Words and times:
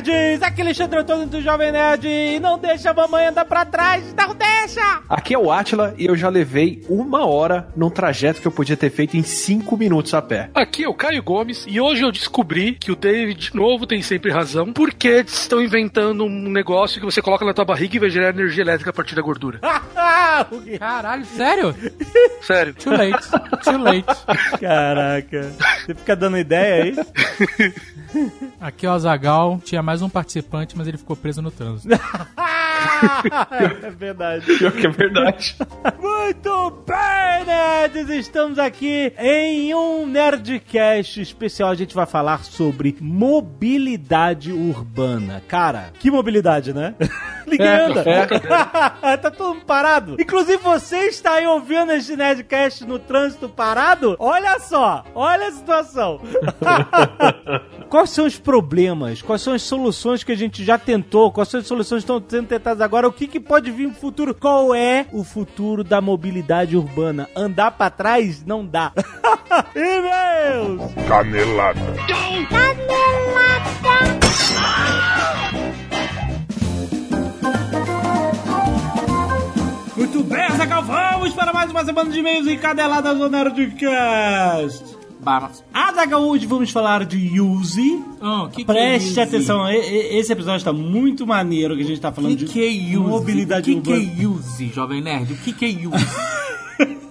Nerds! 0.00 0.42
Aqui 0.42 0.60
é 0.60 0.64
Alexandre 0.64 0.98
Antônio 0.98 1.26
do 1.26 1.40
Jovem 1.40 1.72
Nerd 1.72 2.06
e 2.06 2.38
não 2.40 2.58
deixa 2.58 2.90
a 2.90 2.94
mamãe 2.94 3.26
andar 3.26 3.44
pra 3.44 3.64
trás, 3.64 4.14
não 4.14 4.34
deixa! 4.34 5.00
Aqui 5.08 5.34
é 5.34 5.38
o 5.38 5.50
Atila 5.50 5.94
e 5.96 6.06
eu 6.06 6.16
já 6.16 6.28
levei 6.28 6.84
uma 6.88 7.26
hora 7.26 7.68
num 7.76 7.90
trajeto 7.90 8.40
que 8.40 8.46
eu 8.46 8.52
podia 8.52 8.76
ter 8.76 8.90
feito 8.90 9.16
em 9.16 9.22
cinco 9.22 9.76
minutos 9.76 10.12
a 10.14 10.22
pé. 10.22 10.50
Aqui 10.54 10.84
é 10.84 10.88
o 10.88 10.94
Caio 10.94 11.22
Gomes 11.22 11.64
e 11.68 11.80
hoje 11.80 12.02
eu 12.02 12.12
descobri 12.12 12.72
que 12.72 12.92
o 12.92 12.96
David 12.96 13.50
de 13.50 13.56
novo 13.56 13.86
tem 13.86 14.02
sempre 14.02 14.30
razão, 14.30 14.72
porque 14.72 15.24
estão 15.26 15.60
inventando 15.60 16.24
um 16.24 16.50
negócio 16.50 17.00
que 17.00 17.06
você 17.06 17.22
coloca 17.22 17.44
na 17.44 17.54
tua 17.54 17.64
barriga 17.64 17.96
e 17.96 18.00
vai 18.00 18.10
gerar 18.10 18.30
energia 18.30 18.62
elétrica 18.62 18.90
a 18.90 18.94
partir 18.94 19.14
da 19.14 19.22
gordura. 19.22 19.60
Caralho, 20.78 21.24
sério? 21.24 21.74
Sério. 22.42 22.74
Too 22.74 22.92
late. 22.92 23.28
Too 23.64 23.78
late. 23.78 24.60
Caraca, 24.60 25.52
você 25.84 25.94
fica 25.94 26.16
dando 26.16 26.38
ideia 26.38 26.84
aí? 26.84 26.96
Aqui 28.60 28.86
é 28.86 28.88
o 28.88 28.92
Azagal. 28.92 29.60
Tinha 29.64 29.82
mais 29.82 30.02
um 30.02 30.08
participante, 30.08 30.76
mas 30.76 30.86
ele 30.86 30.98
ficou 30.98 31.16
preso 31.16 31.42
no 31.42 31.50
trânsito. 31.50 31.88
é 33.82 33.90
verdade. 33.90 34.46
Pior 34.58 34.72
que 34.72 34.86
é 34.86 34.90
verdade. 34.90 35.56
Muito 36.00 36.84
bem, 36.86 37.44
nerds! 37.46 38.08
Estamos 38.10 38.58
aqui 38.58 39.12
em 39.18 39.74
um 39.74 40.06
Nerdcast 40.06 41.20
especial. 41.20 41.70
A 41.70 41.74
gente 41.74 41.94
vai 41.94 42.06
falar 42.06 42.44
sobre 42.44 42.96
mobilidade 43.00 44.52
urbana. 44.52 45.42
Cara, 45.46 45.92
que 45.98 46.10
mobilidade, 46.10 46.72
né? 46.72 46.94
Ninguém 47.46 47.68
anda. 47.68 48.02
tá 49.22 49.30
todo 49.30 49.54
mundo 49.54 49.64
parado. 49.64 50.16
Inclusive, 50.18 50.58
você 50.58 51.06
está 51.06 51.34
aí 51.34 51.46
ouvindo 51.46 51.92
esse 51.92 52.16
Nerdcast 52.16 52.84
no 52.84 52.98
trânsito 52.98 53.48
parado? 53.48 54.16
Olha 54.18 54.58
só, 54.58 55.04
olha 55.14 55.46
a 55.46 55.52
situação. 55.52 56.20
Quais 57.88 58.10
são 58.10 58.26
os 58.26 58.36
problemas? 58.36 59.22
Quais 59.22 59.42
são 59.42 59.54
as 59.54 59.62
soluções 59.62 60.24
que 60.24 60.32
a 60.32 60.36
gente 60.36 60.64
já 60.64 60.76
tentou? 60.76 61.30
Quais 61.30 61.48
são 61.48 61.60
as 61.60 61.66
soluções 61.66 62.04
que 62.04 62.12
estão 62.12 62.22
sendo 62.28 62.48
tentadas 62.48 62.65
agora? 62.70 63.06
O 63.06 63.12
que, 63.12 63.26
que 63.26 63.38
pode 63.38 63.70
vir 63.70 63.86
no 63.86 63.94
futuro? 63.94 64.34
Qual 64.34 64.74
é 64.74 65.06
o 65.12 65.22
futuro 65.22 65.84
da 65.84 66.00
mobilidade 66.00 66.76
urbana? 66.76 67.28
Andar 67.36 67.70
pra 67.70 67.90
trás 67.90 68.44
não 68.44 68.66
dá. 68.66 68.92
E-mails! 69.74 70.92
Canelada. 71.06 71.80
Muito 79.96 80.22
bem, 80.24 80.42
Azaghal, 80.42 80.82
vamos 80.82 81.32
para 81.34 81.52
mais 81.52 81.70
uma 81.70 81.84
semana 81.84 82.10
de 82.10 82.18
e-mails 82.18 82.46
e 82.46 82.56
cadeladas 82.56 83.16
do 83.16 83.30
Nerdcast. 83.30 84.95
Vamos. 85.26 85.64
Azaghal, 85.74 86.22
hoje 86.22 86.46
vamos 86.46 86.70
falar 86.70 87.04
de 87.04 87.40
Use. 87.40 88.00
Oh, 88.20 88.46
que 88.48 88.64
Preste 88.64 89.14
que 89.14 89.18
é 89.18 89.24
atenção, 89.24 89.68
esse 89.68 90.32
episódio 90.32 90.58
está 90.58 90.72
muito 90.72 91.26
maneiro 91.26 91.74
que 91.74 91.82
a 91.82 91.84
gente 91.84 91.96
está 91.96 92.10
O 92.10 92.12
falando 92.12 92.36
que, 92.36 92.44
de 92.44 92.52
que 92.52 92.64
é 92.94 92.96
mobilidade 92.96 93.72
O 93.72 93.74
que, 93.74 93.80
que 93.80 93.90
urbana. 93.92 94.22
é 94.22 94.26
use, 94.28 94.68
Jovem 94.68 95.02
Nerd? 95.02 95.32
O 95.32 95.36
que, 95.38 95.52
que 95.52 95.64
é 95.64 95.68
use? 95.84 96.06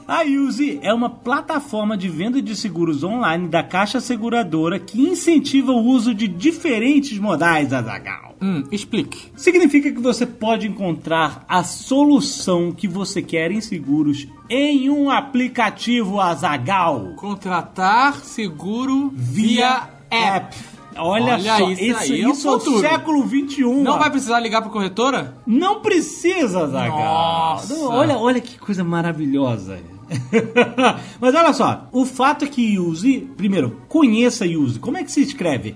A 0.08 0.22
Use 0.23 0.80
é 0.84 0.94
uma 0.94 1.09
plataforma 1.09 1.98
de 1.98 2.08
venda 2.08 2.39
de 2.39 2.56
seguros 2.56 3.03
online 3.03 3.48
da 3.48 3.64
Caixa 3.64 4.00
Seguradora 4.00 4.78
que 4.78 5.02
incentiva 5.02 5.72
o 5.72 5.84
uso 5.84 6.14
de 6.14 6.28
diferentes 6.28 7.17
modais, 7.17 7.73
Azagal. 7.73 8.36
hum, 8.39 8.64
explique. 8.72 9.31
Significa 9.36 9.92
que 9.92 10.00
você 10.00 10.25
pode 10.28 10.67
encontrar 10.67 11.44
a 11.50 11.64
solução 11.64 12.72
que 12.72 12.88
você 12.88 13.20
quer 13.22 13.52
em 13.52 13.62
seguros 13.62 14.28
em 14.47 14.92
um 14.92 15.09
aplicativo 15.09 16.19
Azagal 16.22 17.14
Contratar 17.16 18.17
seguro 18.17 19.12
via 19.16 19.90
app. 20.12 20.56
Olha, 20.97 21.34
Olha, 21.34 21.58
só, 21.58 21.72
isso 21.72 21.84
isso, 21.84 22.00
aí 22.00 22.22
é 22.22 22.28
o 22.28 22.31
isso 22.31 22.47
é 22.47 22.52
o 22.52 22.59
futuro. 22.59 22.79
século 22.79 23.28
XXI. 23.28 23.63
Não 23.84 23.96
ó. 23.96 23.97
vai 23.97 24.09
precisar 24.12 24.40
ligar 24.40 24.62
pra 24.62 24.69
corretora? 24.72 25.35
Não 25.46 25.81
precisa, 25.81 26.68
Zagal. 26.68 26.97
Nossa. 27.00 27.75
Olha, 27.90 28.18
olha 28.18 28.40
que 28.40 28.58
coisa 28.58 28.81
maravilhosa. 28.84 29.78
Mas 31.19 31.33
olha 31.35 31.53
só, 31.53 31.88
o 31.91 32.05
fato 32.05 32.45
é 32.45 32.47
que 32.47 32.77
Use, 32.79 33.27
primeiro, 33.35 33.81
conheça 33.88 34.45
Use. 34.45 34.79
Como 34.79 34.97
é 34.97 35.03
que 35.03 35.11
se 35.11 35.21
escreve? 35.21 35.75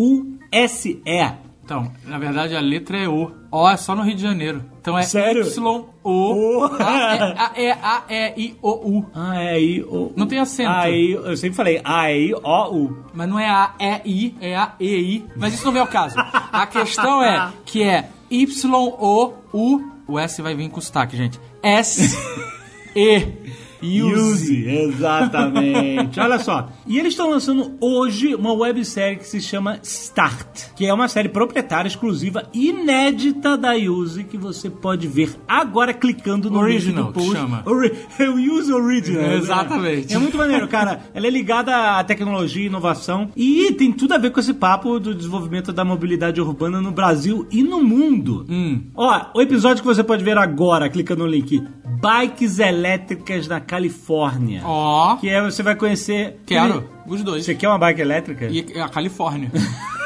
Y-O-U-S-E. 0.00 1.50
Então, 1.64 1.90
na 2.04 2.18
verdade 2.18 2.56
a 2.56 2.60
letra 2.60 2.98
é 2.98 3.08
O. 3.08 3.30
O 3.52 3.68
é 3.68 3.76
só 3.76 3.94
no 3.94 4.02
Rio 4.02 4.16
de 4.16 4.22
Janeiro. 4.22 4.64
Então 4.80 4.98
é 4.98 5.02
Sério? 5.02 5.46
Y 5.46 5.84
O 6.02 6.64
A 6.80 7.52
E 7.56 7.70
A 7.70 8.02
E 8.08 8.34
I 8.36 8.56
O 8.60 8.70
U. 8.98 9.06
Ah, 9.14 9.40
é 9.40 9.50
aí. 9.50 9.80
O, 9.82 10.12
Não 10.16 10.26
tem 10.26 10.40
acento. 10.40 10.68
Aí, 10.68 11.12
eu 11.12 11.36
sempre 11.36 11.56
falei 11.56 11.80
A, 11.84 12.12
I, 12.12 12.32
O, 12.34 12.74
U. 12.74 13.04
Mas 13.14 13.28
não 13.28 13.38
é 13.38 13.48
A 13.48 13.72
E 13.78 14.00
I, 14.04 14.34
é 14.40 14.56
A 14.56 14.72
E 14.80 14.96
I. 14.96 15.24
Mas 15.36 15.54
isso 15.54 15.64
não 15.64 15.72
vem 15.72 15.80
ao 15.80 15.86
caso. 15.86 16.16
A 16.18 16.66
questão 16.66 17.22
é 17.22 17.52
que 17.64 17.84
é 17.84 18.08
Y 18.28 18.74
O 18.74 19.32
U. 19.52 19.80
O 20.08 20.18
S 20.18 20.42
vai 20.42 20.56
vir 20.56 20.68
com 20.70 20.80
sotaque, 20.80 21.16
gente. 21.16 21.38
S 21.62 22.16
E 22.94 23.22
Use, 23.82 24.64
exatamente. 24.68 26.18
Olha 26.20 26.38
só. 26.38 26.68
E 26.86 26.98
eles 26.98 27.12
estão 27.12 27.30
lançando 27.30 27.72
hoje 27.80 28.34
uma 28.34 28.52
websérie 28.52 29.18
que 29.18 29.26
se 29.26 29.40
chama 29.40 29.78
Start, 29.82 30.74
que 30.76 30.86
é 30.86 30.92
uma 30.92 31.08
série 31.08 31.28
proprietária, 31.28 31.88
exclusiva, 31.88 32.44
inédita 32.52 33.56
da 33.56 33.74
Use, 33.74 34.24
que 34.24 34.36
você 34.36 34.68
pode 34.68 35.06
ver 35.06 35.34
agora 35.48 35.92
clicando 35.94 36.50
no 36.50 36.58
Original, 36.58 37.04
link 37.06 37.14
do 37.14 37.20
post. 37.20 37.32
chama. 37.32 37.62
Ori 37.66 37.92
é 38.18 38.28
o 38.28 38.34
Use 38.36 38.72
Original. 38.72 39.22
né? 39.22 39.36
Exatamente. 39.36 40.14
É 40.14 40.18
muito 40.18 40.36
maneiro, 40.36 40.68
cara. 40.68 41.00
Ela 41.14 41.26
é 41.26 41.30
ligada 41.30 41.98
à 41.98 42.04
tecnologia 42.04 42.62
e 42.62 42.66
inovação 42.66 43.30
e 43.36 43.72
tem 43.72 43.92
tudo 43.92 44.14
a 44.14 44.18
ver 44.18 44.30
com 44.30 44.40
esse 44.40 44.54
papo 44.54 44.98
do 44.98 45.14
desenvolvimento 45.14 45.72
da 45.72 45.84
mobilidade 45.84 46.40
urbana 46.40 46.80
no 46.80 46.90
Brasil 46.90 47.46
e 47.50 47.62
no 47.62 47.82
mundo. 47.82 48.44
Hum. 48.48 48.82
Ó, 48.94 49.26
o 49.34 49.40
episódio 49.40 49.82
que 49.82 49.88
você 49.88 50.02
pode 50.02 50.22
ver 50.24 50.36
agora, 50.38 50.88
clica 50.88 51.14
no 51.16 51.26
link. 51.26 51.62
Bikes 52.00 52.58
elétricas 52.58 53.46
na 53.46 53.60
Califórnia. 53.60 54.62
Ó. 54.64 55.16
Que 55.16 55.28
é, 55.28 55.42
você 55.42 55.62
vai 55.62 55.74
conhecer... 55.76 56.40
Quero. 56.46 56.88
Os 57.06 57.22
dois. 57.22 57.44
Você 57.44 57.54
quer 57.54 57.68
uma 57.68 57.78
bike 57.78 58.00
elétrica? 58.00 58.46
E 58.46 58.80
a 58.80 58.88
Califórnia. 58.88 59.50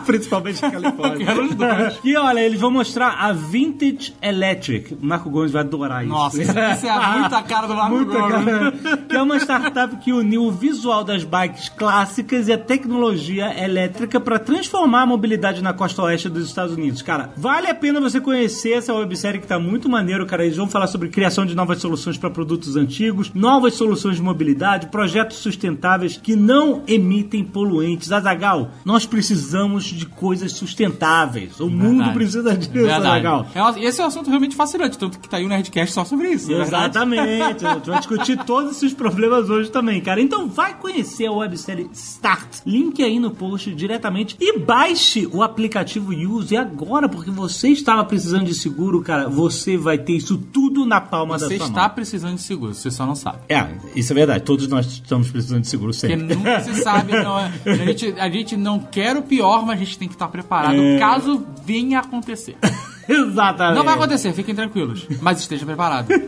Principalmente 0.06 0.64
a 0.64 0.70
Califórnia. 0.70 1.26
Quero 1.26 1.44
os 1.44 1.54
dois. 1.54 1.98
E 2.04 2.16
olha, 2.16 2.40
eles 2.40 2.60
vão 2.60 2.70
mostrar 2.70 3.16
a 3.18 3.32
Vintage 3.32 4.14
Electric. 4.22 4.94
O 4.94 4.98
Marco 5.06 5.30
Gomes 5.30 5.52
vai 5.52 5.62
adorar 5.62 6.04
isso. 6.04 6.12
Nossa, 6.12 6.42
isso 6.42 6.50
isso 6.50 6.86
é 6.86 7.18
muita 7.18 7.42
cara 7.42 7.66
do 7.66 7.74
Marco 7.74 7.96
Muita 7.96 8.18
Gomes. 8.18 8.44
cara. 8.44 8.96
Que 9.08 9.16
é 9.16 9.22
uma 9.22 9.36
startup 9.38 9.96
que 9.96 10.12
uniu 10.12 10.44
o 10.44 10.50
visual 10.50 11.04
das 11.04 11.24
bikes 11.24 11.68
clássicas 11.68 12.48
e 12.48 12.52
a 12.52 12.58
tecnologia 12.58 13.52
elétrica 13.62 14.20
para 14.20 14.38
transformar 14.38 15.02
a 15.02 15.06
mobilidade 15.06 15.62
na 15.62 15.72
costa 15.72 16.02
oeste 16.02 16.28
dos 16.28 16.46
Estados 16.46 16.74
Unidos. 16.74 17.02
Cara, 17.02 17.32
vale 17.36 17.68
a 17.68 17.74
pena 17.74 18.00
você 18.00 18.20
conhecer 18.20 18.72
essa 18.72 18.94
websérie 18.94 19.40
que 19.40 19.46
tá 19.46 19.58
muito 19.58 19.88
maneiro, 19.88 20.26
cara. 20.26 20.44
Eles 20.44 20.56
vão 20.56 20.68
falar 20.68 20.86
sobre 20.86 21.08
criação 21.08 21.44
de 21.46 21.54
novas 21.54 21.78
soluções 21.78 22.16
para 22.16 22.30
produtos 22.30 22.76
antigos, 22.76 23.32
novas 23.34 23.74
soluções 23.74 24.16
de 24.16 24.22
mobilidade, 24.22 24.88
projetos 24.88 25.38
sustentáveis 25.38 26.16
que 26.16 26.36
não 26.36 26.82
emitem 26.86 27.44
poluentes. 27.44 28.12
Azagal, 28.12 28.70
nós 28.84 29.06
precisamos 29.06 29.89
de 29.94 30.06
coisas 30.06 30.52
sustentáveis. 30.52 31.60
O 31.60 31.68
mundo 31.68 32.12
precisa 32.12 32.56
disso, 32.56 32.70
Verdade. 32.72 33.06
Azagal. 33.06 33.46
É 33.54 33.62
um- 33.62 33.78
esse 33.78 34.00
é 34.00 34.04
um 34.04 34.06
assunto 34.06 34.28
realmente 34.28 34.56
fascinante, 34.56 34.98
tanto 34.98 35.18
que 35.18 35.28
tá 35.28 35.36
aí 35.38 35.44
o 35.44 35.48
Nerdcast 35.48 35.92
só 35.94 36.04
sobre 36.04 36.28
isso. 36.30 36.52
é? 36.52 36.60
Exatamente. 36.62 37.64
A 37.64 37.72
gente 37.72 37.88
vai 37.90 37.98
discutir 37.98 38.38
todos 38.44 38.76
esses 38.76 38.92
problemas 38.94 39.48
hoje 39.50 39.70
também, 39.70 40.00
cara. 40.00 40.20
Então 40.20 40.48
vai 40.48 40.74
conhecer 40.74 41.26
a 41.26 41.32
websérie 41.32 41.88
Start. 41.92 42.58
Link 42.66 43.02
aí 43.02 43.18
no 43.18 43.30
post 43.30 43.72
diretamente. 43.74 44.36
E 44.40 44.58
baixe 44.58 45.28
o 45.32 45.42
aplicativo 45.42 46.12
Use 46.12 46.56
agora, 46.56 47.08
porque 47.08 47.30
você 47.30 47.68
estava 47.68 48.04
precisando 48.04 48.44
de 48.46 48.54
seguro, 48.54 49.00
cara. 49.02 49.28
Você 49.28 49.76
vai 49.76 49.98
ter 49.98 50.12
isso 50.14 50.36
tudo 50.36 50.84
na 50.84 51.00
palma 51.00 51.38
Você 51.38 51.48
da 51.50 51.56
sua 51.56 51.66
está 51.68 51.80
mão. 51.82 51.90
precisando 51.90 52.34
de 52.36 52.42
seguro, 52.42 52.74
você 52.74 52.90
só 52.90 53.06
não 53.06 53.14
sabe. 53.14 53.38
É, 53.48 53.66
isso 53.94 54.12
é 54.12 54.14
verdade. 54.14 54.44
Todos 54.44 54.68
nós 54.68 54.86
estamos 54.86 55.30
precisando 55.30 55.62
de 55.62 55.68
seguro 55.68 55.92
Porque 55.92 56.06
sempre. 56.08 56.34
nunca 56.34 56.60
se 56.60 56.74
sabe, 56.82 57.12
não 57.12 57.38
é- 57.38 57.50
a, 57.66 57.74
gente, 57.76 58.14
a 58.18 58.30
gente 58.30 58.56
não 58.56 58.78
quer 58.78 59.16
o 59.16 59.22
pior, 59.22 59.64
mas 59.64 59.79
gente 59.84 59.98
tem 59.98 60.08
que 60.08 60.14
estar 60.14 60.28
preparado 60.28 60.74
É. 60.80 60.98
caso 60.98 61.44
venha 61.64 61.98
acontecer. 62.00 62.56
Exatamente. 63.08 63.76
Não 63.76 63.84
vai 63.84 63.94
acontecer, 63.94 64.32
fiquem 64.32 64.54
tranquilos, 64.54 65.06
mas 65.20 65.40
esteja 65.40 65.66
preparado. 65.66 66.08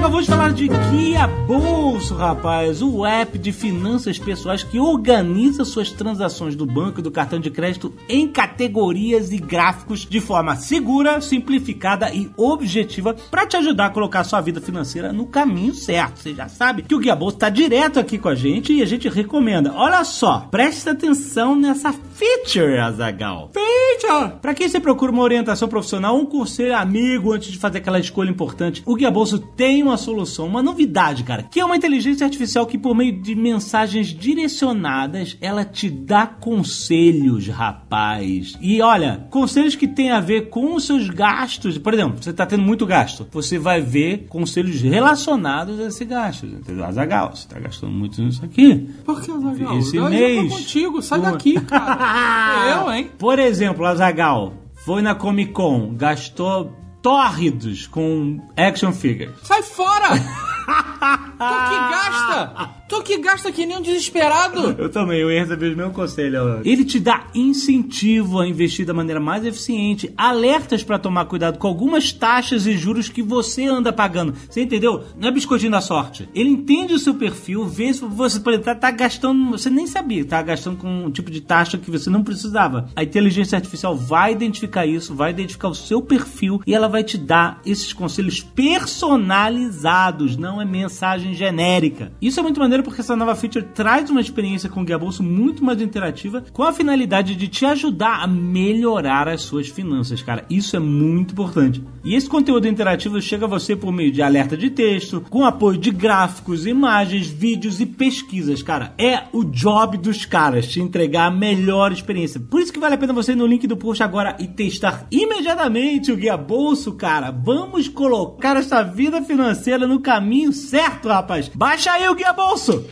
E 0.00 0.02
Azaghal, 0.02 0.10
Vamos 0.10 0.26
falar 0.26 0.52
de 0.52 0.66
Guia 0.66 1.26
Bolso, 1.26 2.14
rapaz, 2.14 2.80
o 2.80 3.04
app 3.04 3.38
de 3.38 3.52
finanças 3.52 4.18
pessoais 4.18 4.62
que 4.62 4.78
organiza 4.78 5.64
suas 5.64 5.90
transações 5.90 6.56
do 6.56 6.64
banco 6.64 7.00
e 7.00 7.02
do 7.02 7.10
cartão 7.10 7.38
de 7.38 7.50
crédito 7.50 7.92
em 8.08 8.26
categorias 8.26 9.30
e 9.30 9.38
gráficos 9.38 10.06
de 10.06 10.20
forma 10.20 10.56
segura, 10.56 11.20
simplificada 11.20 12.14
e 12.14 12.30
objetiva 12.36 13.14
para 13.30 13.46
te 13.46 13.56
ajudar 13.56 13.86
a 13.86 13.90
colocar 13.90 14.24
sua 14.24 14.40
vida 14.40 14.60
financeira 14.60 15.12
no 15.12 15.26
caminho 15.26 15.74
certo. 15.74 16.20
Você 16.20 16.34
já 16.34 16.48
sabe 16.48 16.82
que 16.82 16.94
o 16.94 16.98
Guia 16.98 17.16
Bolso 17.16 17.36
está 17.36 17.48
direto 17.48 18.00
aqui 18.00 18.18
com 18.18 18.28
a 18.28 18.34
gente 18.34 18.72
e 18.72 18.82
a 18.82 18.86
gente 18.86 19.08
recomenda. 19.08 19.72
Olha 19.74 20.04
só, 20.04 20.48
preste 20.50 20.88
atenção 20.88 21.54
nessa 21.54 21.92
feature, 21.92 22.78
Azagal. 22.78 23.50
Feature! 23.52 24.38
Para 24.40 24.54
quem 24.54 24.68
você 24.68 24.80
procura 24.80 25.12
uma 25.12 25.22
orientação 25.22 25.68
profissional, 25.68 26.16
um 26.16 26.26
conselho 26.26 26.76
amigo 26.76 27.32
antes 27.32 27.52
de 27.52 27.58
fazer 27.58 27.78
aquela 27.78 27.98
escolha 27.98 28.30
importante, 28.30 28.82
o 28.86 28.94
Guia 28.94 29.10
Bolso 29.10 29.38
tem 29.38 29.82
uma 29.82 29.89
solução, 29.96 30.46
uma 30.46 30.62
novidade, 30.62 31.24
cara, 31.24 31.42
que 31.44 31.60
é 31.60 31.64
uma 31.64 31.76
inteligência 31.76 32.24
artificial 32.24 32.66
que 32.66 32.78
por 32.78 32.94
meio 32.94 33.20
de 33.20 33.34
mensagens 33.34 34.08
direcionadas, 34.08 35.36
ela 35.40 35.64
te 35.64 35.88
dá 35.90 36.26
conselhos, 36.26 37.48
rapaz. 37.48 38.56
E 38.60 38.80
olha, 38.82 39.26
conselhos 39.30 39.74
que 39.74 39.86
tem 39.88 40.10
a 40.10 40.20
ver 40.20 40.48
com 40.48 40.74
os 40.74 40.84
seus 40.84 41.08
gastos. 41.08 41.78
Por 41.78 41.94
exemplo, 41.94 42.22
você 42.22 42.30
está 42.30 42.46
tendo 42.46 42.62
muito 42.62 42.86
gasto, 42.86 43.26
você 43.30 43.58
vai 43.58 43.80
ver 43.80 44.26
conselhos 44.28 44.80
relacionados 44.80 45.78
a 45.80 45.84
esse 45.86 46.04
gasto. 46.04 46.46
Entendeu? 46.46 46.84
Azagal, 46.84 47.30
você 47.34 47.46
está 47.46 47.58
gastando 47.58 47.92
muito 47.92 48.20
nisso 48.22 48.44
aqui. 48.44 48.88
Por 49.04 49.20
que, 49.20 49.30
Azaghal? 49.30 49.78
Esse 49.78 49.96
eu 49.96 50.08
mês. 50.08 50.50
tô 50.50 50.56
contigo, 50.58 51.02
sai 51.02 51.18
Uma- 51.20 51.32
daqui, 51.32 51.54
cara. 51.60 52.84
eu, 52.86 52.92
hein? 52.92 53.10
Por 53.18 53.38
exemplo, 53.38 53.84
Azagal 53.84 54.54
foi 54.84 55.02
na 55.02 55.14
Comic 55.14 55.52
Con, 55.52 55.94
gastou 55.94 56.72
tórridos 57.02 57.86
com 57.86 58.40
action 58.56 58.92
figures. 58.92 59.34
Sai 59.42 59.62
fora! 59.62 60.08
tu 60.70 61.68
que 61.68 61.90
gasta! 61.90 62.80
Tu 62.90 63.02
que 63.02 63.18
gasta 63.18 63.52
que 63.52 63.64
nem 63.64 63.76
um 63.76 63.80
desesperado! 63.80 64.74
Eu 64.76 64.88
também, 64.88 65.20
eu 65.20 65.30
ia 65.30 65.40
receber 65.40 65.68
os 65.68 65.76
mesmos 65.76 65.94
conselhos. 65.94 66.60
Ele 66.64 66.84
te 66.84 66.98
dá 66.98 67.24
incentivo 67.32 68.40
a 68.40 68.48
investir 68.48 68.84
da 68.84 68.92
maneira 68.92 69.20
mais 69.20 69.44
eficiente, 69.44 70.12
alertas 70.16 70.82
pra 70.82 70.98
tomar 70.98 71.26
cuidado 71.26 71.56
com 71.56 71.68
algumas 71.68 72.12
taxas 72.12 72.66
e 72.66 72.76
juros 72.76 73.08
que 73.08 73.22
você 73.22 73.66
anda 73.66 73.92
pagando. 73.92 74.34
Você 74.48 74.62
entendeu? 74.62 75.04
Não 75.16 75.28
é 75.28 75.30
biscoitinho 75.30 75.70
da 75.70 75.80
sorte. 75.80 76.28
Ele 76.34 76.50
entende 76.50 76.92
o 76.92 76.98
seu 76.98 77.14
perfil, 77.14 77.64
vê 77.64 77.94
se 77.94 78.04
você 78.04 78.40
pode 78.40 78.58
tá, 78.58 78.74
tá 78.74 78.90
gastando, 78.90 79.50
você 79.50 79.70
nem 79.70 79.86
sabia, 79.86 80.24
tá 80.24 80.42
gastando 80.42 80.76
com 80.76 81.04
um 81.04 81.10
tipo 81.12 81.30
de 81.30 81.40
taxa 81.40 81.78
que 81.78 81.90
você 81.90 82.10
não 82.10 82.24
precisava. 82.24 82.88
A 82.96 83.04
inteligência 83.04 83.56
artificial 83.56 83.96
vai 83.96 84.32
identificar 84.32 84.84
isso, 84.84 85.14
vai 85.14 85.30
identificar 85.30 85.68
o 85.68 85.74
seu 85.74 86.02
perfil 86.02 86.60
e 86.66 86.74
ela 86.74 86.88
vai 86.88 87.04
te 87.04 87.16
dar 87.16 87.60
esses 87.64 87.92
conselhos 87.92 88.40
personalizados, 88.40 90.36
não 90.36 90.59
é 90.60 90.64
mensagem 90.64 91.34
genérica. 91.34 92.12
Isso 92.20 92.38
é 92.40 92.42
muito 92.42 92.60
maneiro 92.60 92.82
porque 92.82 93.00
essa 93.00 93.16
nova 93.16 93.34
feature 93.34 93.64
traz 93.74 94.10
uma 94.10 94.20
experiência 94.20 94.68
com 94.68 94.82
o 94.82 94.84
Guia 94.84 94.98
Bolso 94.98 95.22
muito 95.22 95.64
mais 95.64 95.80
interativa, 95.80 96.44
com 96.52 96.62
a 96.62 96.72
finalidade 96.72 97.34
de 97.34 97.48
te 97.48 97.64
ajudar 97.66 98.22
a 98.22 98.26
melhorar 98.26 99.28
as 99.28 99.42
suas 99.42 99.68
finanças, 99.68 100.22
cara. 100.22 100.44
Isso 100.48 100.76
é 100.76 100.80
muito 100.80 101.32
importante. 101.32 101.82
E 102.04 102.14
esse 102.14 102.28
conteúdo 102.28 102.66
interativo 102.66 103.20
chega 103.20 103.44
a 103.44 103.48
você 103.48 103.76
por 103.76 103.92
meio 103.92 104.10
de 104.10 104.22
alerta 104.22 104.56
de 104.56 104.70
texto, 104.70 105.20
com 105.28 105.44
apoio 105.44 105.78
de 105.78 105.90
gráficos, 105.90 106.66
imagens, 106.66 107.28
vídeos 107.28 107.80
e 107.80 107.86
pesquisas, 107.86 108.62
cara. 108.62 108.94
É 108.98 109.24
o 109.32 109.44
job 109.44 109.98
dos 109.98 110.24
caras 110.24 110.66
te 110.66 110.80
entregar 110.80 111.26
a 111.26 111.30
melhor 111.30 111.92
experiência. 111.92 112.40
Por 112.40 112.60
isso 112.60 112.72
que 112.72 112.80
vale 112.80 112.94
a 112.94 112.98
pena 112.98 113.12
você 113.12 113.32
ir 113.32 113.36
no 113.36 113.46
link 113.46 113.66
do 113.66 113.76
post 113.76 114.02
agora 114.02 114.36
e 114.38 114.46
testar 114.46 115.06
imediatamente 115.10 116.10
o 116.10 116.16
Guia 116.16 116.36
Bolso, 116.36 116.92
cara. 116.92 117.30
Vamos 117.30 117.88
colocar 117.88 118.56
essa 118.56 118.82
vida 118.82 119.22
financeira 119.22 119.86
no 119.86 120.00
caminho 120.00 120.39
certo, 120.52 121.08
rapaz. 121.08 121.48
Baixa 121.48 121.92
aí 121.92 122.08
o 122.08 122.14
Guia 122.14 122.32
Bolso. 122.32 122.84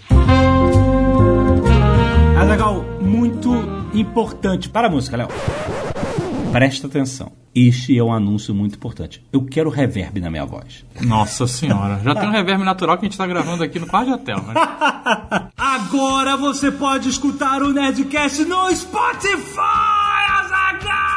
Azagal, 2.40 2.84
muito 3.00 3.50
importante 3.92 4.68
para 4.68 4.86
a 4.86 4.90
música, 4.90 5.16
Léo. 5.16 5.28
Presta 6.52 6.86
atenção. 6.86 7.32
Este 7.54 7.98
é 7.98 8.02
um 8.02 8.12
anúncio 8.12 8.54
muito 8.54 8.76
importante. 8.76 9.24
Eu 9.32 9.44
quero 9.44 9.68
reverb 9.68 10.20
na 10.20 10.30
minha 10.30 10.44
voz. 10.44 10.84
Nossa 11.00 11.46
senhora, 11.46 12.00
já 12.04 12.14
tem 12.14 12.28
um 12.28 12.32
reverb 12.32 12.62
natural 12.62 12.96
que 12.96 13.06
a 13.06 13.08
gente 13.08 13.18
tá 13.18 13.26
gravando 13.26 13.64
aqui 13.64 13.78
no 13.78 13.86
quarto 13.86 14.06
de 14.06 14.12
hotel, 14.14 14.38
né? 14.42 14.54
Agora 15.56 16.36
você 16.36 16.70
pode 16.70 17.08
escutar 17.08 17.62
o 17.62 17.72
Nerdcast 17.72 18.44
no 18.44 18.70
Spotify, 18.74 19.58
Azagal! 20.40 21.08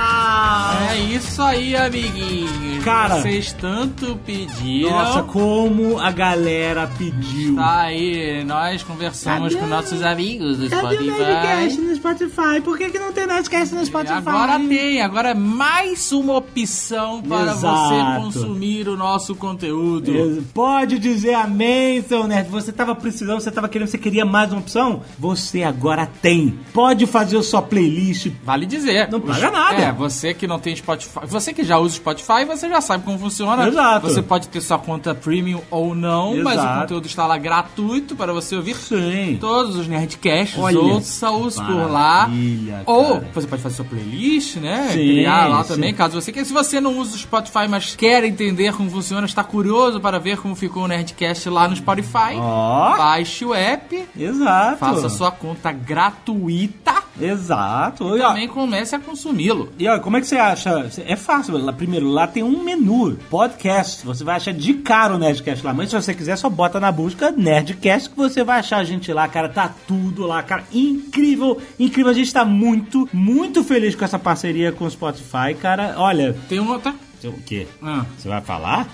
É 0.90 0.98
isso 0.98 1.40
aí, 1.42 1.76
amiguinhos. 1.76 2.59
Cara. 2.84 3.16
Vocês 3.20 3.52
tanto 3.52 4.18
pediram. 4.24 4.90
Nossa, 4.90 5.22
como 5.22 5.98
a 5.98 6.10
galera 6.10 6.90
pediu. 6.98 7.54
Tá 7.56 7.80
aí, 7.82 8.42
nós 8.44 8.82
conversamos 8.82 9.54
Cadê 9.54 9.60
com 9.60 9.66
o- 9.66 9.68
nossos 9.68 10.02
amigos 10.02 10.58
do 10.58 10.68
Cadê 10.70 10.96
o 10.96 11.00
Nerdcast 11.02 11.70
Spotify. 11.74 11.80
no 11.82 11.94
Spotify? 11.96 12.60
Por 12.64 12.78
que, 12.78 12.90
que 12.90 12.98
não 12.98 13.12
tem 13.12 13.26
Nerdcast 13.26 13.74
no 13.74 13.84
Spotify? 13.84 14.12
Agora 14.14 14.58
tem, 14.58 15.02
agora 15.02 15.30
é 15.30 15.34
mais 15.34 16.10
uma 16.12 16.36
opção 16.36 17.22
para 17.22 17.52
Exato. 17.52 17.60
você 17.60 18.20
consumir 18.22 18.88
o 18.88 18.96
nosso 18.96 19.34
conteúdo. 19.34 20.44
Pode 20.54 20.98
dizer 20.98 21.34
amém, 21.34 22.02
seu 22.02 22.26
nerd. 22.26 22.48
Você 22.50 22.72
tava 22.72 22.94
precisando, 22.94 23.40
você 23.40 23.50
tava 23.50 23.68
querendo, 23.68 23.88
você 23.88 23.98
queria 23.98 24.24
mais 24.24 24.50
uma 24.52 24.60
opção? 24.60 25.02
Você 25.18 25.62
agora 25.62 26.06
tem. 26.06 26.58
Pode 26.72 27.06
fazer 27.06 27.36
a 27.36 27.42
sua 27.42 27.60
playlist. 27.62 28.28
Vale 28.44 28.64
dizer. 28.66 29.08
Não 29.10 29.20
paga 29.20 29.50
nada. 29.50 29.76
É, 29.76 29.92
você 29.92 30.32
que 30.32 30.46
não 30.46 30.58
tem 30.58 30.74
Spotify. 30.74 31.20
Você 31.26 31.52
que 31.52 31.62
já 31.64 31.78
usa 31.78 31.94
o 31.94 31.96
Spotify, 31.96 32.44
você 32.46 32.69
já 32.70 32.80
sabe 32.80 33.04
como 33.04 33.18
funciona. 33.18 33.68
Exato. 33.68 34.08
Você 34.08 34.22
pode 34.22 34.48
ter 34.48 34.60
sua 34.60 34.78
conta 34.78 35.14
premium 35.14 35.60
ou 35.70 35.94
não, 35.94 36.36
mas 36.42 36.58
o 36.58 36.60
Exato. 36.62 36.80
conteúdo 36.80 37.06
está 37.06 37.26
lá 37.26 37.36
gratuito 37.38 38.16
para 38.16 38.32
você 38.32 38.56
ouvir 38.56 38.76
Sim. 38.76 39.36
todos 39.40 39.76
os 39.76 39.86
Nerdcasts, 39.86 40.58
ouça-os 40.58 41.56
por 41.56 41.90
lá. 41.90 42.20
maravilha, 42.28 42.82
Ou 42.86 43.14
cara. 43.20 43.28
você 43.34 43.46
pode 43.46 43.62
fazer 43.62 43.74
sua 43.76 43.84
playlist, 43.84 44.56
né? 44.56 44.88
Sim, 44.92 44.98
Criar 44.98 45.48
lá 45.48 45.62
sim. 45.64 45.74
também, 45.74 45.94
caso 45.94 46.20
você 46.20 46.32
queira. 46.32 46.46
Se 46.46 46.52
você 46.52 46.80
não 46.80 46.98
usa 46.98 47.14
o 47.16 47.18
Spotify, 47.18 47.66
mas 47.68 47.94
quer 47.94 48.24
entender 48.24 48.74
como 48.74 48.90
funciona, 48.90 49.26
está 49.26 49.42
curioso 49.44 50.00
para 50.00 50.18
ver 50.18 50.38
como 50.38 50.54
ficou 50.54 50.84
o 50.84 50.88
Nerdcast 50.88 51.48
lá 51.50 51.68
no 51.68 51.76
Spotify, 51.76 52.34
Ó. 52.36 52.96
baixe 52.96 53.44
o 53.44 53.54
app, 53.54 54.06
Exato. 54.16 54.78
faça 54.78 55.08
sua 55.08 55.30
conta 55.30 55.72
gratuita 55.72 56.99
Exato. 57.24 58.16
e 58.16 58.18
E, 58.18 58.22
ó, 58.22 58.28
também 58.28 58.48
comece 58.48 58.94
a 58.94 58.98
consumi-lo. 58.98 59.68
e 59.78 59.86
ó, 59.88 59.98
como 59.98 60.16
é 60.16 60.20
que 60.20 60.26
você 60.26 60.36
acha? 60.36 60.90
É 61.06 61.16
fácil. 61.16 61.56
Lá, 61.58 61.72
primeiro, 61.72 62.08
lá 62.08 62.26
tem 62.26 62.42
um 62.42 62.62
menu, 62.62 63.16
podcast. 63.28 64.04
Você 64.04 64.24
vai 64.24 64.36
achar 64.36 64.52
de 64.54 64.74
cara 64.74 65.14
o 65.14 65.18
Nerdcast 65.18 65.64
lá. 65.64 65.72
Mas 65.72 65.90
se 65.90 65.96
você 65.96 66.14
quiser, 66.14 66.36
só 66.36 66.48
bota 66.48 66.78
na 66.80 66.90
busca 66.92 67.30
Nerdcast 67.30 68.10
que 68.10 68.16
você 68.16 68.42
vai 68.44 68.60
achar 68.60 68.78
a 68.78 68.84
gente 68.84 69.12
lá, 69.12 69.26
cara. 69.28 69.48
Tá 69.48 69.72
tudo 69.86 70.26
lá, 70.26 70.42
cara. 70.42 70.64
Incrível, 70.72 71.60
incrível. 71.78 72.10
A 72.10 72.14
gente 72.14 72.32
tá 72.32 72.44
muito, 72.44 73.08
muito 73.12 73.62
feliz 73.64 73.94
com 73.94 74.04
essa 74.04 74.18
parceria 74.18 74.72
com 74.72 74.84
o 74.84 74.90
Spotify, 74.90 75.54
cara. 75.60 75.94
Olha, 75.96 76.36
Tem 76.48 76.58
uma 76.58 76.74
outra. 76.74 76.94
o 77.24 77.32
quê? 77.44 77.66
Ah, 77.82 78.04
Você 78.18 78.28
vai 78.28 78.40
falar? 78.40 78.88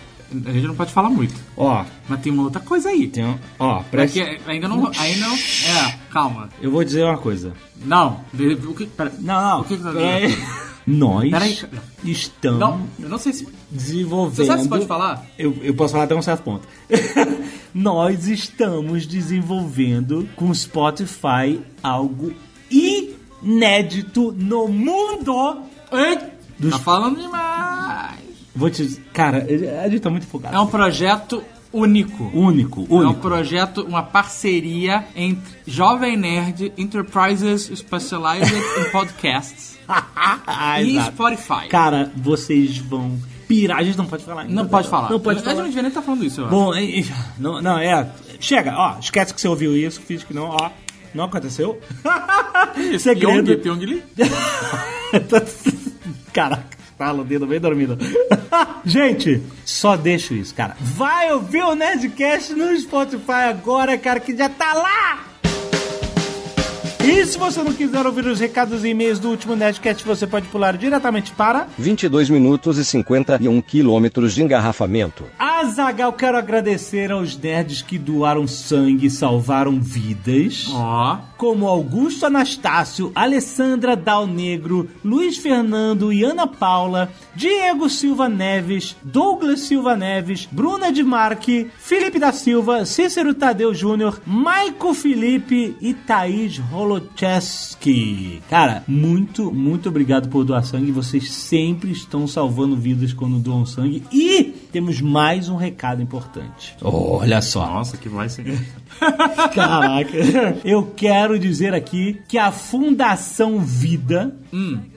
A 0.45 0.53
gente 0.53 0.67
não 0.67 0.75
pode 0.75 0.93
falar 0.93 1.09
muito. 1.11 1.35
Ó, 1.57 1.85
Mas 2.09 2.21
tem 2.21 2.33
uma 2.33 2.45
outra 2.45 2.61
coisa 2.61 2.89
aí. 2.89 3.07
tem 3.09 3.25
um. 3.25 3.39
Ó, 3.59 3.83
presta. 3.85 4.21
ainda 4.47 4.69
não. 4.69 4.91
Ainda 4.99 5.27
não. 5.27 5.35
É, 5.35 5.99
calma. 6.11 6.49
Eu 6.61 6.71
vou 6.71 6.83
dizer 6.85 7.05
uma 7.05 7.19
coisa. 7.19 7.53
Não. 7.85 8.21
O 8.35 8.75
que, 8.75 8.87
pera, 8.87 9.13
Não, 9.21 9.41
não. 9.43 9.61
O 9.61 9.65
que 9.65 9.77
que 9.77 9.83
tá 9.83 9.93
peraí. 9.93 10.37
Nós 10.89 11.29
Peraí. 11.29 11.59
estamos 12.05 12.61
não, 12.61 12.87
eu 13.01 13.09
não 13.09 13.19
sei 13.19 13.33
se. 13.33 13.49
desenvolvendo. 13.69 14.37
Você 14.37 14.45
sabe 14.47 14.63
se 14.63 14.69
pode 14.69 14.87
falar? 14.87 15.27
Eu, 15.37 15.57
eu 15.61 15.75
posso 15.75 15.91
falar 15.91 16.05
até 16.05 16.15
um 16.15 16.23
certo 16.23 16.43
ponto. 16.45 16.69
Nós 17.75 18.29
estamos 18.29 19.05
desenvolvendo 19.05 20.29
com 20.37 20.49
o 20.49 20.55
Spotify 20.55 21.61
algo 21.83 22.33
inédito 23.43 24.33
no 24.39 24.69
mundo. 24.69 25.63
Ei, 25.93 26.19
Dos- 26.57 26.71
Tá 26.71 26.79
falando 26.79 27.21
demais. 27.21 28.21
Vou 28.57 28.71
te 28.71 29.01
cara, 29.13 29.47
a 29.85 29.89
gente 29.89 30.01
tá 30.01 30.11
muito 30.11 30.27
focado. 30.27 30.57
É 30.57 30.59
um 30.61 30.67
projeto 30.67 31.45
único. 31.73 32.25
único, 32.35 32.87
É 32.91 32.95
um 32.95 32.99
único. 32.99 33.21
projeto, 33.21 33.83
uma 33.83 34.03
parceria 34.03 35.05
entre 35.15 35.55
Jovem 35.67 36.17
Nerd 36.17 36.73
Enterprises 36.79 37.71
Specialized 37.75 38.51
in 38.81 38.91
Podcasts 38.91 39.77
Ah, 39.87 40.81
e 40.83 40.93
exato. 40.97 41.13
Spotify. 41.13 41.69
Cara, 41.69 42.11
vocês 42.17 42.79
vão 42.79 43.19
pirar. 43.47 43.79
A 43.79 43.83
gente 43.85 43.99
não 43.99 44.07
pode 44.07 44.25
falar 44.25 44.43
ainda. 44.43 44.55
Não 44.55 44.67
pode 44.67 44.89
falar. 44.89 45.11
Não 45.11 45.21
pode 45.21 45.37
A 45.37 45.39
gente 45.41 45.47
não 45.49 45.55
falar. 45.57 45.67
devia 45.69 45.83
nem 45.83 45.89
estar 45.91 46.03
falando 46.03 46.25
isso, 46.25 46.41
eu. 46.41 46.49
Bom, 46.49 46.73
não, 47.39 47.61
não, 47.63 47.79
é. 47.79 48.09
Chega, 48.41 48.75
ó, 48.77 48.99
esquece 48.99 49.33
que 49.35 49.41
você 49.41 49.47
ouviu 49.49 49.77
isso, 49.77 50.01
fiz 50.01 50.25
que 50.25 50.33
não, 50.35 50.45
ó. 50.49 50.71
Não 51.15 51.25
aconteceu. 51.25 51.81
Segredo. 52.99 53.57
Pyong, 53.57 53.79
Pyong 53.79 53.87
Lee? 53.87 54.03
Caraca, 56.33 56.76
fala 56.97 57.23
o 57.23 57.25
dedo 57.25 57.47
bem 57.47 57.61
dormido. 57.61 57.99
Gente, 58.85 59.43
só 59.65 59.97
deixo 59.97 60.35
isso, 60.35 60.55
cara. 60.55 60.77
Vai 60.81 61.33
ouvir 61.33 61.63
o 61.63 61.75
Nerdcast 61.75 62.55
no 62.55 62.77
Spotify 62.79 63.49
agora, 63.49 63.97
cara, 63.99 64.21
que 64.21 64.37
já 64.37 64.49
tá 64.49 64.73
lá! 64.75 65.27
E 67.05 67.17
E 67.17 67.25
se 67.25 67.39
você 67.39 67.63
não 67.63 67.73
quiser 67.73 68.05
ouvir 68.05 68.27
os 68.27 68.41
recados 68.41 68.85
e 68.85 68.89
e-mails 68.89 69.21
do 69.21 69.31
último 69.31 69.55
Nerdcast, 69.55 70.05
você 70.05 70.27
pode 70.27 70.49
pular 70.49 70.77
diretamente 70.77 71.31
para 71.31 71.69
22 71.79 72.29
minutos 72.29 72.79
e 72.79 72.85
51 72.85 73.63
quilômetros 73.63 74.35
de 74.35 74.43
engarrafamento. 74.43 75.25
Azagal. 75.61 76.13
Quero 76.13 76.37
agradecer 76.37 77.11
aos 77.11 77.37
nerds 77.37 77.83
que 77.83 77.99
doaram 77.99 78.47
sangue 78.47 79.07
e 79.07 79.11
salvaram 79.11 79.81
vidas. 79.81 80.67
Ó. 80.71 81.19
como 81.37 81.67
Augusto 81.67 82.27
Anastácio, 82.27 83.13
Alessandra 83.15 83.95
Dal 83.95 84.27
Negro, 84.27 84.89
Luiz 85.05 85.37
Fernando 85.37 86.13
e 86.13 86.25
Ana 86.25 86.47
Paula, 86.47 87.13
Diego 87.35 87.91
Silva 87.91 88.29
Neves, 88.29 88.97
Douglas 89.03 89.61
Silva 89.61 89.95
Neves, 89.95 90.49
Bruna 90.51 90.91
de 90.91 91.03
Marque, 91.03 91.71
Felipe 91.79 92.19
da 92.19 92.33
Silva, 92.33 92.87
Cícero 92.87 93.35
Tadeu 93.35 93.75
Júnior, 93.75 94.21
Maico 94.27 94.95
Felipe 94.95 95.77
e 95.81 95.93
Thaís 95.93 96.61
Holocheski. 96.73 98.43
Cara, 98.49 98.83
muito, 98.89 99.53
muito 99.53 99.89
obrigado 99.89 100.29
por 100.29 100.45
doar 100.45 100.65
sangue. 100.65 100.91
Vocês 100.91 101.31
sempre 101.33 101.93
estão 101.93 102.27
salvando 102.27 102.77
vidas 102.77 103.13
quando 103.13 103.39
doam 103.39 103.67
sangue. 103.67 104.03
E 104.11 104.55
temos 104.77 105.01
mais 105.01 105.49
um 105.49 105.57
recado 105.57 106.03
importante. 106.03 106.77
Olha 106.83 107.41
só. 107.41 107.67
Nossa, 107.67 107.97
que 107.97 108.11
mais 108.11 108.37
Caraca. 109.55 110.19
Eu 110.63 110.93
quero 110.95 111.39
dizer 111.39 111.73
aqui 111.73 112.21
que 112.29 112.37
a 112.37 112.53
Fundação 112.53 113.59
Vida 113.59 114.37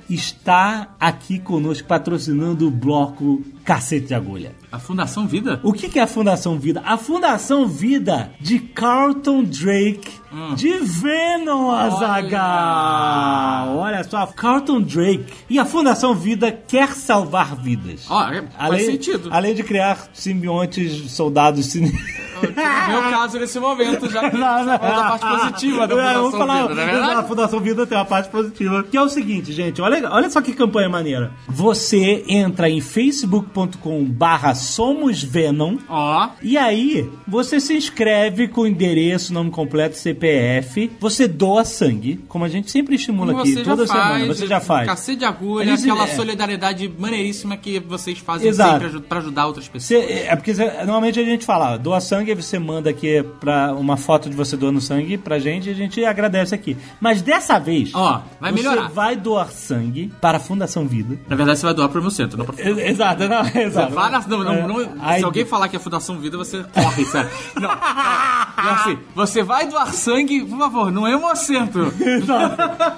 está 0.10 0.98
aqui 1.00 1.40
conosco 1.40 1.88
patrocinando 1.88 2.68
o 2.68 2.72
bloco 2.72 3.42
Cacete 3.64 4.08
de 4.08 4.16
Agulha. 4.16 4.54
A 4.72 4.80
Fundação 4.80 5.28
Vida? 5.28 5.60
O 5.64 5.74
que 5.74 5.90
que 5.90 6.00
é 6.00 6.04
a 6.04 6.08
Fundação 6.08 6.58
Vida? 6.60 6.82
A 6.86 6.98
Fundação 6.98 7.68
Vida 7.68 8.32
de 8.40 8.60
Carlton 8.60 9.44
Drake 9.44 10.10
de 10.56 10.74
Venom 10.80 11.72
Azagal. 11.72 13.78
Olha 13.78 14.04
só, 14.04 14.26
Carlton 14.28 14.82
Drake 14.82 15.26
e 15.50 15.58
a 15.60 15.66
Fundação 15.66 16.14
Vida 16.14 16.52
quer 16.52 16.90
salvar 16.94 17.56
vidas. 17.56 18.06
Ó, 18.10 18.30
é- 18.32 18.44
faz 18.58 18.86
sentido. 18.86 19.30
Além 19.32 19.56
de 19.56 19.64
criar 19.64 20.08
simbiontes 20.14 21.12
soldados 21.12 21.66
sin... 21.68 21.92
No 22.42 22.94
meu 22.94 23.02
caso, 23.12 23.38
nesse 23.38 23.60
momento, 23.60 24.10
já 24.10 24.30
que 24.30 24.36
Não, 24.38 24.64
não. 24.64 24.74
a 24.74 24.80
parte 24.80 25.26
positiva 25.28 25.86
da 25.86 25.94
Fundação 25.96 26.22
vamos 26.22 26.38
falar, 26.38 26.62
Vida, 26.62 26.76
não 26.76 26.82
é 26.82 26.86
verdade? 26.86 27.14
A 27.16 27.24
Fundação 27.24 27.60
Vida 27.60 27.86
tem 27.86 27.98
uma 27.98 28.06
parte 28.06 28.30
positiva. 28.30 28.84
Que 28.84 28.96
é 28.96 29.02
o 29.02 29.10
seguinte, 29.10 29.52
gente. 29.52 29.82
Olha, 29.82 30.10
olha 30.10 30.30
só 30.30 30.40
que 30.42 30.54
campanha 30.54 30.88
maneira. 30.88 31.34
Você 31.50 32.24
entra 32.30 32.70
em 32.70 32.80
facebook.com 33.54 34.04
barra 34.06 34.54
Somos 34.56 35.24
Venom. 35.24 35.78
Ó, 35.90 36.30
E 36.42 36.58
aí, 36.58 37.10
você 37.28 37.60
se 37.60 37.76
inscreve 37.76 38.48
com 38.48 38.66
endereço, 38.66 39.34
nome 39.34 39.50
completo, 39.52 39.98
CPF. 39.98 40.92
Você 41.00 41.28
doa 41.28 41.66
sangue, 41.66 42.20
como 42.28 42.46
a 42.46 42.50
gente 42.50 42.70
sempre 42.72 42.96
estimula 42.96 43.32
como 43.34 43.44
aqui, 43.44 43.54
você 43.54 43.64
toda 43.64 43.86
já 43.86 43.94
semana. 43.94 44.10
faz, 44.10 44.28
Você 44.28 44.48
já 44.48 44.60
faz. 44.60 44.88
Cacete 44.88 45.20
de 45.20 45.26
agulha, 45.26 45.70
Eles- 45.70 45.84
aquela 45.84 46.04
é. 46.06 46.16
solidariedade 46.16 46.92
maneiríssima 46.98 47.58
que 47.58 47.80
vocês 47.80 48.18
fazem 48.20 48.48
Exato. 48.48 48.84
sempre 48.84 49.00
pra 49.02 49.18
ajudar 49.20 49.48
outras 49.48 49.68
pessoas. 49.68 50.04
Você- 50.04 50.14
é 50.28 50.36
porque 50.36 50.54
você- 50.54 50.72
normalmente 50.84 51.20
a 51.20 51.24
gente 51.26 51.46
fala, 51.46 51.78
doa 51.78 52.00
sangue, 52.00 52.34
você 52.36 52.60
manda 52.60 52.90
aqui 52.90 53.24
pra 53.40 53.74
uma 53.74 53.98
foto 53.98 54.30
de 54.30 54.36
você 54.36 54.56
doando 54.56 54.80
sangue 54.82 55.18
pra 55.18 55.40
gente 55.40 55.68
e 55.68 55.72
a 55.72 55.76
gente 55.76 56.04
agradece 56.06 56.54
aqui. 56.54 56.78
Mas 57.00 57.22
dessa 57.22 57.60
vez, 57.60 57.92
Ó, 57.94 58.22
vai 58.40 58.52
melhorar. 58.52 58.88
você 58.90 58.94
vai 58.96 59.16
doar 59.16 59.50
sangue 59.52 60.12
para 60.22 60.38
a 60.38 60.40
Fundação 60.40 60.88
Vida. 60.88 61.20
Na 61.28 61.36
verdade, 61.36 61.60
você 61.60 61.66
vai 61.66 61.76
doar 61.76 61.90
meu 62.00 62.10
centro, 62.12 62.38
não 62.38 62.46
pro 62.46 62.56
E- 62.60 62.90
Exato, 62.90 63.28
não, 63.28 63.39
exato. 63.56 63.94
Vá 63.94 64.10
na- 64.10 64.20
não, 64.28 64.44
não, 64.44 64.54
É, 64.54 64.68
não- 64.68 65.18
se 65.18 65.24
alguém 65.24 65.46
falar 65.46 65.68
que 65.70 65.76
é 65.76 65.80
Fundação 65.80 66.18
Vida, 66.20 66.38
você 66.38 66.64
corre, 66.74 67.06
sério. 67.06 67.30
Não. 67.60 67.70
É 67.70 68.72
assim, 68.72 68.98
você 69.16 69.42
vai 69.42 69.68
doar 69.68 69.94
sangue, 69.94 70.44
por 70.46 70.58
favor, 70.58 70.92
não 70.92 71.08
é 71.08 71.14
Hemocentro. 71.14 71.94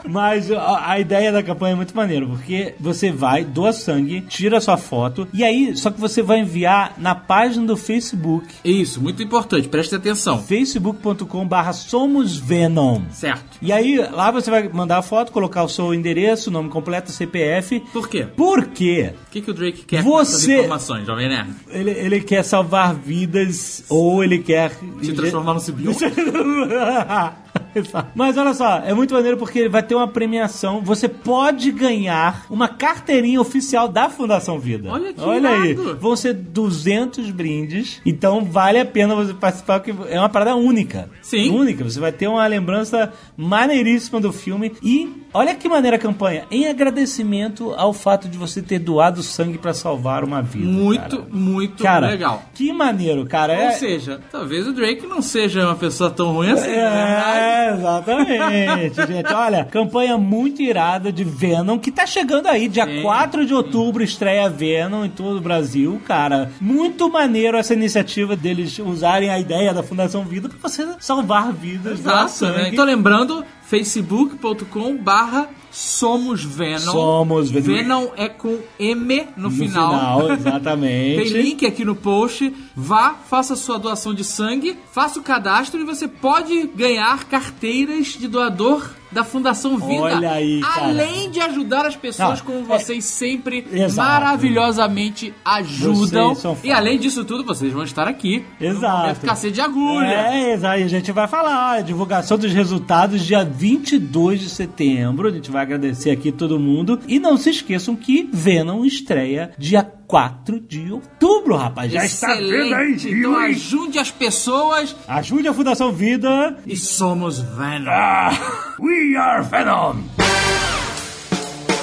Mas 0.08 0.52
a, 0.52 0.92
a 0.92 1.00
ideia 1.00 1.32
da 1.32 1.44
campanha 1.44 1.74
é 1.74 1.76
muito 1.76 1.96
maneira, 1.96 2.26
porque 2.26 2.76
você 2.80 3.12
vai, 3.12 3.44
doa 3.44 3.72
sangue, 3.74 4.22
tira 4.22 4.60
sua 4.60 4.78
foto, 4.78 5.28
e 5.34 5.44
aí, 5.44 5.76
só 5.78 5.90
que 5.92 6.00
você 6.00 6.22
vai 6.22 6.40
enviar 6.40 6.94
na 6.98 7.14
página 7.16 7.66
do 7.66 7.78
Facebook, 7.78 8.48
Isso, 8.64 9.02
muito 9.02 9.22
importante, 9.22 9.68
preste 9.68 9.96
atenção. 9.96 10.42
facebook.com 10.42 11.46
barra 11.48 11.74
Somos 11.74 12.38
Venom. 12.38 13.02
Certo. 13.12 13.58
E 13.62 13.72
aí, 13.72 13.98
lá 14.12 14.32
você 14.32 14.50
vai 14.50 14.68
mandar 14.70 14.98
a 14.98 15.02
foto, 15.02 15.32
colocar 15.32 15.64
o 15.64 15.70
seu 15.70 15.94
endereço, 15.94 16.50
nome 16.50 16.70
completo, 16.70 17.12
CPF. 17.12 17.80
Por 17.94 18.08
quê? 18.10 18.24
Por 18.36 18.66
quê? 18.68 19.14
O 19.28 19.32
que, 19.32 19.42
que 19.42 19.52
o 19.52 19.54
Drake 19.54 19.84
quer 19.86 20.04
com 20.04 20.10
essas 20.32 20.44
Você- 20.44 20.60
informações, 20.60 21.06
Jovem 21.06 21.30
Nerd? 21.30 21.50
Ele, 21.70 21.92
ele 21.92 22.22
quer 22.22 22.44
salvar 22.44 22.94
vidas 22.96 23.84
ou 23.90 24.24
ele 24.24 24.40
quer... 24.40 24.72
Se 25.02 25.14
transformar 25.14 25.54
no 25.54 25.60
simbionte? 25.60 26.00
Mas 28.16 28.38
olha 28.38 28.54
só, 28.54 28.78
é 28.80 28.94
muito 28.94 29.14
maneiro 29.14 29.38
porque 29.38 29.60
ele 29.60 29.70
vai 29.70 29.84
ter 29.84 29.96
uma 29.96 30.08
premiação. 30.08 30.82
Você 30.82 31.08
pode 31.08 31.72
ganhar 31.72 32.46
uma 32.50 32.68
carteirinha 32.68 33.40
oficial 33.40 33.88
da 33.88 34.10
Fundação 34.10 34.60
Vida. 34.60 34.90
Olha 34.92 35.14
que 35.14 35.22
Olha 35.22 35.50
aí. 35.50 35.74
Vão 35.74 36.16
ser 36.16 36.34
200 36.34 37.30
brindes. 37.32 38.02
Então 38.06 38.44
vale 38.46 38.80
a 38.80 38.86
pena 38.86 39.16
você 39.16 39.34
participar, 39.34 39.80
porque 39.80 39.94
é 40.10 40.20
uma 40.20 40.30
parada 40.30 40.56
única. 40.56 41.10
Sim. 41.22 41.50
Única. 41.52 41.84
Você 41.84 42.00
vai 42.00 42.12
ter 42.12 42.28
uma 42.28 42.46
lembrança 42.48 43.12
maneiríssima 43.38 44.20
do 44.20 44.32
filme. 44.32 44.72
E 44.84 45.12
olha 45.34 45.56
que 45.56 45.68
maneira 45.70 45.98
a 45.98 46.00
campanha. 46.00 46.46
Em 46.52 46.68
agradecimento 46.68 47.74
ao 47.78 47.94
fato 47.94 48.28
de 48.28 48.38
você 48.38 48.62
ter 48.62 48.80
doado 48.80 49.22
sangue 49.24 49.58
pra 49.58 49.74
salvar 49.74 50.24
uma 50.24 50.42
vida. 50.42 50.66
Muito, 50.68 51.18
cara. 51.18 51.28
muito 51.32 51.84
Cara, 51.84 52.08
legal. 52.08 52.44
que 52.54 52.72
maneiro, 52.74 53.26
cara. 53.26 53.54
Ou 53.54 53.60
É, 53.60 53.72
seja, 53.72 54.20
talvez 54.32 54.68
o 54.68 54.74
Drake 54.74 55.06
não 55.08 55.22
seja 55.22 55.66
uma 55.66 55.76
pessoa 55.76 56.10
tão 56.10 56.32
ruim 56.34 56.52
assim, 56.52 56.70
né? 56.70 57.61
É, 57.62 57.74
exatamente, 57.74 58.96
gente. 59.08 59.34
Olha, 59.34 59.66
campanha 59.66 60.18
muito 60.18 60.62
irada 60.62 61.12
de 61.12 61.24
Venom, 61.24 61.78
que 61.78 61.92
tá 61.92 62.06
chegando 62.06 62.48
aí, 62.48 62.68
dia 62.68 62.86
Sim. 62.86 63.02
4 63.02 63.46
de 63.46 63.54
outubro, 63.54 64.04
estreia 64.04 64.50
Venom 64.50 65.06
em 65.06 65.10
todo 65.10 65.38
o 65.38 65.42
Brasil, 65.42 66.02
cara. 66.06 66.52
Muito 66.60 67.10
maneiro 67.10 67.58
essa 67.58 67.74
iniciativa 67.74 68.36
deles 68.36 68.80
usarem 68.80 69.30
a 69.30 69.40
ideia 69.40 69.74
da 69.74 69.84
Fundação 69.84 70.24
Vida 70.24 70.50
pra 70.50 70.58
você 70.70 70.88
salvar 71.00 71.52
vidas. 71.52 72.00
Exato, 72.00 72.46
né? 72.48 72.70
Então 72.70 72.86
lembrando, 72.86 73.44
facebook.com 73.64 74.98
barra 74.98 75.50
Somos 75.72 76.44
Venom. 76.44 76.92
Somos 76.92 77.50
Venom. 77.50 77.66
Venom 77.66 78.08
é 78.18 78.28
com 78.28 78.60
M 78.78 79.28
no, 79.38 79.44
no 79.44 79.52
final. 79.52 80.20
final, 80.20 80.32
exatamente. 80.36 81.24
Tem 81.24 81.42
link 81.42 81.66
aqui 81.66 81.86
no 81.86 81.96
post. 81.96 82.54
Vá, 82.76 83.14
faça 83.14 83.56
sua 83.56 83.80
doação 83.80 84.14
de 84.14 84.24
sangue, 84.24 84.78
faça 84.92 85.20
o 85.20 85.24
cadastro 85.24 85.80
e 85.80 85.86
você 85.86 86.08
pode 86.08 86.68
ganhar 86.76 87.24
carteiras 87.26 88.08
de 88.08 88.28
doador 88.28 89.01
da 89.12 89.24
Fundação 89.24 89.78
Vida. 89.78 90.02
Olha 90.04 90.32
aí, 90.32 90.62
cara. 90.62 90.86
Além 90.88 91.30
de 91.30 91.40
ajudar 91.40 91.86
as 91.86 91.96
pessoas 91.96 92.40
Não, 92.40 92.46
como 92.46 92.74
é- 92.74 92.78
vocês 92.80 93.04
sempre 93.06 93.66
Exato. 93.72 94.08
maravilhosamente 94.10 95.34
ajudam. 95.44 96.36
E 96.64 96.72
além 96.72 96.98
disso 97.00 97.24
tudo, 97.26 97.44
vocês 97.44 97.72
vão 97.74 97.84
estar 97.84 98.08
aqui. 98.08 98.46
Exato. 98.60 99.20
No 99.22 99.28
Cacete 99.28 99.54
de 99.54 99.62
agulha. 99.62 100.06
É, 100.08 100.54
exato. 100.54 100.80
E 100.80 100.84
a 100.84 100.88
gente 100.88 101.12
vai 101.12 101.28
falar, 101.28 101.78
ó, 101.78 101.82
divulgação 101.82 102.38
dos 102.38 102.52
resultados 102.54 103.22
dia 103.26 103.44
22 103.44 104.40
de 104.40 104.50
setembro. 104.50 105.28
A 105.28 105.32
gente 105.32 105.52
vai 105.52 105.62
agradecer 105.64 106.12
aqui 106.12 106.32
todo 106.32 106.60
mundo. 106.60 107.00
E 107.08 107.20
não 107.20 107.38
se 107.38 107.50
esqueçam 107.50 107.96
que 107.96 108.30
Venom 108.32 108.86
estreia 108.86 109.52
dia 109.58 109.84
4 110.16 110.60
de 110.60 110.92
outubro, 110.92 111.56
rapaz. 111.56 111.90
Já 111.90 112.04
está 112.04 112.34
vendo 112.34 112.76
aí, 112.76 112.92
Excelente. 112.92 113.10
Então 113.12 113.34
ajude 113.38 113.98
as 113.98 114.12
pessoas 114.12 114.94
Ajude 115.08 115.48
a 115.48 115.54
Fundação 115.54 115.94
Vida. 115.94 116.58
e 116.68 116.76
somos 116.76 117.40
Venom. 117.40 118.36
We 118.78 119.16
are 119.16 119.42
Venom. 119.42 119.96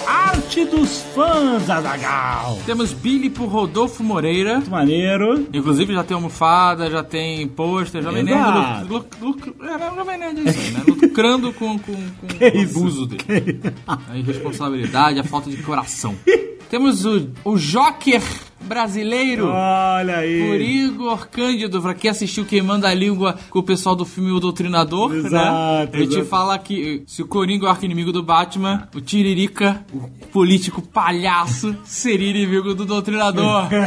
Arte 0.07 0.67
dos 0.67 1.01
fãs, 1.15 1.71
Azagal. 1.71 2.59
Temos 2.67 2.93
Billy 2.93 3.31
por 3.31 3.47
Rodolfo 3.47 4.05
Moreira. 4.05 4.57
Muito 4.57 4.71
maneiro. 4.71 5.47
Inclusive 5.51 5.95
já 5.95 6.05
tem 6.05 6.15
almofada, 6.15 6.91
já 6.91 7.03
tem 7.03 7.49
pôster, 7.49 8.03
Nerd. 8.05 8.31
Exato. 8.31 8.87
Lu, 8.93 9.07
lu, 9.23 9.31
lu, 9.31 9.67
é, 9.67 9.95
Jovem 9.97 10.19
Nerd 10.19 10.39
é 10.41 10.51
isso 10.51 10.61
aí, 10.61 10.71
né? 10.73 10.83
Lucrando 10.87 11.51
com, 11.55 11.79
com, 11.79 11.95
com 11.95 12.27
o 12.45 12.63
abuso 12.63 13.07
dele. 13.07 13.59
A 13.87 14.17
irresponsabilidade, 14.19 15.19
a 15.19 15.25
falta 15.25 15.49
de 15.49 15.57
coração. 15.63 16.15
Temos 16.71 17.05
o, 17.05 17.31
o 17.45 17.57
Joker 17.57 18.23
brasileiro. 18.61 19.47
Olha 19.49 20.19
aí. 20.19 20.47
Por 20.47 20.61
Igor 20.61 21.29
Cândido, 21.29 21.81
pra 21.81 21.95
quem 21.95 22.11
assistiu 22.11 22.45
Queimando 22.45 22.87
a 22.87 22.95
Língua 22.95 23.37
com 23.51 23.59
o 23.59 23.63
pessoal 23.63 23.95
do 23.95 24.05
filme 24.05 24.31
O 24.31 24.41
Doutrinador, 24.41 25.11
né? 25.11 25.19
Exato, 25.19 25.97
A 25.97 25.99
gente 26.01 26.13
exato. 26.13 26.27
fala 26.27 26.59
que 26.59 27.03
se 27.07 27.23
o 27.23 27.27
Coringa 27.27 27.67
é 27.67 27.69
o 27.69 27.71
arco-inimigo 27.71 28.13
do 28.13 28.23
Batman, 28.23 28.89
o 28.95 29.01
Tiririca, 29.01 29.85
o 29.93 30.27
político 30.29 30.83
palhaço, 30.83 31.75
seria 31.85 32.31
inimigo 32.31 32.75
do 32.75 32.85
Doutrinador. 32.85 33.69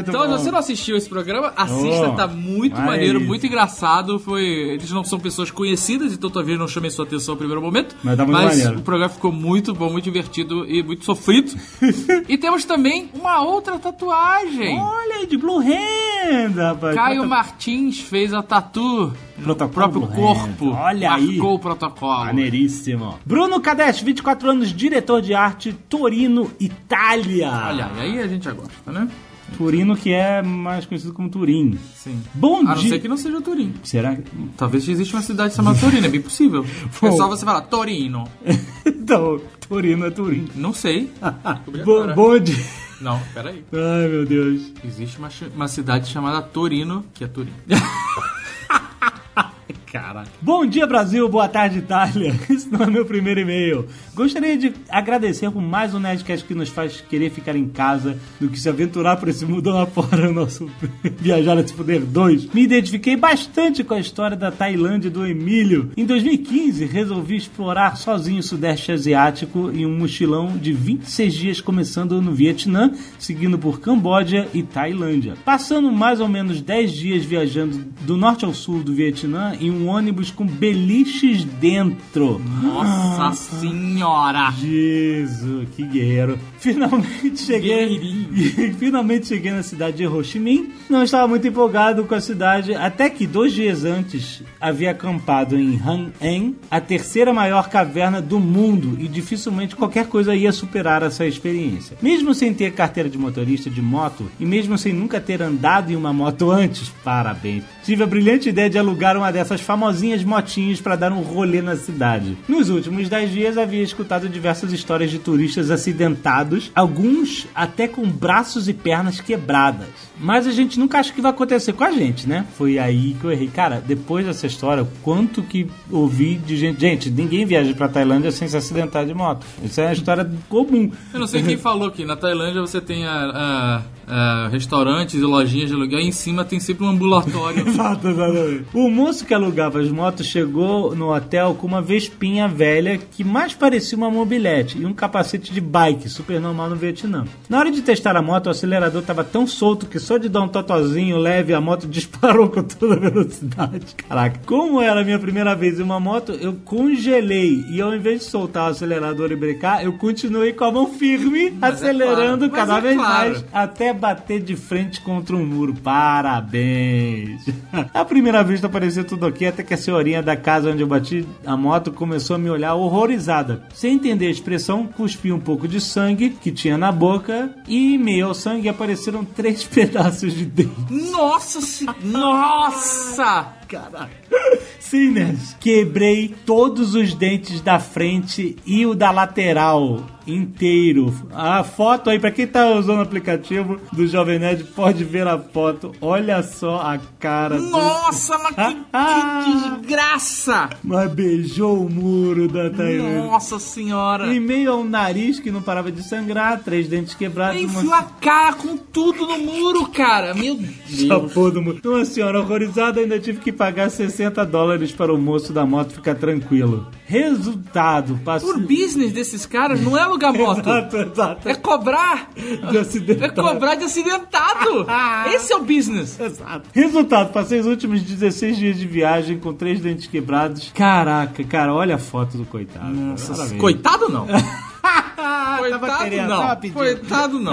Então, 0.00 0.26
bom. 0.26 0.36
se 0.36 0.44
você 0.44 0.50
não 0.50 0.58
assistiu 0.58 0.96
esse 0.96 1.08
programa, 1.08 1.52
assista, 1.56 2.10
Oh, 2.10 2.14
tá 2.14 2.26
muito 2.26 2.80
maneiro, 2.80 3.20
muito 3.20 3.46
engraçado. 3.46 4.18
Foi, 4.18 4.42
eles 4.44 4.90
não 4.90 5.04
são 5.04 5.18
pessoas 5.18 5.50
conhecidas, 5.50 6.12
então 6.12 6.30
talvez 6.30 6.58
não 6.58 6.66
chamem 6.66 6.90
sua 6.90 7.04
atenção 7.04 7.34
no 7.34 7.38
primeiro 7.38 7.60
momento. 7.60 7.94
Mas 8.02 8.16
tá 8.16 8.26
maneiro. 8.26 8.78
o 8.78 8.82
programa 8.82 9.10
ficou 9.12 9.32
muito 9.32 9.74
bom, 9.74 9.90
muito 9.90 10.04
divertido 10.04 10.64
e 10.66 10.82
muito 10.82 11.04
sofrido. 11.04 11.52
e 12.28 12.38
temos 12.38 12.64
também 12.64 13.10
uma 13.14 13.42
outra 13.42 13.78
tatuagem. 13.78 14.09
Olha 14.12 15.16
aí, 15.16 15.26
de 15.26 15.36
Blue 15.36 15.58
Hand, 15.60 16.54
rapaz. 16.56 16.94
Caio 16.94 17.16
Quanta- 17.22 17.28
Martins 17.28 18.00
fez 18.00 18.32
a 18.32 18.42
tatu 18.42 19.12
Protocolo 19.42 19.70
próprio 19.70 20.06
corpo 20.08 20.70
Olha 20.72 21.12
aí. 21.14 21.26
marcou 21.36 21.54
o 21.54 21.58
protocolo. 21.58 22.24
Maneiríssimo. 22.26 23.18
Bruno 23.24 23.60
Cadete, 23.60 24.04
24 24.04 24.50
anos, 24.50 24.72
diretor 24.72 25.22
de 25.22 25.34
arte, 25.34 25.72
Torino, 25.88 26.50
Itália. 26.60 27.50
Olha, 27.68 27.90
e 27.96 28.00
aí 28.00 28.20
a 28.20 28.26
gente 28.26 28.44
já 28.44 28.52
gosta, 28.52 28.92
né? 28.92 29.08
Turino, 29.56 29.96
que 29.96 30.12
é 30.12 30.40
mais 30.42 30.86
conhecido 30.86 31.12
como 31.12 31.28
Turim. 31.28 31.76
Sim. 31.96 32.22
Bom 32.32 32.58
A 32.60 32.62
não 32.62 32.74
dia. 32.76 32.90
ser 32.90 33.00
que 33.00 33.08
não 33.08 33.16
seja 33.16 33.40
Turim. 33.40 33.74
Será 33.82 34.14
que. 34.14 34.22
Talvez 34.56 34.88
exista 34.88 35.16
uma 35.16 35.22
cidade 35.24 35.54
chamada 35.54 35.76
Torino, 35.78 36.06
é 36.06 36.08
bem 36.08 36.20
possível. 36.22 36.64
É 37.02 37.10
só 37.12 37.26
você 37.26 37.44
falar 37.44 37.62
Torino. 37.62 38.28
então, 38.86 39.40
Torino 39.68 40.06
é 40.06 40.10
Turim. 40.10 40.46
Não 40.54 40.72
sei. 40.72 41.10
Bom 42.14 42.38
dia. 42.38 42.56
Não, 43.00 43.18
peraí. 43.32 43.64
Ai, 43.72 44.08
meu 44.08 44.26
Deus. 44.26 44.72
Existe 44.84 45.18
uma, 45.18 45.30
uma 45.54 45.68
cidade 45.68 46.08
chamada 46.08 46.42
Torino, 46.42 47.04
que 47.14 47.24
é 47.24 47.26
Turim. 47.26 47.54
Cara. 49.90 50.22
Bom 50.40 50.64
dia, 50.64 50.86
Brasil. 50.86 51.28
Boa 51.28 51.48
tarde, 51.48 51.80
Itália. 51.80 52.32
Esse 52.48 52.70
não 52.70 52.82
é 52.82 52.86
meu 52.86 53.04
primeiro 53.04 53.40
e-mail. 53.40 53.88
Gostaria 54.14 54.56
de 54.56 54.72
agradecer 54.88 55.50
por 55.50 55.60
mais 55.60 55.92
um 55.92 55.98
Nerdcast 55.98 56.46
que 56.46 56.54
nos 56.54 56.68
faz 56.68 57.00
querer 57.00 57.28
ficar 57.30 57.56
em 57.56 57.68
casa 57.68 58.16
do 58.40 58.48
que 58.48 58.60
se 58.60 58.68
aventurar 58.68 59.16
por 59.16 59.28
esse 59.28 59.44
mudão 59.44 59.76
afora, 59.76 60.30
o 60.30 60.32
nosso 60.32 60.70
Viajar 61.18 61.58
a 61.58 61.66
Se 61.66 61.74
Poder 61.74 62.02
2. 62.02 62.54
Me 62.54 62.62
identifiquei 62.62 63.16
bastante 63.16 63.82
com 63.82 63.94
a 63.94 63.98
história 63.98 64.36
da 64.36 64.52
Tailândia 64.52 65.10
do 65.10 65.26
Emílio. 65.26 65.90
Em 65.96 66.06
2015, 66.06 66.84
resolvi 66.84 67.34
explorar 67.34 67.96
sozinho 67.96 68.38
o 68.38 68.44
Sudeste 68.44 68.92
Asiático 68.92 69.72
em 69.74 69.84
um 69.84 69.98
mochilão 69.98 70.56
de 70.56 70.72
26 70.72 71.34
dias, 71.34 71.60
começando 71.60 72.22
no 72.22 72.32
Vietnã, 72.32 72.92
seguindo 73.18 73.58
por 73.58 73.80
Camboja 73.80 74.46
e 74.54 74.62
Tailândia. 74.62 75.34
Passando 75.44 75.90
mais 75.90 76.20
ou 76.20 76.28
menos 76.28 76.60
10 76.60 76.92
dias 76.92 77.24
viajando 77.24 77.84
do 78.02 78.16
norte 78.16 78.44
ao 78.44 78.54
sul 78.54 78.84
do 78.84 78.94
Vietnã 78.94 79.56
em 79.60 79.68
um 79.68 79.79
ônibus 79.86 80.30
com 80.30 80.46
beliches 80.46 81.44
dentro. 81.44 82.40
Nossa 82.62 83.58
senhora! 83.58 84.50
Jesus, 84.52 85.68
que 85.74 85.84
guerreiro. 85.84 86.38
Finalmente 86.58 87.40
cheguei. 87.40 87.98
Finalmente 88.78 89.26
cheguei 89.26 89.52
na 89.52 89.62
cidade 89.62 89.98
de 89.98 90.06
Ho 90.06 90.22
Chi 90.22 90.38
Minh. 90.38 90.72
Não 90.88 91.02
estava 91.02 91.26
muito 91.26 91.46
empolgado 91.46 92.04
com 92.04 92.14
a 92.14 92.20
cidade, 92.20 92.74
até 92.74 93.08
que 93.08 93.26
dois 93.26 93.52
dias 93.52 93.84
antes 93.84 94.42
havia 94.60 94.90
acampado 94.90 95.58
em 95.58 95.80
Han 95.84 96.10
En, 96.20 96.54
a 96.70 96.80
terceira 96.80 97.32
maior 97.32 97.68
caverna 97.68 98.20
do 98.20 98.38
mundo, 98.38 98.96
e 98.98 99.08
dificilmente 99.08 99.76
qualquer 99.76 100.06
coisa 100.06 100.34
ia 100.34 100.52
superar 100.52 101.02
essa 101.02 101.26
experiência. 101.26 101.96
Mesmo 102.02 102.34
sem 102.34 102.52
ter 102.52 102.72
carteira 102.72 103.08
de 103.08 103.18
motorista 103.18 103.70
de 103.70 103.80
moto, 103.80 104.30
e 104.38 104.44
mesmo 104.44 104.76
sem 104.76 104.92
nunca 104.92 105.20
ter 105.20 105.42
andado 105.42 105.90
em 105.90 105.96
uma 105.96 106.12
moto 106.12 106.50
antes, 106.50 106.88
parabéns. 107.02 107.64
Tive 107.84 108.02
a 108.02 108.06
brilhante 108.06 108.48
ideia 108.48 108.68
de 108.68 108.78
alugar 108.78 109.16
uma 109.16 109.32
dessas 109.32 109.60
famosinhas 109.74 110.24
motinhas 110.24 110.80
para 110.80 110.96
dar 110.96 111.12
um 111.12 111.20
rolê 111.20 111.62
na 111.62 111.76
cidade. 111.76 112.36
Nos 112.48 112.68
últimos 112.70 113.08
10 113.08 113.30
dias 113.30 113.56
havia 113.56 113.80
escutado 113.84 114.28
diversas 114.28 114.72
histórias 114.72 115.12
de 115.12 115.20
turistas 115.20 115.70
acidentados, 115.70 116.72
alguns 116.74 117.46
até 117.54 117.86
com 117.86 118.02
braços 118.10 118.68
e 118.68 118.74
pernas 118.74 119.20
quebradas. 119.20 119.86
Mas 120.18 120.44
a 120.48 120.50
gente 120.50 120.76
nunca 120.78 120.98
acha 120.98 121.12
que 121.12 121.20
vai 121.20 121.30
acontecer 121.30 121.72
com 121.72 121.84
a 121.84 121.92
gente, 121.92 122.28
né? 122.28 122.44
Foi 122.58 122.80
aí 122.80 123.14
que 123.20 123.24
eu 123.24 123.30
errei. 123.30 123.46
Cara, 123.46 123.80
depois 123.86 124.26
dessa 124.26 124.44
história, 124.46 124.84
quanto 125.02 125.40
que 125.40 125.68
ouvi 125.88 126.34
de 126.34 126.56
gente. 126.56 126.80
Gente, 126.80 127.08
ninguém 127.08 127.46
viaja 127.46 127.72
pra 127.72 127.88
Tailândia 127.88 128.32
sem 128.32 128.48
se 128.48 128.56
acidentar 128.56 129.06
de 129.06 129.14
moto. 129.14 129.46
Isso 129.62 129.80
é 129.80 129.84
uma 129.86 129.92
história 129.92 130.28
comum. 130.48 130.90
Eu 131.14 131.20
não 131.20 131.26
sei 131.28 131.42
quem 131.44 131.56
falou 131.58 131.92
que 131.92 132.04
na 132.04 132.16
Tailândia 132.16 132.60
você 132.60 132.80
tem 132.80 133.06
a, 133.06 133.12
a- 133.12 133.82
a 134.12 134.48
restaurantes 134.48 135.14
e 135.14 135.20
lojinhas 135.22 135.68
de 135.68 135.74
aluguel 135.76 136.00
e 136.00 136.08
em 136.08 136.12
cima 136.12 136.44
tem 136.44 136.58
sempre 136.58 136.84
um 136.84 136.88
ambulatório. 136.88 137.60
Exato, 137.68 138.08
exatamente. 138.08 138.64
O 138.74 138.90
moço 138.90 139.24
que 139.24 139.32
alugava 139.60 139.80
as 139.80 139.90
motos 139.90 140.26
chegou 140.26 140.94
no 140.96 141.14
hotel 141.14 141.54
com 141.54 141.66
uma 141.66 141.82
vespinha 141.82 142.48
velha 142.48 142.98
que 142.98 143.22
mais 143.22 143.52
parecia 143.52 143.96
uma 143.96 144.10
mobilete 144.10 144.78
e 144.78 144.86
um 144.86 144.94
capacete 144.94 145.52
de 145.52 145.60
bike, 145.60 146.08
super 146.08 146.40
normal 146.40 146.70
no 146.70 146.76
Vietnã. 146.76 147.26
Na 147.48 147.58
hora 147.58 147.70
de 147.70 147.82
testar 147.82 148.16
a 148.16 148.22
moto, 148.22 148.46
o 148.46 148.50
acelerador 148.50 149.02
estava 149.02 149.22
tão 149.22 149.46
solto 149.46 149.86
que 149.86 149.98
só 149.98 150.16
de 150.16 150.28
dar 150.28 150.42
um 150.42 150.48
totozinho 150.48 151.18
leve, 151.18 151.52
a 151.52 151.60
moto 151.60 151.86
disparou 151.88 152.48
com 152.48 152.62
toda 152.62 152.94
a 152.94 153.10
velocidade. 153.10 153.94
Caraca, 154.08 154.40
como 154.46 154.80
era 154.80 155.00
a 155.00 155.04
minha 155.04 155.18
primeira 155.18 155.54
vez 155.54 155.78
em 155.78 155.82
uma 155.82 156.00
moto, 156.00 156.32
eu 156.32 156.54
congelei 156.64 157.64
e 157.70 157.80
ao 157.80 157.94
invés 157.94 158.20
de 158.20 158.24
soltar 158.26 158.68
o 158.68 158.70
acelerador 158.70 159.30
e 159.30 159.36
brecar, 159.36 159.84
eu 159.84 159.92
continuei 159.94 160.52
com 160.52 160.64
a 160.64 160.72
mão 160.72 160.86
firme, 160.86 161.50
Mas 161.50 161.82
é 161.82 161.90
acelerando 161.90 162.48
claro, 162.48 162.50
mas 162.50 162.66
cada 162.66 162.78
é 162.78 162.80
vez 162.80 162.96
claro. 162.96 163.30
mais 163.30 163.44
até 163.52 163.92
bater 163.92 164.40
de 164.40 164.56
frente 164.56 165.00
contra 165.00 165.36
um 165.36 165.44
muro. 165.44 165.74
Parabéns! 165.74 167.44
À 167.92 168.04
primeira 168.04 168.42
vista 168.42 168.68
parecia 168.68 169.04
tudo 169.04 169.26
ok, 169.26 169.49
até 169.50 169.62
que 169.62 169.74
a 169.74 169.76
senhorinha 169.76 170.22
da 170.22 170.36
casa 170.36 170.70
onde 170.70 170.82
eu 170.82 170.86
bati 170.86 171.26
a 171.44 171.56
moto 171.56 171.92
começou 171.92 172.36
a 172.36 172.38
me 172.38 172.50
olhar 172.50 172.74
horrorizada. 172.74 173.62
Sem 173.74 173.94
entender 173.94 174.26
a 174.26 174.30
expressão, 174.30 174.86
cuspi 174.86 175.32
um 175.32 175.40
pouco 175.40 175.68
de 175.68 175.80
sangue 175.80 176.30
que 176.30 176.50
tinha 176.50 176.78
na 176.78 176.90
boca 176.90 177.54
e, 177.68 177.94
em 177.94 177.98
meio 177.98 178.26
ao 178.26 178.34
sangue, 178.34 178.68
apareceram 178.68 179.24
três 179.36 179.64
pedaços 179.64 180.34
de 180.34 180.44
dente. 180.44 180.70
Nossa 180.90 181.60
se... 181.60 181.86
Nossa! 182.02 183.54
Caraca. 183.68 184.19
Sim, 184.80 185.10
né? 185.10 185.36
Quebrei 185.60 186.34
todos 186.44 186.94
os 186.94 187.14
dentes 187.14 187.60
da 187.60 187.78
frente 187.78 188.56
e 188.66 188.84
o 188.86 188.94
da 188.94 189.10
lateral 189.12 190.04
inteiro. 190.26 191.12
A 191.32 191.62
foto 191.64 192.10
aí, 192.10 192.18
pra 192.18 192.30
quem 192.30 192.46
tá 192.46 192.66
usando 192.74 192.98
o 192.98 193.02
aplicativo 193.02 193.78
do 193.92 194.06
Jovem 194.06 194.38
Nerd, 194.38 194.64
pode 194.64 195.02
ver 195.04 195.26
a 195.26 195.38
foto. 195.38 195.92
Olha 196.00 196.42
só 196.42 196.76
a 196.80 196.98
cara 197.18 197.56
do- 197.56 197.70
Nossa, 197.70 198.38
mas 198.38 198.54
que, 198.54 198.74
que 199.80 199.80
desgraça! 199.80 200.70
Mas 200.82 201.10
beijou 201.12 201.84
o 201.84 201.90
muro 201.90 202.48
da 202.48 202.70
Tailândia. 202.70 203.24
Nossa 203.24 203.58
senhora! 203.58 204.32
Em 204.32 204.40
meio 204.40 204.72
ao 204.72 204.84
nariz 204.84 205.38
que 205.40 205.50
não 205.50 205.62
parava 205.62 205.90
de 205.90 206.02
sangrar, 206.02 206.60
três 206.62 206.86
dentes 206.88 207.14
quebrados, 207.14 207.60
Enfiou 207.60 207.84
uma 207.84 207.98
a 207.98 208.02
cara 208.04 208.52
com 208.54 208.76
tudo 208.76 209.26
no 209.26 209.38
muro, 209.38 209.86
cara! 209.88 210.34
Meu 210.34 210.54
Deus! 210.56 210.70
chapô 211.06 211.50
do 211.50 211.62
muro. 211.62 211.80
Uma 211.84 212.04
senhora 212.04 212.40
horrorizada 212.40 213.00
ainda 213.00 213.18
tive 213.18 213.40
que 213.40 213.52
pagar 213.52 213.90
60 213.90 214.19
dólares 214.50 214.92
para 214.92 215.12
o 215.12 215.18
moço 215.18 215.52
da 215.52 215.64
moto 215.64 215.92
ficar 215.92 216.14
tranquilo. 216.16 216.88
Resultado, 217.06 218.18
passou. 218.24 218.56
O 218.56 218.60
business 218.60 219.12
desses 219.12 219.46
caras 219.46 219.80
não 219.80 219.96
é 219.96 220.02
alugar 220.02 220.32
moto. 220.36 220.60
Exato, 220.60 220.96
exato. 220.96 221.48
É 221.48 221.54
cobrar! 221.54 222.30
De 222.70 222.78
acidentado. 222.78 223.24
É 223.24 223.28
cobrar 223.30 223.74
de 223.76 223.84
acidentado! 223.84 224.86
Esse 225.32 225.52
é 225.52 225.56
o 225.56 225.62
business! 225.62 226.18
Exato. 226.20 226.68
Resultado, 226.72 227.32
passei 227.32 227.60
os 227.60 227.66
últimos 227.66 228.02
16 228.02 228.56
dias 228.56 228.78
de 228.78 228.86
viagem 228.86 229.38
com 229.38 229.54
três 229.54 229.80
dentes 229.80 230.06
quebrados. 230.06 230.70
Caraca, 230.74 231.42
cara, 231.44 231.72
olha 231.72 231.94
a 231.94 231.98
foto 231.98 232.36
do 232.36 232.44
coitado. 232.44 232.92
Nossa, 232.92 233.54
coitado 233.56 234.08
não! 234.08 234.26
Coitado 235.58 235.98
querendo, 235.98 236.28
não! 236.28 236.72
Coitado 236.72 237.38
não! 237.38 237.52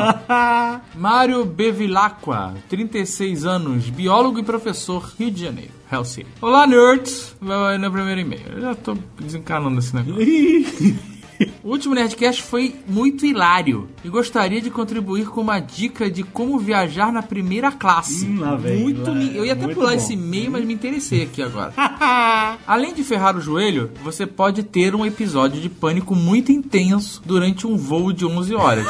Mário 0.96 1.46
Bevilacqua, 1.46 2.54
36 2.70 3.46
anos, 3.46 3.90
biólogo 3.90 4.40
e 4.40 4.44
professor, 4.44 5.12
Rio 5.18 5.32
de 5.32 5.44
Janeiro, 5.44 5.72
Hell 5.92 6.06
City. 6.06 6.30
Olá, 6.42 6.66
nerds! 6.66 7.36
Vai 7.42 7.78
no 7.78 7.92
primeiro 7.92 8.22
e-mail. 8.22 8.48
Eu 8.54 8.62
já 8.62 8.76
tô 8.76 8.98
desencanando 9.20 9.80
esse 9.80 9.96
negócio. 9.96 11.08
O 11.64 11.70
último 11.72 11.94
Nerdcast 11.94 12.42
foi 12.44 12.74
muito 12.88 13.26
hilário 13.26 13.90
e 14.04 14.10
gostaria 14.10 14.62
de 14.62 14.70
contribuir 14.72 15.28
com 15.28 15.42
uma 15.42 15.60
dica 15.60 16.10
de 16.10 16.24
como 16.24 16.58
viajar 16.58 17.12
na 17.12 17.22
primeira 17.22 17.72
classe. 17.72 18.26
Hum, 18.26 18.40
lá 18.40 18.56
vem, 18.56 18.82
muito 18.84 19.10
lá. 19.10 19.16
me- 19.16 19.36
Eu 19.36 19.46
ia 19.46 19.54
até 19.54 19.68
pular 19.68 19.90
bom. 19.92 19.96
esse 19.98 20.14
e-mail, 20.14 20.52
mas 20.52 20.66
me 20.66 20.74
interessei 20.74 21.24
aqui 21.24 21.42
agora. 21.42 21.74
Além 22.66 22.94
de 22.94 23.04
ferrar 23.04 23.36
o 23.38 23.42
joelho, 23.42 23.92
você 24.04 24.26
pode 24.26 24.64
ter 24.64 24.96
um 24.96 25.06
episódio 25.06 25.62
de 25.62 25.70
pânico 25.70 26.16
muito 26.16 26.52
intenso 26.52 27.22
durante 27.26 27.68
um 27.68 27.76
voo 27.78 28.12
de 28.14 28.26
11 28.26 28.56
horas. 28.56 28.88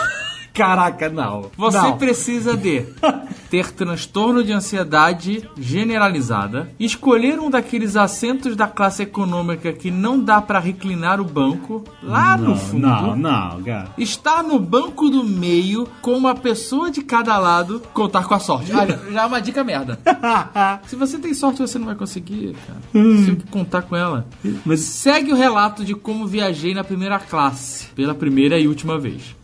Caraca, 0.58 1.08
não. 1.10 1.52
Você 1.56 1.78
não. 1.78 1.98
precisa 1.98 2.58
de 2.58 2.86
ter 3.50 3.72
transtorno 3.72 4.44
de 4.44 4.52
ansiedade 4.52 5.48
generalizada, 5.58 6.70
escolher 6.80 7.40
um 7.40 7.50
daqueles 7.50 7.96
assentos 7.96 8.56
da 8.56 8.68
classe 8.68 9.04
econômica 9.04 9.72
que 9.72 9.92
não 9.92 10.20
dá 10.20 10.42
pra 10.42 10.60
reclinar 10.60 11.22
o 11.22 11.24
banco 11.24 11.84
lá 12.02 12.36
no 12.38 12.50
Não, 12.50 12.56
fundo. 12.58 12.88
Não, 12.88 13.16
não, 13.16 13.64
cara. 13.64 13.90
Estar 13.98 14.44
no 14.44 14.60
banco 14.60 15.10
do 15.10 15.24
meio 15.24 15.88
com 16.02 16.14
uma 16.14 16.34
pessoa 16.36 16.90
de 16.90 17.02
cada 17.04 17.38
lado, 17.38 17.82
contar 17.94 18.26
com 18.26 18.34
a 18.34 18.40
sorte. 18.40 18.74
Olha, 18.74 19.00
já 19.12 19.24
é 19.24 19.26
uma 19.26 19.40
dica 19.40 19.64
merda. 19.64 20.00
Se 20.88 20.96
você 20.96 21.18
tem 21.18 21.34
sorte, 21.34 21.62
você 21.62 21.78
não 21.78 21.86
vai 21.86 21.96
conseguir, 21.96 22.56
cara. 22.66 22.80
Que 22.92 23.48
contar 23.50 23.84
com 23.84 23.96
ela. 23.96 24.28
Mas 24.66 24.98
Segue 24.98 25.32
o 25.32 25.36
relato 25.36 25.86
de 25.86 25.94
como 25.94 26.26
viajei 26.26 26.74
na 26.74 26.84
primeira 26.84 27.20
classe, 27.20 27.88
pela 27.96 28.16
primeira 28.16 28.58
e 28.58 28.68
última 28.68 28.98
vez. 28.98 29.36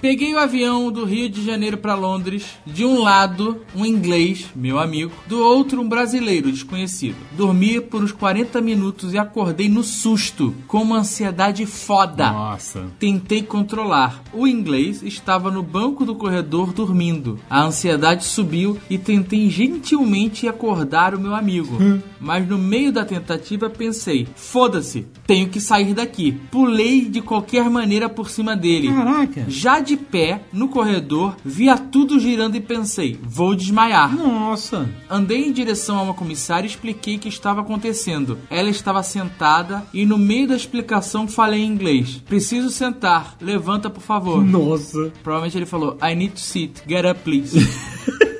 Peguei 0.00 0.34
o 0.34 0.38
avião 0.38 0.90
do 0.90 1.04
Rio 1.04 1.28
de 1.28 1.44
Janeiro 1.44 1.78
pra 1.78 1.94
Londres. 1.94 2.46
De 2.66 2.84
um 2.84 3.00
lado, 3.00 3.62
um 3.74 3.84
inglês, 3.84 4.46
meu 4.54 4.78
amigo. 4.78 5.12
Do 5.26 5.38
outro, 5.38 5.80
um 5.80 5.88
brasileiro 5.88 6.50
desconhecido. 6.50 7.16
Dormi 7.32 7.80
por 7.80 8.02
uns 8.02 8.12
40 8.12 8.60
minutos 8.60 9.14
e 9.14 9.18
acordei 9.18 9.68
no 9.68 9.82
susto, 9.82 10.54
com 10.66 10.82
uma 10.82 10.98
ansiedade 10.98 11.64
foda. 11.66 12.30
Nossa. 12.30 12.86
Tentei 12.98 13.42
controlar. 13.42 14.22
O 14.32 14.46
inglês 14.46 15.02
estava 15.02 15.50
no 15.50 15.62
banco 15.62 16.04
do 16.04 16.14
corredor 16.14 16.72
dormindo. 16.72 17.38
A 17.48 17.62
ansiedade 17.62 18.24
subiu 18.24 18.78
e 18.90 18.98
tentei 18.98 19.48
gentilmente 19.50 20.48
acordar 20.48 21.14
o 21.14 21.20
meu 21.20 21.34
amigo. 21.34 21.78
Mas 22.20 22.46
no 22.48 22.58
meio 22.58 22.92
da 22.92 23.04
tentativa 23.04 23.70
pensei: 23.70 24.26
foda-se, 24.34 25.06
tenho 25.26 25.48
que 25.48 25.60
sair 25.60 25.94
daqui. 25.94 26.32
Pulei 26.50 27.04
de 27.04 27.20
qualquer 27.20 27.68
maneira 27.70 28.08
por 28.08 28.30
cima 28.30 28.56
dele. 28.56 28.88
Caraca. 28.88 29.27
Já 29.48 29.80
de 29.80 29.96
pé, 29.96 30.42
no 30.52 30.68
corredor, 30.68 31.36
via 31.44 31.76
tudo 31.76 32.18
girando 32.18 32.56
e 32.56 32.60
pensei: 32.60 33.18
vou 33.22 33.54
desmaiar. 33.54 34.14
Nossa. 34.14 34.88
Andei 35.08 35.46
em 35.46 35.52
direção 35.52 35.98
a 35.98 36.02
uma 36.02 36.14
comissária 36.14 36.66
e 36.66 36.70
expliquei 36.70 37.16
o 37.16 37.18
que 37.18 37.28
estava 37.28 37.60
acontecendo. 37.60 38.38
Ela 38.50 38.70
estava 38.70 39.02
sentada 39.02 39.84
e 39.92 40.04
no 40.04 40.18
meio 40.18 40.48
da 40.48 40.56
explicação 40.56 41.28
falei 41.28 41.60
em 41.60 41.66
inglês. 41.66 42.22
Preciso 42.26 42.70
sentar. 42.70 43.36
Levanta, 43.40 43.90
por 43.90 44.02
favor. 44.02 44.44
Nossa. 44.44 45.12
Provavelmente 45.22 45.56
ele 45.56 45.66
falou: 45.66 45.98
I 46.02 46.14
need 46.14 46.34
to 46.34 46.40
sit. 46.40 46.82
Get 46.86 47.04
up, 47.04 47.20
please. 47.22 47.58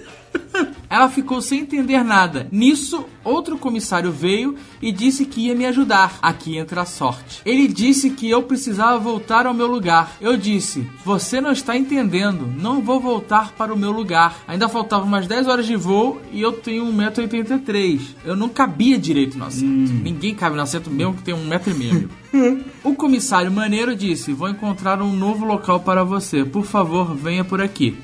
Ela 0.91 1.09
ficou 1.09 1.41
sem 1.43 1.61
entender 1.61 2.03
nada. 2.03 2.49
Nisso, 2.51 3.05
outro 3.23 3.59
comissário 3.59 4.11
veio 4.11 4.57
e 4.81 4.91
disse 4.91 5.25
que 5.25 5.47
ia 5.47 5.55
me 5.55 5.67
ajudar. 5.67 6.19
Aqui 6.23 6.57
entra 6.57 6.83
a 6.83 6.87
sorte. 6.87 7.43
Ele 7.45 7.69
disse 7.69 8.11
que 8.11 8.29
eu 8.29 8.43
precisava 8.43 8.99
voltar 8.99 9.47
ao 9.47 9.55
meu 9.55 9.67
lugar. 9.67 10.17
Eu 10.21 10.37
disse: 10.37 10.89
Você 11.05 11.41
não 11.41 11.53
está 11.53 11.77
entendendo. 11.77 12.47
Não 12.47 12.81
vou 12.81 13.01
voltar 13.01 13.53
para 13.53 13.73
o 13.73 13.79
meu 13.79 13.93
lugar. 13.93 14.43
Ainda 14.47 14.69
faltavam 14.69 15.07
umas 15.07 15.27
10 15.27 15.47
horas 15.49 15.67
de 15.67 15.77
voo 15.77 16.21
e 16.33 16.41
eu 16.41 16.53
tenho 16.53 16.85
1,83m. 16.87 18.01
Eu 18.25 18.37
não 18.37 18.49
cabia 18.49 18.99
direito 18.99 19.37
no 19.39 19.45
assento. 19.45 19.67
Ninguém 19.93 20.35
cabe 20.35 20.57
no 20.57 20.63
assento 20.63 20.91
mesmo 20.91 21.15
que 21.15 21.23
tem 21.23 21.35
1,5m. 21.35 22.09
O 22.85 22.95
comissário 22.95 23.51
maneiro 23.51 23.95
disse: 23.97 24.33
Vou 24.33 24.49
encontrar 24.49 25.03
um 25.03 25.13
novo 25.13 25.45
local 25.45 25.81
para 25.81 26.05
você. 26.05 26.45
Por 26.45 26.65
favor, 26.65 27.15
venha 27.15 27.45
por 27.45 27.61
aqui. 27.61 27.97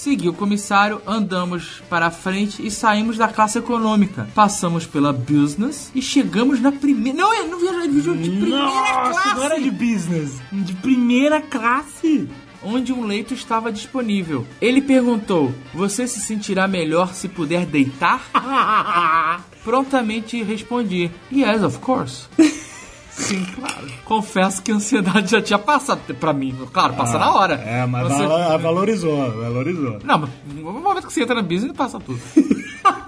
Segui 0.00 0.30
o 0.30 0.32
comissário, 0.32 1.02
andamos 1.06 1.82
para 1.90 2.06
a 2.06 2.10
frente 2.10 2.66
e 2.66 2.70
saímos 2.70 3.18
da 3.18 3.28
classe 3.28 3.58
econômica. 3.58 4.26
Passamos 4.34 4.86
pela 4.86 5.12
business 5.12 5.92
e 5.94 6.00
chegamos 6.00 6.58
na 6.58 6.72
primeira. 6.72 7.18
Não, 7.18 7.34
ele 7.34 7.48
não 7.48 7.60
viajou, 7.60 8.16
de 8.16 8.30
primeira 8.30 8.64
Nossa, 8.64 9.10
classe. 9.10 9.34
não 9.36 9.44
era 9.44 9.60
de 9.60 9.70
business. 9.70 10.40
De 10.50 10.72
primeira 10.76 11.42
classe. 11.42 12.26
Onde 12.62 12.94
um 12.94 13.04
leito 13.04 13.34
estava 13.34 13.70
disponível. 13.70 14.46
Ele 14.58 14.80
perguntou: 14.80 15.54
Você 15.74 16.08
se 16.08 16.20
sentirá 16.20 16.66
melhor 16.66 17.12
se 17.12 17.28
puder 17.28 17.66
deitar? 17.66 18.22
Prontamente 19.62 20.42
respondi: 20.42 21.10
Yes, 21.30 21.62
of 21.62 21.78
course. 21.78 22.26
Sim, 23.10 23.44
claro. 23.54 23.88
Confesso 24.04 24.62
que 24.62 24.70
a 24.72 24.74
ansiedade 24.76 25.30
já 25.32 25.42
tinha 25.42 25.58
passado 25.58 26.00
pra 26.14 26.32
mim. 26.32 26.56
Claro, 26.72 26.94
passa 26.94 27.18
na 27.18 27.32
hora. 27.34 27.54
É, 27.54 27.84
mas 27.86 28.08
Você- 28.08 28.26
valorizou, 28.58 29.30
valorizou. 29.32 29.98
Não, 30.04 30.18
mas 30.18 30.30
no 30.54 30.72
momento 30.80 31.06
que 31.06 31.12
você 31.12 31.22
entra 31.22 31.34
na 31.34 31.42
business, 31.42 31.72
passa 31.76 31.98
tudo. 31.98 32.20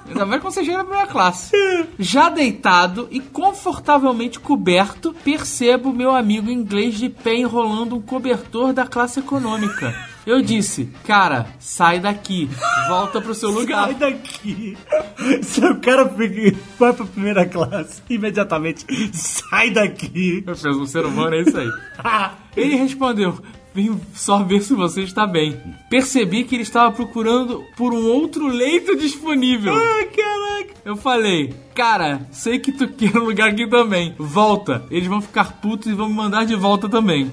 Ainda 0.09 0.27
mais 0.27 0.43
quando 0.43 0.53
você 0.53 0.63
chega 0.65 0.77
na 0.79 0.85
primeira 0.85 1.07
classe. 1.09 1.53
Já 1.99 2.29
deitado 2.29 3.09
e 3.11 3.19
confortavelmente 3.21 4.39
coberto, 4.39 5.15
percebo 5.25 5.93
meu 5.93 6.15
amigo 6.15 6.51
inglês 6.51 6.97
de 6.99 7.09
pé 7.09 7.37
enrolando 7.37 7.97
um 7.97 8.01
cobertor 8.03 8.75
da 8.75 8.87
classe 8.87 9.21
econômica. 9.21 9.95
Eu 10.25 10.41
disse, 10.41 10.89
cara, 11.05 11.47
sai 11.59 11.99
daqui, 11.99 12.49
volta 12.89 13.21
pro 13.21 13.35
seu 13.35 13.51
lugar. 13.51 13.87
Sai 13.87 13.95
daqui. 13.95 14.77
Se 15.43 15.65
o 15.65 15.81
cara 15.81 16.05
vai 16.05 16.93
pra 16.93 17.05
primeira 17.07 17.45
classe, 17.47 18.03
imediatamente, 18.09 18.87
sai 19.13 19.71
daqui. 19.71 20.45
Eu 20.47 20.55
fiz 20.55 20.77
um 20.77 20.87
ser 20.87 21.05
humano, 21.05 21.35
é 21.35 21.41
isso 21.43 21.59
aí. 21.59 21.69
Ele 22.57 22.77
respondeu: 22.77 23.39
Vim 23.75 23.99
só 24.15 24.43
ver 24.43 24.61
se 24.61 24.75
você 24.75 25.03
está 25.03 25.27
bem. 25.27 25.59
Percebi 25.89 26.45
que 26.45 26.55
ele 26.55 26.63
estava 26.63 26.93
procurando 26.93 27.65
por 27.77 27.95
um 27.95 28.07
outro 28.07 28.47
leito 28.47 28.95
disponível. 28.97 29.75
Ah, 29.75 30.05
caraca. 30.05 30.75
Eu 30.85 30.97
falei, 30.97 31.55
cara, 31.75 32.27
sei 32.31 32.59
que 32.59 32.71
tu 32.71 32.87
quer 32.89 33.17
um 33.17 33.25
lugar 33.25 33.49
aqui 33.49 33.67
também. 33.67 34.15
Volta. 34.19 34.85
Eles 34.91 35.09
vão 35.09 35.23
ficar 35.23 35.61
putos 35.61 35.87
e 35.87 35.95
vão 35.95 36.09
me 36.09 36.15
mandar 36.15 36.45
de 36.45 36.55
volta 36.55 36.89
também. 36.89 37.33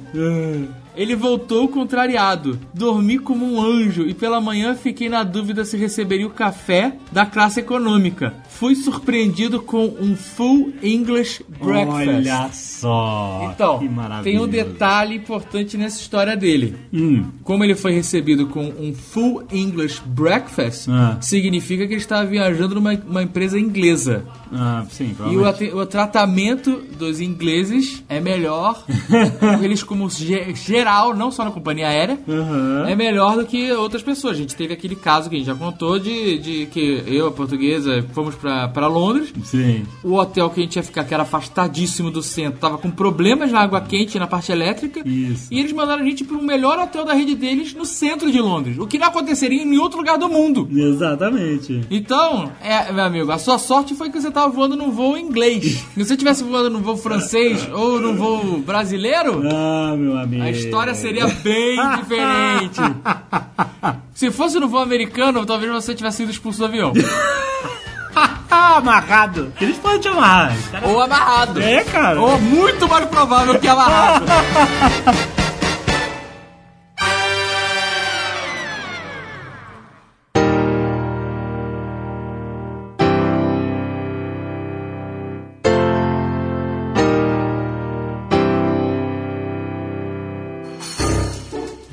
Ele 1.00 1.16
voltou 1.16 1.70
contrariado. 1.70 2.60
Dormi 2.74 3.18
como 3.20 3.46
um 3.46 3.62
anjo 3.62 4.04
e 4.06 4.14
pela 4.14 4.42
manhã 4.42 4.76
fiquei 4.76 5.08
na 5.08 5.24
dúvida 5.24 5.64
se 5.64 5.78
receberia 5.78 6.28
o 6.28 6.30
café 6.32 6.94
da 7.10 7.26
classe 7.26 7.62
econômica. 7.62 8.34
Fui 8.50 8.76
surpreendido 8.76 9.62
com 9.62 9.86
um 9.86 10.14
full 10.18 10.74
English 10.84 11.42
breakfast. 11.48 12.08
Olha 12.10 12.50
só. 12.52 13.52
Então, 13.54 13.80
tem 14.24 14.38
um 14.40 14.48
detalhe 14.48 15.16
importante 15.16 15.78
nessa 15.78 16.02
história 16.02 16.36
dele. 16.36 16.76
Hum. 16.94 17.26
Como 17.44 17.64
ele 17.64 17.76
foi 17.76 17.94
recebido 17.94 18.48
com 18.48 18.66
um 18.66 18.94
full 18.94 19.44
English 19.54 20.02
breakfast, 20.06 20.90
Ah. 20.90 21.18
significa 21.22 21.88
que 21.88 21.94
ele 21.94 22.02
estava 22.02 22.26
viajando 22.26 22.76
numa 22.76 22.94
uma 23.08 23.24
empresa 23.24 23.58
inglesa. 23.58 24.26
Ah, 24.52 24.84
sim, 24.90 25.16
E 25.32 25.38
o, 25.38 25.78
o 25.80 25.86
tratamento 25.86 26.82
dos 26.98 27.22
ingleses 27.22 28.04
é 28.10 28.20
melhor. 28.20 28.84
eles, 29.64 29.82
como 29.84 30.10
ge- 30.10 30.54
geral, 30.90 31.14
não 31.16 31.32
só 31.32 31.44
na 31.46 31.52
companhia 31.52 31.88
aérea, 31.88 32.18
Aham. 32.28 32.86
é 32.88 32.96
melhor 32.96 33.38
do 33.38 33.46
que 33.46 33.72
outras 33.72 34.02
pessoas. 34.02 34.36
A 34.36 34.40
gente 34.40 34.56
teve 34.56 34.74
aquele 34.74 34.96
caso 34.96 35.30
que 35.30 35.36
a 35.36 35.38
gente 35.38 35.48
já 35.48 35.56
contou 35.56 36.00
de, 36.00 36.40
de 36.40 36.66
que 36.68 37.04
eu, 37.08 37.28
a 37.28 37.32
portuguesa, 37.32 38.04
fomos 38.14 38.34
pra 38.36 38.88
Londres. 38.88 39.32
Sim. 39.44 39.84
O 40.04 40.16
hotel 40.16 40.50
que 40.50 40.60
a 40.60 40.64
gente 40.64 40.76
ia 40.78 40.84
ficar, 40.84 41.04
que 41.04 41.14
era 41.14 41.24
afastadíssimo 41.24 42.10
do 42.10 42.24
centro, 42.24 42.60
tava 42.60 42.78
com 42.78 42.90
problemas 42.90 43.52
na 43.52 43.62
água 43.62 43.80
quente 43.82 44.16
e 44.18 44.20
na 44.20 44.28
parte 44.28 44.52
elétrica. 44.52 45.02
Isso. 45.08 45.48
E 45.52 45.60
eles 45.60 45.72
mandaram 45.72 46.02
a 46.02 46.06
gente 46.06 46.24
para 46.24 46.38
o 46.38 46.44
melhor 46.44 46.80
hotel 46.80 47.06
da 47.06 47.14
rede 47.14 47.36
deles 47.36 47.74
no 47.74 47.86
centro 47.86 48.32
de 48.32 48.40
Londres. 48.40 48.78
O 48.80 48.88
que 48.88 48.98
não 48.98 49.08
aconteceria 49.08 49.62
em 49.62 49.78
outro 49.78 50.00
lugar 50.00 50.18
do 50.18 50.28
mundo. 50.28 50.68
Exatamente. 50.72 51.82
Então, 51.92 52.52
é, 52.62 52.92
meu 52.92 53.04
amigo, 53.04 53.32
a 53.32 53.38
sua 53.38 53.58
sorte 53.58 53.94
foi 53.96 54.10
que 54.10 54.20
você 54.20 54.32
tava 54.32 54.50
voando 54.50 54.76
num 54.76 54.92
voo 54.92 55.18
inglês. 55.18 55.86
Se 55.94 56.04
você 56.04 56.18
tivesse 56.18 56.44
voando 56.44 56.70
num 56.70 56.82
voo 56.82 56.98
francês 56.98 57.68
ou 57.74 58.00
num 58.00 58.16
voo 58.16 58.58
brasileiro, 58.60 59.42
Ah, 59.52 59.96
meu 59.98 60.18
amigo. 60.18 60.42
a 60.44 60.50
história 60.50 60.79
seria 60.96 61.28
bem 61.28 61.78
diferente. 61.98 62.80
Se 64.14 64.32
fosse 64.32 64.60
no 64.60 64.68
voo 64.68 64.82
americano, 64.82 65.46
talvez 65.46 65.72
você 65.72 65.94
tivesse 65.96 66.18
sido 66.18 66.32
expulso 66.32 66.60
do 66.60 66.66
avião. 66.66 66.94
Amarrado. 68.50 69.54
Eles 69.60 69.78
podem 69.78 70.00
te 70.00 70.08
amarrar. 70.08 70.56
Os 70.56 70.68
caras- 70.68 70.90
Ou 70.90 71.02
amarrado. 71.02 71.62
É, 71.62 71.84
cara. 71.84 72.20
Ou 72.22 72.40
muito 72.40 72.88
mais 72.88 73.06
provável 73.06 73.60
que 73.60 73.68
amarrado. 73.68 74.26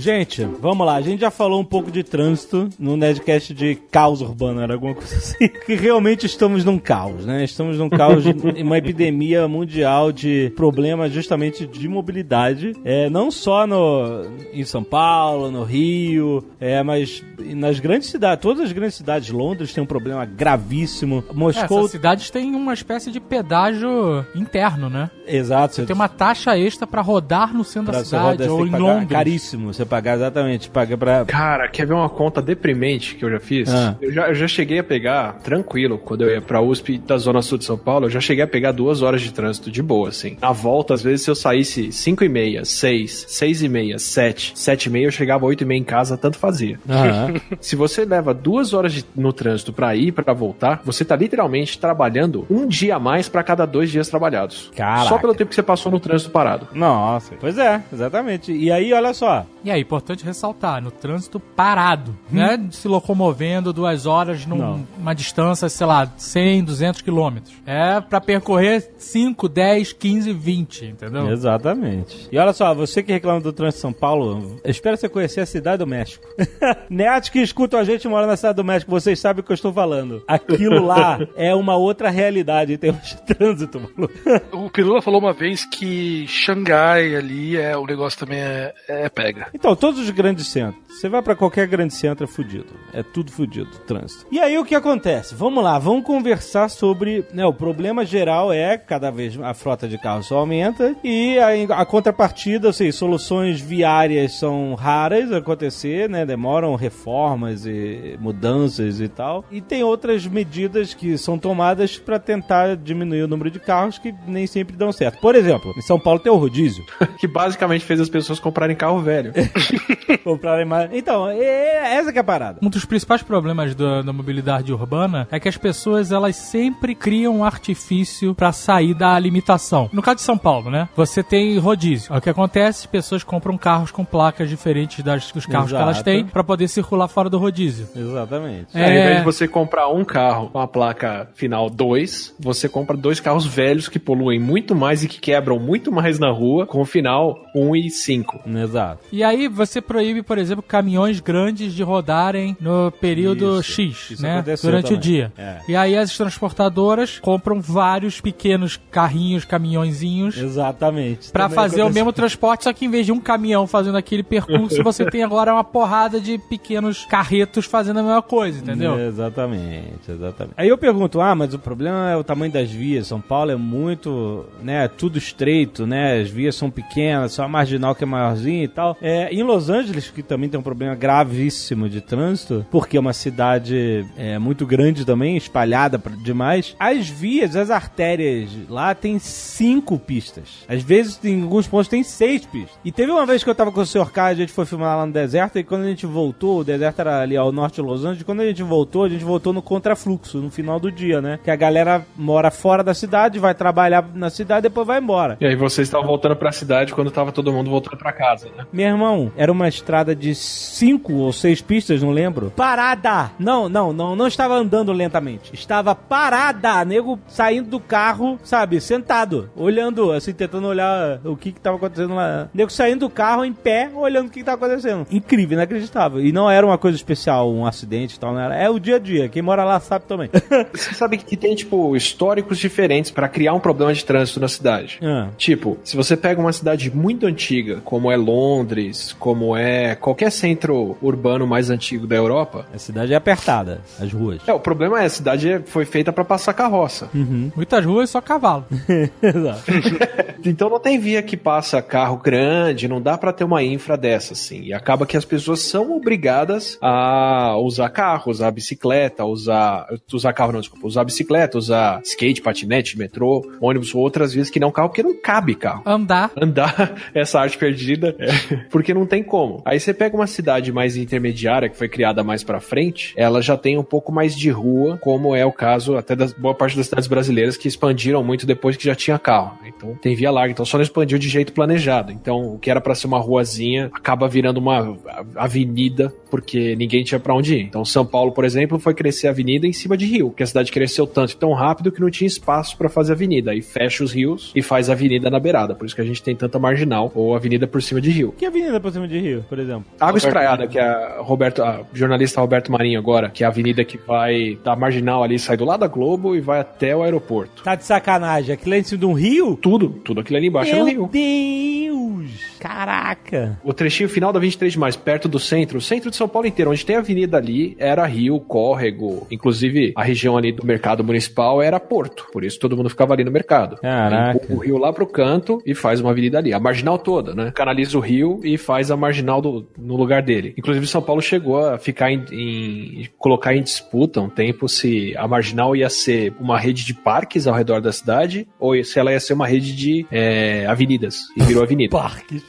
Gente, 0.06 0.44
vamos 0.60 0.86
lá. 0.86 0.94
A 0.94 1.00
gente 1.00 1.20
já 1.20 1.32
falou 1.32 1.60
um 1.60 1.64
pouco 1.64 1.90
de 1.90 2.04
trânsito 2.04 2.68
no 2.78 2.96
Nerdcast 2.96 3.52
de 3.52 3.74
caos 3.90 4.20
urbano, 4.20 4.60
era 4.60 4.74
alguma 4.74 4.94
coisa 4.94 5.16
assim. 5.16 5.48
Que 5.66 5.74
realmente 5.74 6.26
estamos 6.26 6.64
num 6.64 6.78
caos, 6.78 7.26
né? 7.26 7.42
Estamos 7.42 7.76
num 7.78 7.88
caos 7.88 8.22
de 8.22 8.30
uma 8.62 8.78
epidemia 8.78 9.48
mundial 9.48 10.12
de 10.12 10.52
problemas 10.54 11.10
justamente 11.12 11.66
de 11.66 11.88
mobilidade. 11.88 12.72
É, 12.84 13.10
não 13.10 13.32
só 13.32 13.66
no, 13.66 14.24
em 14.52 14.64
São 14.64 14.84
Paulo, 14.84 15.50
no 15.50 15.64
Rio, 15.64 16.44
é, 16.60 16.80
mas 16.84 17.24
nas 17.40 17.80
grandes 17.80 18.08
cidades, 18.08 18.40
todas 18.40 18.62
as 18.66 18.70
grandes 18.70 18.94
cidades. 18.94 19.30
Londres 19.30 19.74
tem 19.74 19.82
um 19.82 19.86
problema 19.86 20.24
gravíssimo. 20.24 21.24
Moscou. 21.34 21.80
Essas 21.80 21.90
cidades 21.90 22.30
têm 22.30 22.54
uma 22.54 22.72
espécie 22.74 23.10
de 23.10 23.18
pedágio 23.18 24.24
interno, 24.36 24.88
né? 24.88 25.10
Exato. 25.26 25.74
você- 25.74 25.84
Tem 25.86 25.96
uma 25.96 26.08
taxa 26.08 26.56
extra 26.56 26.86
pra 26.86 27.02
rodar 27.02 27.52
no 27.52 27.64
centro 27.64 27.90
pra 27.90 27.98
da 28.00 28.04
cidade 28.04 28.48
ou 28.48 28.64
em 28.64 28.70
Londres. 28.70 29.08
caríssimo. 29.08 29.72
Você 29.72 29.84
pagar 29.96 30.16
exatamente, 30.16 30.68
paga 30.68 30.96
pra. 30.98 31.24
Cara, 31.24 31.68
quer 31.68 31.86
ver 31.86 31.94
uma 31.94 32.08
conta 32.08 32.42
deprimente 32.42 33.14
que 33.14 33.24
eu 33.24 33.30
já 33.30 33.40
fiz? 33.40 33.72
Ah. 33.72 33.96
Eu, 34.00 34.12
já, 34.12 34.28
eu 34.28 34.34
já 34.34 34.46
cheguei 34.46 34.78
a 34.78 34.84
pegar, 34.84 35.38
tranquilo, 35.42 35.96
quando 35.98 36.22
eu 36.22 36.30
ia 36.34 36.40
pra 36.42 36.60
USP 36.60 36.98
da 36.98 37.16
Zona 37.16 37.40
Sul 37.40 37.56
de 37.56 37.64
São 37.64 37.78
Paulo, 37.78 38.06
eu 38.06 38.10
já 38.10 38.20
cheguei 38.20 38.44
a 38.44 38.46
pegar 38.46 38.72
duas 38.72 39.00
horas 39.00 39.22
de 39.22 39.32
trânsito 39.32 39.70
de 39.70 39.82
boa, 39.82 40.10
assim. 40.10 40.36
Na 40.40 40.52
volta, 40.52 40.92
às 40.92 41.02
vezes, 41.02 41.22
se 41.22 41.30
eu 41.30 41.34
saísse 41.34 41.90
5 41.90 42.22
e 42.24 42.28
meia, 42.28 42.64
6, 42.64 43.24
6 43.28 43.62
e 43.62 43.68
meia, 43.68 43.98
7, 43.98 44.52
7 44.54 44.84
e 44.84 44.90
meia, 44.90 45.06
eu 45.06 45.10
chegava 45.10 45.46
8 45.46 45.62
e 45.62 45.64
meia 45.64 45.78
em 45.78 45.84
casa, 45.84 46.16
tanto 46.18 46.36
fazia. 46.36 46.78
Aham. 46.88 47.34
Se 47.60 47.74
você 47.74 48.04
leva 48.04 48.34
duas 48.34 48.74
horas 48.74 48.92
de- 48.92 49.04
no 49.16 49.32
trânsito 49.32 49.72
pra 49.72 49.94
ir 49.96 50.08
e 50.08 50.12
pra 50.12 50.32
voltar, 50.34 50.80
você 50.84 51.04
tá 51.04 51.16
literalmente 51.16 51.78
trabalhando 51.78 52.46
um 52.50 52.66
dia 52.66 52.96
a 52.96 53.00
mais 53.00 53.28
pra 53.28 53.42
cada 53.42 53.64
dois 53.66 53.90
dias 53.90 54.08
trabalhados. 54.08 54.70
Caraca. 54.76 55.08
Só 55.08 55.18
pelo 55.18 55.34
tempo 55.34 55.48
que 55.48 55.54
você 55.54 55.62
passou 55.62 55.90
no 55.90 55.98
trânsito 55.98 56.30
parado. 56.30 56.68
Nossa, 56.74 57.34
pois 57.40 57.56
é, 57.58 57.82
exatamente. 57.92 58.52
E 58.52 58.70
aí, 58.70 58.92
olha 58.92 59.14
só. 59.14 59.46
E 59.64 59.70
aí 59.70 59.84
importante 59.86 60.24
ressaltar, 60.24 60.82
no 60.82 60.90
trânsito 60.90 61.38
parado, 61.38 62.16
né? 62.30 62.68
Se 62.70 62.88
locomovendo 62.88 63.72
duas 63.72 64.04
horas 64.04 64.44
numa 64.44 65.14
distância, 65.14 65.68
sei 65.68 65.86
lá, 65.86 66.12
100, 66.16 66.64
200 66.64 67.02
quilômetros. 67.02 67.54
É 67.64 68.00
pra 68.00 68.20
percorrer 68.20 68.92
5, 68.98 69.48
10, 69.48 69.92
15, 69.92 70.32
20, 70.32 70.84
entendeu? 70.86 71.30
Exatamente. 71.30 72.28
E 72.30 72.38
olha 72.38 72.52
só, 72.52 72.74
você 72.74 73.02
que 73.02 73.12
reclama 73.12 73.40
do 73.40 73.52
trânsito 73.52 73.78
de 73.78 73.82
São 73.82 73.92
Paulo, 73.92 74.58
eu 74.64 74.70
espero 74.70 74.96
você 74.96 75.08
conhecer 75.08 75.40
a 75.40 75.46
cidade 75.46 75.78
do 75.78 75.86
México. 75.86 76.26
Netos 76.90 77.28
que 77.28 77.40
escutam 77.40 77.78
a 77.78 77.84
gente 77.84 78.08
mora 78.08 78.26
na 78.26 78.36
cidade 78.36 78.56
do 78.56 78.64
México, 78.64 78.90
vocês 78.90 79.18
sabem 79.20 79.40
o 79.40 79.44
que 79.44 79.52
eu 79.52 79.54
estou 79.54 79.72
falando. 79.72 80.22
Aquilo 80.26 80.84
lá 80.84 81.18
é 81.36 81.54
uma 81.54 81.76
outra 81.76 82.10
realidade 82.10 82.72
em 82.72 82.76
termos 82.76 83.06
de 83.08 83.22
trânsito, 83.22 83.80
maluco. 83.80 84.14
O 84.52 84.70
Pirula 84.70 85.00
falou 85.00 85.20
uma 85.20 85.32
vez 85.32 85.64
que 85.64 86.26
Xangai 86.26 87.14
ali 87.14 87.56
é 87.56 87.76
o 87.76 87.86
negócio 87.86 88.18
também 88.18 88.40
é, 88.40 88.74
é 88.88 89.08
pega. 89.08 89.48
Então, 89.54 89.75
todos 89.76 90.00
os 90.00 90.10
grandes 90.10 90.48
centros. 90.48 90.86
Você 90.88 91.10
vai 91.10 91.20
pra 91.20 91.36
qualquer 91.36 91.66
grande 91.66 91.92
centro, 91.92 92.24
é 92.24 92.26
fudido. 92.26 92.72
É 92.92 93.02
tudo 93.02 93.30
fudido, 93.30 93.70
trânsito. 93.86 94.24
E 94.32 94.40
aí 94.40 94.56
o 94.56 94.64
que 94.64 94.74
acontece? 94.74 95.34
Vamos 95.34 95.62
lá, 95.62 95.78
vamos 95.78 96.04
conversar 96.04 96.70
sobre. 96.70 97.24
Né, 97.34 97.44
o 97.44 97.52
problema 97.52 98.04
geral 98.04 98.50
é 98.50 98.78
cada 98.78 99.10
vez 99.10 99.38
a 99.40 99.52
frota 99.52 99.86
de 99.86 99.98
carros 99.98 100.26
só 100.26 100.38
aumenta 100.38 100.96
e 101.04 101.38
a, 101.38 101.80
a 101.80 101.84
contrapartida, 101.84 102.68
ou 102.68 102.72
seja, 102.72 102.96
soluções 102.96 103.60
viárias 103.60 104.38
são 104.38 104.74
raras 104.74 105.30
acontecer, 105.32 106.08
né? 106.08 106.24
Demoram 106.24 106.74
reformas 106.76 107.66
e 107.66 108.16
mudanças 108.18 108.98
e 108.98 109.08
tal. 109.08 109.44
E 109.50 109.60
tem 109.60 109.84
outras 109.84 110.26
medidas 110.26 110.94
que 110.94 111.18
são 111.18 111.38
tomadas 111.38 111.98
para 111.98 112.18
tentar 112.18 112.74
diminuir 112.74 113.22
o 113.22 113.28
número 113.28 113.50
de 113.50 113.60
carros 113.60 113.98
que 113.98 114.14
nem 114.26 114.46
sempre 114.46 114.74
dão 114.74 114.90
certo. 114.92 115.20
Por 115.20 115.34
exemplo, 115.34 115.74
em 115.76 115.82
São 115.82 116.00
Paulo 116.00 116.20
tem 116.20 116.32
o 116.32 116.36
rodízio. 116.36 116.84
que 117.20 117.26
basicamente 117.26 117.84
fez 117.84 118.00
as 118.00 118.08
pessoas 118.08 118.40
comprarem 118.40 118.76
carro 118.76 119.00
velho. 119.00 119.32
Comprarem 120.24 120.64
mais. 120.64 120.90
Então, 120.92 121.28
é, 121.28 121.96
essa 121.96 122.12
que 122.12 122.18
é 122.18 122.20
a 122.20 122.24
parada. 122.24 122.58
Um 122.62 122.70
dos 122.70 122.84
principais 122.84 123.22
problemas 123.22 123.74
da, 123.74 124.02
da 124.02 124.12
mobilidade 124.12 124.72
urbana 124.72 125.26
é 125.30 125.40
que 125.40 125.48
as 125.48 125.56
pessoas 125.56 126.12
elas 126.12 126.36
sempre 126.36 126.94
criam 126.94 127.38
um 127.38 127.44
artifício 127.44 128.34
pra 128.34 128.52
sair 128.52 128.94
da 128.94 129.18
limitação. 129.18 129.88
No 129.92 130.02
caso 130.02 130.16
de 130.16 130.22
São 130.22 130.38
Paulo, 130.38 130.70
né? 130.70 130.88
Você 130.96 131.22
tem 131.22 131.58
rodízio. 131.58 132.14
O 132.14 132.20
que 132.20 132.30
acontece? 132.30 132.80
As 132.80 132.86
pessoas 132.86 133.24
compram 133.24 133.56
carros 133.56 133.90
com 133.90 134.04
placas 134.04 134.48
diferentes 134.48 135.02
das, 135.02 135.30
dos 135.32 135.46
carros 135.46 135.70
que 135.70 135.76
elas 135.76 135.96
Exato. 135.96 136.04
têm 136.04 136.26
pra 136.26 136.44
poder 136.44 136.68
circular 136.68 137.08
fora 137.08 137.28
do 137.28 137.38
rodízio. 137.38 137.88
Exatamente. 137.94 138.66
É. 138.74 138.84
Ao 138.84 138.90
invés 138.90 139.18
de 139.18 139.24
você 139.24 139.48
comprar 139.48 139.88
um 139.88 140.04
carro 140.04 140.50
com 140.50 140.60
a 140.60 140.68
placa 140.68 141.28
final 141.34 141.68
2, 141.70 142.34
você 142.38 142.68
compra 142.68 142.96
dois 142.96 143.20
carros 143.20 143.46
velhos 143.46 143.88
que 143.88 143.98
poluem 143.98 144.38
muito 144.38 144.74
mais 144.74 145.02
e 145.04 145.08
que 145.08 145.20
quebram 145.20 145.58
muito 145.58 145.90
mais 145.92 146.18
na 146.18 146.30
rua, 146.30 146.66
com 146.66 146.80
o 146.80 146.84
final 146.84 147.44
1 147.54 147.76
e 147.76 147.90
5. 147.90 148.40
Exato. 148.46 149.00
E 149.12 149.22
aí 149.22 149.45
você 149.48 149.80
proíbe, 149.80 150.22
por 150.22 150.38
exemplo, 150.38 150.62
caminhões 150.62 151.20
grandes 151.20 151.72
de 151.72 151.82
rodarem 151.82 152.56
no 152.60 152.90
período 152.90 153.60
Isso. 153.60 153.72
X, 153.72 154.10
Isso 154.12 154.22
né? 154.22 154.42
Durante 154.62 154.86
o 154.86 154.88
também. 154.88 155.00
dia. 155.00 155.32
É. 155.36 155.58
E 155.68 155.76
aí 155.76 155.96
as 155.96 156.16
transportadoras 156.16 157.18
compram 157.18 157.60
vários 157.60 158.20
pequenos 158.20 158.78
carrinhos, 158.90 159.44
caminhõezinhos 159.44 160.36
Exatamente. 160.36 161.30
Pra 161.30 161.44
Também 161.44 161.54
fazer 161.54 161.76
o 161.76 161.82
aconteceu. 161.82 161.94
mesmo 162.04 162.12
transporte, 162.12 162.64
só 162.64 162.72
que 162.72 162.84
em 162.84 162.90
vez 162.90 163.06
de 163.06 163.12
um 163.12 163.20
caminhão 163.20 163.66
fazendo 163.66 163.96
aquele 163.96 164.22
percurso, 164.22 164.82
você 164.82 165.04
tem 165.06 165.22
agora 165.22 165.52
uma 165.52 165.64
porrada 165.64 166.20
de 166.20 166.38
pequenos 166.38 167.04
carretos 167.06 167.66
fazendo 167.66 168.00
a 168.00 168.02
mesma 168.02 168.22
coisa, 168.22 168.58
entendeu? 168.58 168.98
Exatamente, 168.98 170.10
exatamente. 170.10 170.54
Aí 170.56 170.68
eu 170.68 170.78
pergunto, 170.78 171.20
ah, 171.20 171.34
mas 171.34 171.54
o 171.54 171.58
problema 171.58 172.10
é 172.10 172.16
o 172.16 172.24
tamanho 172.24 172.52
das 172.52 172.70
vias. 172.70 173.06
São 173.06 173.20
Paulo 173.20 173.50
é 173.50 173.56
muito, 173.56 174.44
né, 174.62 174.88
tudo 174.88 175.18
estreito, 175.18 175.86
né? 175.86 176.20
As 176.20 176.30
vias 176.30 176.54
são 176.54 176.70
pequenas, 176.70 177.32
só 177.32 177.44
a 177.44 177.48
marginal 177.48 177.94
que 177.94 178.04
é 178.04 178.06
maiorzinha 178.06 178.64
e 178.64 178.68
tal. 178.68 178.96
É, 179.00 179.32
em 179.40 179.42
Los 179.42 179.68
Angeles, 179.70 180.10
que 180.10 180.22
também 180.22 180.48
tem 180.48 180.58
um 180.58 180.62
problema 180.62 180.94
gravíssimo 180.94 181.88
de 181.88 182.00
trânsito, 182.00 182.64
porque 182.70 182.96
é 182.96 183.00
uma 183.00 183.12
cidade 183.12 184.06
é, 184.16 184.38
muito 184.38 184.64
grande 184.66 185.04
também, 185.04 185.36
espalhada 185.36 185.98
pra- 185.98 186.12
demais, 186.16 186.74
as 186.78 187.08
vias, 187.08 187.56
as 187.56 187.70
artérias 187.70 188.50
lá 188.68 188.94
tem 188.94 189.18
cinco 189.18 189.98
pistas. 189.98 190.64
Às 190.68 190.82
vezes, 190.82 191.18
em 191.24 191.42
alguns 191.42 191.66
pontos, 191.66 191.88
tem 191.88 192.02
seis 192.02 192.44
pistas. 192.46 192.78
E 192.84 192.92
teve 192.92 193.10
uma 193.12 193.26
vez 193.26 193.42
que 193.44 193.50
eu 193.50 193.54
tava 193.54 193.72
com 193.72 193.80
o 193.80 193.86
Sr. 193.86 194.10
K, 194.10 194.24
a 194.26 194.34
gente 194.34 194.52
foi 194.52 194.64
filmar 194.66 194.96
lá 194.96 195.06
no 195.06 195.12
deserto, 195.12 195.58
e 195.58 195.64
quando 195.64 195.82
a 195.82 195.88
gente 195.88 196.06
voltou, 196.06 196.60
o 196.60 196.64
deserto 196.64 197.00
era 197.00 197.20
ali 197.22 197.36
ao 197.36 197.52
norte 197.52 197.76
de 197.76 197.82
Los 197.82 198.04
Angeles, 198.04 198.22
quando 198.22 198.40
a 198.40 198.46
gente 198.46 198.62
voltou, 198.62 199.04
a 199.04 199.08
gente 199.08 199.24
voltou 199.24 199.52
no 199.52 199.62
contrafluxo, 199.62 200.38
no 200.38 200.50
final 200.50 200.78
do 200.80 200.90
dia, 200.90 201.20
né? 201.20 201.38
Que 201.42 201.50
a 201.50 201.56
galera 201.56 202.04
mora 202.16 202.50
fora 202.50 202.82
da 202.82 202.94
cidade, 202.94 203.38
vai 203.38 203.54
trabalhar 203.54 204.04
na 204.14 204.30
cidade, 204.30 204.62
depois 204.62 204.86
vai 204.86 205.00
embora. 205.00 205.36
E 205.40 205.46
aí 205.46 205.56
vocês 205.56 205.86
estavam 205.88 206.06
voltando 206.06 206.36
pra 206.36 206.52
cidade 206.52 206.92
quando 206.94 207.10
tava 207.10 207.32
todo 207.32 207.52
mundo 207.52 207.70
voltando 207.70 207.96
pra 207.98 208.12
casa, 208.12 208.48
né? 208.56 208.64
Meu 208.72 208.86
irmão, 208.86 209.25
era 209.36 209.50
uma 209.50 209.68
estrada 209.68 210.14
de 210.14 210.34
cinco 210.34 211.14
ou 211.14 211.32
seis 211.32 211.60
pistas, 211.60 212.02
não 212.02 212.10
lembro. 212.10 212.52
Parada! 212.54 213.30
Não, 213.38 213.68
não, 213.68 213.92
não, 213.92 214.16
não 214.16 214.26
estava 214.26 214.54
andando 214.54 214.92
lentamente. 214.92 215.54
Estava 215.54 215.94
parada, 215.94 216.84
nego 216.84 217.18
saindo 217.26 217.70
do 217.70 217.80
carro, 217.80 218.38
sabe, 218.42 218.80
sentado, 218.80 219.50
olhando, 219.56 220.12
assim, 220.12 220.32
tentando 220.32 220.66
olhar 220.66 221.20
o 221.24 221.36
que 221.36 221.52
que 221.52 221.60
tava 221.60 221.76
acontecendo 221.76 222.14
lá. 222.14 222.48
Nego 222.52 222.70
saindo 222.70 223.00
do 223.00 223.10
carro 223.10 223.44
em 223.44 223.52
pé, 223.52 223.90
olhando 223.94 224.28
o 224.28 224.30
que 224.30 224.40
que 224.40 224.44
tava 224.44 224.64
acontecendo. 224.64 225.06
Incrível, 225.10 225.56
inacreditável. 225.56 226.24
E 226.24 226.32
não 226.32 226.50
era 226.50 226.66
uma 226.66 226.78
coisa 226.78 226.96
especial, 226.96 227.52
um 227.52 227.66
acidente 227.66 228.16
e 228.16 228.18
tal, 228.18 228.32
não 228.32 228.40
era. 228.40 228.56
É 228.56 228.68
o 228.70 228.78
dia 228.78 228.96
a 228.96 228.98
dia. 228.98 229.28
Quem 229.28 229.42
mora 229.42 229.64
lá 229.64 229.78
sabe 229.80 230.04
também. 230.06 230.30
Você 230.72 230.94
sabe 230.94 231.18
que 231.18 231.36
tem, 231.36 231.54
tipo, 231.54 231.96
históricos 231.96 232.58
diferentes 232.58 233.10
pra 233.10 233.28
criar 233.28 233.52
um 233.52 233.60
problema 233.60 233.92
de 233.92 234.04
trânsito 234.04 234.40
na 234.40 234.48
cidade. 234.48 234.98
Ah. 235.02 235.28
Tipo, 235.36 235.78
se 235.84 235.96
você 235.96 236.16
pega 236.16 236.40
uma 236.40 236.52
cidade 236.52 236.94
muito 236.94 237.26
antiga, 237.26 237.80
como 237.84 238.10
é 238.10 238.16
Londres, 238.16 239.15
como 239.18 239.56
é 239.56 239.94
qualquer 239.94 240.30
centro 240.30 240.96
urbano 241.02 241.46
mais 241.46 241.70
antigo 241.70 242.06
da 242.06 242.16
Europa, 242.16 242.66
A 242.74 242.78
cidade 242.78 243.12
é 243.12 243.16
apertada, 243.16 243.80
as 244.00 244.12
ruas. 244.12 244.40
é, 244.46 244.52
o 244.52 244.60
problema 244.60 245.02
é 245.02 245.06
a 245.06 245.10
cidade 245.10 245.60
foi 245.66 245.84
feita 245.84 246.12
pra 246.12 246.24
passar 246.24 246.52
carroça. 246.54 247.08
Muitas 247.54 247.84
ruas 247.84 248.10
só 248.10 248.20
cavalo. 248.20 248.64
Exato. 249.22 249.62
Então 250.44 250.70
não 250.70 250.78
tem 250.78 250.96
via 250.96 251.22
que 251.24 251.36
passa 251.36 251.82
carro 251.82 252.18
grande, 252.18 252.86
não 252.86 253.00
dá 253.02 253.18
pra 253.18 253.32
ter 253.32 253.42
uma 253.42 253.64
infra 253.64 253.96
dessa, 253.96 254.32
assim. 254.32 254.62
E 254.62 254.72
acaba 254.72 255.04
que 255.04 255.16
as 255.16 255.24
pessoas 255.24 255.60
são 255.60 255.96
obrigadas 255.96 256.78
a 256.80 257.56
usar 257.58 257.88
carro, 257.88 258.30
usar 258.30 258.50
bicicleta, 258.52 259.24
usar. 259.24 259.86
Usar 260.12 260.32
carro 260.32 260.52
não, 260.52 260.60
desculpa, 260.60 260.86
usar 260.86 261.02
bicicleta, 261.04 261.58
usar 261.58 262.00
skate, 262.04 262.42
patinete, 262.42 262.96
metrô, 262.96 263.44
ônibus 263.60 263.92
ou 263.94 264.00
outras 264.02 264.34
vias 264.34 264.48
que 264.50 264.60
não 264.60 264.70
carro, 264.70 264.88
porque 264.88 265.02
não 265.02 265.20
cabe 265.20 265.54
carro. 265.56 265.82
Andar. 265.84 266.30
Andar 266.40 266.94
essa 267.12 267.40
arte 267.40 267.58
perdida, 267.58 268.14
é, 268.18 268.56
porque 268.70 268.94
não 268.94 269.05
tem 269.06 269.22
como. 269.22 269.62
Aí 269.64 269.78
você 269.78 269.94
pega 269.94 270.16
uma 270.16 270.26
cidade 270.26 270.72
mais 270.72 270.96
intermediária, 270.96 271.68
que 271.68 271.76
foi 271.76 271.88
criada 271.88 272.22
mais 272.22 272.42
pra 272.42 272.60
frente, 272.60 273.14
ela 273.16 273.40
já 273.40 273.56
tem 273.56 273.78
um 273.78 273.82
pouco 273.82 274.12
mais 274.12 274.36
de 274.36 274.50
rua, 274.50 274.98
como 274.98 275.34
é 275.34 275.44
o 275.44 275.52
caso 275.52 275.96
até 275.96 276.14
da 276.14 276.26
boa 276.38 276.54
parte 276.54 276.76
das 276.76 276.86
cidades 276.86 277.08
brasileiras 277.08 277.56
que 277.56 277.68
expandiram 277.68 278.22
muito 278.22 278.46
depois 278.46 278.76
que 278.76 278.84
já 278.84 278.94
tinha 278.94 279.18
carro. 279.18 279.58
Então 279.66 279.94
tem 279.96 280.14
via 280.14 280.30
larga, 280.30 280.52
então 280.52 280.64
só 280.64 280.76
não 280.76 280.82
expandiu 280.82 281.18
de 281.18 281.28
jeito 281.28 281.52
planejado. 281.52 282.12
Então 282.12 282.54
o 282.54 282.58
que 282.58 282.70
era 282.70 282.80
pra 282.80 282.94
ser 282.94 283.06
uma 283.06 283.18
ruazinha 283.18 283.90
acaba 283.92 284.28
virando 284.28 284.58
uma 284.58 284.96
avenida 285.34 286.12
porque 286.30 286.74
ninguém 286.76 287.04
tinha 287.04 287.20
pra 287.20 287.34
onde 287.34 287.54
ir. 287.54 287.62
Então 287.62 287.84
São 287.84 288.04
Paulo, 288.04 288.32
por 288.32 288.44
exemplo, 288.44 288.78
foi 288.78 288.94
crescer 288.94 289.28
a 289.28 289.30
avenida 289.30 289.66
em 289.66 289.72
cima 289.72 289.96
de 289.96 290.06
rio, 290.06 290.28
porque 290.28 290.42
a 290.42 290.46
cidade 290.46 290.72
cresceu 290.72 291.06
tanto 291.06 291.32
e 291.32 291.36
tão 291.36 291.52
rápido 291.52 291.92
que 291.92 292.00
não 292.00 292.10
tinha 292.10 292.26
espaço 292.26 292.76
pra 292.76 292.88
fazer 292.88 293.12
avenida. 293.12 293.52
Aí 293.52 293.62
fecha 293.62 294.02
os 294.02 294.12
rios 294.12 294.52
e 294.54 294.62
faz 294.62 294.90
avenida 294.90 295.30
na 295.30 295.38
beirada. 295.38 295.74
Por 295.74 295.86
isso 295.86 295.94
que 295.94 296.00
a 296.00 296.04
gente 296.04 296.22
tem 296.22 296.34
tanta 296.34 296.58
marginal 296.58 297.10
ou 297.14 297.34
avenida 297.34 297.66
por 297.66 297.82
cima 297.82 298.00
de 298.00 298.10
rio. 298.10 298.34
Que 298.36 298.46
avenida 298.46 298.80
por 298.80 298.90
cima 298.96 299.08
de 299.08 299.18
Rio, 299.18 299.44
por 299.48 299.58
exemplo? 299.58 299.84
Água 300.00 300.18
Espraiada, 300.18 300.66
que 300.66 300.78
é 300.78 300.82
a, 300.82 301.20
Roberto, 301.20 301.62
a 301.62 301.82
jornalista 301.92 302.40
Roberto 302.40 302.70
Marinho 302.72 302.98
agora, 302.98 303.30
que 303.30 303.42
é 303.42 303.46
a 303.46 303.50
avenida 303.50 303.84
que 303.84 303.98
vai 303.98 304.58
da 304.64 304.74
marginal 304.74 305.22
ali, 305.22 305.38
sai 305.38 305.56
do 305.56 305.64
lado 305.64 305.80
da 305.80 305.86
Globo 305.86 306.34
e 306.34 306.40
vai 306.40 306.60
até 306.60 306.94
o 306.96 307.02
aeroporto. 307.02 307.62
Tá 307.62 307.74
de 307.74 307.84
sacanagem. 307.84 308.54
Aquilo 308.54 308.74
é 308.74 308.78
em 308.78 308.82
cima 308.82 308.98
de 308.98 309.06
um 309.06 309.12
rio? 309.12 309.56
Tudo, 309.56 309.88
tudo 309.90 310.20
aquilo 310.20 310.36
ali 310.38 310.48
embaixo 310.48 310.72
é 310.72 310.74
Meu 310.74 310.84
rio. 310.86 311.08
Deus! 311.12 312.55
Caraca! 312.66 313.58
O 313.64 313.72
trechinho 313.72 314.08
final 314.08 314.32
da 314.32 314.40
23 314.40 314.72
de 314.72 314.78
mais 314.78 314.96
perto 314.96 315.28
do 315.28 315.38
centro, 315.38 315.78
o 315.78 315.80
centro 315.80 316.10
de 316.10 316.16
São 316.16 316.28
Paulo 316.28 316.48
inteiro, 316.48 316.70
onde 316.70 316.84
tem 316.84 316.96
a 316.96 316.98
avenida 316.98 317.36
ali, 317.36 317.76
era 317.78 318.04
rio, 318.06 318.38
córrego. 318.40 319.26
Inclusive, 319.30 319.92
a 319.96 320.02
região 320.02 320.36
ali 320.36 320.52
do 320.52 320.64
mercado 320.66 321.02
municipal 321.04 321.62
era 321.62 321.78
porto. 321.80 322.26
Por 322.32 322.44
isso 322.44 322.58
todo 322.58 322.76
mundo 322.76 322.90
ficava 322.90 323.14
ali 323.14 323.24
no 323.24 323.30
mercado. 323.30 323.76
Caraca. 323.76 324.52
O 324.52 324.58
rio 324.58 324.76
lá 324.78 324.92
pro 324.92 325.06
canto 325.06 325.62
e 325.64 325.74
faz 325.74 326.00
uma 326.00 326.10
avenida 326.10 326.38
ali. 326.38 326.52
A 326.52 326.60
marginal 326.60 326.98
toda, 326.98 327.34
né? 327.34 327.52
Canaliza 327.54 327.96
o 327.96 328.00
rio 328.00 328.40
e 328.42 328.58
faz 328.58 328.90
a 328.90 328.96
marginal 328.96 329.40
do- 329.40 329.66
no 329.78 329.96
lugar 329.96 330.22
dele. 330.22 330.54
Inclusive, 330.58 330.86
São 330.86 331.00
Paulo 331.02 331.22
chegou 331.22 331.64
a 331.64 331.78
ficar 331.78 332.10
em, 332.10 332.24
em- 332.32 333.08
colocar 333.18 333.54
em 333.54 333.62
disputa 333.62 334.20
um 334.20 334.28
tempo 334.28 334.68
se 334.68 335.14
a 335.16 335.26
marginal 335.28 335.74
ia 335.76 335.88
ser 335.88 336.32
uma 336.40 336.58
rede 336.58 336.84
de 336.84 336.94
parques 336.94 337.46
ao 337.46 337.54
redor 337.54 337.80
da 337.80 337.92
cidade 337.92 338.46
ou 338.58 338.82
se 338.84 338.98
ela 338.98 339.12
ia 339.12 339.20
ser 339.20 339.34
uma 339.34 339.46
rede 339.46 339.74
de 339.74 340.06
é, 340.10 340.66
avenidas. 340.66 341.20
E 341.36 341.42
virou 341.42 341.62
avenida. 341.62 341.90
parques. 341.96 342.42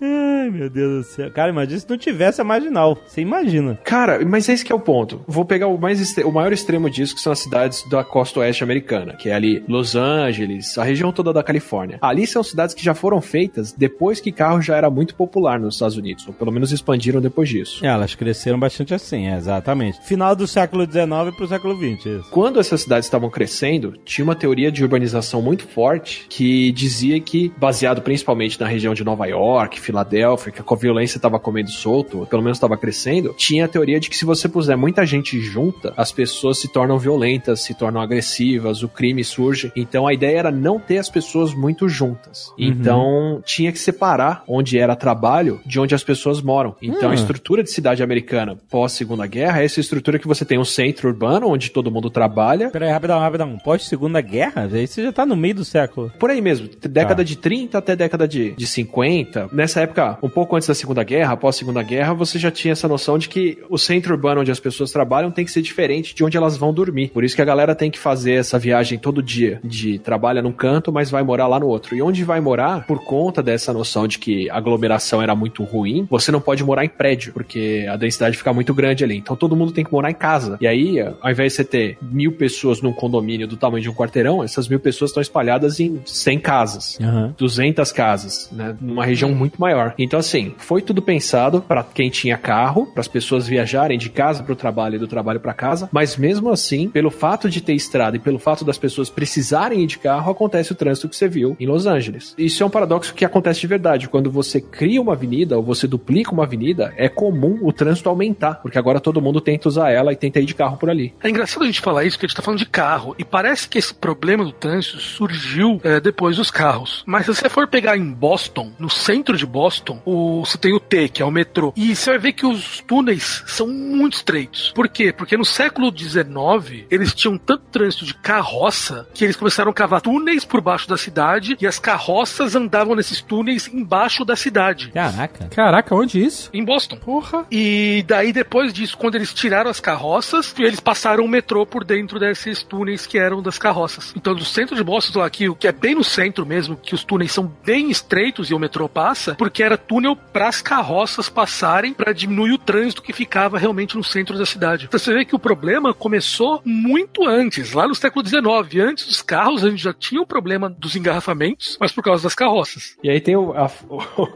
Ai, 0.00 0.50
meu 0.50 0.70
Deus 0.70 1.06
do 1.06 1.12
céu. 1.12 1.30
Cara, 1.30 1.50
imagina 1.50 1.78
se 1.80 1.88
não 1.88 1.98
tivesse 1.98 2.40
a 2.40 2.44
marginal. 2.44 2.98
Você 3.06 3.20
imagina. 3.20 3.78
Cara, 3.84 4.24
mas 4.24 4.48
esse 4.48 4.64
que 4.64 4.72
é 4.72 4.74
o 4.74 4.80
ponto. 4.80 5.22
Vou 5.26 5.44
pegar 5.44 5.66
o, 5.66 5.78
mais 5.78 6.16
o 6.18 6.32
maior 6.32 6.52
extremo 6.52 6.88
disso, 6.88 7.14
que 7.14 7.20
são 7.20 7.32
as 7.32 7.40
cidades 7.40 7.88
da 7.88 8.02
costa 8.04 8.40
oeste 8.40 8.64
americana, 8.64 9.14
que 9.14 9.28
é 9.28 9.34
ali 9.34 9.64
Los 9.68 9.94
Angeles, 9.94 10.78
a 10.78 10.84
região 10.84 11.12
toda 11.12 11.32
da 11.32 11.42
Califórnia. 11.42 11.98
Ali 12.00 12.26
são 12.26 12.42
cidades 12.42 12.74
que 12.74 12.84
já 12.84 12.94
foram 12.94 13.20
feitas 13.20 13.72
depois 13.72 14.20
que 14.20 14.32
carro 14.32 14.60
já 14.60 14.76
era 14.76 14.90
muito 14.90 15.14
popular 15.14 15.58
nos 15.58 15.74
Estados 15.74 15.96
Unidos, 15.96 16.26
ou 16.26 16.32
pelo 16.32 16.52
menos 16.52 16.72
expandiram 16.72 17.20
depois 17.20 17.48
disso. 17.48 17.84
É, 17.84 17.88
elas 17.88 18.14
cresceram 18.14 18.58
bastante 18.58 18.94
assim, 18.94 19.28
é, 19.28 19.36
exatamente. 19.36 20.00
Final 20.02 20.34
do 20.34 20.46
século 20.46 20.84
XIX 20.84 21.34
pro 21.36 21.48
século 21.48 21.76
XX, 21.76 22.06
isso. 22.06 22.30
Quando 22.30 22.60
essas 22.60 22.82
cidades 22.82 23.06
estavam 23.06 23.30
crescendo, 23.30 23.94
tinha 24.04 24.24
uma 24.24 24.34
teoria 24.34 24.70
de 24.70 24.82
urbanização 24.82 25.42
muito 25.42 25.66
forte 25.66 26.26
que 26.28 26.72
dizia 26.72 27.20
que, 27.20 27.52
baseado 27.70 28.02
principalmente 28.02 28.58
na 28.60 28.66
região 28.66 28.92
de 28.92 29.04
Nova 29.04 29.26
York, 29.26 29.80
Filadélfia, 29.80 30.50
que 30.50 30.60
a 30.60 30.76
violência 30.76 31.18
estava 31.18 31.38
comendo 31.38 31.70
solto, 31.70 32.18
ou 32.18 32.26
pelo 32.26 32.42
menos 32.42 32.56
estava 32.56 32.76
crescendo, 32.76 33.32
tinha 33.36 33.66
a 33.66 33.68
teoria 33.68 34.00
de 34.00 34.10
que 34.10 34.16
se 34.16 34.24
você 34.24 34.48
puser 34.48 34.76
muita 34.76 35.06
gente 35.06 35.38
junta, 35.40 35.94
as 35.96 36.10
pessoas 36.10 36.58
se 36.58 36.66
tornam 36.66 36.98
violentas, 36.98 37.60
se 37.62 37.72
tornam 37.72 38.00
agressivas, 38.00 38.82
o 38.82 38.88
crime 38.88 39.22
surge. 39.22 39.70
Então 39.76 40.04
a 40.08 40.12
ideia 40.12 40.38
era 40.38 40.50
não 40.50 40.80
ter 40.80 40.98
as 40.98 41.08
pessoas 41.08 41.54
muito 41.54 41.88
juntas. 41.88 42.52
Então 42.58 43.40
tinha 43.44 43.70
que 43.70 43.78
separar 43.78 44.42
onde 44.48 44.76
era 44.76 44.96
trabalho 44.96 45.60
de 45.64 45.78
onde 45.78 45.94
as 45.94 46.02
pessoas 46.02 46.42
moram. 46.42 46.74
Então 46.82 47.10
a 47.10 47.14
estrutura 47.14 47.62
de 47.62 47.70
cidade 47.70 48.02
americana 48.02 48.58
pós 48.68 48.92
Segunda 48.92 49.28
Guerra 49.28 49.62
é 49.62 49.64
essa 49.64 49.78
estrutura 49.78 50.18
que 50.18 50.26
você 50.26 50.44
tem 50.44 50.58
um 50.58 50.64
centro 50.64 51.08
urbano 51.08 51.46
onde 51.46 51.70
todo 51.70 51.90
mundo 51.90 52.10
trabalha. 52.10 52.70
Peraí, 52.70 52.90
rapidão, 52.90 53.20
rapidão. 53.20 53.58
Pós-segunda 53.58 54.20
guerra? 54.20 54.68
Aí 54.72 54.88
você 54.88 55.04
já 55.04 55.12
tá 55.12 55.24
no 55.24 55.36
meio 55.36 55.54
do 55.54 55.64
século. 55.64 56.10
Por 56.18 56.30
aí 56.30 56.40
mesmo, 56.40 56.68
década 56.88 57.24
de 57.24 57.36
30 57.60 57.78
até 57.78 57.96
década 57.96 58.26
de, 58.26 58.52
de 58.52 58.66
50. 58.66 59.50
Nessa 59.52 59.80
época, 59.80 60.18
um 60.22 60.28
pouco 60.28 60.56
antes 60.56 60.68
da 60.68 60.74
Segunda 60.74 61.02
Guerra, 61.02 61.34
após 61.34 61.56
a 61.56 61.58
Segunda 61.58 61.82
Guerra, 61.82 62.14
você 62.14 62.38
já 62.38 62.50
tinha 62.50 62.72
essa 62.72 62.88
noção 62.88 63.18
de 63.18 63.28
que 63.28 63.58
o 63.68 63.76
centro 63.76 64.14
urbano 64.14 64.40
onde 64.40 64.50
as 64.50 64.60
pessoas 64.60 64.90
trabalham 64.90 65.30
tem 65.30 65.44
que 65.44 65.50
ser 65.50 65.62
diferente 65.62 66.14
de 66.14 66.24
onde 66.24 66.36
elas 66.36 66.56
vão 66.56 66.72
dormir. 66.72 67.08
Por 67.08 67.24
isso 67.24 67.36
que 67.36 67.42
a 67.42 67.44
galera 67.44 67.74
tem 67.74 67.90
que 67.90 67.98
fazer 67.98 68.34
essa 68.34 68.58
viagem 68.58 68.98
todo 68.98 69.22
dia, 69.22 69.60
de 69.62 69.98
trabalha 69.98 70.40
num 70.40 70.52
canto, 70.52 70.92
mas 70.92 71.10
vai 71.10 71.22
morar 71.22 71.46
lá 71.46 71.60
no 71.60 71.66
outro. 71.66 71.94
E 71.94 72.02
onde 72.02 72.24
vai 72.24 72.40
morar, 72.40 72.86
por 72.86 73.04
conta 73.04 73.42
dessa 73.42 73.72
noção 73.72 74.08
de 74.08 74.18
que 74.18 74.48
a 74.48 74.56
aglomeração 74.56 75.22
era 75.22 75.34
muito 75.34 75.62
ruim, 75.64 76.06
você 76.08 76.32
não 76.32 76.40
pode 76.40 76.64
morar 76.64 76.84
em 76.84 76.88
prédio, 76.88 77.32
porque 77.32 77.86
a 77.90 77.96
densidade 77.96 78.36
fica 78.36 78.52
muito 78.52 78.72
grande 78.72 79.04
ali. 79.04 79.16
Então 79.16 79.36
todo 79.36 79.56
mundo 79.56 79.72
tem 79.72 79.84
que 79.84 79.92
morar 79.92 80.10
em 80.10 80.14
casa. 80.14 80.56
E 80.60 80.66
aí, 80.66 81.00
ao 81.00 81.30
invés 81.30 81.52
de 81.52 81.56
você 81.56 81.64
ter 81.64 81.98
mil 82.00 82.32
pessoas 82.32 82.80
num 82.80 82.92
condomínio 82.92 83.46
do 83.46 83.56
tamanho 83.56 83.82
de 83.82 83.90
um 83.90 83.94
quarteirão, 83.94 84.42
essas 84.42 84.68
mil 84.68 84.80
pessoas 84.80 85.10
estão 85.10 85.20
espalhadas 85.20 85.80
em 85.80 86.00
100 86.04 86.38
casas. 86.38 86.98
Aham. 87.00 87.34
200 87.50 87.92
casas, 87.92 88.48
né? 88.52 88.76
Numa 88.80 89.04
região 89.04 89.30
muito 89.32 89.60
maior. 89.60 89.94
Então, 89.98 90.18
assim, 90.18 90.54
foi 90.58 90.82
tudo 90.82 91.02
pensado 91.02 91.60
para 91.60 91.82
quem 91.82 92.10
tinha 92.10 92.36
carro, 92.38 92.86
para 92.86 93.00
as 93.00 93.08
pessoas 93.08 93.46
viajarem 93.46 93.98
de 93.98 94.08
casa 94.08 94.42
para 94.42 94.52
o 94.52 94.56
trabalho 94.56 94.96
e 94.96 94.98
do 94.98 95.08
trabalho 95.08 95.40
para 95.40 95.52
casa, 95.52 95.88
mas 95.92 96.16
mesmo 96.16 96.50
assim, 96.50 96.88
pelo 96.88 97.10
fato 97.10 97.48
de 97.48 97.60
ter 97.60 97.74
estrada 97.74 98.16
e 98.16 98.20
pelo 98.20 98.38
fato 98.38 98.64
das 98.64 98.78
pessoas 98.78 99.10
precisarem 99.10 99.82
ir 99.82 99.86
de 99.86 99.98
carro, 99.98 100.30
acontece 100.30 100.72
o 100.72 100.74
trânsito 100.74 101.08
que 101.08 101.16
você 101.16 101.28
viu 101.28 101.56
em 101.58 101.66
Los 101.66 101.86
Angeles. 101.86 102.34
Isso 102.38 102.62
é 102.62 102.66
um 102.66 102.70
paradoxo 102.70 103.14
que 103.14 103.24
acontece 103.24 103.60
de 103.60 103.66
verdade. 103.66 104.08
Quando 104.08 104.30
você 104.30 104.60
cria 104.60 105.00
uma 105.00 105.12
avenida 105.12 105.56
ou 105.56 105.62
você 105.62 105.86
duplica 105.86 106.32
uma 106.32 106.44
avenida, 106.44 106.92
é 106.96 107.08
comum 107.08 107.58
o 107.62 107.72
trânsito 107.72 108.08
aumentar, 108.08 108.54
porque 108.56 108.78
agora 108.78 109.00
todo 109.00 109.20
mundo 109.20 109.40
tenta 109.40 109.68
usar 109.68 109.90
ela 109.90 110.12
e 110.12 110.16
tenta 110.16 110.40
ir 110.40 110.46
de 110.46 110.54
carro 110.54 110.76
por 110.76 110.90
ali. 110.90 111.14
É 111.22 111.28
engraçado 111.28 111.62
a 111.62 111.66
gente 111.66 111.80
falar 111.80 112.04
isso, 112.04 112.16
porque 112.16 112.26
a 112.26 112.28
gente 112.28 112.36
tá 112.36 112.42
falando 112.42 112.58
de 112.58 112.66
carro. 112.66 113.14
E 113.18 113.24
parece 113.24 113.68
que 113.68 113.78
esse 113.78 113.94
problema 113.94 114.44
do 114.44 114.52
trânsito 114.52 114.98
surgiu 114.98 115.80
é, 115.82 116.00
depois 116.00 116.36
dos 116.36 116.50
carros. 116.50 117.02
Mas 117.06 117.26
se 117.26 117.30
você 117.40 117.48
for 117.48 117.66
pegar 117.66 117.96
em 117.96 118.10
Boston, 118.10 118.70
no 118.78 118.90
centro 118.90 119.34
de 119.34 119.46
Boston, 119.46 120.02
o, 120.04 120.44
você 120.44 120.58
tem 120.58 120.74
o 120.74 120.80
T, 120.80 121.08
que 121.08 121.22
é 121.22 121.24
o 121.24 121.30
metrô. 121.30 121.72
E 121.74 121.96
você 121.96 122.10
vai 122.10 122.18
ver 122.18 122.32
que 122.34 122.44
os 122.44 122.80
túneis 122.86 123.42
são 123.46 123.66
muito 123.66 124.16
estreitos. 124.16 124.70
Por 124.74 124.86
quê? 124.88 125.10
Porque 125.10 125.38
no 125.38 125.44
século 125.44 125.90
XIX, 125.96 126.84
eles 126.90 127.14
tinham 127.14 127.38
tanto 127.38 127.64
trânsito 127.72 128.04
de 128.04 128.12
carroça 128.12 129.08
que 129.14 129.24
eles 129.24 129.36
começaram 129.36 129.70
a 129.70 129.74
cavar 129.74 130.02
túneis 130.02 130.44
por 130.44 130.60
baixo 130.60 130.86
da 130.86 130.98
cidade 130.98 131.56
e 131.58 131.66
as 131.66 131.78
carroças 131.78 132.54
andavam 132.54 132.94
nesses 132.94 133.22
túneis 133.22 133.68
embaixo 133.68 134.22
da 134.22 134.36
cidade. 134.36 134.90
Caraca. 134.90 135.48
Caraca, 135.48 135.94
onde 135.94 136.22
isso? 136.22 136.50
Em 136.52 136.62
Boston. 136.62 136.96
Porra. 136.96 137.46
E 137.50 138.04
daí, 138.06 138.34
depois 138.34 138.70
disso, 138.70 138.98
quando 138.98 139.14
eles 139.14 139.32
tiraram 139.32 139.70
as 139.70 139.80
carroças, 139.80 140.54
eles 140.58 140.80
passaram 140.80 141.24
o 141.24 141.28
metrô 141.28 141.64
por 141.64 141.84
dentro 141.84 142.18
desses 142.18 142.62
túneis 142.62 143.06
que 143.06 143.18
eram 143.18 143.40
das 143.40 143.56
carroças. 143.56 144.12
Então, 144.14 144.34
do 144.34 144.44
centro 144.44 144.76
de 144.76 144.84
Boston, 144.84 145.22
aqui, 145.22 145.48
o 145.48 145.54
que 145.54 145.66
é 145.66 145.72
bem 145.72 145.94
no 145.94 146.04
centro 146.04 146.44
mesmo, 146.44 146.76
que 146.76 146.94
os 146.94 147.02
túneis 147.02 147.29
são 147.32 147.50
bem 147.64 147.90
estreitos 147.90 148.50
e 148.50 148.54
o 148.54 148.58
metrô 148.58 148.88
passa, 148.88 149.34
porque 149.34 149.62
era 149.62 149.76
túnel 149.76 150.16
para 150.16 150.48
as 150.48 150.60
carroças 150.60 151.28
passarem 151.28 151.92
para 151.92 152.12
diminuir 152.12 152.52
o 152.52 152.58
trânsito 152.58 153.02
que 153.02 153.12
ficava 153.12 153.58
realmente 153.58 153.96
no 153.96 154.04
centro 154.04 154.36
da 154.38 154.46
cidade. 154.46 154.86
Então, 154.86 154.98
você 154.98 155.12
vê 155.12 155.24
que 155.24 155.34
o 155.34 155.38
problema 155.38 155.92
começou 155.94 156.60
muito 156.64 157.26
antes, 157.26 157.72
lá 157.72 157.86
no 157.88 157.94
século 157.94 158.26
XIX. 158.26 158.40
Antes 158.84 159.06
dos 159.06 159.22
carros, 159.22 159.64
a 159.64 159.70
gente 159.70 159.82
já 159.82 159.92
tinha 159.92 160.20
o 160.20 160.26
problema 160.26 160.68
dos 160.70 160.96
engarrafamentos, 160.96 161.76
mas 161.80 161.92
por 161.92 162.02
causa 162.02 162.22
das 162.22 162.34
carroças. 162.34 162.96
E 163.02 163.10
aí 163.10 163.20
tem 163.20 163.36
o, 163.36 163.52
a- 163.52 163.70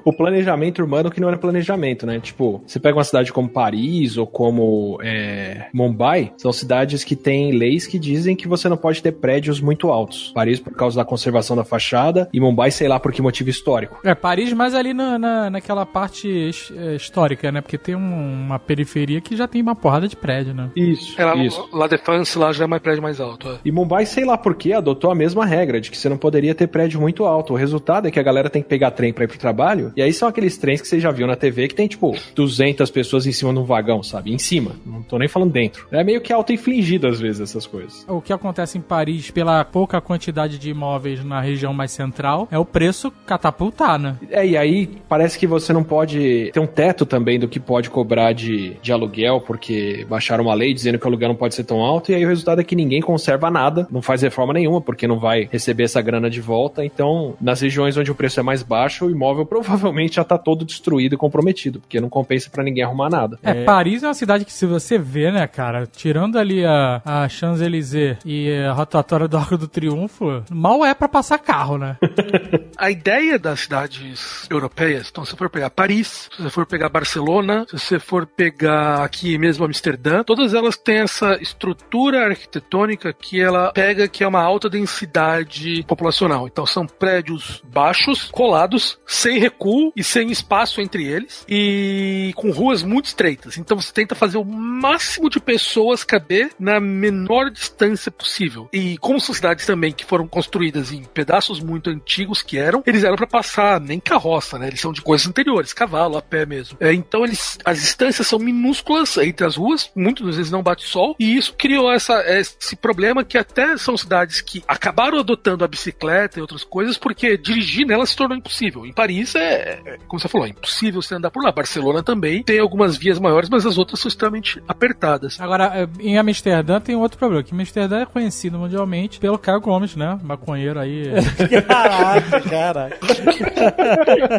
o 0.05 0.13
planejamento 0.13 0.81
urbano 0.81 1.11
que 1.11 1.21
não 1.21 1.29
era 1.29 1.37
planejamento, 1.39 2.07
né? 2.07 2.21
Tipo, 2.21 2.63
você 2.67 2.79
pega 2.79 2.97
uma 2.97 3.05
cidade 3.05 3.33
como 3.33 3.49
Paris 3.49 4.17
ou 4.17 4.27
como 4.27 4.99
é, 5.03 5.69
Mumbai, 5.73 6.33
são 6.37 6.53
cidades 6.53 7.05
que 7.05 7.17
têm 7.17 7.53
leis 7.53 7.87
que 7.87 7.99
dizem 7.99 8.37
que 8.37 8.49
você 8.49 8.69
não 8.69 8.77
pode 8.77 9.03
ter 9.03 9.13
prédios 9.13 9.61
muito 9.61 9.89
altos. 9.91 10.33
Paris 10.35 10.61
por 10.61 10.73
causa 10.75 10.97
da 10.97 11.05
conservação 11.05 11.57
da 11.57 11.65
fachada 11.65 12.29
e 12.33 12.41
Mumbai, 12.41 12.71
sei 12.85 12.89
lá 12.91 13.01
por 13.01 13.13
que 13.13 13.23
motivo 13.23 13.49
histórico. 13.49 13.99
É, 14.05 14.15
Paris, 14.15 14.53
mas 14.53 14.75
ali 14.75 14.93
na, 14.93 15.19
na, 15.19 15.49
naquela 15.49 15.87
parte 15.87 16.51
é, 16.77 16.95
histórica, 16.97 17.51
né? 17.51 17.63
Porque 17.63 17.79
tem 17.79 17.95
um- 17.97 18.45
uma 18.45 18.59
periferia 18.59 19.23
que 19.23 19.35
já 19.35 19.49
tem 19.49 19.63
uma 19.63 19.75
porrada 19.75 20.07
de 20.07 20.15
prédio, 20.15 20.53
né? 20.53 20.69
Isso. 20.77 21.19
Era, 21.19 21.35
Isso. 21.37 21.67
lá 21.73 21.87
Defense 21.87 22.39
lá 22.39 22.53
já 22.53 22.65
é 22.65 22.67
mais 22.67 22.83
prédio 22.83 23.03
mais 23.03 23.21
alto. 23.21 23.49
é. 23.49 23.59
E 23.65 23.73
Mumbai, 23.73 24.05
sei 24.05 24.27
lá 24.27 24.37
por 24.37 24.55
que, 24.55 24.75
adotou 24.75 25.11
a 25.11 25.15
mesma 25.15 25.47
regra 25.47 25.81
de 25.81 25.91
que 25.91 25.97
você 25.97 26.11
não 26.11 26.19
poderia 26.19 26.55
ter 26.55 26.67
prédio 26.67 27.01
muito 27.01 27.25
alto. 27.25 27.55
O 27.55 27.57
resultado 27.57 28.07
é 28.07 28.11
que 28.11 28.21
a 28.21 28.23
galera 28.23 28.51
tem 28.51 28.61
que 28.63 28.69
pegar 28.69 28.91
trem 28.91 29.15
pra 29.15 29.25
ir 29.25 29.29
pro 29.29 29.39
trabalho, 29.39 29.91
e 29.97 30.03
aí 30.03 30.13
são 30.13 30.29
aqueles 30.29 30.59
trens 30.59 30.83
que 30.83 30.87
você 30.89 31.01
já 31.01 31.11
viu 31.11 31.27
na 31.27 31.37
TV 31.37 31.69
que 31.69 31.75
tem, 31.75 31.89
tipo, 31.89 32.15
200 32.35 32.91
pessoas 32.91 33.27
em 33.27 33.33
cima 33.33 33.51
de 33.55 33.61
um 33.61 33.65
vagão, 33.65 34.03
sabe? 34.03 34.31
Em 34.31 34.39
cima. 34.39 34.73
Não 34.85 35.03
tô 35.03 35.17
nem 35.19 35.27
falando 35.29 35.53
dentro. 35.53 35.87
É 35.91 36.05
meio 36.05 36.21
que 36.21 36.33
auto-infligido 36.35 37.07
às 37.07 37.19
vezes 37.19 37.41
essas 37.41 37.67
coisas. 37.67 38.05
O 38.07 38.21
que 38.21 38.33
acontece 38.33 38.77
em 38.77 38.83
Paris, 38.83 39.31
pela 39.31 39.65
pouca 39.65 40.01
quantidade 40.03 40.59
de 40.59 40.69
imóveis 40.69 41.25
na 41.25 41.41
região 41.41 41.73
mais 41.73 41.91
central, 41.93 42.47
é 42.51 42.59
o 42.59 42.65
preço 42.75 43.13
catapultar, 43.25 44.01
né? 44.01 44.17
É, 44.29 44.45
e 44.45 44.57
aí 44.57 44.91
parece 45.09 45.39
que 45.39 45.47
você 45.47 45.73
não 45.73 45.85
pode 45.85 46.51
ter 46.53 46.59
um 46.59 46.67
teto 46.67 47.07
também 47.07 47.39
do 47.39 47.47
que 47.47 47.61
pode 47.61 47.89
cobrar 47.89 48.33
de, 48.33 48.77
de 48.83 48.91
aluguel, 48.91 49.41
porque 49.41 50.05
baixaram 50.11 50.43
uma 50.43 50.55
lei 50.55 50.75
dizendo 50.75 50.99
que 50.99 51.05
o 51.05 51.09
aluguel 51.09 51.29
não 51.29 51.37
pode 51.37 51.55
ser 51.55 51.63
tão 51.63 51.81
alto, 51.81 52.11
e 52.11 52.17
aí 52.17 52.25
o 52.25 52.29
resultado 52.29 52.61
é 52.61 52.65
que 52.65 52.75
ninguém 52.75 53.01
conserva 53.01 53.49
nada, 53.49 53.87
não 53.93 54.03
faz 54.03 54.23
reforma 54.23 54.53
nenhuma, 54.53 54.81
porque 54.81 55.07
não 55.07 55.21
vai 55.21 55.49
receber 55.53 55.85
essa 55.85 56.03
grana 56.03 56.29
de 56.29 56.41
volta. 56.41 56.85
Então, 56.85 57.37
nas 57.41 57.61
regiões 57.61 57.97
onde 57.97 58.11
o 58.11 58.15
preço 58.15 58.41
é 58.41 58.43
mais 58.43 58.65
baixo, 58.65 59.07
o 59.07 59.11
imóvel 59.11 59.47
provavelmente 59.47 60.17
já 60.17 60.25
tá 60.25 60.37
todo 60.37 60.65
destruído 60.65 61.15
e 61.15 61.17
comprometido, 61.17 61.79
porque 61.79 62.01
não 62.01 62.09
compensa 62.09 62.51
pra 62.51 62.65
ninguém 62.65 62.83
arrumar 62.83 63.09
nada. 63.09 63.39
É, 63.41 63.63
Paris 63.63 64.03
é 64.03 64.09
uma 64.09 64.15
cidade 64.15 64.45
que 64.45 64.53
se 64.53 64.67
você 64.67 64.99
vê, 64.99 65.31
né, 65.31 65.47
cara, 65.47 65.87
tirando 65.87 66.37
ali 66.37 66.65
a, 66.65 67.01
a 67.05 67.29
Champs-Élysées 67.29 68.17
e 68.25 68.51
a 68.51 68.73
rotatória 68.73 69.29
do 69.29 69.37
Arco 69.37 69.57
do 69.57 69.69
Triunfo, 69.69 70.43
mal 70.51 70.85
é 70.85 70.93
pra 70.93 71.07
passar 71.07 71.39
carro, 71.39 71.79
né? 71.79 71.97
A 72.77 72.91
ideia 72.91 73.39
das 73.39 73.61
cidades 73.61 74.47
europeias, 74.51 75.09
então 75.11 75.25
se 75.25 75.33
você 75.33 75.37
for 75.37 75.51
pegar 75.51 75.71
Paris, 75.71 76.29
se 76.35 76.43
você 76.43 76.51
for 76.51 76.67
pegar 76.67 76.89
Barcelona, 76.89 77.67
se 77.69 77.79
você 77.79 77.99
for 77.99 78.27
pegar 78.27 79.05
aqui 79.05 79.39
mesmo 79.39 79.65
Amsterdã, 79.65 80.23
todas 80.23 80.55
elas 80.55 80.77
têm 80.77 80.99
essa 80.99 81.35
estrutura 81.41 82.27
arquitetônica 82.27 83.13
que 83.13 83.41
ela 83.41 83.73
pega 83.73 84.09
que 84.09 84.25
é 84.25 84.29
uma 84.29 84.43
alta 84.43 84.69
densidade 84.69 85.85
populacional. 85.87 86.47
Então 86.47 86.67
são 86.67 86.87
prédios 86.87 87.63
baixos, 87.67 88.25
colados, 88.31 88.99
sem 89.07 89.39
recuo 89.39 89.93
e 89.97 90.03
sem 90.03 90.31
espaço 90.31 90.81
entre 90.81 91.05
eles 91.05 91.45
e 91.49 92.33
com 92.37 92.51
ruas 92.51 92.83
muito 92.83 93.07
estreitas. 93.07 93.59
Então 93.59 93.81
você 93.81 93.93
tenta 93.93 94.15
fazer 94.15 94.39
o 94.39 94.45
máximo 94.45 95.31
de 95.31 95.41
pessoas 95.41 96.05
caber 96.05 96.51
na 96.59 96.81
menor 96.81 97.51
distância 97.51 98.11
possível. 98.11 98.69
E 98.73 98.99
como 98.99 99.21
são 99.21 99.35
cidades 99.35 99.67
também 99.67 99.93
que 99.93 100.05
foram 100.05 100.27
construídas 100.27 100.93
em 100.93 101.05
pedaços 101.05 101.61
muito 101.61 101.91
antigos 101.91 102.43
que 102.45 102.59
eram, 102.59 102.83
eles 102.87 103.05
eram 103.05 103.17
para 103.17 103.27
passar 103.27 103.81
nem 103.81 103.99
carroça, 103.99 104.59
né? 104.59 104.69
Eles 104.69 104.81
são 104.81 104.93
de 104.93 105.03
coisas 105.03 105.27
anteriores, 105.27 105.73
cavalo, 105.73 106.17
a 106.17 106.23
pé 106.23 106.47
mesmo. 106.47 106.77
É, 106.81 106.93
então 106.93 107.25
eles, 107.25 107.59
as 107.65 107.81
distâncias 107.81 108.27
são 108.27 108.39
minúsculas 108.39 109.17
entre 109.19 109.47
as 109.47 109.57
ruas, 109.57 109.91
muitas 109.95 110.37
vezes 110.37 110.51
não 110.51 110.63
bate 110.63 110.87
sol, 110.87 111.17
e 111.19 111.37
isso 111.37 111.55
criou 111.57 111.93
essa, 111.93 112.23
esse 112.27 112.77
problema 112.77 113.25
que 113.25 113.39
até 113.39 113.77
são 113.77 113.97
cidades 113.97 114.41
que 114.41 114.63
acabaram 114.67 115.19
adotando 115.19 115.65
a 115.65 115.69
bicicleta 115.69 116.39
e 116.39 116.43
outras 116.43 116.65
coisas 116.65 116.99
porque 116.99 117.37
dirigir 117.37 117.87
nela 117.87 118.07
se 118.07 118.17
tornou 118.17 118.37
impossível. 118.37 118.87
Em 118.87 118.93
Paris 118.93 119.35
é, 119.35 119.81
é, 119.85 119.99
como 120.07 120.21
você 120.21 120.29
falou, 120.29 120.47
é 120.47 120.51
impossível 120.51 121.03
você 121.03 121.15
andar 121.15 121.31
por 121.31 121.43
lá. 121.43 121.53
Barcelona 121.53 122.03
também 122.03 122.43
tem 122.43 122.59
algumas 122.59 122.97
vias 122.97 123.19
maiores, 123.19 123.49
mas 123.49 123.67
as 123.67 123.79
outras 123.79 124.01
são 124.01 124.09
extremamente 124.09 124.63
apertadas. 124.69 125.41
Agora, 125.41 125.73
é, 125.75 125.89
em 126.01 126.19
Amsterdã 126.19 126.81
tem 126.81 126.95
outro 126.97 127.19
problema, 127.19 127.43
que 127.43 127.55
Amsterdã 127.55 128.01
é 128.01 128.07
conhecido 128.07 128.59
mundialmente 128.59 129.19
pelo 129.19 129.39
Caio 129.39 129.61
Gomes, 129.61 129.97
né? 129.97 130.19
Maconheiro 130.23 130.79
aí. 130.79 131.05
cara. 132.49 132.91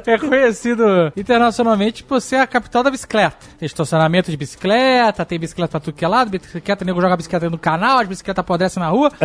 É 0.05 0.17
conhecido 0.17 1.12
internacionalmente 1.15 2.03
por 2.03 2.21
ser 2.21 2.38
a 2.38 2.47
capital 2.47 2.84
da 2.84 2.91
bicicleta. 2.91 3.38
Tem 3.58 3.65
estacionamento 3.65 4.29
de 4.31 4.38
bicicleta, 4.38 5.25
tem 5.25 5.39
bicicleta 5.39 5.71
pra 5.71 5.79
tudo 5.79 5.95
que 5.95 6.05
é 6.05 6.08
lado, 6.08 6.29
bicicleta, 6.29 6.86
nego 6.86 7.01
joga 7.01 7.17
bicicleta 7.17 7.49
no 7.49 7.58
canal, 7.58 7.99
as 7.99 8.08
bicicletas 8.08 8.41
apodrecem 8.41 8.81
na 8.81 8.89
rua. 8.89 9.12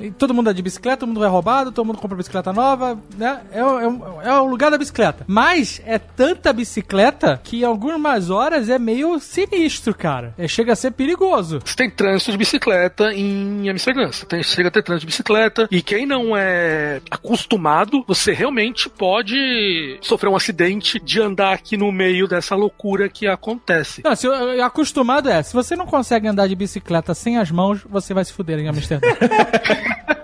E 0.00 0.10
todo 0.10 0.32
mundo 0.32 0.48
é 0.50 0.52
de 0.52 0.62
bicicleta, 0.62 0.98
todo 0.98 1.08
mundo 1.08 1.24
é 1.24 1.28
roubado, 1.28 1.70
todo 1.72 1.84
mundo 1.86 1.98
compra 1.98 2.16
bicicleta 2.16 2.52
nova, 2.52 2.98
né? 3.16 3.40
É, 3.52 3.62
o- 3.64 4.20
é, 4.22 4.28
é 4.28 4.34
o 4.34 4.46
lugar 4.46 4.70
da 4.70 4.78
bicicleta. 4.78 5.24
Mas 5.26 5.80
é 5.84 5.98
tanta 5.98 6.52
bicicleta 6.52 7.38
que 7.42 7.60
em 7.60 7.64
algumas 7.64 8.30
horas 8.30 8.68
é 8.68 8.78
meio 8.78 9.18
sinistro, 9.20 9.94
cara. 9.94 10.34
É, 10.38 10.48
chega 10.48 10.72
a 10.72 10.76
ser 10.76 10.92
perigoso. 10.92 11.60
Você 11.64 11.76
tem 11.76 11.90
trânsito 11.90 12.32
de 12.32 12.38
bicicleta 12.38 13.12
em 13.12 13.68
Amsterdã. 13.68 14.06
Você 14.10 14.24
tem, 14.26 14.42
chega 14.42 14.68
a 14.68 14.70
ter 14.70 14.82
trânsito 14.82 15.00
de 15.06 15.12
bicicleta. 15.12 15.68
E 15.70 15.82
quem 15.82 16.06
não 16.06 16.36
é 16.36 17.00
acostumado, 17.10 17.89
você 18.06 18.32
realmente 18.32 18.88
pode 18.88 19.98
sofrer 20.00 20.28
um 20.30 20.36
acidente 20.36 20.98
de 21.00 21.20
andar 21.20 21.52
aqui 21.52 21.76
no 21.76 21.90
meio 21.90 22.26
dessa 22.28 22.54
loucura 22.54 23.08
que 23.08 23.26
acontece. 23.26 24.02
Não, 24.04 24.14
se 24.14 24.26
eu, 24.26 24.32
eu- 24.32 24.64
acostumado 24.64 25.28
é, 25.28 25.42
se 25.42 25.52
você 25.54 25.74
não 25.76 25.86
consegue 25.86 26.28
andar 26.28 26.46
de 26.46 26.54
bicicleta 26.54 27.14
sem 27.14 27.38
as 27.38 27.50
mãos, 27.50 27.80
você 27.88 28.12
vai 28.14 28.24
se 28.24 28.32
fuder 28.32 28.58
em 28.58 28.68
Amsterdã. 28.68 29.08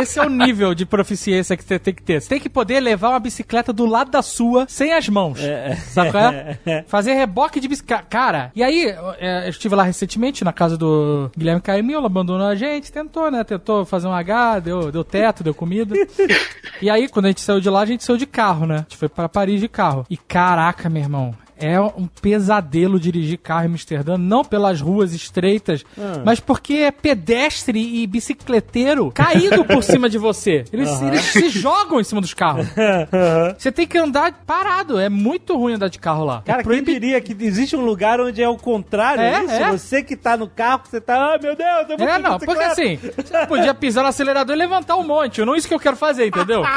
Esse 0.00 0.18
é 0.18 0.22
o 0.22 0.28
nível 0.28 0.74
de 0.74 0.84
proficiência 0.84 1.56
que 1.56 1.64
você 1.64 1.78
tem 1.78 1.94
que 1.94 2.02
ter. 2.02 2.20
Você 2.20 2.28
tem 2.28 2.40
que 2.40 2.48
poder 2.48 2.80
levar 2.80 3.10
uma 3.10 3.20
bicicleta 3.20 3.72
do 3.72 3.86
lado 3.86 4.10
da 4.10 4.22
sua 4.22 4.66
sem 4.68 4.92
as 4.92 5.08
mãos. 5.08 5.38
Sabe 5.92 6.10
qual 6.10 6.24
é? 6.24 6.84
Fazer 6.86 7.14
reboque 7.14 7.60
de 7.60 7.68
bicicleta. 7.68 8.04
Cara, 8.08 8.50
e 8.54 8.62
aí, 8.62 8.94
é, 9.18 9.46
eu 9.46 9.50
estive 9.50 9.74
lá 9.74 9.82
recentemente 9.82 10.44
na 10.44 10.52
casa 10.52 10.76
do 10.76 11.30
Guilherme 11.36 11.60
Caimil, 11.60 12.04
abandonou 12.04 12.46
a 12.46 12.54
gente, 12.54 12.92
tentou, 12.92 13.30
né? 13.30 13.44
Tentou 13.44 13.84
fazer 13.84 14.06
um 14.06 14.12
H, 14.12 14.60
deu, 14.60 14.90
deu 14.90 15.04
teto, 15.04 15.44
deu 15.44 15.54
comida. 15.54 15.94
E 16.82 16.90
aí, 16.90 17.08
quando 17.08 17.26
a 17.26 17.28
gente 17.28 17.40
saiu 17.40 17.60
de 17.60 17.70
lá, 17.70 17.80
a 17.80 17.86
gente 17.86 18.04
saiu 18.04 18.16
de 18.16 18.26
carro, 18.26 18.66
né? 18.66 18.74
A 18.74 18.78
gente 18.78 18.96
foi 18.96 19.08
pra 19.08 19.28
Paris 19.28 19.60
de 19.60 19.68
carro. 19.68 20.04
E 20.10 20.16
caraca, 20.16 20.90
meu 20.90 21.02
irmão. 21.02 21.34
É 21.58 21.80
um 21.80 22.06
pesadelo 22.20 22.98
dirigir 22.98 23.38
carro 23.38 23.64
em 23.64 23.68
Amsterdã, 23.68 24.16
não 24.18 24.44
pelas 24.44 24.80
ruas 24.80 25.12
estreitas, 25.14 25.84
mas 26.24 26.40
porque 26.40 26.74
é 26.74 26.90
pedestre 26.90 28.02
e 28.02 28.06
bicicleteiro 28.06 29.10
caído 29.12 29.64
por 29.64 29.82
cima 29.84 30.08
de 30.08 30.18
você. 30.18 30.64
Eles, 30.72 31.00
eles 31.02 31.20
se 31.22 31.48
jogam 31.48 32.00
em 32.00 32.04
cima 32.04 32.20
dos 32.20 32.34
carros. 32.34 32.66
Você 33.58 33.70
tem 33.72 33.86
que 33.86 33.96
andar 33.98 34.32
parado. 34.46 34.98
É 34.98 35.08
muito 35.08 35.56
ruim 35.56 35.74
andar 35.74 35.88
de 35.88 35.98
carro 35.98 36.24
lá. 36.24 36.42
Cara, 36.44 36.60
é 36.60 36.64
quem 36.64 36.82
diria 36.82 37.20
que 37.20 37.34
existe 37.44 37.76
um 37.76 37.84
lugar 37.84 38.20
onde 38.20 38.42
é 38.42 38.48
o 38.48 38.56
contrário 38.56 39.22
É, 39.22 39.44
isso? 39.44 39.52
é. 39.52 39.70
Você 39.72 40.02
que 40.02 40.16
tá 40.16 40.36
no 40.36 40.48
carro, 40.48 40.82
você 40.84 41.00
tá, 41.00 41.34
ah, 41.34 41.38
meu 41.40 41.54
Deus, 41.56 41.90
eu 41.90 41.96
vou 41.98 42.08
É, 42.08 42.18
não, 42.18 42.38
porque 42.38 42.62
assim, 42.62 42.96
você 42.96 43.46
podia 43.46 43.74
pisar 43.74 44.02
no 44.02 44.08
acelerador 44.08 44.54
e 44.54 44.58
levantar 44.58 44.96
um 44.96 45.04
monte. 45.06 45.44
Não 45.44 45.54
é 45.54 45.58
isso 45.58 45.68
que 45.68 45.74
eu 45.74 45.80
quero 45.80 45.96
fazer, 45.96 46.26
entendeu? 46.26 46.62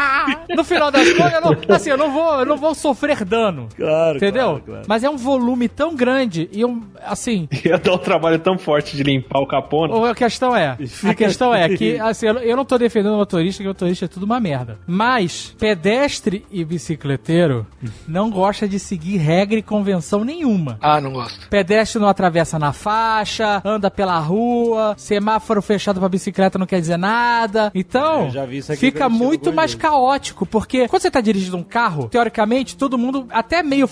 No 0.55 0.63
final 0.63 0.89
das 0.91 1.11
contas, 1.13 1.33
eu 1.33 1.41
não, 1.41 1.75
assim, 1.75 1.89
eu 1.89 1.97
não 1.97 2.11
vou, 2.11 2.39
eu 2.39 2.45
não 2.45 2.57
vou 2.57 2.73
sofrer 2.73 3.23
dano. 3.23 3.67
Claro, 3.75 4.17
Entendeu? 4.17 4.61
claro, 4.63 4.63
claro. 4.67 4.83
Mas 4.87 5.03
é 5.03 5.09
um 5.09 5.17
volume 5.17 5.67
tão 5.67 5.95
grande 5.95 6.47
e 6.51 6.63
um, 6.63 6.83
assim, 7.03 7.47
Ia 7.65 7.77
dar 7.77 7.93
um 7.93 7.97
trabalho 7.97 8.37
tão 8.39 8.57
forte 8.57 8.95
de 8.95 9.01
limpar 9.03 9.39
o 9.39 9.47
capô. 9.47 9.87
né? 9.87 10.09
a 10.11 10.15
questão 10.15 10.55
é, 10.55 10.77
a 11.03 11.13
questão 11.15 11.53
é 11.53 11.69
que, 11.75 11.97
assim, 11.99 12.27
eu 12.27 12.33
não- 12.35 12.41
eu 12.41 12.55
não 12.57 12.65
tô 12.65 12.77
defendendo 12.77 13.13
o 13.13 13.17
motorista, 13.17 13.63
que 13.63 13.67
o 13.67 13.71
motorista 13.71 14.05
é 14.05 14.07
tudo 14.07 14.23
uma 14.25 14.39
merda. 14.39 14.77
Mas, 14.85 15.55
pedestre 15.57 16.45
e 16.51 16.63
bicicleteiro 16.65 17.65
não 18.07 18.29
gosta 18.29 18.67
de 18.67 18.79
seguir 18.79 19.17
regra 19.17 19.57
e 19.59 19.61
convenção 19.63 20.23
nenhuma. 20.23 20.77
Ah, 20.81 20.99
não 20.99 21.11
gosto. 21.13 21.47
Pedestre 21.49 21.99
não 22.01 22.07
atravessa 22.07 22.59
na 22.59 22.73
faixa, 22.73 23.61
anda 23.63 23.89
pela 23.89 24.19
rua, 24.19 24.93
semáforo 24.97 25.61
fechado 25.61 25.99
pra 25.99 26.09
bicicleta 26.09 26.57
não 26.59 26.65
quer 26.65 26.79
dizer 26.79 26.97
nada. 26.97 27.71
Então, 27.73 28.25
Eu 28.25 28.31
já 28.31 28.45
vi 28.45 28.57
isso 28.57 28.71
aqui 28.71 28.79
fica 28.81 29.07
muito 29.09 29.53
mais 29.53 29.71
vezes. 29.71 29.81
caótico, 29.81 30.45
porque 30.45 30.87
quando 30.87 31.01
você 31.01 31.11
tá 31.11 31.21
dirigindo 31.21 31.57
um 31.57 31.63
carro, 31.63 32.07
teoricamente, 32.09 32.75
todo 32.75 32.97
mundo, 32.97 33.27
até 33.31 33.61
meio 33.63 33.87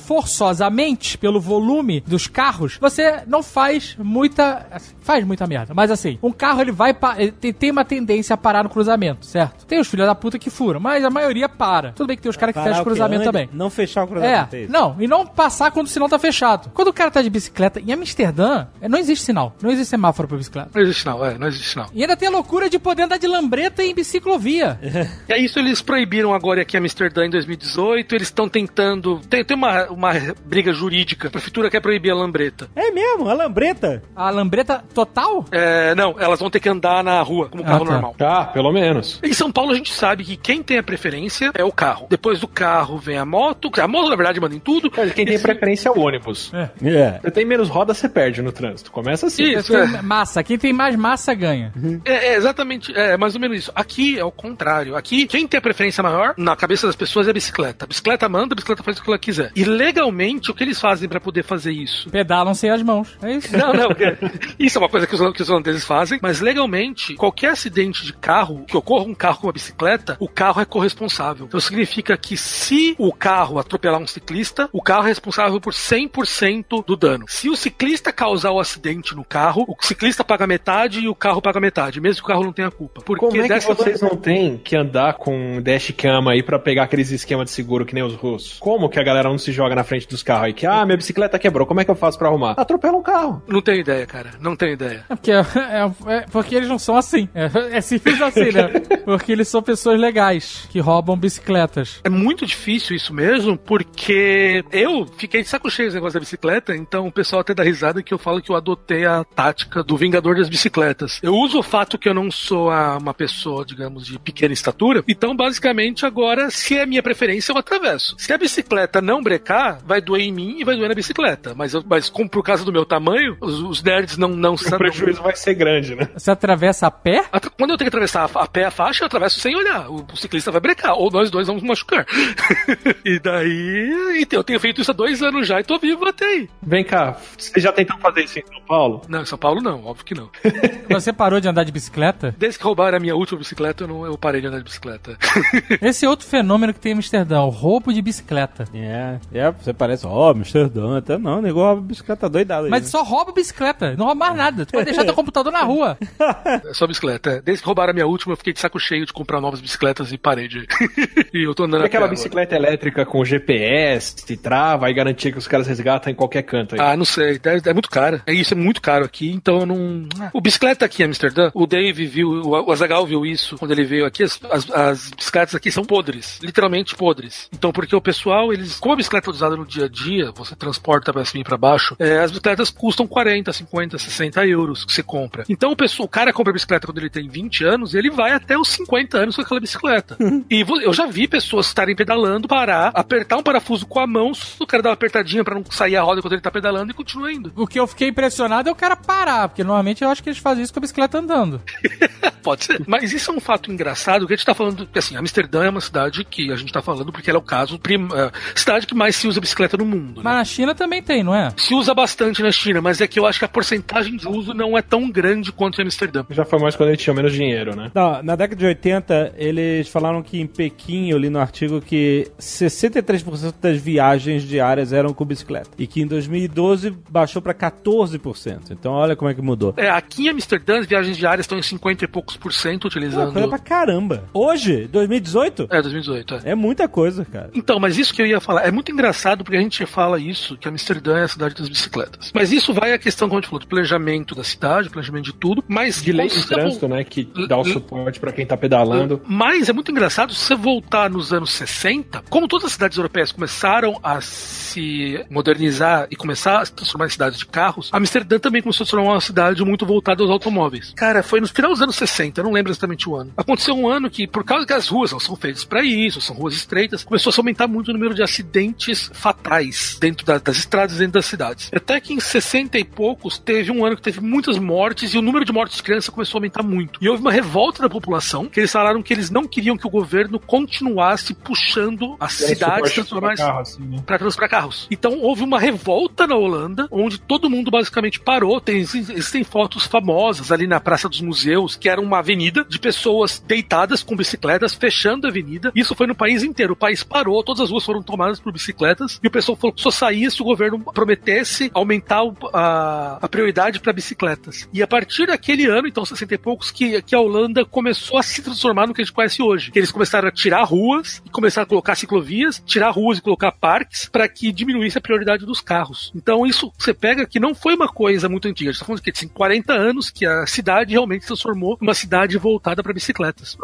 pelo 1.19 1.39
volume 1.39 2.01
dos 2.01 2.27
carros, 2.27 2.77
você 2.79 3.23
não 3.27 3.41
faz 3.43 3.95
muita. 3.97 4.65
faz 5.01 5.25
muita 5.25 5.47
merda. 5.47 5.73
Mas 5.73 5.91
assim, 5.91 6.17
um 6.21 6.31
carro 6.31 6.61
ele 6.61 6.71
vai. 6.71 6.95
ele 7.17 7.53
tem, 7.53 7.71
uma 7.71 7.85
tendência 7.85 8.33
a 8.33 8.37
parar 8.37 8.63
no 8.63 8.69
cruzamento, 8.69 9.25
certo? 9.25 9.65
Tem 9.65 9.79
os 9.79 9.87
filhos 9.87 10.05
da 10.05 10.15
puta 10.15 10.39
que 10.39 10.49
furam, 10.49 10.79
mas 10.79 11.03
a 11.03 11.09
maioria 11.09 11.49
para. 11.49 11.91
Tudo 11.91 12.07
bem 12.07 12.15
que 12.15 12.23
tem 12.23 12.29
os 12.29 12.37
caras 12.37 12.55
que 12.55 12.61
fecham 12.61 12.81
o 12.81 12.85
cruzamento 12.85 13.23
também. 13.23 13.49
Não 13.51 13.69
fechar 13.69 14.03
o 14.03 14.07
cruzamento, 14.07 14.55
é, 14.55 14.63
É, 14.63 14.67
não, 14.67 14.95
e 14.99 15.07
não 15.07 15.25
passar 15.25 15.71
quando 15.71 15.87
o 15.87 15.89
sinal 15.89 16.09
tá 16.09 16.19
fechado. 16.19 16.71
Quando 16.73 16.89
o 16.89 16.93
cara 16.93 17.11
tá 17.11 17.21
de 17.21 17.29
bicicleta, 17.29 17.79
em 17.79 17.91
Amsterdã, 17.91 18.67
é, 18.81 18.87
não 18.87 18.99
existe 18.99 19.25
sinal, 19.25 19.55
não 19.61 19.71
existe 19.71 19.89
semáforo 19.89 20.27
pra 20.27 20.37
bicicleta. 20.37 20.69
Não 20.73 20.81
existe 20.81 21.05
não, 21.05 21.25
é, 21.25 21.37
não 21.37 21.47
existe 21.47 21.75
não. 21.75 21.85
E 21.93 22.01
ainda 22.01 22.15
tem 22.15 22.27
a 22.27 22.31
loucura 22.31 22.69
de 22.69 22.79
poder 22.79 23.03
andar 23.03 23.17
de 23.17 23.27
lambreta 23.27 23.83
em 23.83 23.93
biciclovia. 23.93 24.79
É 25.27 25.37
isso 25.39 25.59
eles 25.59 25.81
proibiram 25.81 26.33
agora 26.33 26.61
aqui 26.61 26.77
em 26.77 26.79
Amsterdã 26.79 27.25
em 27.25 27.29
2018. 27.29 28.15
Eles 28.15 28.27
estão 28.27 28.47
tentando. 28.47 29.19
Tem, 29.29 29.43
tem 29.43 29.57
uma, 29.57 29.85
uma 29.85 30.11
briga 30.55 30.71
jurídica. 30.71 31.27
A 31.27 31.31
prefeitura 31.31 31.69
quer 31.69 31.81
proibir 31.81 32.11
a 32.11 32.15
lambreta. 32.15 32.69
É 32.75 32.89
mesmo, 32.91 33.27
a 33.27 33.33
lambreta. 33.33 34.01
A 34.15 34.29
lambreta 34.29 34.81
total? 34.93 35.43
É, 35.51 35.93
não, 35.95 36.15
elas 36.17 36.39
vão 36.39 36.49
ter 36.49 36.61
que 36.61 36.69
andar 36.69 37.03
na 37.03 37.21
rua, 37.21 37.49
como 37.49 37.61
Ah, 37.63 37.65
carro 37.65 37.85
tá. 37.85 37.91
normal. 37.91 38.15
Ah, 38.21 38.45
pelo 38.45 38.71
menos. 38.71 39.19
Em 39.21 39.33
São 39.33 39.51
Paulo 39.51 39.71
a 39.71 39.75
gente 39.75 39.93
sabe 39.93 40.23
que 40.23 40.37
quem 40.37 40.63
tem 40.63 40.77
a 40.77 40.83
preferência 40.83 41.51
é 41.53 41.63
o 41.63 41.71
carro. 41.73 42.07
Depois 42.09 42.39
do 42.39 42.47
carro 42.47 42.97
vem 42.97 43.17
a 43.17 43.25
moto. 43.25 43.69
A 43.81 43.87
moto, 43.87 44.09
na 44.09 44.15
verdade, 44.15 44.39
manda 44.39 44.55
em 44.55 44.59
tudo. 44.59 44.89
Quem 44.89 45.25
tem 45.25 45.37
preferência 45.39 45.89
é 45.89 45.91
o 45.91 45.99
ônibus. 45.99 46.51
É. 46.53 47.19
Você 47.21 47.31
tem 47.31 47.43
menos 47.45 47.67
roda, 47.67 47.93
você 47.93 48.07
perde 48.07 48.41
no 48.41 48.51
trânsito. 48.53 48.91
Começa 48.91 49.27
assim. 49.27 49.43
Isso, 49.43 49.75
é. 49.75 50.01
Massa, 50.01 50.41
quem 50.41 50.57
tem 50.57 50.71
mais 50.71 50.95
massa 50.95 51.33
ganha. 51.33 51.73
É, 52.05 52.29
é 52.29 52.35
exatamente, 52.35 52.93
é 52.95 53.17
mais 53.17 53.35
ou 53.35 53.41
menos 53.41 53.57
isso. 53.57 53.71
Aqui 53.75 54.17
é 54.17 54.23
o 54.23 54.31
contrário. 54.31 54.95
Aqui, 54.95 55.27
quem 55.27 55.45
tem 55.47 55.57
a 55.57 55.61
preferência 55.61 56.01
maior 56.01 56.33
na 56.37 56.55
cabeça 56.55 56.87
das 56.87 56.95
pessoas 56.95 57.27
é 57.27 57.31
a 57.31 57.33
bicicleta. 57.33 57.83
A 57.83 57.87
bicicleta 57.87 58.29
manda, 58.29 58.53
a 58.53 58.55
bicicleta 58.55 58.81
faz 58.83 58.97
o 58.99 59.03
que 59.03 59.09
ela 59.09 59.19
quiser. 59.19 59.51
E 59.55 59.65
legalmente, 59.65 60.44
o 60.51 60.53
que 60.53 60.63
eles 60.63 60.79
fazem 60.79 61.07
pra 61.07 61.19
poder 61.19 61.43
fazer 61.43 61.71
isso? 61.71 62.09
Pedalam 62.09 62.53
sem 62.53 62.69
as 62.69 62.81
mãos. 62.81 63.17
É 63.21 63.33
isso. 63.33 63.55
Não, 63.55 63.73
não. 63.73 63.89
Isso 64.59 64.77
é 64.77 64.81
uma 64.81 64.89
coisa 64.89 65.05
que 65.05 65.15
os, 65.15 65.33
que 65.33 65.41
os 65.41 65.49
holandeses 65.49 65.83
fazem, 65.83 66.19
mas 66.21 66.39
legalmente, 66.39 67.15
qualquer 67.15 67.51
acidente 67.51 68.05
de 68.05 68.13
carro, 68.13 68.65
que 68.65 68.75
ocorra 68.75 69.05
um 69.05 69.13
carro 69.13 69.39
com 69.39 69.47
uma 69.47 69.53
bicicleta, 69.53 70.17
o 70.19 70.27
carro 70.27 70.61
é 70.61 70.65
corresponsável. 70.65 71.45
Então 71.45 71.59
significa 71.59 72.17
que 72.17 72.37
se 72.37 72.95
o 72.97 73.11
carro 73.11 73.59
atropelar 73.59 73.99
um 73.99 74.07
ciclista, 74.07 74.69
o 74.71 74.81
carro 74.81 75.05
é 75.05 75.07
responsável 75.07 75.59
por 75.59 75.73
100% 75.73 76.85
do 76.85 76.95
dano. 76.95 77.25
Se 77.27 77.49
o 77.49 77.55
ciclista 77.55 78.11
causar 78.11 78.51
o 78.51 78.59
acidente 78.59 79.15
no 79.15 79.23
carro, 79.23 79.65
o 79.67 79.75
ciclista 79.81 80.23
paga 80.23 80.47
metade 80.47 80.99
e 80.99 81.07
o 81.07 81.15
carro 81.15 81.41
paga 81.41 81.59
metade, 81.59 81.99
mesmo 81.99 82.23
que 82.23 82.29
o 82.29 82.33
carro 82.33 82.43
não 82.43 82.53
tenha 82.53 82.71
culpa. 82.71 83.01
Porque 83.01 83.25
Como 83.25 83.37
é 83.37 83.43
que 83.43 83.47
dessa 83.49 83.73
vocês 83.73 84.01
não 84.01 84.15
têm 84.15 84.57
que 84.57 84.75
andar 84.75 85.13
com 85.15 85.61
dashcam 85.61 86.29
aí 86.29 86.43
pra 86.43 86.59
pegar 86.59 86.83
aqueles 86.83 87.11
esquemas 87.11 87.45
de 87.45 87.51
seguro 87.51 87.85
que 87.85 87.93
nem 87.93 88.03
os 88.03 88.13
russos? 88.15 88.59
Como 88.59 88.89
que 88.89 88.99
a 88.99 89.03
galera 89.03 89.29
não 89.29 89.37
se 89.37 89.51
joga 89.51 89.75
na 89.75 89.83
frente 89.83 90.07
dos 90.07 90.23
carros 90.23 90.34
aí? 90.43 90.53
Que, 90.53 90.65
ah, 90.65 90.85
minha 90.85 90.97
bicicleta 90.97 91.37
quebrou, 91.39 91.65
como 91.65 91.79
é 91.81 91.85
que 91.85 91.91
eu 91.91 91.95
faço 91.95 92.17
pra 92.17 92.27
arrumar? 92.27 92.51
Atropela 92.57 92.97
um 92.97 93.03
carro. 93.03 93.41
Não 93.47 93.61
tenho 93.61 93.79
ideia, 93.79 94.05
cara. 94.05 94.31
Não 94.39 94.55
tenho 94.55 94.73
ideia. 94.73 95.05
É 95.09 95.15
porque, 95.15 95.31
é- 95.31 95.35
é- 95.39 96.13
é 96.13 96.21
porque 96.31 96.55
eles 96.55 96.67
não 96.69 96.79
são 96.79 96.95
assim. 96.97 97.27
É, 97.33 97.77
é 97.77 97.81
simples 97.81 98.21
assim, 98.21 98.51
né? 98.51 98.65
Porque 99.05 99.31
eles 99.31 99.47
são 99.47 99.61
pessoas 99.61 99.99
legais 99.99 100.67
que 100.71 100.79
roubam 100.79 101.15
bicicletas. 101.15 101.99
É 102.03 102.09
muito 102.09 102.45
difícil 102.45 102.95
isso 102.95 103.13
mesmo, 103.13 103.55
porque 103.57 104.63
eu 104.71 105.05
fiquei 105.17 105.41
de 105.43 105.47
saco 105.47 105.69
cheio 105.69 105.87
esse 105.87 105.95
negócio 105.95 106.15
da 106.15 106.19
bicicleta, 106.19 106.75
então 106.75 107.05
o 107.07 107.11
pessoal 107.11 107.41
até 107.41 107.53
dá 107.53 107.63
risada 107.63 108.01
que 108.01 108.13
eu 108.13 108.17
falo 108.17 108.41
que 108.41 108.51
eu 108.51 108.55
adotei 108.55 109.05
a 109.05 109.23
tática 109.23 109.83
do 109.83 109.95
Vingador 109.95 110.35
das 110.37 110.49
Bicicletas. 110.49 111.19
Eu 111.21 111.35
uso 111.35 111.59
o 111.59 111.63
fato 111.63 111.97
que 111.97 112.09
eu 112.09 112.13
não 112.13 112.31
sou 112.31 112.69
a- 112.71 112.97
uma 112.97 113.13
pessoa, 113.13 113.63
digamos, 113.65 114.05
de 114.07 114.17
pequena 114.19 114.53
estatura, 114.53 115.03
então 115.07 115.35
basicamente 115.35 116.05
agora, 116.05 116.49
se 116.49 116.77
é 116.77 116.85
minha 116.85 117.03
preferência, 117.03 117.51
eu 117.51 117.57
atravesso. 117.57 118.15
Se 118.17 118.33
a 118.33 118.37
bicicleta 118.37 119.01
não 119.01 119.21
brecar, 119.21 119.79
vai 119.85 120.01
doer 120.01 120.24
em 120.25 120.31
mim 120.31 120.57
e 120.59 120.63
vai 120.63 120.75
doer 120.75 120.89
na 120.89 120.95
bicicleta. 120.95 121.53
Mas, 121.55 121.73
eu, 121.73 121.83
mas 121.87 122.09
como 122.09 122.29
por 122.29 122.43
causa 122.43 122.63
do 122.65 122.71
meu 122.71 122.85
tamanho, 122.85 123.37
os, 123.41 123.59
os 123.61 123.83
nerds 123.83 124.17
não, 124.17 124.29
não 124.29 124.55
O 124.55 124.77
prejuízo 124.77 125.21
vai 125.21 125.35
ser 125.35 125.53
grande, 125.53 125.95
né? 125.95 126.09
Você 126.15 126.31
atravessa 126.31 126.87
a 126.87 126.91
pé? 126.91 127.25
Quando 127.57 127.71
eu 127.71 127.77
tenho 127.77 127.89
que 127.89 127.95
atravessar 127.95 128.29
a, 128.33 128.43
a 128.43 128.47
pé 128.47 128.65
a 128.65 128.71
faixa, 128.71 129.03
eu 129.03 129.07
atravesso 129.07 129.39
sem 129.39 129.55
olhar. 129.55 129.89
O, 129.89 130.05
o 130.11 130.17
ciclista 130.17 130.51
vai 130.51 130.61
brecar, 130.61 130.93
ou 130.93 131.11
nós 131.11 131.29
dois 131.29 131.47
vamos 131.47 131.63
machucar. 131.63 132.05
e 133.05 133.19
daí. 133.19 134.19
Então, 134.19 134.39
eu 134.39 134.43
tenho 134.43 134.59
feito 134.59 134.81
isso 134.81 134.91
há 134.91 134.93
dois 134.93 135.21
anos 135.21 135.47
já 135.47 135.59
e 135.59 135.63
tô 135.63 135.77
vivo 135.77 136.05
até 136.07 136.25
aí. 136.25 136.49
Vem 136.61 136.83
cá, 136.83 137.17
você 137.37 137.59
já 137.59 137.71
tentou 137.71 137.97
fazer 137.99 138.23
isso 138.23 138.39
em 138.39 138.45
São 138.45 138.61
Paulo? 138.67 139.01
Não, 139.07 139.21
em 139.21 139.25
São 139.25 139.37
Paulo 139.37 139.61
não, 139.61 139.85
óbvio 139.85 140.05
que 140.05 140.15
não. 140.15 140.29
Você 140.89 141.11
parou 141.11 141.39
de 141.39 141.47
andar 141.47 141.63
de 141.63 141.71
bicicleta? 141.71 142.33
Desde 142.37 142.59
que 142.59 142.65
roubaram 142.65 142.97
a 142.97 142.99
minha 142.99 143.15
última 143.15 143.39
bicicleta, 143.39 143.83
eu, 143.83 143.87
não, 143.87 144.05
eu 144.05 144.17
parei 144.17 144.41
de 144.41 144.47
andar 144.47 144.59
de 144.59 144.63
bicicleta. 144.63 145.17
Esse 145.81 146.05
é 146.05 146.09
outro 146.09 146.25
fenômeno 146.25 146.73
que 146.73 146.79
tem 146.79 146.91
em 146.91 146.95
Amsterdã, 146.95 147.41
o 147.41 147.49
roubo 147.49 147.93
de 147.93 148.01
bicicleta. 148.01 148.65
É, 148.73 149.19
é, 149.33 149.51
você 149.51 149.73
parece, 149.73 150.05
ó, 150.15 150.25
Ó, 150.25 150.31
Amsterdã, 150.31 150.97
até 150.97 151.17
não, 151.17 151.41
nego 151.41 151.59
rouba 151.59 151.81
bicicleta 151.81 152.27
doidada 152.27 152.65
aí. 152.65 152.71
Mas 152.71 152.83
né? 152.83 152.89
só 152.89 153.03
rouba 153.03 153.31
bicicleta, 153.31 153.95
não 153.95 154.05
rouba 154.05 154.15
mais 154.25 154.35
nada. 154.35 154.65
Tu 154.65 154.71
pode 154.71 154.85
deixar 154.85 155.03
teu 155.05 155.13
computador 155.13 155.51
na 155.51 155.61
rua. 155.61 155.97
É 156.65 156.73
só 156.73 156.87
bicicleta. 156.87 157.29
é. 157.31 157.41
Desde 157.41 157.61
que 157.61 157.65
roubaram 157.67 157.91
a 157.91 157.93
minha 157.93 158.07
última, 158.07 158.33
eu 158.33 158.37
fiquei 158.37 158.53
de 158.53 158.59
saco 158.59 158.79
cheio 158.79 159.05
de 159.05 159.13
comprar 159.13 159.41
novas 159.41 159.59
bicicletas 159.61 160.11
e 160.11 160.17
parei 160.17 160.47
de. 160.47 160.65
e 161.33 161.43
eu 161.43 161.53
tô 161.53 161.63
andando 161.65 161.83
E 161.83 161.85
aquela 161.85 162.05
a 162.05 162.07
pé 162.07 162.13
agora. 162.13 162.15
bicicleta 162.15 162.55
elétrica 162.55 163.05
com 163.05 163.23
GPS, 163.23 164.15
se 164.25 164.37
trava 164.37 164.89
e 164.89 164.93
garantia 164.93 165.31
que 165.31 165.37
os 165.37 165.47
caras 165.47 165.67
resgatam 165.67 166.11
em 166.11 166.15
qualquer 166.15 166.43
canto 166.43 166.75
aí. 166.75 166.81
Ah, 166.81 166.95
não 166.95 167.05
sei. 167.05 167.39
É, 167.43 167.69
é 167.69 167.73
muito 167.73 167.89
caro. 167.89 168.21
É 168.25 168.33
isso, 168.33 168.53
é 168.53 168.57
muito 168.57 168.81
caro 168.81 169.05
aqui, 169.05 169.31
então 169.31 169.59
eu 169.59 169.65
não. 169.65 170.07
Ah. 170.19 170.29
O 170.33 170.41
bicicleta 170.41 170.85
aqui 170.85 171.03
em 171.03 171.07
Amsterdã, 171.07 171.51
o 171.53 171.67
Dave 171.67 172.05
viu, 172.05 172.29
o 172.29 172.71
Azagal 172.71 173.05
viu 173.05 173.25
isso 173.25 173.57
quando 173.57 173.71
ele 173.71 173.83
veio 173.83 174.05
aqui. 174.05 174.23
As, 174.23 174.39
as, 174.49 174.71
as 174.71 175.11
bicicletas 175.11 175.55
aqui 175.55 175.71
são 175.71 175.83
podres. 175.83 176.39
Literalmente 176.41 176.95
podres. 176.95 177.49
Então, 177.53 177.71
porque 177.71 177.95
o 177.95 178.01
pessoal, 178.01 178.51
eles. 178.53 178.79
Como 178.79 178.93
a 178.93 178.97
bicicleta 178.97 179.29
é 179.29 179.33
usada 179.33 179.55
no 179.55 179.65
dia 179.65 179.85
a 179.85 179.89
dia, 179.89 180.04
você 180.35 180.55
transporta 180.55 181.11
pra 181.11 181.25
cima 181.25 181.41
e 181.41 181.43
pra 181.43 181.57
baixo, 181.57 181.95
é, 181.99 182.19
as 182.19 182.31
bicicletas 182.31 182.69
custam 182.69 183.07
40, 183.07 183.51
50, 183.51 183.97
60 183.97 184.45
euros 184.47 184.85
que 184.85 184.93
você 184.93 185.03
compra. 185.03 185.43
Então 185.49 185.71
o, 185.71 185.75
pessoal, 185.75 186.05
o 186.05 186.09
cara 186.09 186.33
compra 186.33 186.51
a 186.51 186.53
bicicleta 186.53 186.87
quando 186.87 186.97
ele 186.97 187.09
tem 187.09 187.27
20 187.27 187.63
anos 187.63 187.93
e 187.93 187.97
ele 187.97 188.09
vai 188.09 188.31
até 188.31 188.57
os 188.57 188.69
50 188.69 189.17
anos 189.17 189.35
com 189.35 189.41
aquela 189.41 189.59
bicicleta. 189.59 190.17
e 190.49 190.65
eu 190.83 190.93
já 190.93 191.05
vi 191.05 191.27
pessoas 191.27 191.67
estarem 191.67 191.95
pedalando, 191.95 192.47
parar, 192.47 192.91
apertar 192.93 193.37
um 193.37 193.43
parafuso 193.43 193.85
com 193.85 193.99
a 193.99 194.07
mão, 194.07 194.31
o 194.59 194.67
cara 194.67 194.83
dá 194.83 194.89
uma 194.89 194.93
apertadinha 194.93 195.43
pra 195.43 195.55
não 195.55 195.63
sair 195.69 195.95
a 195.95 196.01
roda 196.01 196.21
quando 196.21 196.33
ele 196.33 196.41
tá 196.41 196.51
pedalando 196.51 196.91
e 196.91 196.93
continua 196.93 197.31
indo. 197.31 197.51
O 197.55 197.67
que 197.67 197.79
eu 197.79 197.87
fiquei 197.87 198.09
impressionado 198.09 198.69
é 198.69 198.71
o 198.71 198.75
cara 198.75 198.95
parar, 198.95 199.49
porque 199.49 199.63
normalmente 199.63 200.03
eu 200.03 200.09
acho 200.09 200.21
que 200.21 200.29
eles 200.29 200.39
fazem 200.39 200.63
isso 200.63 200.73
com 200.73 200.79
a 200.79 200.81
bicicleta 200.81 201.17
andando. 201.17 201.61
Pode 202.43 202.65
ser. 202.65 202.83
Mas 202.87 203.11
isso 203.11 203.31
é 203.31 203.33
um 203.33 203.39
fato 203.39 203.71
engraçado, 203.71 204.27
que 204.27 204.33
a 204.33 204.35
gente 204.35 204.45
tá 204.45 204.53
falando, 204.53 204.85
que 204.85 204.99
assim, 204.99 205.15
Amsterdã 205.15 205.63
é 205.63 205.69
uma 205.69 205.81
cidade 205.81 206.23
que 206.23 206.51
a 206.51 206.55
gente 206.55 206.71
tá 206.71 206.81
falando 206.81 207.11
porque 207.11 207.29
ela 207.29 207.39
é 207.39 207.41
o 207.41 207.43
caso, 207.43 207.79
prim, 207.79 208.07
é, 208.13 208.31
cidade 208.55 208.85
que 208.85 208.93
mais 208.93 209.15
se 209.15 209.27
usa 209.27 209.41
bicicleta 209.41 209.77
no 209.77 209.84
mundo. 209.85 210.21
Mas 210.23 210.23
Né? 210.25 210.31
na 210.39 210.43
China 210.45 210.75
também 210.75 211.01
tem, 211.01 211.23
não 211.23 211.33
é? 211.35 211.49
Se 211.57 211.73
usa 211.73 211.93
bastante 211.93 212.41
na 212.41 212.51
China, 212.51 212.81
mas 212.81 212.99
é 213.01 213.07
que 213.07 213.19
eu 213.19 213.25
acho 213.25 213.39
que 213.39 213.45
a 213.45 213.47
porcentagem 213.49 214.17
de 214.17 214.27
uso 214.27 214.53
não 214.53 214.77
é 214.77 214.81
tão 214.81 215.09
grande 215.09 215.51
quanto 215.51 215.79
em 215.79 215.83
Amsterdã. 215.85 216.23
Já 216.29 216.45
foi 216.45 216.59
mais 216.59 216.75
quando 216.75 216.89
ele 216.89 216.97
tinha 216.97 217.13
menos 217.13 217.33
dinheiro, 217.33 217.75
né? 217.75 217.91
Não, 217.93 218.21
na 218.23 218.35
década 218.35 218.55
de 218.59 218.65
80, 218.65 219.33
eles 219.37 219.87
falaram 219.87 220.21
que 220.23 220.39
em 220.39 220.47
Pequim, 220.47 221.09
eu 221.09 221.17
li 221.17 221.29
no 221.29 221.39
artigo 221.39 221.79
que 221.81 222.27
63% 222.39 223.53
das 223.61 223.77
viagens 223.79 224.43
diárias 224.43 224.93
eram 224.93 225.13
com 225.13 225.25
bicicleta. 225.25 225.69
E 225.77 225.85
que 225.87 226.01
em 226.01 226.07
2012 226.07 226.91
baixou 227.09 227.41
pra 227.41 227.53
14%. 227.53 228.71
Então 228.71 228.93
olha 228.93 229.15
como 229.15 229.29
é 229.29 229.33
que 229.33 229.41
mudou. 229.41 229.73
É, 229.77 229.89
aqui 229.89 230.25
em 230.25 230.29
Amsterdã 230.29 230.79
as 230.79 230.85
viagens 230.85 231.17
diárias 231.17 231.43
estão 231.45 231.57
em 231.57 231.61
50 231.61 232.05
e 232.05 232.07
poucos 232.07 232.37
por 232.37 232.53
cento 232.53 232.81
Pô, 232.83 232.87
utilizando. 232.87 233.33
coisa 233.33 233.47
pra 233.47 233.59
caramba. 233.59 234.23
Hoje, 234.33 234.87
2018, 234.87 235.67
É, 235.69 235.81
2018, 235.81 236.35
é. 236.35 236.51
é 236.51 236.55
muita 236.55 236.87
coisa, 236.87 237.25
cara. 237.25 237.49
Então, 237.53 237.79
mas 237.79 237.97
isso 237.97 238.13
que 238.13 238.21
eu 238.21 238.25
ia 238.27 238.39
falar, 238.39 238.65
é 238.67 238.71
muito 238.71 238.91
engraçado 238.91 239.43
porque 239.43 239.57
a 239.57 239.61
gente 239.61 239.74
fala 239.83 240.19
isso, 240.19 240.55
que 240.57 240.67
Amsterdã 240.67 241.17
é 241.17 241.23
a 241.23 241.27
cidade 241.27 241.55
das 241.55 241.67
bicicletas. 241.67 242.31
Mas 242.33 242.51
isso 242.51 242.71
vai 242.73 242.93
à 242.93 242.97
questão, 242.97 243.27
como 243.27 243.39
a 243.39 243.41
gente 243.41 243.49
falou, 243.49 243.61
do 243.61 243.67
planejamento 243.67 244.35
da 244.35 244.43
cidade, 244.43 244.89
planejamento 244.89 245.25
de 245.25 245.33
tudo, 245.33 245.63
mas... 245.67 246.03
De 246.03 246.11
lei 246.11 246.27
de 246.27 246.45
trânsito, 246.45 246.87
né? 246.87 247.03
Que 247.03 247.27
dá 247.47 247.57
o 247.57 247.65
suporte 247.65 248.19
pra 248.19 248.31
quem 248.31 248.45
tá 248.45 248.55
pedalando. 248.55 249.21
Mas 249.25 249.69
é 249.69 249.73
muito 249.73 249.91
engraçado 249.91 250.33
se 250.33 250.41
você 250.41 250.55
voltar 250.55 251.09
nos 251.09 251.33
anos 251.33 251.51
60, 251.51 252.23
como 252.29 252.47
todas 252.47 252.65
as 252.65 252.73
cidades 252.73 252.97
europeias 252.97 253.31
começaram 253.31 253.99
a 254.03 254.21
se 254.21 255.25
modernizar 255.29 256.07
e 256.11 256.15
começar 256.15 256.61
a 256.61 256.65
se 256.65 256.73
transformar 256.73 257.07
em 257.07 257.09
cidades 257.09 257.39
de 257.39 257.45
carros, 257.45 257.89
Amsterdã 257.91 258.37
também 258.37 258.61
começou 258.61 258.83
a 258.83 258.85
se 258.85 258.91
tornar 258.91 259.11
uma 259.11 259.21
cidade 259.21 259.63
muito 259.63 259.85
voltada 259.85 260.21
aos 260.21 260.29
automóveis. 260.29 260.93
Cara, 260.95 261.23
foi 261.23 261.39
no 261.41 261.47
final 261.47 261.71
dos 261.71 261.81
anos 261.81 261.95
60, 261.95 262.39
eu 262.39 262.43
não 262.43 262.51
lembro 262.51 262.71
exatamente 262.71 263.09
o 263.09 263.15
ano. 263.15 263.31
Aconteceu 263.35 263.75
um 263.75 263.87
ano 263.87 264.09
que, 264.09 264.27
por 264.27 264.43
causa 264.43 264.65
que 264.65 264.73
as 264.73 264.87
ruas 264.87 265.11
não 265.11 265.19
são 265.19 265.35
feitas 265.35 265.63
para 265.63 265.83
isso, 265.83 266.21
são 266.21 266.35
ruas 266.35 266.53
estreitas, 266.53 267.03
começou 267.03 267.29
a 267.29 267.33
se 267.33 267.39
aumentar 267.39 267.67
muito 267.67 267.89
o 267.89 267.93
número 267.93 268.13
de 268.13 268.21
acidentes 268.21 269.09
fatais 269.13 269.64
dentro 269.99 270.25
da- 270.25 270.37
das 270.37 270.57
estradas 270.57 270.97
dentro 270.97 271.13
das 271.13 271.25
cidades. 271.25 271.69
Até 271.73 271.99
que 271.99 272.13
em 272.13 272.19
60 272.19 272.77
e 272.77 272.83
poucos 272.83 273.37
teve 273.37 273.71
um 273.71 273.85
ano 273.85 273.95
que 273.95 274.01
teve 274.01 274.21
muitas 274.21 274.57
mortes 274.57 275.13
e 275.13 275.17
o 275.17 275.21
número 275.21 275.45
de 275.45 275.51
mortes 275.51 275.77
de 275.77 275.83
crianças 275.83 276.09
começou 276.09 276.37
a 276.37 276.39
aumentar 276.39 276.63
muito. 276.63 276.99
E 277.01 277.09
houve 277.09 277.21
uma 277.21 277.31
revolta 277.31 277.81
da 277.81 277.89
população, 277.89 278.45
que 278.45 278.59
eles 278.59 278.71
falaram 278.71 279.01
que 279.01 279.13
eles 279.13 279.29
não 279.29 279.47
queriam 279.47 279.77
que 279.77 279.87
o 279.87 279.89
governo 279.89 280.39
continuasse 280.39 281.33
puxando 281.33 282.15
as 282.19 282.33
cidades 282.33 282.93
transformar 282.93 283.35
Carro, 283.35 283.59
assim, 283.59 283.83
né? 283.83 284.03
para 284.05 284.17
transportar 284.19 284.49
carros. 284.49 284.87
Então 284.89 285.19
houve 285.19 285.43
uma 285.43 285.59
revolta 285.59 286.27
na 286.27 286.35
Holanda, 286.35 286.87
onde 286.91 287.19
todo 287.19 287.49
mundo 287.49 287.71
basicamente 287.71 288.19
parou. 288.19 288.59
Tem, 288.59 288.77
existem 288.79 289.43
fotos 289.43 289.85
famosas 289.85 290.51
ali 290.51 290.67
na 290.67 290.79
Praça 290.79 291.07
dos 291.09 291.21
Museus, 291.21 291.75
que 291.75 291.89
era 291.89 291.99
uma 292.01 292.19
avenida 292.19 292.65
de 292.67 292.79
pessoas 292.79 293.43
deitadas 293.45 294.03
com 294.03 294.15
bicicletas, 294.15 294.73
fechando 294.73 295.27
a 295.27 295.29
avenida. 295.29 295.71
Isso 295.75 295.95
foi 295.95 296.07
no 296.07 296.15
país 296.15 296.43
inteiro. 296.43 296.73
O 296.73 296.75
país 296.75 297.03
parou, 297.03 297.43
todas 297.43 297.61
as 297.61 297.69
ruas 297.71 297.83
foram 297.83 298.01
tomadas 298.01 298.39
por 298.39 298.51
bicicletas, 298.51 299.19
e 299.23 299.27
o 299.27 299.31
pessoal 299.31 299.54
falou 299.55 299.73
que 299.73 299.81
só 299.81 299.91
saía 299.91 300.29
se 300.29 300.41
o 300.41 300.45
governo 300.45 300.79
prometesse 300.79 301.71
aumentar 301.73 302.21
a, 302.53 303.19
a 303.21 303.27
prioridade 303.27 303.79
para 303.79 303.93
bicicletas. 303.93 304.67
E 304.73 304.81
a 304.81 304.87
partir 304.87 305.27
daquele 305.27 305.65
ano, 305.65 305.87
então 305.87 306.05
60 306.05 306.33
e 306.33 306.37
poucos, 306.37 306.71
que, 306.71 307.01
que 307.01 307.15
a 307.15 307.19
Holanda 307.19 307.65
começou 307.65 308.17
a 308.17 308.23
se 308.23 308.41
transformar 308.41 308.87
no 308.87 308.93
que 308.93 309.01
a 309.01 309.05
gente 309.05 309.13
conhece 309.13 309.41
hoje. 309.41 309.71
Eles 309.75 309.91
começaram 309.91 310.27
a 310.27 310.31
tirar 310.31 310.63
ruas 310.63 311.21
e 311.25 311.29
começaram 311.29 311.65
a 311.65 311.69
colocar 311.69 311.95
ciclovias, 311.95 312.61
tirar 312.65 312.89
ruas 312.91 313.17
e 313.17 313.21
colocar 313.21 313.51
parques 313.51 314.09
para 314.09 314.27
que 314.27 314.51
diminuísse 314.51 314.97
a 314.97 315.01
prioridade 315.01 315.45
dos 315.45 315.61
carros. 315.61 316.11
Então 316.15 316.45
isso 316.45 316.71
você 316.77 316.93
pega 316.93 317.25
que 317.25 317.39
não 317.39 317.53
foi 317.53 317.75
uma 317.75 317.87
coisa 317.87 318.29
muito 318.29 318.47
antiga. 318.47 318.69
A 318.69 318.73
gente 318.73 318.79
tá 318.79 318.85
falando 318.85 319.01
de 319.01 319.11
que 319.11 319.27
40 319.27 319.73
anos 319.73 320.09
que 320.09 320.25
a 320.25 320.45
cidade 320.45 320.91
realmente 320.91 321.21
se 321.21 321.27
transformou 321.27 321.77
numa 321.81 321.93
cidade 321.93 322.37
voltada 322.37 322.81
para 322.83 322.93
bicicletas. 322.93 323.57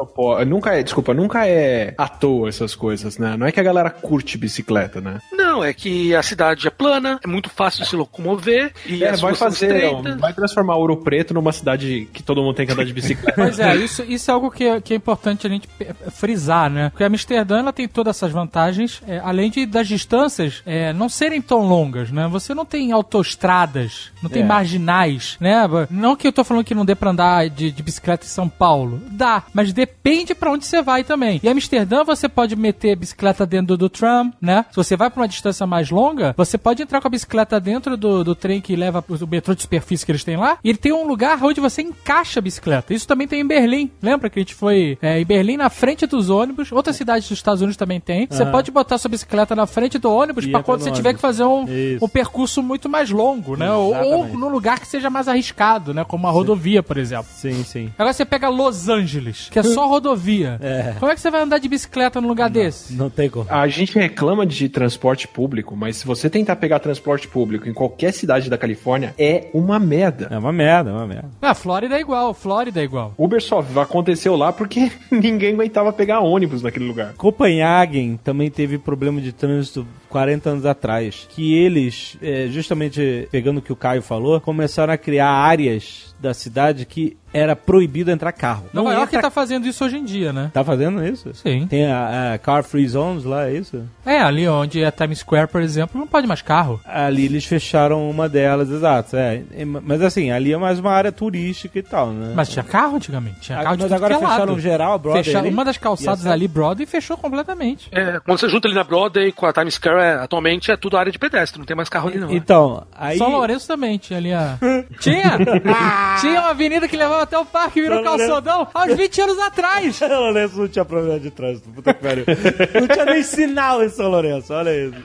Nunca 0.47 0.75
é, 0.75 0.83
desculpa, 0.83 1.13
nunca 1.13 1.47
é 1.47 1.93
à 1.97 2.07
toa 2.07 2.49
essas 2.49 2.75
coisas, 2.75 3.17
né? 3.17 3.35
Não 3.37 3.47
é 3.47 3.51
que 3.51 3.59
a 3.59 3.63
galera 3.63 3.89
curte 3.89 4.37
bicicleta, 4.37 5.01
né? 5.01 5.19
Não, 5.31 5.63
é 5.63 5.73
que 5.73 5.80
a 6.15 6.21
cidade 6.23 6.67
é 6.67 6.69
plana, 6.69 7.19
é 7.23 7.27
muito 7.27 7.49
fácil 7.49 7.83
de 7.83 7.89
se 7.89 7.95
locomover 7.95 8.73
e 8.85 9.03
É, 9.03 9.15
vai 9.15 9.33
fazer, 9.35 9.91
vai 10.19 10.33
transformar 10.33 10.75
Ouro 10.75 10.97
Preto 10.97 11.33
numa 11.33 11.51
cidade 11.51 12.07
que 12.13 12.21
todo 12.23 12.41
mundo 12.41 12.55
tem 12.55 12.65
que 12.65 12.71
andar 12.73 12.85
de 12.85 12.93
bicicleta. 12.93 13.33
Pois 13.35 13.59
é, 13.59 13.75
isso, 13.75 14.03
isso 14.07 14.29
é 14.29 14.33
algo 14.33 14.51
que, 14.51 14.63
é- 14.63 14.81
que 14.81 14.93
é 14.93 14.97
importante 14.97 15.47
a 15.47 15.49
gente 15.49 15.67
pe- 15.67 15.93
frisar, 16.11 16.69
né? 16.69 16.89
Porque 16.89 17.03
Amsterdã 17.03 17.59
ela 17.59 17.73
tem 17.73 17.87
todas 17.87 18.15
essas 18.17 18.31
vantagens, 18.31 19.01
é, 19.07 19.19
além 19.23 19.49
de 19.49 19.65
das 19.65 19.87
distâncias 19.87 20.61
é, 20.65 20.93
não 20.93 21.09
serem 21.09 21.41
tão 21.41 21.67
longas, 21.67 22.11
né? 22.11 22.27
Você 22.27 22.53
não 22.53 22.65
tem 22.65 22.91
autoestradas, 22.91 24.11
não 24.21 24.29
tem 24.29 24.43
É. 24.43 24.45
marginais, 24.45 25.37
né? 25.39 25.61
Não 25.89 26.15
que 26.15 26.27
eu 26.27 26.33
tô 26.33 26.43
falando 26.43 26.63
que 26.63 26.75
não 26.75 26.85
dê 26.85 26.95
pra 26.95 27.11
andar 27.11 27.49
de, 27.49 27.71
de 27.71 27.83
bicicleta 27.83 28.25
em 28.25 28.29
São 28.29 28.47
Paulo. 28.47 29.01
Dá, 29.11 29.43
mas 29.53 29.73
depende 29.73 30.35
pra 30.35 30.51
onde 30.51 30.65
você 30.65 30.81
vai 30.81 31.03
também. 31.03 31.39
E 31.43 31.49
Amsterdã 31.49 32.03
você 32.03 32.27
pode 32.29 32.55
meter 32.55 32.95
bicicleta 32.95 33.45
dentro 33.45 33.77
do 33.77 33.89
tram, 33.89 34.31
né? 34.41 34.65
Se 34.69 34.75
você 34.75 34.95
vai 34.95 35.09
pra 35.09 35.21
uma 35.21 35.27
distância 35.27 35.65
mais 35.71 35.89
longa, 35.89 36.35
você 36.35 36.57
pode 36.57 36.83
entrar 36.83 36.99
com 36.99 37.07
a 37.07 37.09
bicicleta 37.09 37.57
dentro 37.59 37.95
do, 37.95 38.25
do 38.25 38.35
trem 38.35 38.59
que 38.59 38.75
leva 38.75 39.01
pro 39.01 39.25
metrô 39.25 39.55
de 39.55 39.61
superfície 39.61 40.05
que 40.05 40.11
eles 40.11 40.23
têm 40.23 40.35
lá. 40.35 40.57
E 40.61 40.69
ele 40.69 40.77
tem 40.77 40.91
um 40.91 41.07
lugar 41.07 41.41
onde 41.41 41.61
você 41.61 41.81
encaixa 41.81 42.39
a 42.39 42.41
bicicleta. 42.41 42.93
Isso 42.93 43.07
também 43.07 43.25
tem 43.25 43.39
em 43.39 43.47
Berlim. 43.47 43.89
Lembra 44.01 44.29
que 44.29 44.37
a 44.37 44.41
gente 44.41 44.53
foi 44.53 44.97
é, 45.01 45.19
em 45.19 45.25
Berlim 45.25 45.55
na 45.55 45.69
frente 45.69 46.05
dos 46.05 46.29
ônibus? 46.29 46.71
Outras 46.73 46.97
cidades 46.97 47.29
dos 47.29 47.37
Estados 47.37 47.61
Unidos 47.61 47.77
também 47.77 48.01
tem. 48.01 48.27
Você 48.29 48.43
Aham. 48.43 48.51
pode 48.51 48.69
botar 48.69 48.97
sua 48.97 49.09
bicicleta 49.09 49.55
na 49.55 49.65
frente 49.65 49.97
do 49.97 50.11
ônibus 50.11 50.45
pra 50.45 50.59
entra 50.59 50.63
quando 50.63 50.81
você 50.81 50.91
tiver 50.91 51.09
ônibus. 51.09 51.21
que 51.21 51.21
fazer 51.21 51.43
um, 51.45 51.65
um 52.01 52.07
percurso 52.09 52.61
muito 52.61 52.89
mais 52.89 53.09
longo, 53.09 53.55
né? 53.55 53.71
Ou, 53.71 53.95
ou 53.95 54.27
num 54.27 54.49
lugar 54.49 54.79
que 54.79 54.87
seja 54.87 55.09
mais 55.09 55.27
arriscado, 55.27 55.93
né? 55.93 56.03
Como 56.03 56.25
uma 56.25 56.31
rodovia, 56.31 56.83
por 56.83 56.97
exemplo. 56.97 57.27
Sim, 57.33 57.63
sim. 57.63 57.91
Agora 57.97 58.13
você 58.13 58.25
pega 58.25 58.49
Los 58.49 58.89
Angeles, 58.89 59.47
que 59.49 59.59
é 59.59 59.63
só 59.63 59.87
rodovia. 59.87 60.59
É. 60.61 60.95
Como 60.99 61.11
é 61.11 61.15
que 61.15 61.21
você 61.21 61.31
vai 61.31 61.41
andar 61.41 61.59
de 61.59 61.69
bicicleta 61.69 62.19
num 62.19 62.27
lugar 62.27 62.49
desse? 62.49 62.93
Não 62.93 63.09
tem 63.09 63.29
como. 63.29 63.45
A 63.49 63.67
gente 63.67 63.97
reclama 63.97 64.45
de 64.45 64.67
transporte 64.67 65.27
público, 65.27 65.60
mas 65.75 65.97
se 65.97 66.05
você 66.05 66.29
tentar 66.29 66.55
pegar 66.55 66.79
transporte 66.79 67.27
público 67.27 67.67
em 67.67 67.73
qualquer 67.73 68.13
cidade 68.13 68.49
da 68.49 68.57
Califórnia, 68.57 69.13
é 69.17 69.47
uma 69.53 69.79
merda. 69.79 70.27
É 70.29 70.37
uma 70.37 70.51
merda, 70.51 70.89
é 70.89 70.93
uma 70.93 71.07
merda. 71.07 71.29
Ah, 71.41 71.53
Flórida 71.53 71.95
é 71.95 72.01
igual, 72.01 72.33
Flórida 72.33 72.81
é 72.81 72.83
igual. 72.83 73.13
Uber 73.17 73.41
só 73.41 73.63
aconteceu 73.75 74.35
lá 74.35 74.51
porque 74.51 74.91
ninguém 75.11 75.53
aguentava 75.53 75.93
pegar 75.93 76.19
ônibus 76.19 76.61
naquele 76.61 76.85
lugar. 76.85 77.13
Copenhagen 77.13 78.19
também 78.23 78.49
teve 78.49 78.77
problema 78.77 79.21
de 79.21 79.31
trânsito 79.31 79.85
40 80.11 80.49
anos 80.49 80.65
atrás. 80.65 81.27
Que 81.29 81.55
eles, 81.57 82.17
é, 82.21 82.47
justamente 82.49 83.27
pegando 83.31 83.57
o 83.57 83.61
que 83.61 83.71
o 83.73 83.75
Caio 83.75 84.01
falou, 84.01 84.39
começaram 84.41 84.93
a 84.93 84.97
criar 84.97 85.29
áreas 85.29 86.13
da 86.19 86.33
cidade 86.35 86.85
que 86.85 87.17
era 87.33 87.55
proibido 87.55 88.11
entrar 88.11 88.31
carro. 88.33 88.65
Nova 88.73 88.91
York 88.93 89.07
entra... 89.15 89.21
tá 89.21 89.31
fazendo 89.31 89.65
isso 89.65 89.83
hoje 89.85 89.97
em 89.97 90.03
dia, 90.03 90.31
né? 90.33 90.51
Tá 90.53 90.63
fazendo 90.63 91.03
isso? 91.03 91.33
Sim. 91.33 91.65
Tem 91.65 91.87
a, 91.89 92.33
a 92.33 92.37
Car 92.37 92.61
Free 92.63 92.87
Zones 92.87 93.23
lá, 93.23 93.47
é 93.47 93.53
isso? 93.53 93.83
É, 94.05 94.19
ali 94.21 94.47
onde 94.47 94.83
é 94.83 94.91
Times 94.91 95.19
Square, 95.19 95.47
por 95.47 95.61
exemplo, 95.61 95.97
não 95.99 96.05
pode 96.05 96.27
mais 96.27 96.41
carro. 96.41 96.79
Ali 96.85 97.25
eles 97.25 97.45
fecharam 97.45 98.07
uma 98.09 98.27
delas, 98.29 98.69
exato. 98.69 99.15
É. 99.15 99.41
Mas 99.65 100.01
assim, 100.01 100.29
ali 100.29 100.51
é 100.53 100.57
mais 100.57 100.77
uma 100.77 100.91
área 100.91 101.11
turística 101.11 101.79
e 101.79 101.81
tal, 101.81 102.11
né? 102.11 102.33
Mas 102.35 102.49
tinha 102.49 102.63
carro 102.63 102.97
antigamente, 102.97 103.39
tinha 103.39 103.59
Ah, 103.59 103.63
carro 103.63 103.77
de 103.77 103.83
mas 103.83 103.91
agora 103.93 104.13
é 104.13 104.17
lado. 104.17 104.29
fecharam 104.31 104.59
geral, 104.59 104.99
Broadway 104.99 105.23
Fecharam- 105.23 105.45
ali? 105.45 105.53
Uma 105.53 105.65
das 105.65 105.77
calçadas 105.77 106.19
essa- 106.21 106.31
ali, 106.33 106.47
Broadway, 106.49 106.85
fechou 106.85 107.15
completamente. 107.17 107.87
É, 107.93 108.19
quando 108.19 108.37
você 108.39 108.49
junta 108.49 108.67
ali 108.67 108.75
na 108.75 108.83
Broadway 108.83 109.31
com 109.31 109.45
a 109.45 109.53
Times 109.53 109.75
Square, 109.75 110.00
é, 110.01 110.15
atualmente 110.15 110.71
é 110.71 110.77
tudo 110.77 110.97
área 110.97 111.11
de 111.11 111.19
pedestre, 111.19 111.59
não 111.59 111.65
tem 111.65 111.75
mais 111.75 111.89
carro 111.89 112.09
ali 112.09 112.17
não. 112.17 112.27
né? 112.27 112.35
Então, 112.35 112.85
aí... 112.95 113.17
São 113.17 113.29
Lourenço 113.29 113.67
também 113.67 113.97
tinha 113.97 114.17
ali 114.17 114.33
a... 114.33 114.57
tinha! 114.99 115.37
tinha 116.19 116.39
uma 116.39 116.49
avenida 116.49 116.87
que 116.87 116.97
levava 116.97 117.23
até 117.23 117.37
o 117.37 117.45
parque 117.45 117.79
e 117.79 117.81
virou 117.83 118.03
São 118.03 118.17
calçadão 118.17 118.67
há 118.73 118.85
uns 118.85 118.97
20 118.97 119.21
anos 119.21 119.39
atrás! 119.39 119.95
São 119.95 120.09
Lourenço 120.19 120.57
não 120.57 120.67
tinha 120.67 120.85
problema 120.85 121.19
de 121.19 121.31
trânsito, 121.31 121.69
puta 121.69 121.93
que 121.93 122.01
pariu. 122.01 122.25
Não 122.73 122.87
tinha 122.87 123.05
nem 123.05 123.23
sinal 123.23 123.83
em 123.83 123.89
São 123.89 124.09
Lourenço, 124.09 124.53
olha 124.53 124.71
isso. 124.71 124.95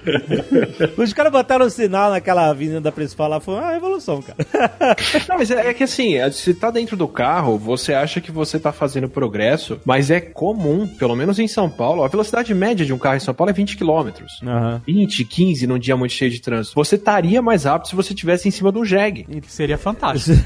Os 0.97 1.13
caras 1.13 1.33
botaram 1.33 1.67
o 1.67 1.71
sinal 1.71 2.11
naquela 2.11 2.49
avenida 2.49 2.91
principal 2.91 3.29
lá, 3.29 3.41
foi 3.41 3.55
uma 3.55 3.71
revolução, 3.71 4.23
cara. 4.23 4.97
Não, 5.29 5.39
mas 5.39 5.51
é, 5.51 5.69
é 5.69 5.75
que 5.75 5.85
assim, 5.85 6.15
se 6.33 6.55
tá 6.55 6.71
dentro 6.71 6.97
do 6.97 7.09
carro, 7.09 7.59
você 7.59 7.95
acha 7.95 8.21
que 8.21 8.31
você 8.31 8.59
tá 8.59 8.73
fazendo 8.73 9.09
progresso, 9.09 9.81
mas 9.85 10.11
é 10.11 10.21
comum, 10.21 10.87
pelo 10.87 11.17
menos 11.17 11.39
em 11.39 11.49
São 11.49 11.69
Paulo, 11.69 12.05
a 12.05 12.09
velocidade 12.09 12.55
média 12.55 12.85
de 12.85 12.93
um 12.93 12.99
carro 12.99 13.17
em 13.17 13.21
São 13.21 13.35
Paulo 13.35 13.51
é 13.51 13.53
20 13.53 13.77
km. 13.77 14.09
Aham. 14.43 14.83
20, 14.87 15.25
15 15.25 15.67
num 15.67 15.79
dia 15.79 15.97
muito 15.97 16.13
cheio 16.13 16.31
de 16.31 16.41
trânsito. 16.41 16.75
Você 16.75 16.95
estaria 16.95 17.43
mais 17.43 17.65
rápido 17.65 17.89
se 17.89 17.97
você 17.97 18.15
tivesse 18.15 18.49
em 18.49 18.51
cima 18.51 18.71
de 18.71 18.79
um 18.79 18.85
jegue. 18.85 19.27
Seria 19.49 19.77
fantástico. 19.77 20.37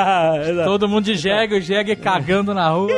Todo 0.64 0.88
mundo 0.88 1.04
de 1.04 1.14
jegue, 1.14 1.56
o 1.56 1.60
jegue 1.60 1.94
cagando 1.96 2.52
na 2.52 2.68
rua. 2.68 2.88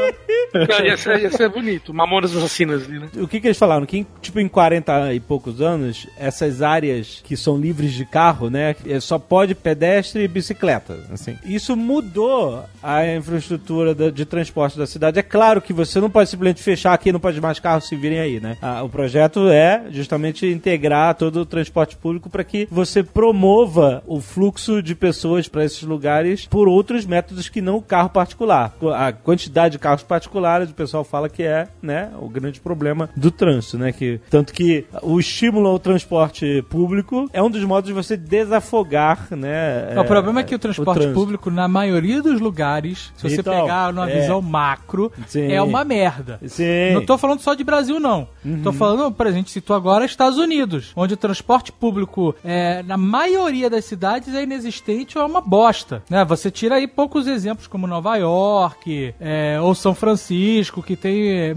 Não, 0.54 0.86
ia, 0.86 0.96
ser, 0.96 1.20
ia 1.20 1.30
ser 1.30 1.48
bonito. 1.48 1.92
Mamonas 1.92 2.34
assassinas 2.34 2.84
ali, 2.84 2.98
né? 2.98 3.08
O 3.16 3.28
que, 3.28 3.40
que 3.40 3.48
eles 3.48 3.58
falaram? 3.58 3.84
Que, 3.84 4.06
tipo, 4.22 4.40
em 4.40 4.48
40 4.48 5.12
e 5.12 5.20
poucos 5.20 5.60
anos, 5.60 6.06
essas 6.18 6.62
áreas 6.62 7.20
que 7.24 7.36
são 7.36 7.58
livres 7.58 7.92
de 7.92 8.04
carro, 8.04 8.48
né? 8.48 8.74
é 8.86 9.00
Só 9.00 9.18
pode 9.18 9.54
pedestre 9.54 10.22
e 10.22 10.28
bicicleta, 10.28 10.98
assim. 11.12 11.36
Isso 11.44 11.76
mudou 11.76 12.64
a 12.82 13.06
infraestrutura 13.14 13.94
de 14.10 14.24
transporte 14.24 14.78
da 14.78 14.86
cidade. 14.86 15.18
É 15.18 15.22
claro 15.22 15.60
que 15.60 15.72
você 15.72 16.00
não 16.00 16.08
pode 16.08 16.30
simplesmente 16.30 16.62
fechar 16.62 16.94
aqui, 16.94 17.12
não 17.12 17.20
pode 17.20 17.40
mais 17.40 17.58
carros 17.58 17.88
se 17.88 17.96
virem 17.96 18.18
aí, 18.18 18.40
né? 18.40 18.56
Ah, 18.62 18.82
o 18.82 18.88
projeto 18.88 19.48
é 19.48 19.84
justamente 19.90 20.46
integrar 20.46 20.85
todo 21.14 21.40
o 21.40 21.46
transporte 21.46 21.96
público 21.96 22.28
para 22.30 22.44
que 22.44 22.66
você 22.70 23.02
promova 23.02 24.02
o 24.06 24.20
fluxo 24.20 24.82
de 24.82 24.94
pessoas 24.94 25.48
para 25.48 25.64
esses 25.64 25.82
lugares 25.82 26.46
por 26.46 26.68
outros 26.68 27.04
métodos 27.04 27.48
que 27.48 27.60
não 27.60 27.76
o 27.76 27.82
carro 27.82 28.08
particular. 28.10 28.74
A 28.94 29.12
quantidade 29.12 29.72
de 29.72 29.78
carros 29.78 30.02
particulares, 30.02 30.70
o 30.70 30.74
pessoal 30.74 31.04
fala 31.04 31.28
que 31.28 31.42
é, 31.42 31.68
né, 31.82 32.10
o 32.20 32.28
grande 32.28 32.60
problema 32.60 33.08
do 33.16 33.30
trânsito, 33.30 33.78
né, 33.78 33.92
que 33.92 34.20
tanto 34.30 34.52
que 34.52 34.86
o 35.02 35.18
estímulo 35.18 35.68
ao 35.68 35.78
transporte 35.78 36.62
público 36.68 37.28
é 37.32 37.42
um 37.42 37.50
dos 37.50 37.62
modos 37.64 37.88
de 37.88 37.92
você 37.92 38.16
desafogar, 38.16 39.28
né? 39.30 39.94
o 39.98 40.04
problema 40.04 40.40
é 40.40 40.42
que 40.42 40.54
o 40.54 40.58
transporte 40.58 40.98
trânsito. 41.00 41.18
público, 41.18 41.50
na 41.50 41.68
maioria 41.68 42.22
dos 42.22 42.40
lugares, 42.40 43.12
se 43.16 43.28
você 43.28 43.40
Então, 43.40 43.60
pegar 43.60 43.92
numa 43.92 44.10
é. 44.10 44.20
visão 44.20 44.40
macro, 44.40 45.12
Sim. 45.26 45.50
é 45.52 45.60
uma 45.62 45.84
merda. 45.84 46.38
Sim. 46.46 46.92
Não 46.94 47.04
tô 47.04 47.18
falando 47.18 47.40
só 47.40 47.54
de 47.54 47.64
Brasil, 47.64 47.98
não. 48.00 48.28
Tô 48.62 48.72
falando, 48.72 49.12
por 49.12 49.26
exemplo, 49.26 49.36
a 49.36 49.40
gente 49.42 49.50
citou 49.50 49.76
agora 49.76 50.04
Estados 50.04 50.38
Unidos, 50.38 50.75
onde 50.94 51.14
o 51.14 51.16
transporte 51.16 51.72
público, 51.72 52.34
é, 52.44 52.82
na 52.82 52.96
maioria 52.96 53.68
das 53.68 53.84
cidades, 53.84 54.34
é 54.34 54.42
inexistente 54.42 55.16
ou 55.18 55.24
é 55.24 55.26
uma 55.26 55.40
bosta. 55.40 56.02
Né? 56.08 56.24
Você 56.24 56.50
tira 56.50 56.76
aí 56.76 56.86
poucos 56.86 57.26
exemplos, 57.26 57.66
como 57.66 57.86
Nova 57.86 58.16
York, 58.16 59.14
é, 59.20 59.60
ou 59.60 59.74
São 59.74 59.94
Francisco, 59.94 60.82
que 60.82 60.96
tem 60.96 61.30
é, 61.30 61.56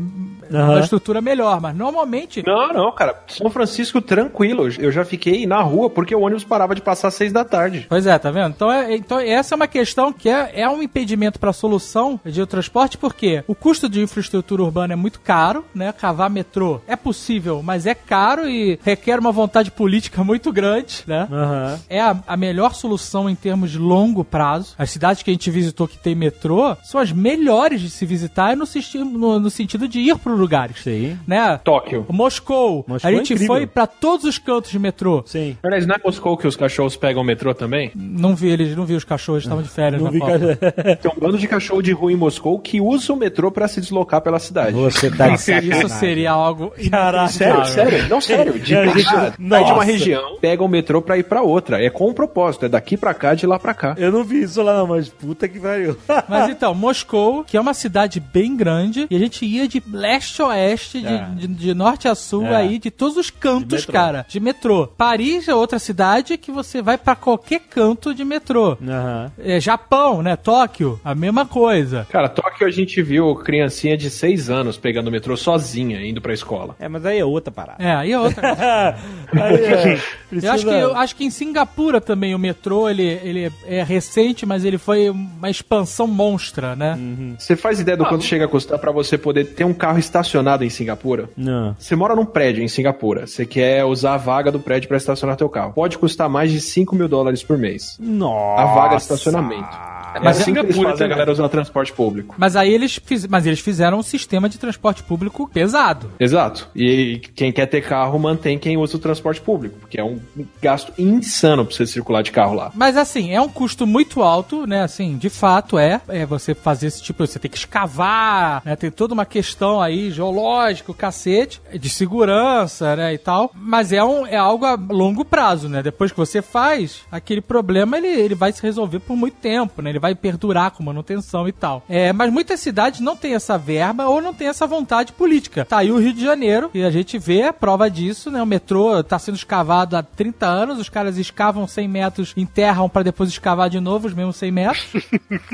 Aham. 0.52 0.72
uma 0.72 0.80
estrutura 0.80 1.22
melhor, 1.22 1.62
mas 1.62 1.76
normalmente. 1.76 2.44
Não, 2.46 2.74
não, 2.74 2.92
cara. 2.92 3.24
São 3.28 3.50
Francisco 3.50 4.02
tranquilo. 4.02 4.68
Eu 4.80 4.92
já 4.92 5.06
fiquei 5.06 5.46
na 5.46 5.62
rua 5.62 5.90
porque 5.90 6.16
o 6.16 6.22
ônibus 6.22 6.44
parava 6.44 6.76
de 6.76 6.82
passar 6.82 7.10
às 7.10 7.14
seis 7.14 7.32
da 7.32 7.44
tarde. 7.44 7.86
Pois 7.90 8.06
é, 8.06 8.18
tá 8.18 8.32
vendo? 8.32 8.50
Então, 8.50 8.72
é, 8.72 8.96
então 8.96 9.20
essa 9.20 9.54
é 9.54 9.56
uma 9.56 9.68
questão 9.68 10.12
que 10.12 10.30
é, 10.30 10.62
é 10.62 10.70
um 10.70 10.82
impedimento 10.82 11.40
para 11.40 11.50
a 11.50 11.54
solução 11.54 12.20
de 12.26 12.46
transporte, 12.46 12.98
porque 12.98 13.44
o 13.48 13.56
custo 13.56 13.88
de 13.88 14.02
infraestrutura 14.02 14.64
urbana 14.64 14.94
é 14.94 14.96
muito 14.96 15.20
caro, 15.20 15.64
né? 15.74 15.92
Cavar 15.92 16.30
metrô 16.30 16.82
é 16.88 16.96
possível, 16.96 17.62
mas 17.64 17.86
é 17.86 17.94
caro 17.94 18.48
e 18.48 18.78
requer 19.00 19.18
uma 19.20 19.32
vontade 19.32 19.72
política 19.72 20.24
muito 20.24 20.52
grande, 20.52 21.04
né? 21.08 21.28
Aham. 21.32 21.80
É 21.90 22.02
a, 22.02 22.18
a 22.28 22.36
melhor 22.38 22.74
solução 22.76 23.30
em 23.30 23.36
termos 23.36 23.72
de 23.72 23.78
longo 23.78 24.24
prazo. 24.24 24.76
As 24.78 24.90
cidades 24.92 25.24
que 25.24 25.30
a 25.32 25.34
gente 25.34 25.50
visitou 25.50 25.88
que 25.88 25.98
tem 25.98 26.14
metrô 26.16 26.76
são 26.84 27.00
as 27.00 27.12
melhores 27.12 27.80
de 27.82 27.90
se 27.90 28.06
visitar 28.06 28.56
no, 28.58 28.66
no- 29.06 29.40
no 29.40 29.50
sentido 29.50 29.88
de 29.88 30.00
ir 30.00 30.18
para 30.18 30.34
lugares. 30.34 30.82
Sim. 30.84 31.18
Né? 31.26 31.60
Tóquio. 31.64 32.06
Moscou. 32.10 32.84
Moscou 32.88 33.10
a 33.10 33.14
é 33.14 33.16
gente 33.18 33.34
incrível. 33.34 33.56
foi 33.56 33.66
para 33.68 33.88
todos 33.88 34.26
os 34.26 34.38
cantos 34.38 34.70
de 34.72 34.78
metrô. 34.80 35.24
Sim. 35.26 35.56
Aliás, 35.64 35.86
não 35.88 35.96
é 35.96 36.00
Moscou 36.04 36.36
que 36.38 36.48
os 36.48 36.56
cachorros 36.56 36.96
pegam 36.96 37.22
o 37.22 37.26
metrô 37.26 37.54
também? 37.54 37.92
Não 37.96 38.36
vi 38.36 38.50
eles, 38.50 38.76
não 38.76 38.86
vi 38.86 38.96
os 38.96 39.04
cachorros, 39.04 39.44
estavam 39.44 39.64
de 39.64 39.70
férias 39.70 40.02
Não 40.02 40.08
na 40.08 40.12
vi 40.12 40.20
Copa. 40.20 40.34
ca- 40.56 40.96
Tem 40.98 41.12
um 41.16 41.20
bando 41.20 41.38
de 41.38 41.48
cachorro 41.48 41.82
de 41.82 41.92
rua 41.92 42.12
em 42.12 42.16
Moscou 42.16 42.60
que 42.60 42.82
usa 42.82 43.14
o 43.14 43.16
metrô 43.16 43.50
pra 43.52 43.68
se 43.68 43.80
deslocar 43.80 44.22
pela 44.22 44.40
cidade. 44.40 44.74
Você 44.74 45.10
tá 45.10 45.30
Isso 45.34 45.88
seria 45.90 46.32
algo 46.32 46.74
Caraca. 46.90 47.30
Sério, 47.30 47.66
sério, 47.66 48.10
não 48.10 48.20
sério. 48.20 48.60
De 48.60 48.76
Sai 48.94 49.64
de 49.66 49.72
uma 49.72 49.84
região, 49.84 50.38
pega 50.40 50.64
o 50.64 50.68
metrô 50.68 51.02
pra 51.02 51.18
ir 51.18 51.24
pra 51.24 51.42
outra. 51.42 51.84
É 51.84 51.90
com 51.90 52.10
um 52.10 52.14
propósito, 52.14 52.66
é 52.66 52.70
daqui 52.70 52.98
pra 52.98 53.14
cá, 53.14 53.34
de 53.34 53.46
lá 53.46 53.60
pra 53.60 53.74
cá. 53.74 53.96
Eu 53.98 54.12
não 54.12 54.24
vi 54.24 54.44
isso 54.44 54.62
lá 54.62 54.78
não, 54.78 54.88
mas 54.88 55.10
puta 55.10 55.48
que 55.48 55.60
pariu. 55.60 55.98
Mas 56.28 56.50
então, 56.50 56.74
Moscou, 56.76 57.44
que 57.44 57.58
é 57.58 57.62
uma 57.62 57.74
cidade 57.74 58.20
bem 58.20 58.56
grande, 58.56 59.08
e 59.10 59.16
a 59.16 59.20
gente 59.20 59.46
ia 59.46 59.68
de 59.68 59.82
leste 59.92 60.42
a 60.42 60.48
oeste, 60.48 61.02
de, 61.02 61.08
É. 61.08 61.28
de- 61.36 61.48
de 61.48 61.74
norte 61.74 62.08
a 62.08 62.16
sul, 62.16 62.46
É. 62.46 62.56
aí, 62.56 62.80
de 62.80 62.92
todos 62.92 63.18
os 63.18 63.30
cantos, 63.30 63.80
metrô. 63.82 63.94
cara, 63.94 64.26
de 64.28 64.40
metrô. 64.40 64.88
Paris 64.88 65.48
é 65.48 65.56
outra 65.56 65.80
cidade 65.80 66.38
que 66.38 66.52
você 66.52 66.82
vai 66.82 66.98
pra 66.98 67.16
qualquer 67.16 67.62
canto 67.70 68.14
de 68.14 68.24
metrô. 68.24 68.78
Aham. 68.82 69.32
É, 69.40 69.60
Japão, 69.60 70.22
né? 70.22 70.36
Tóquio, 70.36 71.00
a 71.04 71.14
mesma 71.16 71.46
coisa. 71.46 72.08
Cara, 72.12 72.30
Tóquio 72.30 72.68
a 72.68 72.72
gente 72.72 73.02
viu 73.02 73.36
criancinha 73.36 73.98
de 73.98 74.10
6 74.10 74.50
anos 74.50 74.78
pegando 74.78 75.08
o 75.08 75.12
metrô 75.12 75.36
sozinha, 75.38 76.06
indo 76.06 76.22
pra 76.22 76.34
escola. 76.34 76.76
É, 76.80 76.88
mas 76.88 77.06
aí 77.06 77.20
é 77.20 77.26
outra 77.26 77.52
parada. 77.52 77.84
É, 77.84 77.94
aí 77.96 78.12
é 78.12 78.20
outra 78.20 78.42
coisa. 78.42 78.60
aí 79.34 79.56
é, 79.56 80.00
Eu 80.32 80.52
acho, 80.52 80.66
que, 80.66 80.74
eu 80.74 80.96
acho 80.96 81.16
que 81.16 81.24
em 81.26 81.30
Singapura 81.30 82.00
também 82.00 82.34
o 82.34 82.40
metrô, 82.40 82.90
ele, 82.90 83.20
ele 83.24 83.52
é 83.66 83.84
recente, 83.84 84.46
mas 84.46 84.64
ele 84.64 84.78
foi 84.78 85.10
uma 85.10 85.50
expansão 85.50 86.08
monstra, 86.08 86.76
né? 86.76 86.98
Você 87.38 87.56
faz 87.56 87.80
ideia 87.80 87.98
do 87.98 88.06
quanto 88.06 88.24
chega 88.24 88.46
a 88.46 88.48
custar 88.48 88.80
pra 88.80 88.92
você 88.92 89.18
poder 89.18 89.46
ter 89.46 89.64
um 89.64 89.74
carro 89.74 90.00
estacionado 90.00 90.64
em 90.64 90.70
Singapura? 90.70 91.30
Não. 91.36 91.76
Você 91.78 91.96
mora 91.96 92.16
num 92.16 92.26
prédio 92.26 92.64
em 92.64 92.68
Singapura, 92.68 93.28
você 93.28 93.46
quer 93.46 93.86
usar 93.86 94.16
a 94.16 94.18
vaga 94.18 94.52
do 94.52 94.60
prédio 94.60 94.88
pra 94.88 94.98
estacionar 94.98 95.36
teu 95.36 95.50
carro. 95.50 95.74
Pode 95.74 95.98
custar 95.98 96.30
mais 96.30 96.52
de 96.52 96.62
5 96.62 96.96
mil 96.96 97.08
dólares 97.08 97.44
por 97.44 97.58
mês. 97.58 97.98
Nossa. 98.00 98.62
A 98.62 98.66
vaga 98.76 98.96
de 98.96 99.02
estacionamento. 99.02 99.90
É 100.14 100.20
Mas 100.20 100.42
assim 100.42 100.54
que 100.54 100.60
eles 100.60 100.76
Singapura 100.76 100.92
fazem 100.92 101.06
a 101.06 101.10
galera 101.10 101.32
usar 101.32 101.50
transporte 101.50 101.94
público. 101.94 102.36
Mas 102.38 102.56
aí 102.56 102.74
eles, 102.74 103.00
fiz, 103.04 103.28
mas 103.28 103.46
eles 103.46 103.60
fizeram 103.60 104.00
um 104.00 104.04
sistema 104.04 104.50
de 104.50 104.58
transporte 104.58 105.04
público 105.04 105.50
pesado. 105.54 106.12
Exato. 106.20 106.70
E 106.76 107.22
quem 107.36 107.52
quer 107.52 107.68
ter 107.68 107.82
carro 107.82 108.18
mantém 108.18 108.58
quem 108.58 108.69
usa 108.78 108.98
o 108.98 109.00
transporte 109.00 109.42
público, 109.42 109.78
porque 109.80 110.00
é 110.00 110.04
um 110.04 110.20
gasto 110.62 110.94
insano 110.98 111.66
pra 111.66 111.76
você 111.76 111.86
circular 111.86 112.22
de 112.22 112.32
carro 112.32 112.54
lá. 112.54 112.72
Mas 112.76 112.98
assim, 112.98 113.32
é 113.32 113.42
um 113.42 113.50
custo 113.50 113.86
muito 113.86 114.22
alto, 114.22 114.66
né? 114.66 114.84
Assim, 114.84 115.18
de 115.18 115.30
fato 115.30 115.78
é. 115.78 116.02
É 116.08 116.26
você 116.26 116.54
fazer 116.54 116.88
esse 116.88 117.02
tipo, 117.02 117.26
você 117.26 117.40
tem 117.40 117.50
que 117.50 117.58
escavar, 117.58 118.62
né? 118.66 118.76
Tem 118.76 118.92
toda 118.92 119.14
uma 119.14 119.26
questão 119.26 119.82
aí 119.82 120.12
geológica, 120.12 120.94
cacete, 120.94 121.62
de 121.74 121.90
segurança, 121.90 122.96
né? 122.96 123.14
E 123.14 123.18
tal. 123.18 123.52
Mas 123.56 123.92
é, 123.92 124.04
um, 124.04 124.26
é 124.26 124.38
algo 124.38 124.66
a 124.66 124.76
longo 124.76 125.24
prazo, 125.24 125.70
né? 125.70 125.82
Depois 125.82 126.12
que 126.12 126.18
você 126.18 126.42
faz, 126.42 127.02
aquele 127.12 127.42
problema 127.42 127.98
ele, 127.98 128.08
ele 128.08 128.36
vai 128.36 128.52
se 128.52 128.62
resolver 128.62 129.00
por 129.00 129.16
muito 129.16 129.36
tempo, 129.36 129.82
né? 129.82 129.90
Ele 129.90 130.00
vai 130.00 130.16
perdurar 130.16 130.72
com 130.72 130.84
manutenção 130.84 131.48
e 131.48 131.52
tal. 131.52 131.84
É, 131.88 132.12
mas 132.14 132.32
muitas 132.32 132.60
cidades 132.60 133.00
não 133.00 133.16
têm 133.16 133.34
essa 133.34 133.58
verba 133.58 134.08
ou 134.08 134.22
não 134.22 134.34
têm 134.34 134.48
essa 134.48 134.68
vontade 134.68 135.14
política. 135.14 135.66
Tá 135.66 135.80
aí 135.80 135.92
o 135.92 136.00
Rio 136.00 136.14
de 136.14 136.22
Janeiro, 136.22 136.70
e 136.74 136.84
a 136.84 136.92
gente 136.92 137.18
vê 137.18 137.44
a 137.44 137.54
prova 137.54 137.90
disso, 137.90 138.32
né? 138.32 138.42
O 138.42 138.46
metrô 138.60 139.02
tá 139.02 139.18
sendo 139.18 139.36
escavado 139.36 139.96
há 139.96 140.04
30 140.04 140.46
anos, 140.46 140.80
os 140.80 140.90
caras 140.90 141.18
escavam 141.18 141.66
100 141.66 141.88
metros, 141.88 142.34
enterram 142.36 142.90
pra 142.90 143.04
depois 143.04 143.30
escavar 143.30 143.70
de 143.70 143.80
novo 143.80 144.08
os 144.08 144.14
mesmos 144.14 144.36
100 144.36 144.52
metros. 144.52 145.08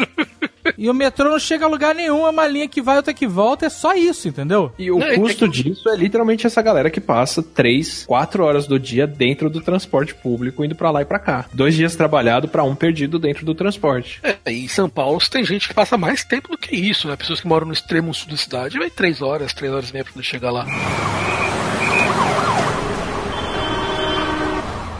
e 0.75 0.89
o 0.89 0.93
metrô 0.93 1.29
não 1.29 1.39
chega 1.39 1.65
a 1.65 1.69
lugar 1.69 1.93
nenhum, 1.93 2.25
é 2.25 2.29
uma 2.31 2.47
linha 2.47 2.67
que 2.67 2.81
vai, 2.81 2.97
outra 2.97 3.13
que 3.13 3.27
volta, 3.27 3.67
é 3.67 3.69
só 3.69 3.93
isso, 3.93 4.27
entendeu? 4.27 4.73
E 4.79 4.89
o 4.89 4.97
Não, 4.97 5.05
é 5.05 5.15
custo 5.15 5.47
disso 5.47 5.87
é 5.87 5.95
literalmente 5.95 6.47
essa 6.47 6.61
galera 6.61 6.89
que 6.89 6.99
passa 6.99 7.43
3, 7.43 8.05
4 8.05 8.43
horas 8.43 8.65
do 8.65 8.79
dia 8.79 9.05
dentro 9.05 9.49
do 9.49 9.61
transporte 9.61 10.15
público, 10.15 10.65
indo 10.65 10.75
pra 10.75 10.89
lá 10.89 11.03
e 11.03 11.05
pra 11.05 11.19
cá. 11.19 11.45
Dois 11.53 11.75
dias 11.75 11.95
trabalhado 11.95 12.47
pra 12.47 12.63
um 12.63 12.75
perdido 12.75 13.19
dentro 13.19 13.45
do 13.45 13.53
transporte. 13.53 14.19
É, 14.23 14.51
e 14.51 14.65
em 14.65 14.67
São 14.67 14.89
Paulo 14.89 15.19
tem 15.29 15.43
gente 15.43 15.67
que 15.67 15.73
passa 15.73 15.97
mais 15.97 16.23
tempo 16.23 16.49
do 16.49 16.57
que 16.57 16.75
isso, 16.75 17.07
né? 17.07 17.15
Pessoas 17.15 17.39
que 17.39 17.47
moram 17.47 17.67
no 17.67 17.73
extremo 17.73 18.13
sul 18.13 18.31
da 18.31 18.37
cidade, 18.37 18.79
vai 18.79 18.89
três 18.89 19.21
horas, 19.21 19.53
três 19.53 19.71
horas 19.71 19.89
e 19.89 19.93
meia 19.93 20.03
pra 20.03 20.13
poder 20.13 20.25
chegar 20.25 20.51
lá. 20.51 20.65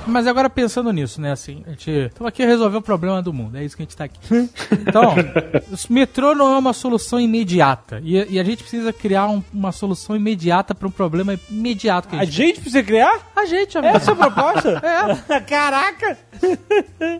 Mas 0.07 0.27
agora 0.27 0.49
pensando 0.49 0.91
nisso, 0.91 1.19
né, 1.21 1.31
assim, 1.31 1.63
a 1.65 1.71
gente 1.71 1.89
estamos 1.91 2.27
aqui 2.27 2.43
a 2.43 2.45
resolver 2.45 2.77
o 2.77 2.81
problema 2.81 3.21
do 3.21 3.33
mundo, 3.33 3.57
é 3.57 3.63
isso 3.65 3.75
que 3.75 3.81
a 3.81 3.85
gente 3.85 3.95
tá 3.97 4.03
aqui. 4.05 4.17
Então, 4.87 5.13
o 5.89 5.93
metrô 5.93 6.33
não 6.35 6.53
é 6.53 6.57
uma 6.57 6.73
solução 6.73 7.19
imediata. 7.19 8.01
E, 8.03 8.33
e 8.35 8.39
a 8.39 8.43
gente 8.43 8.61
precisa 8.63 8.91
criar 8.93 9.27
um- 9.27 9.43
uma 9.53 9.71
solução 9.71 10.15
imediata 10.15 10.73
para 10.75 10.87
um 10.87 10.91
problema 10.91 11.37
imediato 11.49 12.07
que 12.07 12.15
a 12.15 12.19
A 12.19 12.25
gente 12.25 12.35
gente 12.35 12.61
precisa 12.61 12.83
criar? 12.83 13.19
A 13.35 13.45
gente, 13.45 13.77
amigo. 13.77 13.95
Essa 13.97 14.11
é 14.11 14.13
a 14.13 14.15
proposta? 14.17 14.81
É. 15.29 15.39
Caraca! 15.41 16.17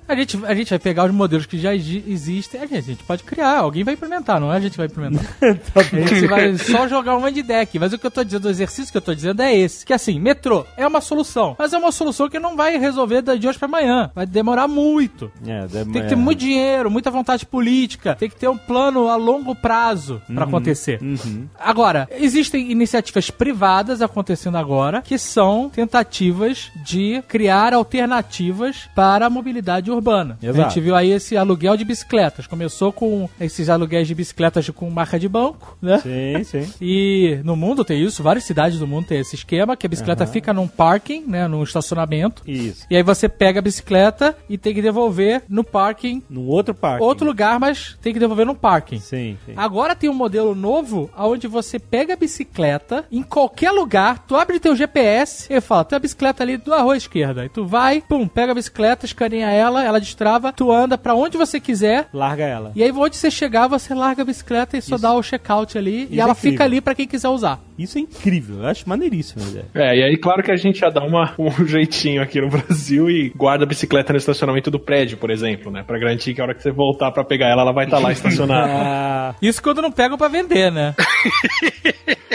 A 0.07 0.15
gente, 0.15 0.39
a 0.45 0.53
gente 0.53 0.69
vai 0.69 0.79
pegar 0.79 1.05
os 1.05 1.11
modelos 1.11 1.45
que 1.45 1.57
já 1.57 1.73
exi- 1.73 2.03
existem, 2.07 2.59
a 2.61 2.65
gente, 2.65 2.77
a 2.77 2.81
gente 2.81 3.03
pode 3.03 3.23
criar, 3.23 3.57
alguém 3.59 3.83
vai 3.83 3.93
implementar, 3.93 4.39
não 4.39 4.51
é 4.53 4.57
a 4.57 4.59
gente 4.59 4.71
que 4.73 4.77
vai 4.77 4.87
implementar. 4.87 5.25
Tá 5.73 5.81
a 5.81 5.83
gente 5.83 6.27
vai 6.27 6.57
só 6.57 6.87
jogar 6.87 7.15
uma 7.15 7.31
de 7.31 7.41
deck. 7.41 7.77
Mas 7.79 7.93
o 7.93 7.97
que 7.97 8.05
eu 8.05 8.11
tô 8.11 8.23
dizendo, 8.23 8.45
o 8.45 8.49
exercício 8.49 8.91
que 8.91 8.97
eu 8.97 9.01
tô 9.01 9.13
dizendo 9.15 9.41
é 9.41 9.55
esse. 9.55 9.85
Que 9.85 9.93
assim, 9.93 10.19
metrô 10.19 10.65
é 10.77 10.85
uma 10.87 11.01
solução, 11.01 11.55
mas 11.57 11.73
é 11.73 11.77
uma 11.77 11.91
solução 11.91 12.29
que 12.29 12.39
não 12.39 12.55
vai 12.55 12.74
resolver 12.77 13.21
de 13.37 13.47
hoje 13.47 13.57
pra 13.57 13.67
amanhã. 13.67 14.11
Vai 14.13 14.25
demorar 14.25 14.67
muito. 14.67 15.31
É, 15.45 15.65
Tem 15.67 16.01
que 16.01 16.09
ter 16.09 16.15
muito 16.15 16.39
dinheiro, 16.39 16.91
muita 16.91 17.09
vontade 17.11 17.45
política, 17.45 18.15
tem 18.15 18.29
que 18.29 18.35
ter 18.35 18.47
um 18.47 18.57
plano 18.57 19.07
a 19.07 19.15
longo 19.15 19.55
prazo 19.55 20.21
pra 20.33 20.45
acontecer. 20.45 21.01
Uhum. 21.01 21.47
Agora, 21.59 22.07
existem 22.11 22.71
iniciativas 22.71 23.29
privadas 23.29 24.01
acontecendo 24.01 24.57
agora 24.57 25.01
que 25.01 25.17
são 25.17 25.69
tentativas 25.69 26.71
de 26.83 27.21
criar 27.27 27.73
alternativas 27.73 28.89
para 28.95 29.25
a 29.25 29.29
mobilidade 29.29 29.91
urbana. 29.91 30.37
A 30.41 30.45
Exato. 30.45 30.69
gente 30.69 30.81
viu 30.81 30.95
aí 30.95 31.11
esse 31.11 31.37
aluguel 31.37 31.77
de 31.77 31.85
bicicletas. 31.85 32.47
Começou 32.47 32.91
com 32.91 33.29
esses 33.39 33.69
aluguéis 33.69 34.07
de 34.07 34.15
bicicletas 34.15 34.69
com 34.69 34.89
marca 34.89 35.19
de 35.19 35.27
banco, 35.27 35.77
né? 35.81 35.99
Sim, 35.99 36.43
sim. 36.43 36.73
E 36.81 37.39
no 37.43 37.55
mundo 37.55 37.83
tem 37.83 38.01
isso, 38.03 38.21
várias 38.21 38.43
cidades 38.43 38.77
do 38.79 38.87
mundo 38.87 39.07
tem 39.07 39.19
esse 39.19 39.35
esquema, 39.35 39.75
que 39.75 39.85
a 39.85 39.89
bicicleta 39.89 40.25
fica 40.27 40.53
num 40.53 40.67
parking, 40.67 41.23
né, 41.27 41.47
num 41.47 41.63
estacionamento. 41.63 42.43
Isso. 42.69 42.85
E 42.89 42.95
aí 42.95 43.03
você 43.03 43.27
pega 43.29 43.59
a 43.59 43.61
bicicleta 43.61 44.35
e 44.49 44.57
tem 44.57 44.73
que 44.73 44.81
devolver 44.81 45.43
no 45.49 45.63
parking, 45.63 46.21
Num 46.29 46.47
outro 46.47 46.73
parque. 46.73 47.03
outro 47.03 47.25
lugar, 47.25 47.59
mas 47.59 47.97
tem 48.01 48.13
que 48.13 48.19
devolver 48.19 48.45
no 48.45 48.55
parking. 48.55 48.99
Sim, 48.99 49.37
sim. 49.45 49.53
Agora 49.55 49.95
tem 49.95 50.09
um 50.09 50.13
modelo 50.13 50.53
novo 50.55 51.09
onde 51.17 51.47
você 51.47 51.79
pega 51.79 52.13
a 52.13 52.17
bicicleta 52.17 53.05
em 53.11 53.21
qualquer 53.23 53.71
lugar, 53.71 54.19
tu 54.27 54.35
abre 54.35 54.59
teu 54.59 54.75
GPS 54.75 55.47
e 55.51 55.59
fala, 55.61 55.83
tem 55.85 55.95
a 55.97 55.99
bicicleta 55.99 56.43
ali 56.43 56.57
do 56.57 56.73
arroz 56.73 57.03
esquerda. 57.03 57.45
E 57.45 57.49
tu 57.49 57.65
vai, 57.65 58.01
pum, 58.01 58.27
pega 58.27 58.51
a 58.51 58.55
bicicleta, 58.55 59.05
escaneia 59.05 59.49
ela, 59.51 59.83
ela 59.83 59.99
destrava, 59.99 60.51
tu 60.53 60.71
anda 60.71 60.97
pra 60.97 61.15
onde 61.15 61.37
você 61.37 61.59
quiser. 61.59 62.07
Larga 62.13 62.43
ela. 62.43 62.71
E 62.75 62.83
aí, 62.83 62.91
onde 62.91 63.15
você 63.15 63.29
chegar, 63.31 63.67
você 63.67 63.93
larga 63.93 64.21
a 64.21 64.25
bicicleta 64.25 64.77
e 64.77 64.81
só 64.81 64.97
dá 64.97 65.13
o 65.13 65.21
check-out 65.21 65.77
ali. 65.77 66.07
e 66.09 66.19
é 66.19 66.21
ela 66.21 66.31
incrível. 66.31 66.51
fica 66.51 66.63
ali 66.63 66.81
pra 66.81 66.95
quem 66.95 67.07
quiser 67.07 67.29
usar. 67.29 67.59
Isso 67.77 67.97
é 67.97 68.01
incrível. 68.01 68.59
Eu 68.61 68.67
acho 68.67 68.87
maneiríssimo 68.87 69.43
a 69.43 69.47
ideia. 69.47 69.65
É, 69.73 69.97
e 69.97 70.03
aí, 70.03 70.17
claro 70.17 70.41
que 70.41 70.51
a 70.51 70.55
gente 70.55 70.79
já 70.79 70.89
dá 70.89 71.03
uma, 71.03 71.33
um 71.39 71.65
jeitinho 71.65 72.21
aqui 72.21 72.39
no 72.39 72.49
Brasil 72.57 73.09
e 73.09 73.29
guarda 73.35 73.63
a 73.63 73.67
bicicleta 73.67 74.13
no 74.13 74.17
estacionamento 74.17 74.69
do 74.71 74.79
prédio, 74.79 75.17
por 75.17 75.29
exemplo, 75.29 75.71
né? 75.71 75.83
Pra 75.85 75.97
garantir 75.99 76.33
que 76.33 76.41
a 76.41 76.43
hora 76.43 76.53
que 76.53 76.61
você 76.63 76.71
voltar 76.71 77.11
pra 77.11 77.23
pegar 77.23 77.47
ela, 77.47 77.61
ela 77.61 77.71
vai 77.71 77.85
estar 77.85 77.99
lá 77.99 78.11
estacionada. 78.11 78.65
Ah, 79.25 79.35
Isso 79.41 79.61
quando 79.61 79.81
não 79.81 79.91
pegam 79.91 80.17
pra 80.17 80.27
vender, 80.27 80.71
né? 80.71 80.93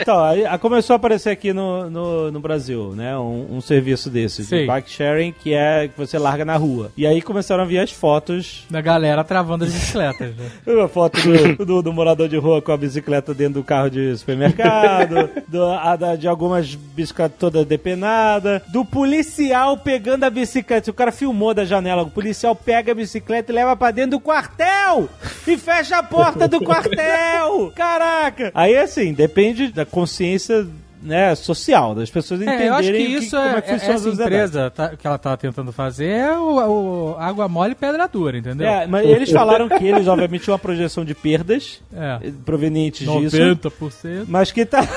então, 0.00 0.22
aí 0.22 0.44
ah, 0.46 0.58
começou 0.58 0.94
a 0.94 0.96
aparecer 0.96 1.30
aqui 1.30 1.52
no, 1.52 1.88
no, 1.90 2.30
no 2.30 2.40
Brasil, 2.40 2.92
né? 2.94 3.16
Um, 3.18 3.56
um 3.56 3.60
serviço 3.60 4.10
desse, 4.10 4.42
de 4.42 4.48
Sim. 4.48 4.66
bike 4.66 4.90
sharing, 4.90 5.32
que 5.32 5.54
é 5.54 5.88
que 5.88 5.96
você 5.96 6.18
larga 6.18 6.44
na 6.44 6.56
rua. 6.56 6.92
E 6.96 7.06
aí 7.06 7.22
começaram 7.22 7.62
a 7.62 7.66
vir 7.66 7.78
as 7.78 7.90
fotos. 7.90 8.64
Da 8.70 8.80
galera 8.80 9.24
travando 9.24 9.64
as 9.64 9.72
bicicletas. 9.72 10.34
Né? 10.36 10.50
Uma 10.66 10.88
foto 10.88 11.18
do, 11.20 11.64
do, 11.64 11.82
do 11.82 11.92
morador 11.92 12.28
de 12.28 12.36
rua 12.36 12.60
com 12.60 12.72
a 12.72 12.76
bicicleta 12.76 13.32
dentro 13.32 13.54
do 13.54 13.64
carro 13.64 13.90
de 13.90 14.16
supermercado, 14.16 15.30
do, 15.48 15.64
a 15.64 15.96
da- 15.96 16.16
de 16.16 16.28
algumas 16.28 16.74
bicicletas 16.74 17.38
toda 17.38 17.64
depenada, 17.64 18.62
do 18.68 18.84
policial 18.84 19.76
pegando 19.78 20.24
a 20.24 20.30
bicicleta. 20.30 20.90
O 20.90 20.94
cara 20.94 21.12
filmou 21.12 21.54
da 21.54 21.64
janela, 21.64 22.02
o 22.02 22.10
policial 22.10 22.54
pega 22.54 22.92
a 22.92 22.94
bicicleta 22.94 23.50
e 23.50 23.54
leva 23.54 23.76
pra 23.76 23.90
dentro 23.90 24.12
do 24.12 24.20
quartel 24.20 25.08
e 25.46 25.56
fecha 25.56 25.98
a 25.98 26.02
porta 26.02 26.46
do 26.46 26.60
quartel. 26.60 27.72
Caraca! 27.74 28.50
Aí 28.54 28.76
assim, 28.76 29.12
depende 29.12 29.68
da 29.72 29.85
consciência 29.90 30.66
né, 31.02 31.34
social, 31.34 31.94
das 31.94 32.10
pessoas 32.10 32.40
entenderem 32.40 32.66
É, 32.66 32.70
eu 32.70 32.74
acho 32.74 32.90
que 32.90 32.98
isso 32.98 33.36
como 33.36 33.48
é, 33.48 33.58
é 33.58 33.60
que 33.62 33.70
funciona 33.70 33.92
a 33.92 33.96
essa 33.96 34.08
empresa 34.08 34.70
tá- 34.70 34.88
que 34.96 35.06
ela 35.06 35.18
tá 35.18 35.36
tentando 35.36 35.70
fazer 35.70 36.06
é 36.08 36.32
o, 36.36 37.12
o 37.12 37.16
água 37.18 37.46
mole 37.48 37.72
e 37.72 37.74
pedra 37.74 38.08
dura, 38.08 38.38
entendeu? 38.38 38.66
É, 38.66 38.86
mas 38.86 39.06
eles 39.06 39.30
falaram 39.30 39.68
que 39.68 39.84
eles, 39.86 40.08
obviamente, 40.08 40.42
tinham 40.44 40.54
uma 40.54 40.58
projeção 40.58 41.04
de 41.04 41.14
perdas 41.14 41.80
É. 41.94 42.30
provenientes 42.44 43.06
disso. 43.08 43.36
90%. 43.36 44.24
Mas 44.26 44.50
que 44.50 44.64
tá. 44.66 44.88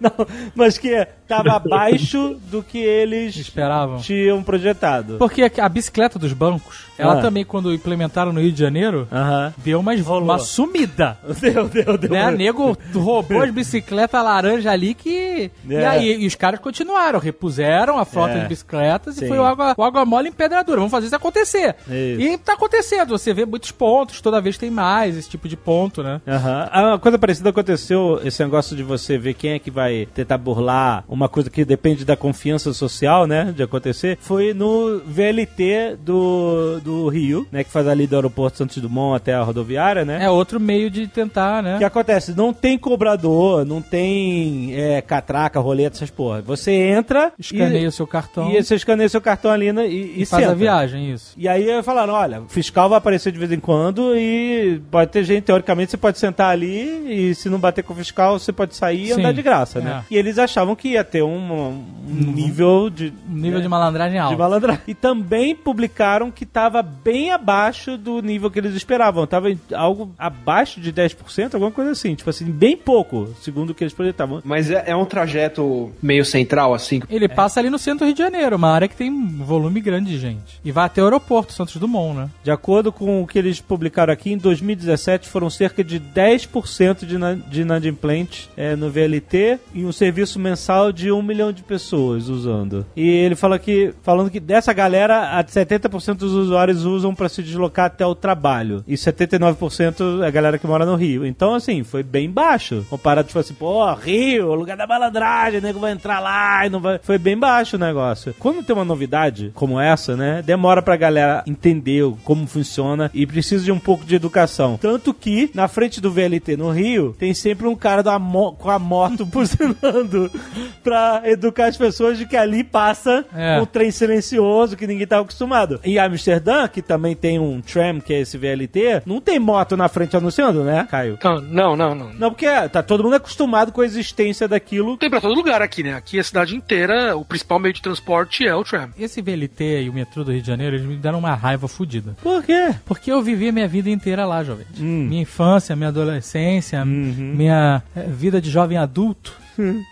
Não, 0.10 0.12
mas 0.54 0.78
que 0.78 1.06
tava 1.28 1.52
abaixo 1.56 2.36
do 2.50 2.62
que 2.62 2.78
eles 2.78 3.36
Esperavam. 3.36 3.98
tinham 3.98 4.42
projetado. 4.42 5.16
Porque 5.18 5.42
a- 5.42 5.64
a 5.64 5.68
bicicleta 5.68 6.18
dos 6.18 6.32
bancos, 6.32 6.86
ela 6.98 7.18
Ah. 7.18 7.22
também, 7.22 7.44
quando 7.44 7.72
implementaram 7.74 8.32
no 8.32 8.40
Rio 8.40 8.52
de 8.52 8.58
Janeiro, 8.58 9.06
Aham. 9.12 9.52
deu 9.58 9.80
umas, 9.80 10.00
uma 10.06 10.38
sumida. 10.38 11.18
Deu, 11.40 11.68
deu, 11.68 11.98
deu. 11.98 12.10
Né? 12.10 12.30
Nego 12.30 12.76
roubou 12.94 13.42
as 13.42 13.50
bicicletas 13.50 14.22
laranja 14.22 14.70
ali 14.70 14.94
que. 14.94 15.50
E 15.68 15.74
É. 15.74 15.86
aí, 15.86 16.22
e 16.22 16.26
os 16.26 16.34
caras 16.34 16.60
continuaram, 16.60 17.18
repuseram 17.18 17.98
a 17.98 18.04
frota 18.04 18.34
É. 18.34 18.40
de 18.42 18.48
bicicletas 18.48 19.14
Sim. 19.16 19.24
e 19.24 19.28
foi 19.28 19.38
o 19.38 19.44
água, 19.44 19.74
o 19.76 19.82
água 19.82 20.04
mole 20.04 20.28
em 20.28 20.32
pedradura. 20.32 20.76
Vamos 20.78 20.90
fazer 20.90 21.06
isso 21.06 21.16
acontecer. 21.16 21.76
Isso. 21.88 22.20
E 22.20 22.38
tá 22.38 22.54
acontecendo. 22.54 23.10
Você 23.18 23.32
vê 23.34 23.44
muitos 23.44 23.70
pontos, 23.70 24.20
toda 24.20 24.40
vez 24.40 24.56
tem 24.58 24.70
mais 24.70 25.16
esse 25.16 25.28
tipo 25.28 25.48
de 25.48 25.56
ponto, 25.56 26.02
né? 26.02 26.20
Aham. 26.26 26.68
Ah, 26.70 26.86
Uma 26.90 26.98
coisa 26.98 27.18
parecida 27.18 27.50
aconteceu, 27.50 28.20
esse 28.24 28.42
negócio 28.42 28.76
de 28.76 28.82
você 28.82 29.16
ver 29.18 29.34
quem 29.34 29.52
é 29.52 29.58
que 29.58 29.70
vai 29.70 29.89
tentar 30.14 30.38
burlar 30.38 31.04
uma 31.08 31.28
coisa 31.28 31.50
que 31.50 31.64
depende 31.64 32.04
da 32.04 32.16
confiança 32.16 32.72
social, 32.72 33.26
né, 33.26 33.52
de 33.54 33.62
acontecer, 33.62 34.18
foi 34.20 34.54
no 34.54 35.00
VLT 35.04 35.96
do, 36.00 36.80
do 36.80 37.08
Rio, 37.08 37.46
né, 37.50 37.64
que 37.64 37.70
faz 37.70 37.86
ali 37.86 38.06
do 38.06 38.16
aeroporto 38.16 38.58
Santos 38.58 38.78
Dumont 38.78 39.16
até 39.16 39.34
a 39.34 39.42
rodoviária, 39.42 40.04
né? 40.04 40.24
É 40.24 40.30
outro 40.30 40.60
meio 40.60 40.90
de 40.90 41.06
tentar, 41.06 41.62
né? 41.62 41.76
O 41.76 41.78
que 41.78 41.84
acontece? 41.84 42.36
Não 42.36 42.52
tem 42.52 42.78
cobrador, 42.78 43.64
não 43.64 43.80
tem 43.82 44.74
é, 44.74 45.00
catraca, 45.00 45.60
roleta, 45.60 45.96
essas 45.96 46.10
porra. 46.10 46.42
Você 46.42 46.72
entra 46.72 47.32
Escaneia 47.38 47.88
o 47.88 47.92
seu 47.92 48.06
cartão 48.06 48.50
e 48.50 48.62
você 48.62 48.74
escaneia 48.74 49.08
seu 49.08 49.20
cartão 49.20 49.50
ali 49.50 49.72
né, 49.72 49.86
e, 49.86 50.22
e, 50.22 50.26
faz 50.26 50.44
a 50.44 50.48
senta. 50.48 50.58
viagem, 50.58 51.12
isso. 51.12 51.34
E 51.36 51.48
aí 51.48 51.82
falaram, 51.82 52.14
olha, 52.14 52.40
o 52.40 52.48
fiscal 52.48 52.88
vai 52.88 52.98
aparecer 52.98 53.32
de 53.32 53.38
vez 53.38 53.50
em 53.52 53.60
quando 53.60 54.16
e 54.16 54.80
pode 54.90 55.10
ter 55.10 55.24
gente, 55.24 55.44
teoricamente, 55.44 55.90
você 55.90 55.96
pode 55.96 56.18
sentar 56.18 56.50
ali 56.50 57.30
e 57.30 57.34
se 57.34 57.48
não 57.48 57.58
bater 57.58 57.82
com 57.82 57.92
o 57.92 57.96
fiscal, 57.96 58.38
você 58.38 58.52
pode 58.52 58.74
sair 58.76 59.04
e 59.04 59.14
Sim, 59.14 59.20
andar 59.20 59.32
de 59.32 59.42
graça, 59.42 59.79
né? 59.80 59.90
é. 59.90 59.94
Uhum. 59.96 60.02
E 60.10 60.16
eles 60.16 60.38
achavam 60.38 60.76
que 60.76 60.88
ia 60.88 61.04
ter 61.04 61.22
um, 61.22 61.52
um 61.52 61.82
nível 62.08 62.90
de, 62.90 63.12
Nível 63.28 63.60
de 63.60 63.68
malandragem 63.68 64.18
alto. 64.18 64.32
de 64.32 64.38
malandragem. 64.38 64.82
E 64.86 64.94
também 64.94 65.54
publicaram 65.54 66.30
que 66.30 66.44
estava 66.44 66.82
bem 66.82 67.30
abaixo 67.30 67.96
do 67.96 68.20
nível 68.20 68.50
que 68.50 68.58
eles 68.58 68.74
esperavam. 68.74 69.26
Tava 69.26 69.50
em 69.50 69.58
algo 69.72 70.12
abaixo 70.18 70.80
de 70.80 70.92
10%, 70.92 71.54
alguma 71.54 71.70
coisa 71.70 71.92
assim. 71.92 72.14
Tipo 72.14 72.30
assim, 72.30 72.46
bem 72.46 72.76
pouco, 72.76 73.34
segundo 73.40 73.70
o 73.70 73.74
que 73.74 73.84
eles 73.84 73.94
projetavam. 73.94 74.40
Mas 74.44 74.70
é, 74.70 74.84
é 74.86 74.96
um 74.96 75.04
trajeto 75.04 75.92
meio 76.02 76.24
central, 76.24 76.74
assim. 76.74 77.00
Ele 77.08 77.28
passa 77.28 77.60
ali 77.60 77.70
no 77.70 77.78
centro 77.78 78.00
do 78.00 78.04
Rio 78.06 78.14
de 78.14 78.22
Janeiro, 78.22 78.56
uma 78.56 78.70
área 78.70 78.88
que 78.88 78.96
tem 78.96 79.10
um 79.10 79.44
volume 79.44 79.80
grande 79.80 80.10
de 80.10 80.18
gente. 80.18 80.60
E 80.64 80.72
vai 80.72 80.86
até 80.86 81.00
o 81.00 81.04
aeroporto, 81.04 81.52
Santos 81.52 81.76
Dumont, 81.76 82.16
né? 82.16 82.30
De 82.42 82.50
acordo 82.50 82.92
com 82.92 83.22
o 83.22 83.26
que 83.26 83.38
eles 83.38 83.60
publicaram 83.60 84.12
aqui, 84.12 84.32
em 84.32 84.38
2017 84.38 85.28
foram 85.28 85.50
cerca 85.50 85.82
de 85.84 86.00
10% 86.00 87.04
de, 87.04 87.16
de 87.48 87.60
inadimplentes 87.62 88.48
é, 88.56 88.74
no 88.76 88.90
VLT 88.90 89.58
e 89.74 89.84
um 89.84 89.92
serviço 89.92 90.38
mensal 90.38 90.92
de 90.92 91.10
um 91.10 91.22
milhão 91.22 91.52
de 91.52 91.62
pessoas 91.62 92.28
usando. 92.28 92.86
E 92.96 93.08
ele 93.08 93.34
fala 93.34 93.58
que, 93.58 93.92
falando 94.02 94.30
que 94.30 94.40
dessa 94.40 94.72
galera, 94.72 95.38
a 95.38 95.44
70% 95.44 96.14
dos 96.14 96.32
usuários 96.32 96.84
usam 96.84 97.14
para 97.14 97.28
se 97.28 97.42
deslocar 97.42 97.86
até 97.86 98.06
o 98.06 98.14
trabalho. 98.14 98.84
E 98.86 98.94
79% 98.94 100.22
é 100.22 100.26
a 100.26 100.30
galera 100.30 100.58
que 100.58 100.66
mora 100.66 100.86
no 100.86 100.96
Rio. 100.96 101.24
Então, 101.24 101.54
assim, 101.54 101.82
foi 101.82 102.02
bem 102.02 102.30
baixo. 102.30 102.86
Comparado, 102.88 103.28
tipo 103.28 103.38
assim, 103.38 103.54
pô, 103.54 103.92
Rio, 103.94 104.54
lugar 104.54 104.76
da 104.76 104.86
malandragem, 104.86 105.60
nego 105.60 105.80
vai 105.80 105.92
entrar 105.92 106.20
lá 106.20 106.66
e 106.66 106.70
não 106.70 106.80
vai. 106.80 106.98
Foi 107.02 107.18
bem 107.18 107.38
baixo 107.38 107.76
o 107.76 107.78
negócio. 107.78 108.34
Quando 108.38 108.62
tem 108.62 108.74
uma 108.74 108.84
novidade 108.84 109.50
como 109.54 109.80
essa, 109.80 110.16
né, 110.16 110.42
demora 110.42 110.82
pra 110.82 110.96
galera 110.96 111.42
entender 111.46 112.04
como 112.24 112.46
funciona 112.46 113.10
e 113.12 113.26
precisa 113.26 113.64
de 113.64 113.72
um 113.72 113.78
pouco 113.78 114.04
de 114.04 114.14
educação. 114.14 114.78
Tanto 114.80 115.12
que, 115.12 115.50
na 115.54 115.68
frente 115.68 116.00
do 116.00 116.10
VLT 116.10 116.56
no 116.56 116.70
Rio, 116.70 117.14
tem 117.18 117.34
sempre 117.34 117.66
um 117.66 117.76
cara 117.76 118.02
da 118.02 118.18
com 118.20 118.70
a 118.70 118.78
moto 118.78 119.26
buzinando 119.56 120.30
pra 120.82 121.22
educar 121.24 121.66
as 121.66 121.76
pessoas 121.76 122.18
de 122.18 122.26
que 122.26 122.36
ali 122.36 122.62
passa 122.64 123.24
É. 123.34 123.60
um 123.60 123.66
trem 123.66 123.90
silencioso 123.90 124.76
que 124.76 124.86
ninguém 124.86 125.06
tá 125.06 125.18
acostumado. 125.20 125.80
Em 125.84 125.98
Amsterdã, 125.98 126.66
que 126.68 126.82
também 126.82 127.14
tem 127.14 127.38
um 127.38 127.60
tram, 127.60 128.00
que 128.00 128.12
é 128.12 128.20
esse 128.20 128.36
VLT, 128.38 129.02
não 129.06 129.20
tem 129.20 129.38
moto 129.38 129.76
na 129.76 129.88
frente 129.88 130.16
anunciando, 130.16 130.62
né, 130.64 130.86
Caio? 130.90 131.14
Então, 131.18 131.40
não, 131.40 131.76
não, 131.76 131.94
não. 131.94 132.12
Não, 132.14 132.30
porque 132.30 132.46
tá 132.68 132.82
todo 132.82 133.04
mundo 133.04 133.14
acostumado 133.16 133.72
com 133.72 133.80
a 133.80 133.84
existência 133.84 134.46
daquilo. 134.48 134.96
Tem 134.96 135.10
pra 135.10 135.20
todo 135.20 135.34
lugar 135.34 135.62
aqui, 135.62 135.82
né? 135.82 135.94
Aqui 135.94 136.18
a 136.18 136.24
cidade 136.24 136.54
inteira, 136.56 137.16
o 137.16 137.24
principal 137.24 137.58
meio 137.58 137.74
de 137.74 137.82
transporte 137.82 138.46
é 138.46 138.54
o 138.54 138.64
tram. 138.64 138.90
Esse 138.98 139.20
VLT 139.22 139.82
e 139.82 139.90
o 139.90 139.92
metrô 139.92 140.24
do 140.24 140.32
Rio 140.32 140.40
de 140.40 140.46
Janeiro, 140.46 140.76
eles 140.76 140.86
me 140.86 140.96
deram 140.96 141.18
uma 141.18 141.34
raiva 141.34 141.68
fodida. 141.68 142.16
Por 142.22 142.42
quê? 142.42 142.74
Porque 142.84 143.10
eu 143.10 143.22
vivi 143.22 143.48
a 143.48 143.52
minha 143.52 143.68
vida 143.68 143.90
inteira 143.90 144.24
lá, 144.26 144.42
jovem. 144.42 144.66
Hum. 144.78 145.06
Minha 145.08 145.22
infância, 145.22 145.74
minha 145.76 145.88
adolescência, 145.88 146.80
Uhum. 146.82 147.34
minha 147.36 147.82
eh, 147.96 148.04
vida 148.08 148.40
de 148.40 148.50
jovem 148.50 148.76
adulto. 148.78 149.32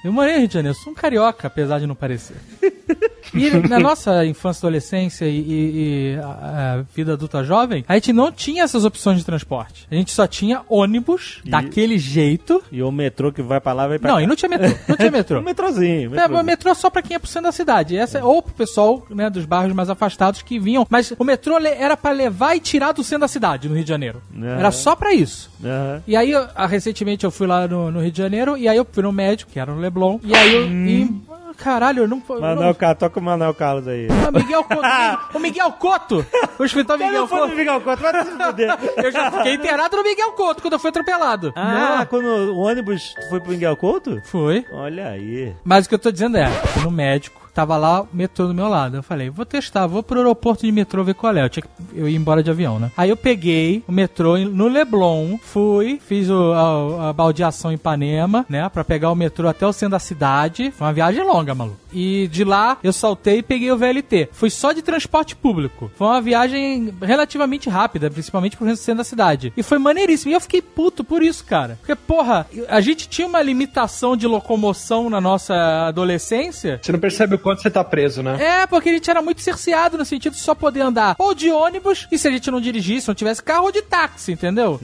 Eu 0.04 0.12
morei 0.12 0.34
no 0.34 0.38
Rio 0.40 0.48
de 0.48 0.54
Janeiro, 0.54 0.76
sou 0.78 0.92
um 0.92 0.96
carioca, 0.96 1.46
apesar 1.46 1.78
de 1.78 1.86
não 1.86 1.94
parecer. 1.94 2.36
E 3.35 3.51
na 3.68 3.79
nossa 3.79 4.24
infância, 4.26 4.66
adolescência 4.66 5.24
e, 5.26 5.39
e- 5.39 6.12
e 6.14 6.18
a, 6.22 6.76
a 6.79 6.83
vida 6.95 7.12
adulta 7.14 7.43
jovem, 7.45 7.85
a 7.89 7.95
gente 7.95 8.12
não 8.12 8.31
tinha 8.33 8.62
essas 8.64 8.85
opções 8.85 9.18
de 9.18 9.24
transporte. 9.24 9.87
A 9.91 9.95
gente 9.95 10.11
só 10.12 10.26
tinha 10.26 10.62
ônibus 10.68 11.41
daquele 11.45 11.99
jeito. 11.99 12.62
E 12.72 12.83
o 12.83 12.91
metrô 12.91 13.33
que 13.33 13.43
vai 13.43 13.61
pra 13.61 13.72
lá 13.72 13.87
vai 13.87 13.99
pra 13.99 14.11
Não, 14.11 14.16
cá. 14.18 14.22
e 14.22 14.26
não 14.26 14.37
tinha 14.37 14.49
metrô. 14.49 14.74
Não 14.89 14.97
tinha 14.97 15.11
metrô. 15.12 15.39
Um 15.41 15.43
metrozinho. 15.43 16.07
É, 16.07 16.09
metrozinho. 16.09 16.41
o 16.41 16.45
metrô 16.45 16.74
só 16.74 16.91
pra 16.91 17.03
quem 17.03 17.14
é 17.14 17.18
pro 17.18 17.29
centro 17.29 17.49
da 17.49 17.53
cidade. 17.53 17.97
Essa, 17.97 18.24
ou 18.24 18.43
pro 18.43 18.55
pessoal 18.55 19.07
né, 19.11 19.29
dos 19.31 19.45
bairros 19.45 19.74
mais 19.74 19.91
afastados 19.91 20.43
que 20.43 20.59
vinham. 20.59 20.87
Mas 20.89 21.12
o 21.18 21.24
metrô 21.24 21.59
era 21.59 21.97
pra 21.97 22.11
levar 22.11 22.57
e 22.57 22.61
tirar 22.61 22.93
do 22.93 23.03
centro 23.05 23.20
da 23.22 23.29
cidade, 23.29 23.68
no 23.68 23.74
Rio 23.74 23.85
de 23.85 23.89
Janeiro. 23.89 24.22
É. 24.41 24.47
Era 24.59 24.70
só 24.70 24.95
pra 24.97 25.12
isso. 25.12 25.51
Aham. 25.64 26.03
E 26.07 26.16
aí, 26.16 26.33
ah, 26.35 26.66
recentemente 26.66 27.24
eu 27.24 27.31
fui 27.31 27.47
lá 27.47 27.66
no, 27.66 27.91
no 27.91 28.01
Rio 28.01 28.11
de 28.12 28.18
Janeiro, 28.18 28.57
e 28.57 28.68
aí 28.68 28.76
eu 28.76 28.87
fui 28.91 29.03
no 29.03 29.12
médico, 29.12 29.51
que 29.53 29.59
era 29.61 29.72
no 29.72 29.81
Leblon, 29.81 30.18
e 30.22 30.35
aí 30.35 30.55
eu. 30.55 30.66
Hum. 30.66 30.87
e- 30.87 31.29
caralho, 31.59 32.04
eu 32.04 32.09
não. 32.09 32.22
eu 32.28 32.40
Manuel 32.40 32.66
não... 32.68 32.74
Carlos, 32.74 32.98
toca 32.98 33.18
o 33.20 33.22
Manuel 33.22 33.54
Carlos 33.54 33.86
aí. 33.88 34.09
Ah, 34.26 34.30
Miguel 34.30 34.64
Couto. 34.64 35.36
o 35.36 35.38
Miguel 35.40 35.72
Couto! 35.72 36.26
O 36.59 36.64
escritor 36.64 37.00
Eu 37.00 37.06
Miguel 37.06 37.28
fui 37.28 37.38
Couto. 37.38 37.52
no 37.52 37.56
Miguel 37.59 37.80
Couto, 37.80 38.02
vai 38.02 38.24
se 38.24 38.30
fuder. 38.32 38.78
Eu 39.04 39.12
já 39.12 39.30
fiquei 39.30 39.54
internado 39.54 39.96
no 39.96 40.02
Miguel 40.02 40.32
Couto 40.32 40.61
quando 40.61 40.72
eu 40.72 40.78
fui 40.80 40.90
atropelado. 40.90 41.52
Ah, 41.54 41.98
Não. 41.98 42.06
quando 42.06 42.24
o 42.26 42.59
ônibus 42.59 43.14
foi 43.28 43.38
pro 43.40 43.50
Miguel 43.52 43.76
Couto? 43.76 44.20
Foi. 44.24 44.66
Olha 44.72 45.09
aí. 45.11 45.54
Mas 45.62 45.86
o 45.86 45.88
que 45.88 45.94
eu 45.94 45.98
tô 46.00 46.11
dizendo 46.11 46.36
é, 46.36 46.46
no 46.82 46.90
médico, 46.90 47.47
tava 47.59 47.76
lá 47.76 48.02
o 48.02 48.09
metrô 48.12 48.46
do 48.46 48.54
meu 48.54 48.68
lado. 48.68 48.96
Eu 48.98 49.02
falei, 49.02 49.30
vou 49.30 49.44
testar, 49.44 49.84
vou 49.88 50.00
pro 50.00 50.18
aeroporto 50.18 50.64
de 50.64 50.70
metrô 50.70 51.02
ver 51.02 51.14
qual 51.14 51.36
é. 51.36 51.42
Eu, 51.44 51.48
tinha 51.48 51.64
que, 51.64 51.68
eu 51.92 52.09
ia 52.09 52.16
embora 52.16 52.40
de 52.40 52.48
avião, 52.50 52.78
né? 52.78 52.92
Aí 52.96 53.11
eu 53.11 53.16
peguei 53.16 53.82
o 53.88 53.90
metrô 53.90 54.38
no 54.38 54.68
Leblon, 54.68 55.36
fui, 55.42 56.00
fiz 56.06 56.30
o- 56.30 56.52
a, 56.52 57.09
a 57.09 57.12
baldeação 57.12 57.72
em 57.72 57.74
Ipanema, 57.74 58.46
né? 58.48 58.68
Pra 58.68 58.84
pegar 58.84 59.11
o 59.11 59.16
metrô 59.16 59.48
até 59.48 59.66
o 59.66 59.72
centro 59.72 59.92
da 59.92 59.98
cidade. 59.98 60.70
Foi 60.70 60.86
uma 60.86 60.92
viagem 60.92 61.24
longa, 61.24 61.52
maluco. 61.52 61.76
E 61.92 62.28
de 62.30 62.44
lá 62.44 62.78
eu 62.82 62.92
saltei 62.92 63.38
e 63.38 63.42
peguei 63.42 63.72
o 63.72 63.76
VLT. 63.76 64.28
Fui 64.30 64.50
só 64.50 64.70
de 64.72 64.80
transporte 64.82 65.34
público. 65.34 65.90
Foi 65.96 66.06
uma 66.06 66.20
viagem 66.20 66.94
relativamente 67.02 67.68
rápida, 67.68 68.09
principalmente 68.11 68.56
pro 68.56 68.76
centro 68.76 68.98
da 68.98 69.04
cidade. 69.04 69.52
E 69.56 69.62
foi 69.64 69.78
maneiríssimo. 69.78 70.30
E 70.30 70.34
eu 70.34 70.40
fiquei 70.40 70.62
puto 70.62 71.02
por 71.02 71.22
isso, 71.24 71.44
cara. 71.44 71.76
Porque, 71.80 71.96
porra, 71.96 72.46
a 72.68 72.80
gente 72.80 73.09
tinha 73.09 73.26
uma 73.26 73.42
limitação 73.42 74.16
de 74.16 74.26
locomoção 74.28 75.11
na 75.11 75.20
nossa 75.20 75.54
adolescência. 75.88 76.78
Você 76.82 76.92
não 76.92 77.00
percebe 77.00 77.34
o 77.34 77.38
quanto 77.49 77.62
você 77.62 77.70
tá 77.70 77.82
preso, 77.82 78.22
né? 78.22 78.36
É, 78.38 78.66
porque 78.66 78.90
a 78.90 78.92
gente 78.92 79.09
era 79.09 79.22
muito 79.22 79.40
cerceado 79.40 79.96
no 79.96 80.05
sentido 80.05 80.34
de 80.34 80.40
só 80.40 80.55
poder 80.55 80.82
andar 80.82 81.16
ou 81.18 81.32
de 81.32 81.51
ônibus, 81.51 82.07
e 82.12 82.18
se 82.18 82.28
a 82.28 82.30
gente 82.30 82.51
não 82.51 82.61
dirigisse, 82.61 83.09
não 83.09 83.14
tivesse 83.14 83.42
carro, 83.42 83.64
ou 83.64 83.72
de 83.72 83.80
táxi, 83.80 84.32
entendeu? 84.32 84.78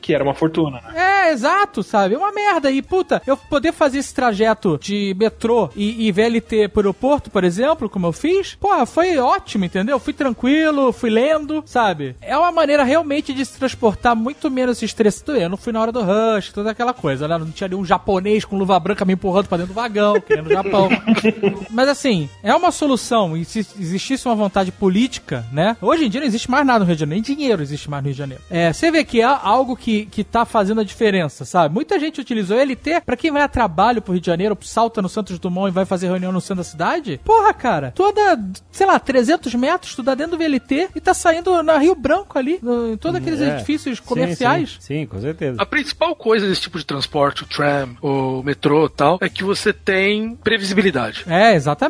Que 0.00 0.14
era 0.14 0.24
uma 0.24 0.32
fortuna, 0.32 0.80
né? 0.80 1.26
É, 1.26 1.32
exato, 1.32 1.82
sabe? 1.82 2.14
É 2.14 2.18
uma 2.18 2.32
merda. 2.32 2.70
E, 2.70 2.80
puta, 2.80 3.20
eu 3.26 3.36
poder 3.36 3.70
fazer 3.72 3.98
esse 3.98 4.14
trajeto 4.14 4.78
de 4.80 5.14
metrô 5.18 5.68
e, 5.76 6.08
e 6.08 6.12
VLT 6.12 6.68
pro 6.68 6.80
aeroporto, 6.80 7.30
por 7.30 7.44
exemplo, 7.44 7.86
como 7.90 8.06
eu 8.06 8.12
fiz, 8.12 8.54
porra, 8.54 8.86
foi 8.86 9.18
ótimo, 9.18 9.66
entendeu? 9.66 9.98
Fui 9.98 10.14
tranquilo, 10.14 10.92
fui 10.92 11.10
lendo, 11.10 11.62
sabe? 11.66 12.16
É 12.22 12.36
uma 12.38 12.50
maneira 12.50 12.82
realmente 12.82 13.34
de 13.34 13.44
se 13.44 13.58
transportar 13.58 14.16
muito 14.16 14.50
menos 14.50 14.80
estressado. 14.82 15.36
Eu 15.36 15.50
não 15.50 15.58
fui 15.58 15.72
na 15.72 15.82
hora 15.82 15.92
do 15.92 16.00
rush, 16.02 16.50
toda 16.50 16.70
aquela 16.70 16.94
coisa, 16.94 17.28
né? 17.28 17.36
Não 17.36 17.50
tinha 17.50 17.68
nenhum 17.68 17.84
japonês 17.84 18.42
com 18.44 18.56
luva 18.56 18.80
branca 18.80 19.04
me 19.04 19.12
empurrando 19.12 19.48
pra 19.48 19.58
dentro 19.58 19.74
do 19.74 19.76
vagão, 19.76 20.18
que 20.18 20.34
nem 20.34 20.42
no 20.42 20.50
Japão. 20.50 20.88
Mas 21.70 21.88
assim, 21.88 21.95
é 22.42 22.54
uma 22.54 22.70
solução. 22.70 23.36
E 23.36 23.44
se 23.44 23.60
existisse 23.78 24.26
uma 24.26 24.34
vontade 24.34 24.70
política, 24.72 25.44
né? 25.52 25.76
Hoje 25.80 26.04
em 26.06 26.10
dia 26.10 26.20
não 26.20 26.26
existe 26.26 26.50
mais 26.50 26.66
nada 26.66 26.80
no 26.80 26.84
Rio 26.86 26.94
de 26.94 27.00
Janeiro, 27.00 27.22
nem 27.26 27.36
dinheiro 27.36 27.62
existe 27.62 27.88
mais 27.90 28.02
no 28.02 28.06
Rio 28.08 28.14
de 28.14 28.18
Janeiro. 28.18 28.42
É, 28.50 28.72
você 28.72 28.90
vê 28.90 29.04
que 29.04 29.20
é 29.20 29.24
algo 29.24 29.76
que, 29.76 30.06
que 30.06 30.22
tá 30.24 30.44
fazendo 30.44 30.80
a 30.80 30.84
diferença, 30.84 31.44
sabe? 31.44 31.74
Muita 31.74 31.98
gente 31.98 32.20
utilizou 32.20 32.58
LT 32.58 33.02
pra 33.04 33.16
quem 33.16 33.30
vai 33.30 33.42
a 33.42 33.48
trabalho 33.48 34.02
pro 34.02 34.12
Rio 34.12 34.20
de 34.20 34.26
Janeiro, 34.26 34.56
salta 34.62 35.00
no 35.00 35.08
Santos 35.08 35.38
Dumont 35.38 35.68
e 35.68 35.72
vai 35.74 35.84
fazer 35.84 36.06
reunião 36.08 36.32
no 36.32 36.40
centro 36.40 36.56
da 36.56 36.64
cidade. 36.64 37.20
Porra, 37.24 37.52
cara, 37.54 37.92
toda, 37.94 38.38
sei 38.70 38.86
lá, 38.86 38.98
300 38.98 39.54
metros, 39.54 39.94
tu 39.94 40.02
dá 40.02 40.14
dentro 40.14 40.36
do 40.36 40.38
VLT 40.42 40.90
e 40.94 41.00
tá 41.00 41.14
saindo 41.14 41.62
na 41.62 41.78
Rio 41.78 41.94
Branco 41.94 42.38
ali, 42.38 42.58
no, 42.62 42.92
em 42.92 42.96
todos 42.96 43.20
aqueles 43.20 43.40
É. 43.40 43.54
edifícios 43.54 43.98
Sim, 43.98 44.04
comerciais. 44.04 44.76
Sim, 44.80 45.00
sim, 45.00 45.06
com 45.06 45.20
certeza. 45.20 45.60
A 45.60 45.66
principal 45.66 46.14
coisa 46.16 46.46
desse 46.48 46.60
tipo 46.62 46.78
de 46.78 46.84
transporte, 46.84 47.42
o 47.42 47.46
tram, 47.46 47.96
o 48.02 48.42
metrô 48.42 48.86
e 48.86 48.90
tal, 48.90 49.18
é 49.20 49.28
que 49.28 49.44
você 49.44 49.72
tem 49.72 50.34
previsibilidade. 50.36 51.24
É, 51.26 51.54
exatamente. 51.54 51.85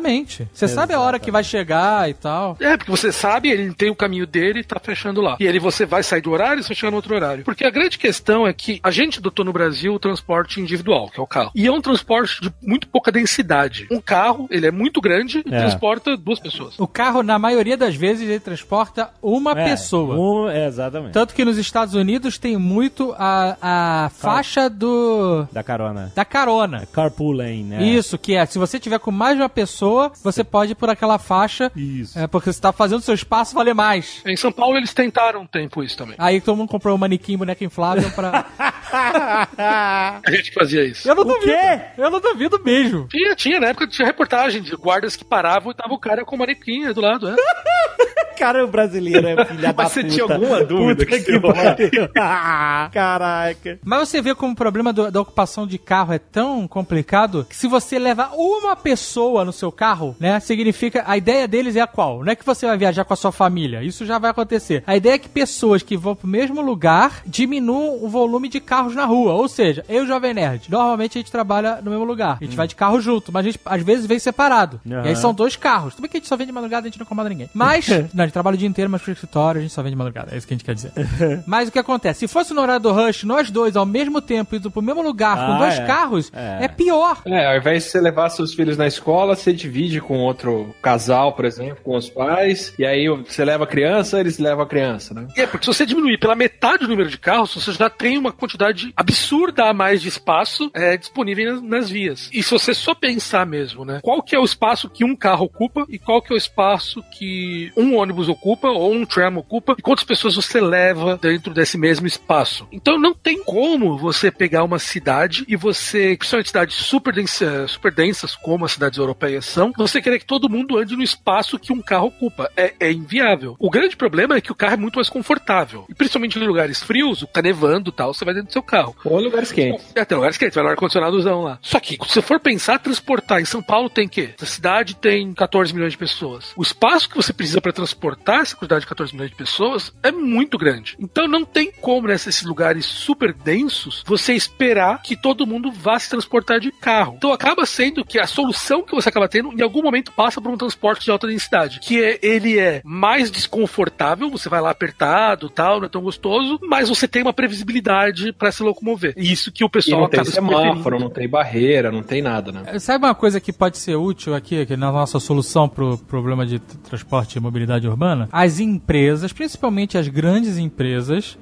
Você 0.53 0.67
sabe 0.67 0.93
a 0.93 0.99
hora 0.99 1.19
que 1.19 1.31
vai 1.31 1.43
chegar 1.43 2.09
e 2.09 2.13
tal. 2.13 2.57
É, 2.59 2.77
porque 2.77 2.91
você 2.91 3.11
sabe, 3.11 3.49
ele 3.49 3.73
tem 3.73 3.89
o 3.89 3.95
caminho 3.95 4.25
dele 4.27 4.59
e 4.59 4.63
tá 4.63 4.79
fechando 4.79 5.21
lá. 5.21 5.37
E 5.39 5.45
ele 5.45 5.59
você 5.59 5.85
vai 5.85 6.03
sair 6.03 6.21
do 6.21 6.31
horário 6.31 6.59
e 6.59 6.63
você 6.63 6.69
vai 6.69 6.75
chegar 6.75 6.91
no 6.91 6.97
outro 6.97 7.15
horário. 7.15 7.43
Porque 7.43 7.65
a 7.65 7.69
grande 7.69 7.97
questão 7.97 8.45
é 8.47 8.53
que 8.53 8.79
a 8.83 8.91
gente 8.91 9.19
adotou 9.19 9.43
no 9.45 9.53
Brasil 9.53 9.93
o 9.93 9.99
transporte 9.99 10.59
individual, 10.61 11.09
que 11.09 11.19
é 11.19 11.23
o 11.23 11.27
carro. 11.27 11.51
E 11.55 11.65
é 11.67 11.71
um 11.71 11.81
transporte 11.81 12.41
de 12.41 12.53
muito 12.61 12.87
pouca 12.87 13.11
densidade. 13.11 13.87
Um 13.91 13.99
carro, 14.01 14.47
ele 14.49 14.65
é 14.67 14.71
muito 14.71 14.99
grande 15.01 15.43
e 15.45 15.53
É. 15.53 15.59
transporta 15.59 16.15
duas 16.17 16.39
pessoas. 16.39 16.75
O 16.79 16.87
carro, 16.87 17.23
na 17.23 17.37
maioria 17.39 17.77
das 17.77 17.95
vezes, 17.95 18.27
ele 18.27 18.39
transporta 18.39 19.09
uma 19.21 19.51
É, 19.51 19.63
pessoa. 19.69 20.15
um- 20.15 20.49
é, 20.49 20.67
exatamente. 20.67 21.13
Tanto 21.13 21.33
que 21.33 21.43
nos 21.45 21.57
Estados 21.57 21.93
Unidos 21.93 22.37
tem 22.37 22.57
muito 22.57 23.13
a, 23.17 23.57
a 24.05 24.09
faixa 24.09 24.69
do 24.69 25.43
Da 25.51 25.63
carona. 25.63 26.11
da 26.15 26.25
carona. 26.25 26.87
Carpool 26.91 27.31
lane, 27.31 27.63
né? 27.63 27.83
Isso, 27.83 28.17
que 28.17 28.35
é, 28.35 28.45
se 28.45 28.57
você 28.59 28.79
tiver 28.79 28.99
com 28.99 29.11
mais 29.11 29.35
de 29.35 29.41
uma 29.41 29.49
pessoa, 29.49 29.86
você 30.23 30.43
pode 30.43 30.71
ir 30.73 30.75
por 30.75 30.89
aquela 30.89 31.17
faixa, 31.17 31.71
Isso. 31.75 32.17
é, 32.17 32.27
porque 32.27 32.51
você 32.51 32.59
tá 32.61 32.71
fazendo 32.71 33.01
seu 33.01 33.13
espaço 33.13 33.53
valer 33.55 33.73
mais. 33.73 34.21
Em 34.25 34.35
São 34.35 34.51
Paulo 34.51 34.77
eles 34.77 34.93
tentaram 34.93 35.41
um 35.41 35.47
tempo 35.47 35.83
isso 35.83 35.97
também. 35.97 36.15
Aí 36.17 36.39
todo 36.41 36.55
mundo 36.57 36.69
comprou 36.69 36.95
um 36.95 36.97
manequim, 36.97 37.37
boneca 37.37 37.63
inflável 37.63 38.09
pra... 38.11 38.45
A 39.57 40.21
gente 40.31 40.53
fazia 40.53 40.83
isso. 40.85 41.07
Eu 41.07 41.15
não 41.15 41.23
O 41.23 41.25
duvido. 41.25 41.45
quê? 41.45 41.81
Eu 41.97 42.09
não 42.09 42.19
duvido 42.19 42.59
mesmo. 42.63 43.07
Tinha, 43.07 43.35
tinha, 43.35 43.59
na 43.59 43.67
época 43.67 43.87
tinha 43.87 44.05
reportagem 44.05 44.61
de 44.61 44.75
guardas 44.75 45.15
que 45.15 45.25
paravam 45.25 45.71
e 45.71 45.75
tava 45.75 45.93
o 45.93 45.99
cara 45.99 46.23
com 46.25 46.35
o 46.35 46.39
manequim 46.39 46.91
do 46.93 47.01
lado, 47.01 47.29
é. 47.29 47.35
Cara, 48.37 48.63
o 48.63 48.67
brasileiro 48.67 49.27
é 49.27 49.43
filha 49.45 49.73
da 49.73 49.83
Mas 49.83 49.91
você 49.91 50.01
puta. 50.01 50.13
tinha 50.13 50.23
alguma 50.23 50.63
dúvida 50.63 51.05
Puta 51.05 51.17
que 51.19 51.23
que 51.23 51.39
pariu. 51.39 52.09
Ah, 52.17 52.89
Caraca. 52.93 53.79
Mas 53.83 54.07
você 54.09 54.21
vê 54.21 54.33
como 54.35 54.53
o 54.53 54.55
problema 54.55 54.91
do- 54.93 55.11
da 55.11 55.21
ocupação 55.21 55.65
de 55.67 55.77
carro 55.77 56.13
é 56.13 56.19
tão 56.19 56.67
complicado 56.67 57.45
que 57.49 57.55
se 57.55 57.67
você 57.67 57.97
leva 57.99 58.29
uma 58.35 58.75
pessoa 58.75 59.43
no 59.45 59.51
seu 59.53 59.71
carro, 59.71 60.15
né, 60.19 60.39
significa 60.39 61.03
a 61.07 61.17
ideia 61.17 61.47
deles 61.47 61.75
é 61.75 61.81
a 61.81 61.87
qual? 61.87 62.23
Não 62.23 62.31
é 62.31 62.35
que 62.35 62.45
você 62.45 62.65
vai 62.67 62.77
viajar 62.77 63.03
com 63.05 63.13
a 63.13 63.17
sua 63.17 63.31
família, 63.31 63.83
isso 63.83 64.05
já 64.05 64.17
vai 64.19 64.31
acontecer. 64.31 64.83
A 64.85 64.95
ideia 64.95 65.13
é 65.15 65.17
que 65.17 65.29
pessoas 65.29 65.81
que 65.83 65.97
vão 65.97 66.15
pro 66.15 66.27
mesmo 66.27 66.61
lugar 66.61 67.21
diminuam 67.25 68.03
o 68.03 68.09
volume 68.09 68.47
de 68.49 68.59
carros 68.59 68.95
na 68.95 69.05
rua. 69.05 69.33
Ou 69.33 69.47
seja, 69.47 69.83
eu 69.89 70.01
e 70.03 70.05
o 70.05 70.07
Jovem 70.07 70.33
Nerd, 70.33 70.69
normalmente 70.69 71.17
a 71.17 71.21
gente 71.21 71.31
trabalha 71.31 71.79
no 71.81 71.89
mesmo 71.91 72.05
lugar. 72.05 72.37
A 72.39 72.43
gente 72.43 72.55
vai 72.55 72.67
de 72.67 72.75
carro 72.75 72.99
junto, 73.01 73.31
mas 73.31 73.45
a 73.45 73.49
gente 73.49 73.59
às 73.65 73.81
vezes 73.81 74.05
vem 74.05 74.19
separado. 74.19 74.79
Aham. 74.89 75.05
E 75.05 75.09
aí 75.09 75.15
são 75.15 75.33
dois 75.33 75.55
carros. 75.55 75.93
Tudo 75.95 76.03
bem 76.03 76.11
que 76.11 76.17
a 76.17 76.19
gente 76.19 76.27
só 76.29 76.35
vem 76.37 76.45
de 76.47 76.53
madrugada, 76.53 76.87
a 76.87 76.89
gente 76.89 76.99
não 76.99 77.05
incomoda 77.05 77.29
ninguém. 77.29 77.49
Mas, 77.53 77.87
não, 78.13 78.23
a 78.23 78.26
gente 78.27 78.33
trabalha 78.33 78.55
o 78.55 78.57
dia 78.57 78.67
inteiro, 78.67 78.89
mas 78.89 79.01
pro 79.01 79.11
escritório 79.11 79.59
a 79.59 79.61
gente 79.61 79.73
só 79.73 79.81
vem 79.81 79.91
de 79.91 79.97
madrugada. 79.97 80.33
É 80.33 80.37
isso 80.37 80.47
que 80.47 80.53
a 80.53 80.57
gente 80.57 80.65
quer 80.65 80.75
dizer. 80.75 80.91
Mas 81.47 81.69
o 81.69 81.71
que 81.71 81.79
acontece? 81.79 82.19
Se 82.21 82.27
fosse 82.27 82.53
no 82.53 82.61
horário 82.61 82.81
do 82.81 82.91
rush, 82.91 83.23
nós 83.23 83.49
dois 83.51 83.75
ao 83.75 83.85
mesmo 83.85 84.21
tempo 84.21 84.55
indo 84.55 84.69
pro 84.71 84.81
mesmo 84.81 85.01
lugar 85.01 85.35
com 85.37 85.53
Ah, 85.53 85.57
dois 85.59 85.79
é. 85.79 85.85
carros, 85.85 86.31
É. 86.33 86.65
é. 86.65 86.67
pior. 86.67 87.21
É, 87.25 87.47
ao 87.51 87.57
invés 87.57 87.83
de 87.85 87.89
você 87.91 88.01
levar 88.01 88.29
seus 88.29 88.53
filhos 88.53 88.77
na 88.77 88.87
escola, 88.87 89.35
você 89.35 89.51
divide 89.53 89.99
com 90.01 90.17
outro 90.19 90.73
casal, 90.81 91.33
por 91.33 91.45
exemplo, 91.45 91.77
com 91.83 91.95
os 91.95 92.09
pais, 92.09 92.73
e 92.77 92.85
aí 92.85 93.07
você 93.09 93.43
leva 93.45 93.63
a 93.63 93.67
criança, 93.67 94.19
eles 94.19 94.37
levam 94.39 94.63
a 94.63 94.67
criança, 94.67 95.13
né? 95.13 95.27
É, 95.35 95.45
porque 95.47 95.65
se 95.65 95.73
você 95.73 95.85
diminuir 95.85 96.17
pela 96.19 96.35
metade 96.35 96.85
o 96.85 96.87
número 96.87 97.09
de 97.09 97.17
carros, 97.17 97.53
você 97.55 97.71
já 97.71 97.89
tem 97.89 98.17
uma 98.17 98.31
quantidade 98.31 98.91
absurda 98.95 99.65
a 99.69 99.73
mais 99.73 100.01
de 100.01 100.09
espaço 100.09 100.69
é, 100.73 100.97
disponível 100.97 101.53
nas, 101.53 101.61
nas 101.61 101.89
vias. 101.89 102.29
E 102.33 102.41
se 102.43 102.51
você 102.51 102.73
só 102.73 102.93
pensar 102.93 103.45
mesmo, 103.45 103.85
né? 103.85 103.99
Qual 104.03 104.21
que 104.21 104.35
é 104.35 104.39
o 104.39 104.43
espaço 104.45 104.89
que 104.89 105.03
um 105.05 105.15
carro 105.15 105.45
ocupa 105.45 105.85
e 105.89 105.97
qual 105.99 106.21
que 106.21 106.31
é 106.33 106.35
o 106.35 106.37
espaço 106.37 107.03
que 107.17 107.71
um 107.77 107.95
ônibus 107.95 108.16
ocupa 108.29 108.67
ou 108.67 108.93
um 108.93 109.05
tram 109.05 109.37
ocupa 109.37 109.75
e 109.77 109.81
quantas 109.81 110.03
pessoas 110.03 110.35
você 110.35 110.59
leva 110.59 111.17
dentro 111.21 111.53
desse 111.53 111.77
mesmo 111.77 112.07
espaço. 112.07 112.67
Então 112.71 112.99
não 112.99 113.13
tem 113.13 113.43
como 113.43 113.97
você 113.97 114.31
pegar 114.31 114.63
uma 114.63 114.79
cidade 114.79 115.45
e 115.47 115.55
você, 115.55 116.15
principalmente 116.17 116.47
cidades 116.47 116.75
super, 116.75 117.13
densa, 117.13 117.67
super 117.67 117.93
densas, 117.93 118.35
como 118.35 118.65
as 118.65 118.71
cidades 118.71 118.97
europeias 118.97 119.45
são, 119.45 119.71
você 119.77 120.01
querer 120.01 120.19
que 120.19 120.25
todo 120.25 120.49
mundo 120.49 120.77
ande 120.77 120.95
no 120.95 121.03
espaço 121.03 121.59
que 121.59 121.73
um 121.73 121.81
carro 121.81 122.07
ocupa. 122.07 122.51
É, 122.55 122.73
é 122.79 122.91
inviável. 122.91 123.55
O 123.59 123.69
grande 123.69 123.95
problema 123.95 124.35
é 124.35 124.41
que 124.41 124.51
o 124.51 124.55
carro 124.55 124.73
é 124.73 124.77
muito 124.77 124.95
mais 124.95 125.09
confortável. 125.09 125.85
E 125.89 125.93
principalmente 125.93 126.39
em 126.39 126.45
lugares 126.45 126.81
frios, 126.81 127.25
tá 127.31 127.41
nevando 127.41 127.89
e 127.89 127.93
tal, 127.93 128.13
você 128.13 128.25
vai 128.25 128.33
dentro 128.33 128.49
do 128.49 128.53
seu 128.53 128.63
carro. 128.63 128.95
Ou 129.03 129.19
lugares 129.19 129.51
quentes. 129.51 129.85
É, 129.95 130.05
tem 130.05 130.15
lugares 130.15 130.37
quentes, 130.37 130.55
vai 130.55 130.63
no 130.63 130.69
ar-condicionadozão 130.69 131.41
lá. 131.41 131.59
Só 131.61 131.79
que, 131.79 131.93
se 131.93 132.13
você 132.13 132.21
for 132.21 132.39
pensar, 132.39 132.79
transportar 132.79 133.41
em 133.41 133.45
São 133.45 133.61
Paulo 133.61 133.89
tem 133.89 134.07
o 134.07 134.09
quê? 134.09 134.31
A 134.41 134.45
cidade 134.45 134.95
tem 134.95 135.33
14 135.33 135.73
milhões 135.73 135.91
de 135.91 135.97
pessoas. 135.97 136.53
O 136.55 136.63
espaço 136.63 137.09
que 137.09 137.15
você 137.15 137.33
precisa 137.33 137.61
para 137.61 137.73
transportar 137.73 138.06
essa 138.27 138.55
quantidade 138.55 138.81
de 138.81 138.87
14 138.87 139.13
milhões 139.13 139.31
de 139.31 139.37
pessoas 139.37 139.93
é 140.03 140.11
muito 140.11 140.57
grande. 140.57 140.95
Então 140.99 141.27
não 141.27 141.43
tem 141.43 141.71
como, 141.81 142.07
nesses 142.07 142.43
lugares 142.43 142.85
super 142.85 143.33
densos, 143.33 144.03
você 144.05 144.33
esperar 144.33 145.01
que 145.01 145.15
todo 145.15 145.47
mundo 145.47 145.71
vá 145.71 145.99
se 145.99 146.09
transportar 146.09 146.59
de 146.59 146.71
carro. 146.71 147.15
Então 147.17 147.33
acaba 147.33 147.65
sendo 147.65 148.05
que 148.05 148.19
a 148.19 148.27
solução 148.27 148.83
que 148.83 148.95
você 148.95 149.09
acaba 149.09 149.27
tendo, 149.27 149.51
em 149.53 149.61
algum 149.61 149.81
momento, 149.81 150.11
passa 150.11 150.41
por 150.41 150.51
um 150.51 150.57
transporte 150.57 151.05
de 151.05 151.11
alta 151.11 151.27
densidade. 151.27 151.79
Que 151.79 152.03
é, 152.03 152.19
ele 152.21 152.59
é 152.59 152.81
mais 152.83 153.31
desconfortável, 153.31 154.29
você 154.29 154.49
vai 154.49 154.61
lá 154.61 154.71
apertado 154.71 155.49
tal, 155.49 155.79
não 155.79 155.85
é 155.87 155.89
tão 155.89 156.01
gostoso, 156.01 156.59
mas 156.61 156.89
você 156.89 157.07
tem 157.07 157.21
uma 157.21 157.33
previsibilidade 157.33 158.31
para 158.33 158.51
se 158.51 158.63
locomover. 158.63 159.13
E 159.17 159.31
Isso 159.31 159.51
que 159.51 159.63
o 159.63 159.67
E 159.67 159.69
pessoal 159.69 160.01
não 160.01 160.09
tem 160.09 160.23
semáforo, 160.23 160.99
não 160.99 161.09
tem 161.09 161.27
barreira, 161.27 161.91
não 161.91 162.03
tem 162.03 162.21
nada, 162.21 162.51
né? 162.51 162.79
Sabe 162.79 163.05
uma 163.05 163.15
coisa 163.15 163.39
que 163.39 163.51
pode 163.51 163.77
ser 163.77 163.95
útil 163.95 164.35
aqui, 164.35 164.61
aqui 164.61 164.77
na 164.77 164.91
nossa 164.91 165.19
solução 165.19 165.67
pro 165.67 165.97
problema 165.97 166.45
de 166.45 166.59
transporte 166.59 167.37
e 167.37 167.39
mobilidade 167.39 167.87
urbana, 167.87 167.96
as 168.31 168.59
empresas, 168.59 169.31
principalmente 169.33 169.97
as 169.97 170.07
grandes 170.07 170.57
empresas, 170.57 171.37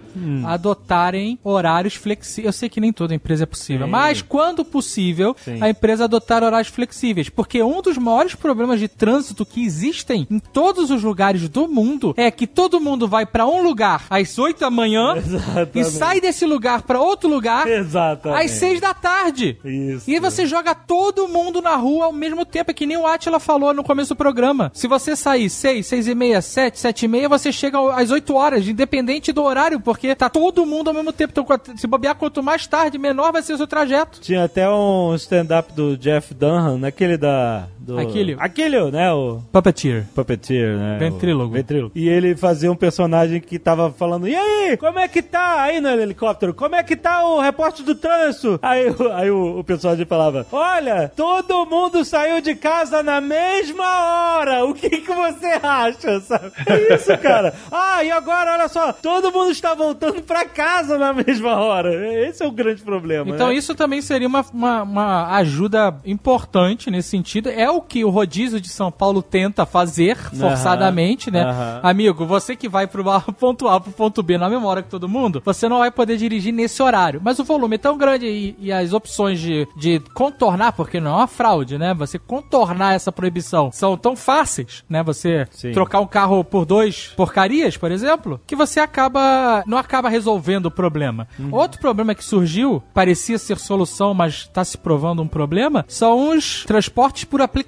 adotarem 0.45 1.37
horários 1.43 1.95
flexíveis. 1.95 2.45
Eu 2.45 2.53
sei 2.53 2.69
que 2.69 2.79
nem 2.79 2.91
toda 2.93 3.13
empresa 3.13 3.43
é 3.43 3.45
possível, 3.45 3.85
Sim. 3.85 3.91
mas 3.91 4.21
quando 4.21 4.63
possível, 4.63 5.35
Sim. 5.43 5.57
a 5.61 5.69
empresa 5.69 6.05
adotar 6.05 6.43
horários 6.43 6.69
flexíveis. 6.69 7.29
Porque 7.29 7.61
um 7.61 7.81
dos 7.81 7.97
maiores 7.97 8.35
problemas 8.35 8.79
de 8.79 8.87
trânsito 8.87 9.45
que 9.45 9.63
existem 9.63 10.27
em 10.29 10.39
todos 10.39 10.89
os 10.89 11.03
lugares 11.03 11.47
do 11.49 11.67
mundo 11.67 12.13
é 12.17 12.29
que 12.31 12.47
todo 12.47 12.79
mundo 12.79 13.07
vai 13.07 13.25
pra 13.25 13.45
um 13.45 13.61
lugar 13.61 14.05
às 14.09 14.37
8 14.37 14.59
da 14.59 14.69
manhã 14.69 15.15
e 15.17 15.19
Exatamente. 15.19 15.89
sai 15.91 16.21
desse 16.21 16.45
lugar 16.45 16.83
pra 16.83 16.99
outro 16.99 17.29
lugar 17.29 17.67
Exatamente. 17.67 18.45
às 18.45 18.51
6 18.51 18.79
da 18.81 18.93
tarde. 18.93 19.57
Isso. 19.63 20.09
E 20.09 20.13
aí 20.13 20.19
você 20.19 20.45
joga 20.45 20.73
todo 20.73 21.27
mundo 21.27 21.61
na 21.61 21.75
rua 21.75 22.05
ao 22.05 22.13
mesmo 22.13 22.45
tempo, 22.45 22.71
é 22.71 22.73
que 22.73 22.85
nem 22.85 22.97
o 22.97 23.05
Atila 23.05 23.39
falou 23.39 23.73
no 23.73 23.83
começo 23.83 24.13
do 24.13 24.17
programa. 24.17 24.71
Se 24.73 24.87
você 24.87 25.15
sair 25.15 25.49
6, 25.49 25.85
6 25.85 26.07
e 26.07 26.15
meia, 26.15 26.41
7, 26.45 26.79
7 26.79 27.05
e 27.05 27.07
meia, 27.07 27.29
você 27.29 27.51
chega 27.51 27.77
às 27.93 28.11
8 28.11 28.33
horas, 28.35 28.67
independente 28.67 29.31
do 29.31 29.43
horário, 29.43 29.79
porque 29.79 30.15
tá 30.15 30.29
todo 30.29 30.65
mundo 30.65 30.87
ao 30.87 30.93
mesmo 30.93 31.11
tempo. 31.11 31.31
Então, 31.31 31.75
se 31.75 31.87
bobear, 31.87 32.15
quanto 32.15 32.43
mais 32.43 32.65
tarde, 32.67 32.97
menor 32.97 33.31
vai 33.31 33.41
ser 33.41 33.53
o 33.53 33.57
seu 33.57 33.67
trajeto. 33.67 34.19
Tinha 34.21 34.43
até 34.43 34.69
um 34.69 35.13
stand-up 35.15 35.73
do 35.73 35.97
Jeff 35.97 36.33
Dunham, 36.33 36.77
naquele 36.77 37.17
da... 37.17 37.67
Do... 37.85 37.99
Aquele. 37.99 38.35
Aquele, 38.39 38.91
né? 38.91 39.11
O... 39.13 39.41
Puppeteer. 39.51 40.05
Puppeteer, 40.15 40.75
né? 40.77 40.97
Ventrílogo. 40.99 41.51
O 41.51 41.53
Ventrílogo. 41.55 41.91
E 41.95 42.09
ele 42.09 42.35
fazia 42.35 42.71
um 42.71 42.75
personagem 42.75 43.39
que 43.39 43.59
tava 43.59 43.91
falando, 43.91 44.27
e 44.27 44.35
aí, 44.35 44.75
como 44.77 44.97
é 44.99 45.07
que 45.07 45.21
tá 45.21 45.61
aí 45.61 45.79
no 45.79 45.89
helicóptero? 45.89 46.53
Como 46.53 46.75
é 46.75 46.83
que 46.83 46.95
tá 46.95 47.23
o 47.27 47.39
repórter 47.39 47.85
do 47.85 47.95
trânsito? 47.95 48.59
Aí, 48.61 48.89
o- 48.89 49.11
aí 49.13 49.29
o, 49.31 49.59
o 49.59 49.63
personagem 49.63 50.05
falava, 50.05 50.45
olha, 50.51 51.11
todo 51.15 51.65
mundo 51.65 52.03
saiu 52.03 52.41
de 52.41 52.55
casa 52.55 53.03
na 53.03 53.21
mesma 53.21 54.37
hora, 54.37 54.65
o 54.65 54.73
que 54.73 54.89
que 54.89 55.13
você 55.13 55.59
acha, 55.61 56.19
sabe? 56.25 56.51
É 56.65 56.95
isso, 56.95 57.15
cara. 57.19 57.53
Ah, 57.71 58.03
e 58.03 58.11
agora, 58.11 58.53
olha 58.53 58.67
só, 58.67 58.93
todo 58.93 59.31
mundo 59.31 59.51
está 59.51 59.73
voltando 59.73 60.21
pra 60.21 60.45
casa 60.45 60.97
na 60.97 61.13
mesma 61.13 61.55
hora. 61.59 61.93
Esse 62.27 62.43
é 62.43 62.47
o 62.47 62.51
grande 62.51 62.81
problema, 62.81 63.29
Então 63.33 63.49
né? 63.49 63.55
isso 63.55 63.75
também 63.75 64.01
seria 64.01 64.27
uma, 64.27 64.45
uma, 64.53 64.83
uma 64.83 65.35
ajuda 65.37 65.93
importante 66.05 66.89
nesse 66.89 67.09
sentido. 67.09 67.49
É 67.49 67.69
o 67.69 67.74
que 67.81 68.03
o 68.03 68.09
rodízio 68.09 68.59
de 68.59 68.69
São 68.69 68.91
Paulo 68.91 69.21
tenta 69.21 69.65
fazer, 69.65 70.17
forçadamente, 70.17 71.29
né? 71.31 71.45
Amigo, 71.81 72.25
você 72.25 72.55
que 72.55 72.69
vai 72.69 72.87
pro 72.87 73.03
ponto 73.39 73.67
A 73.67 73.79
pro 73.79 73.91
ponto 73.91 74.23
B 74.23 74.37
na 74.37 74.55
hora 74.65 74.81
que 74.81 74.89
todo 74.89 75.09
mundo, 75.09 75.41
você 75.43 75.67
não 75.67 75.79
vai 75.79 75.91
poder 75.91 76.17
dirigir 76.17 76.53
nesse 76.53 76.81
horário. 76.81 77.21
Mas 77.23 77.39
o 77.39 77.43
volume 77.43 77.75
é 77.75 77.79
tão 77.79 77.97
grande 77.97 78.25
e, 78.25 78.55
e 78.59 78.71
as 78.71 78.93
opções 78.93 79.39
de, 79.39 79.67
de 79.75 79.99
contornar, 80.13 80.73
porque 80.73 80.99
não 80.99 81.11
é 81.11 81.15
uma 81.15 81.27
fraude, 81.27 81.77
né? 81.77 81.93
Você 81.93 82.17
contornar 82.17 82.93
essa 82.93 83.11
proibição 83.11 83.71
são 83.71 83.97
tão 83.97 84.15
fáceis, 84.15 84.83
né? 84.89 85.03
Você 85.03 85.47
Sim. 85.51 85.71
trocar 85.71 85.99
um 85.99 86.07
carro 86.07 86.43
por 86.43 86.65
dois 86.65 87.13
porcarias, 87.15 87.77
por 87.77 87.91
exemplo, 87.91 88.39
que 88.45 88.55
você 88.55 88.79
acaba 88.79 89.63
não 89.65 89.77
acaba 89.77 90.09
resolvendo 90.09 90.67
o 90.67 90.71
problema. 90.71 91.27
Outro 91.51 91.79
problema 91.79 92.15
que 92.15 92.23
surgiu, 92.23 92.81
parecia 92.93 93.37
ser 93.37 93.57
solução, 93.57 94.13
mas 94.13 94.33
está 94.33 94.63
se 94.63 94.77
provando 94.77 95.21
um 95.21 95.27
problema, 95.27 95.85
são 95.87 96.29
os 96.29 96.63
transportes 96.65 97.23
por 97.23 97.41
aplicativo, 97.41 97.64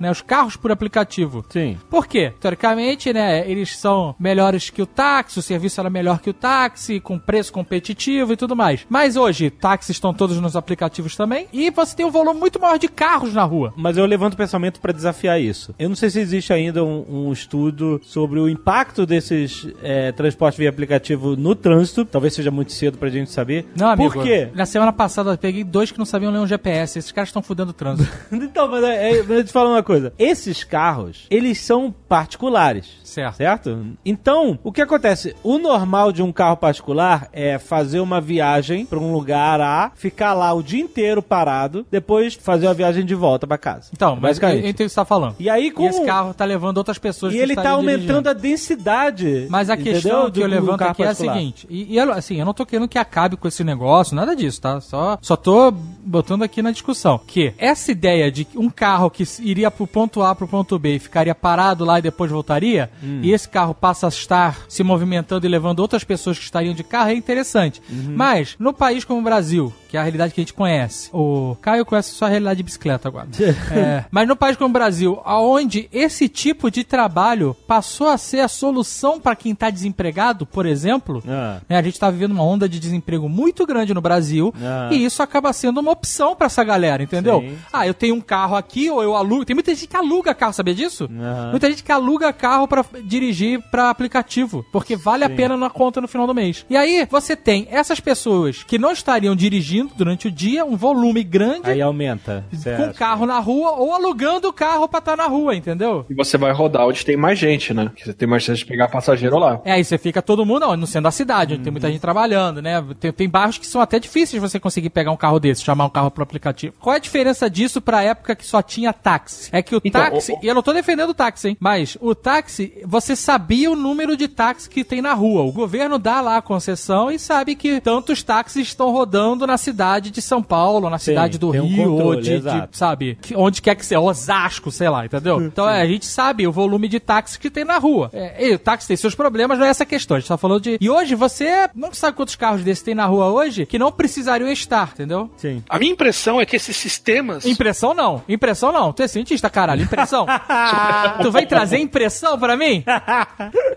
né? 0.00 0.10
Os 0.10 0.20
carros 0.20 0.56
por 0.56 0.72
aplicativo. 0.72 1.44
Sim. 1.48 1.78
Por 1.88 2.06
quê? 2.06 2.32
Teoricamente, 2.40 3.12
né, 3.12 3.48
eles 3.48 3.76
são 3.76 4.14
melhores 4.18 4.70
que 4.70 4.82
o 4.82 4.86
táxi, 4.86 5.38
o 5.38 5.42
serviço 5.42 5.80
era 5.80 5.90
melhor 5.90 6.20
que 6.20 6.30
o 6.30 6.34
táxi, 6.34 7.00
com 7.00 7.18
preço 7.18 7.52
competitivo 7.52 8.32
e 8.32 8.36
tudo 8.36 8.56
mais. 8.56 8.86
Mas 8.88 9.16
hoje, 9.16 9.50
táxis 9.50 9.96
estão 9.96 10.12
todos 10.12 10.40
nos 10.40 10.56
aplicativos 10.56 11.16
também, 11.16 11.46
e 11.52 11.70
você 11.70 11.94
tem 11.94 12.06
um 12.06 12.10
volume 12.10 12.40
muito 12.40 12.60
maior 12.60 12.78
de 12.78 12.88
carros 12.88 13.32
na 13.34 13.44
rua. 13.44 13.72
Mas 13.76 13.96
eu 13.96 14.06
levanto 14.06 14.34
o 14.34 14.36
pensamento 14.36 14.80
para 14.80 14.92
desafiar 14.92 15.40
isso. 15.40 15.74
Eu 15.78 15.88
não 15.88 15.96
sei 15.96 16.10
se 16.10 16.20
existe 16.20 16.52
ainda 16.52 16.84
um, 16.84 17.04
um 17.28 17.32
estudo 17.32 18.00
sobre 18.04 18.40
o 18.40 18.48
impacto 18.48 19.06
desses 19.06 19.68
é, 19.82 20.12
transportes 20.12 20.58
via 20.58 20.68
aplicativo 20.68 21.36
no 21.36 21.54
trânsito. 21.54 22.04
Talvez 22.04 22.34
seja 22.34 22.50
muito 22.50 22.72
cedo 22.72 22.98
pra 22.98 23.08
gente 23.08 23.30
saber. 23.30 23.66
Não, 23.76 23.88
amigo. 23.88 24.12
Por 24.12 24.22
quê? 24.22 24.48
Na 24.54 24.66
semana 24.66 24.92
passada 24.92 25.30
eu 25.30 25.38
peguei 25.38 25.64
dois 25.64 25.90
que 25.90 25.98
não 25.98 26.04
sabiam 26.04 26.32
ler 26.32 26.38
um 26.38 26.46
GPS. 26.46 26.98
Esses 26.98 27.12
caras 27.12 27.28
estão 27.28 27.42
fudendo 27.42 27.70
o 27.70 27.74
trânsito. 27.74 28.10
então, 28.32 28.68
mas 28.68 28.84
é, 28.84 29.17
é, 29.17 29.17
eu 29.18 29.44
te 29.44 29.52
falar 29.52 29.70
uma 29.70 29.82
coisa. 29.82 30.12
Esses 30.18 30.64
carros, 30.64 31.26
eles 31.30 31.60
são 31.60 31.94
particulares. 32.08 32.86
Certo. 33.08 33.36
Certo? 33.36 33.86
Então, 34.04 34.58
o 34.62 34.72
que 34.72 34.80
acontece? 34.82 35.34
O 35.42 35.58
normal 35.58 36.12
de 36.12 36.22
um 36.22 36.32
carro 36.32 36.56
particular 36.56 37.28
é 37.32 37.58
fazer 37.58 38.00
uma 38.00 38.20
viagem 38.20 38.84
pra 38.86 38.98
um 38.98 39.12
lugar 39.12 39.60
A, 39.60 39.90
ficar 39.94 40.34
lá 40.34 40.52
o 40.52 40.62
dia 40.62 40.80
inteiro 40.80 41.22
parado, 41.22 41.86
depois 41.90 42.34
fazer 42.34 42.66
uma 42.66 42.74
viagem 42.74 43.04
de 43.04 43.14
volta 43.14 43.46
pra 43.46 43.58
casa. 43.58 43.90
Então, 43.92 44.16
mas 44.20 44.38
eu 44.40 44.48
entendo 44.58 44.70
o 44.70 44.74
que 44.74 44.88
você 44.88 44.94
tá 44.94 45.04
falando. 45.04 45.34
E 45.38 45.48
aí, 45.50 45.66
E 45.68 45.70
como... 45.70 45.88
esse 45.88 46.04
carro 46.04 46.32
tá 46.34 46.44
levando 46.44 46.78
outras 46.78 46.98
pessoas 46.98 47.32
E 47.32 47.36
que 47.36 47.42
ele 47.42 47.54
tá 47.54 47.70
aumentando 47.70 47.98
dirigindo. 47.98 48.28
a 48.28 48.32
densidade. 48.32 49.46
Mas 49.50 49.70
a 49.70 49.76
questão 49.76 50.26
que 50.26 50.32
Do- 50.32 50.40
eu 50.42 50.48
do 50.48 50.54
levanto 50.54 50.82
aqui 50.82 51.02
é 51.02 51.06
a 51.06 51.08
particular. 51.08 51.34
seguinte, 51.34 51.66
e, 51.70 51.94
e, 51.94 52.00
assim, 52.00 52.36
eu 52.38 52.46
não 52.46 52.54
tô 52.54 52.64
querendo 52.66 52.88
que 52.88 52.98
acabe 52.98 53.36
com 53.36 53.48
esse 53.48 53.64
negócio, 53.64 54.14
nada 54.14 54.34
disso, 54.34 54.60
tá? 54.60 54.80
Só, 54.80 55.18
só 55.20 55.36
tô 55.36 55.70
botando 55.70 56.42
aqui 56.42 56.62
na 56.62 56.70
discussão. 56.70 57.18
Que 57.26 57.52
essa 57.58 57.90
ideia 57.90 58.30
de 58.30 58.44
que 58.44 58.58
um 58.58 58.70
carro 58.70 59.10
que 59.10 59.24
iria 59.40 59.70
pro 59.70 59.86
ponto 59.86 60.22
A 60.22 60.34
pro 60.34 60.46
ponto 60.48 60.78
B 60.78 60.96
e 60.96 60.98
ficaria 60.98 61.34
parado 61.34 61.84
lá 61.84 61.98
e 61.98 62.02
depois 62.02 62.30
voltaria, 62.30 62.90
Hum. 63.02 63.20
e 63.22 63.32
esse 63.32 63.48
carro 63.48 63.74
passa 63.74 64.06
a 64.06 64.08
estar 64.08 64.66
se 64.68 64.82
movimentando 64.82 65.46
e 65.46 65.48
levando 65.48 65.80
outras 65.80 66.04
pessoas 66.04 66.38
que 66.38 66.44
estariam 66.44 66.74
de 66.74 66.82
carro, 66.82 67.10
é 67.10 67.14
interessante. 67.14 67.80
Uhum. 67.88 68.14
Mas, 68.16 68.56
no 68.58 68.72
país 68.72 69.04
como 69.04 69.20
o 69.20 69.24
Brasil, 69.24 69.72
que 69.88 69.96
é 69.96 70.00
a 70.00 70.02
realidade 70.02 70.32
que 70.34 70.40
a 70.40 70.42
gente 70.42 70.52
conhece, 70.54 71.08
o 71.12 71.56
Caio 71.60 71.84
conhece 71.84 72.12
só 72.12 72.26
a 72.26 72.28
realidade 72.28 72.58
de 72.58 72.62
bicicleta 72.62 73.08
agora. 73.08 73.28
É, 73.70 74.04
mas 74.10 74.26
no 74.26 74.34
país 74.36 74.56
como 74.56 74.70
o 74.70 74.72
Brasil, 74.72 75.20
aonde 75.24 75.88
esse 75.92 76.28
tipo 76.28 76.70
de 76.70 76.84
trabalho 76.84 77.56
passou 77.66 78.08
a 78.08 78.16
ser 78.18 78.40
a 78.40 78.48
solução 78.48 79.20
para 79.20 79.36
quem 79.36 79.52
está 79.52 79.70
desempregado, 79.70 80.46
por 80.46 80.66
exemplo, 80.66 81.22
Ah. 81.28 81.60
né, 81.68 81.76
a 81.78 81.82
gente 81.82 81.94
está 81.94 82.10
vivendo 82.10 82.32
uma 82.32 82.42
onda 82.44 82.68
de 82.68 82.78
desemprego 82.78 83.28
muito 83.28 83.66
grande 83.66 83.92
no 83.94 84.00
Brasil 84.00 84.52
Ah. 84.62 84.88
e 84.92 85.04
isso 85.04 85.22
acaba 85.22 85.52
sendo 85.52 85.80
uma 85.80 85.90
opção 85.92 86.34
para 86.36 86.46
essa 86.46 86.62
galera, 86.64 87.02
entendeu? 87.02 87.40
Sim, 87.40 87.48
sim. 87.50 87.58
Ah, 87.72 87.86
eu 87.86 87.94
tenho 87.94 88.14
um 88.14 88.20
carro 88.20 88.56
aqui 88.56 88.90
ou 88.90 89.02
eu 89.02 89.14
alugo. 89.16 89.44
Tem 89.44 89.54
muita 89.54 89.74
gente 89.74 89.86
que 89.88 89.96
aluga 89.96 90.34
carro, 90.34 90.52
sabia 90.52 90.74
disso? 90.74 91.04
Aham. 91.10 91.50
Muita 91.50 91.68
gente 91.70 91.82
que 91.82 91.92
aluga 91.92 92.32
carro 92.32 92.66
para 92.68 92.84
dirigir 93.04 93.60
para 93.70 93.90
aplicativo, 93.90 94.64
porque 94.72 94.96
vale 94.96 95.24
a 95.24 95.30
pena 95.30 95.56
na 95.56 95.70
conta 95.70 96.00
no 96.00 96.08
final 96.08 96.26
do 96.26 96.34
mês. 96.34 96.64
E 96.68 96.76
aí 96.76 97.06
você 97.10 97.34
tem 97.36 97.66
essas 97.70 98.00
pessoas 98.00 98.62
que 98.62 98.78
não 98.78 98.92
estariam 98.92 99.34
dirigindo 99.36 99.77
durante 99.96 100.28
o 100.28 100.30
dia, 100.30 100.64
um 100.64 100.76
volume 100.76 101.22
grande. 101.22 101.70
Aí 101.70 101.80
aumenta. 101.82 102.44
com 102.50 102.56
certo. 102.56 102.96
carro 102.96 103.26
na 103.26 103.38
rua 103.38 103.72
ou 103.72 103.92
alugando 103.92 104.48
o 104.48 104.52
carro 104.52 104.88
pra 104.88 104.98
estar 104.98 105.16
na 105.16 105.26
rua, 105.26 105.54
entendeu? 105.54 106.04
E 106.08 106.14
você 106.14 106.36
vai 106.38 106.52
rodar 106.52 106.86
onde 106.86 107.04
tem 107.04 107.16
mais 107.16 107.38
gente, 107.38 107.72
né? 107.74 107.90
Que 107.94 108.04
você 108.04 108.12
tem 108.12 108.28
mais 108.28 108.42
chance 108.42 108.58
de 108.60 108.66
pegar 108.66 108.88
passageiro 108.88 109.38
lá. 109.38 109.60
É, 109.64 109.72
aí 109.72 109.84
você 109.84 109.98
fica 109.98 110.20
todo 110.22 110.44
mundo 110.46 110.64
ó, 110.66 110.76
no 110.76 110.86
centro 110.86 111.04
da 111.04 111.10
cidade, 111.10 111.54
onde 111.54 111.62
tem 111.62 111.72
muita 111.72 111.90
gente 111.90 112.00
trabalhando, 112.00 112.60
né? 112.62 112.82
Tem, 112.98 113.12
tem 113.12 113.28
bairros 113.28 113.58
que 113.58 113.66
são 113.66 113.80
até 113.80 113.98
difíceis 113.98 114.40
você 114.40 114.58
conseguir 114.58 114.90
pegar 114.90 115.10
um 115.10 115.16
carro 115.16 115.38
desse, 115.38 115.62
chamar 115.62 115.84
um 115.86 115.90
carro 115.90 116.10
pro 116.10 116.22
aplicativo. 116.22 116.74
Qual 116.80 116.92
é 116.94 116.96
a 116.96 117.00
diferença 117.00 117.48
disso 117.50 117.80
pra 117.80 118.02
época 118.02 118.34
que 118.34 118.46
só 118.46 118.62
tinha 118.62 118.92
táxi? 118.92 119.50
É 119.52 119.62
que 119.62 119.74
o 119.76 119.80
Então, 119.84 120.00
táxi, 120.00 120.32
o- 120.32 120.36
o- 120.36 120.38
e 120.42 120.46
eu 120.48 120.54
não 120.54 120.62
tô 120.62 120.72
defendendo 120.72 121.10
o 121.10 121.14
táxi, 121.14 121.48
hein? 121.48 121.56
Mas 121.60 121.96
o 122.00 122.14
táxi, 122.14 122.72
você 122.84 123.14
sabia 123.16 123.70
o 123.70 123.76
número 123.76 124.16
de 124.16 124.28
táxi 124.28 124.68
que 124.68 124.84
tem 124.84 125.00
na 125.02 125.14
rua. 125.14 125.42
O 125.42 125.52
governo 125.52 125.98
dá 125.98 126.20
lá 126.20 126.36
a 126.38 126.42
concessão 126.42 127.10
e 127.10 127.18
sabe 127.18 127.54
que 127.54 127.80
tantos 127.80 128.22
táxis 128.22 128.68
estão 128.68 128.90
rodando 128.90 129.46
na 129.46 129.56
cidade 129.56 129.67
de 129.72 130.22
São 130.22 130.42
Paulo, 130.42 130.88
na 130.90 130.98
Sim, 130.98 131.06
cidade 131.12 131.38
do 131.38 131.50
tem 131.52 131.60
um 131.60 131.66
Rio, 131.66 131.92
ou 131.92 131.96
controle, 131.98 132.22
de, 132.22 132.40
de- 132.40 132.68
sabe, 132.72 133.18
que- 133.20 133.36
onde 133.36 133.60
quer 133.62 133.74
que 133.74 133.84
seja, 133.84 134.00
Osasco, 134.00 134.70
sei 134.70 134.88
lá, 134.88 135.04
entendeu? 135.04 135.40
Então 135.42 135.68
é, 135.68 135.82
a 135.82 135.86
gente 135.86 136.06
sabe 136.06 136.46
o 136.46 136.52
volume 136.52 136.88
de 136.88 136.98
táxi 137.00 137.38
que 137.38 137.50
tem 137.50 137.64
na 137.64 137.78
rua. 137.78 138.10
É, 138.12 138.48
e 138.48 138.54
o 138.54 138.58
táxi 138.58 138.88
tem 138.88 138.96
seus 138.96 139.14
problemas, 139.14 139.58
não 139.58 139.66
é 139.66 139.68
essa 139.68 139.84
questão. 139.86 140.16
A 140.16 140.20
gente 140.20 140.28
tá 140.28 140.36
falando 140.36 140.60
de. 140.62 140.78
E 140.80 140.88
hoje 140.90 141.14
você 141.14 141.68
não 141.74 141.92
sabe 141.92 142.16
quantos 142.16 142.36
carros 142.36 142.62
desses 142.62 142.82
tem 142.82 142.94
na 142.94 143.06
rua 143.06 143.26
hoje 143.30 143.66
que 143.66 143.78
não 143.78 143.90
precisariam 143.92 144.50
estar, 144.50 144.90
entendeu? 144.94 145.30
Sim. 145.36 145.62
A 145.68 145.78
minha 145.78 145.92
impressão 145.92 146.40
é 146.40 146.46
que 146.46 146.56
esses 146.56 146.76
sistemas. 146.76 147.44
Impressão 147.46 147.94
não. 147.94 148.22
Impressão 148.28 148.72
não. 148.72 148.92
Tu 148.92 149.02
é 149.02 149.08
cientista, 149.08 149.48
caralho. 149.50 149.82
Impressão. 149.82 150.26
tu 151.22 151.30
vem 151.30 151.46
trazer 151.46 151.78
impressão 151.78 152.38
pra 152.38 152.56
mim? 152.56 152.84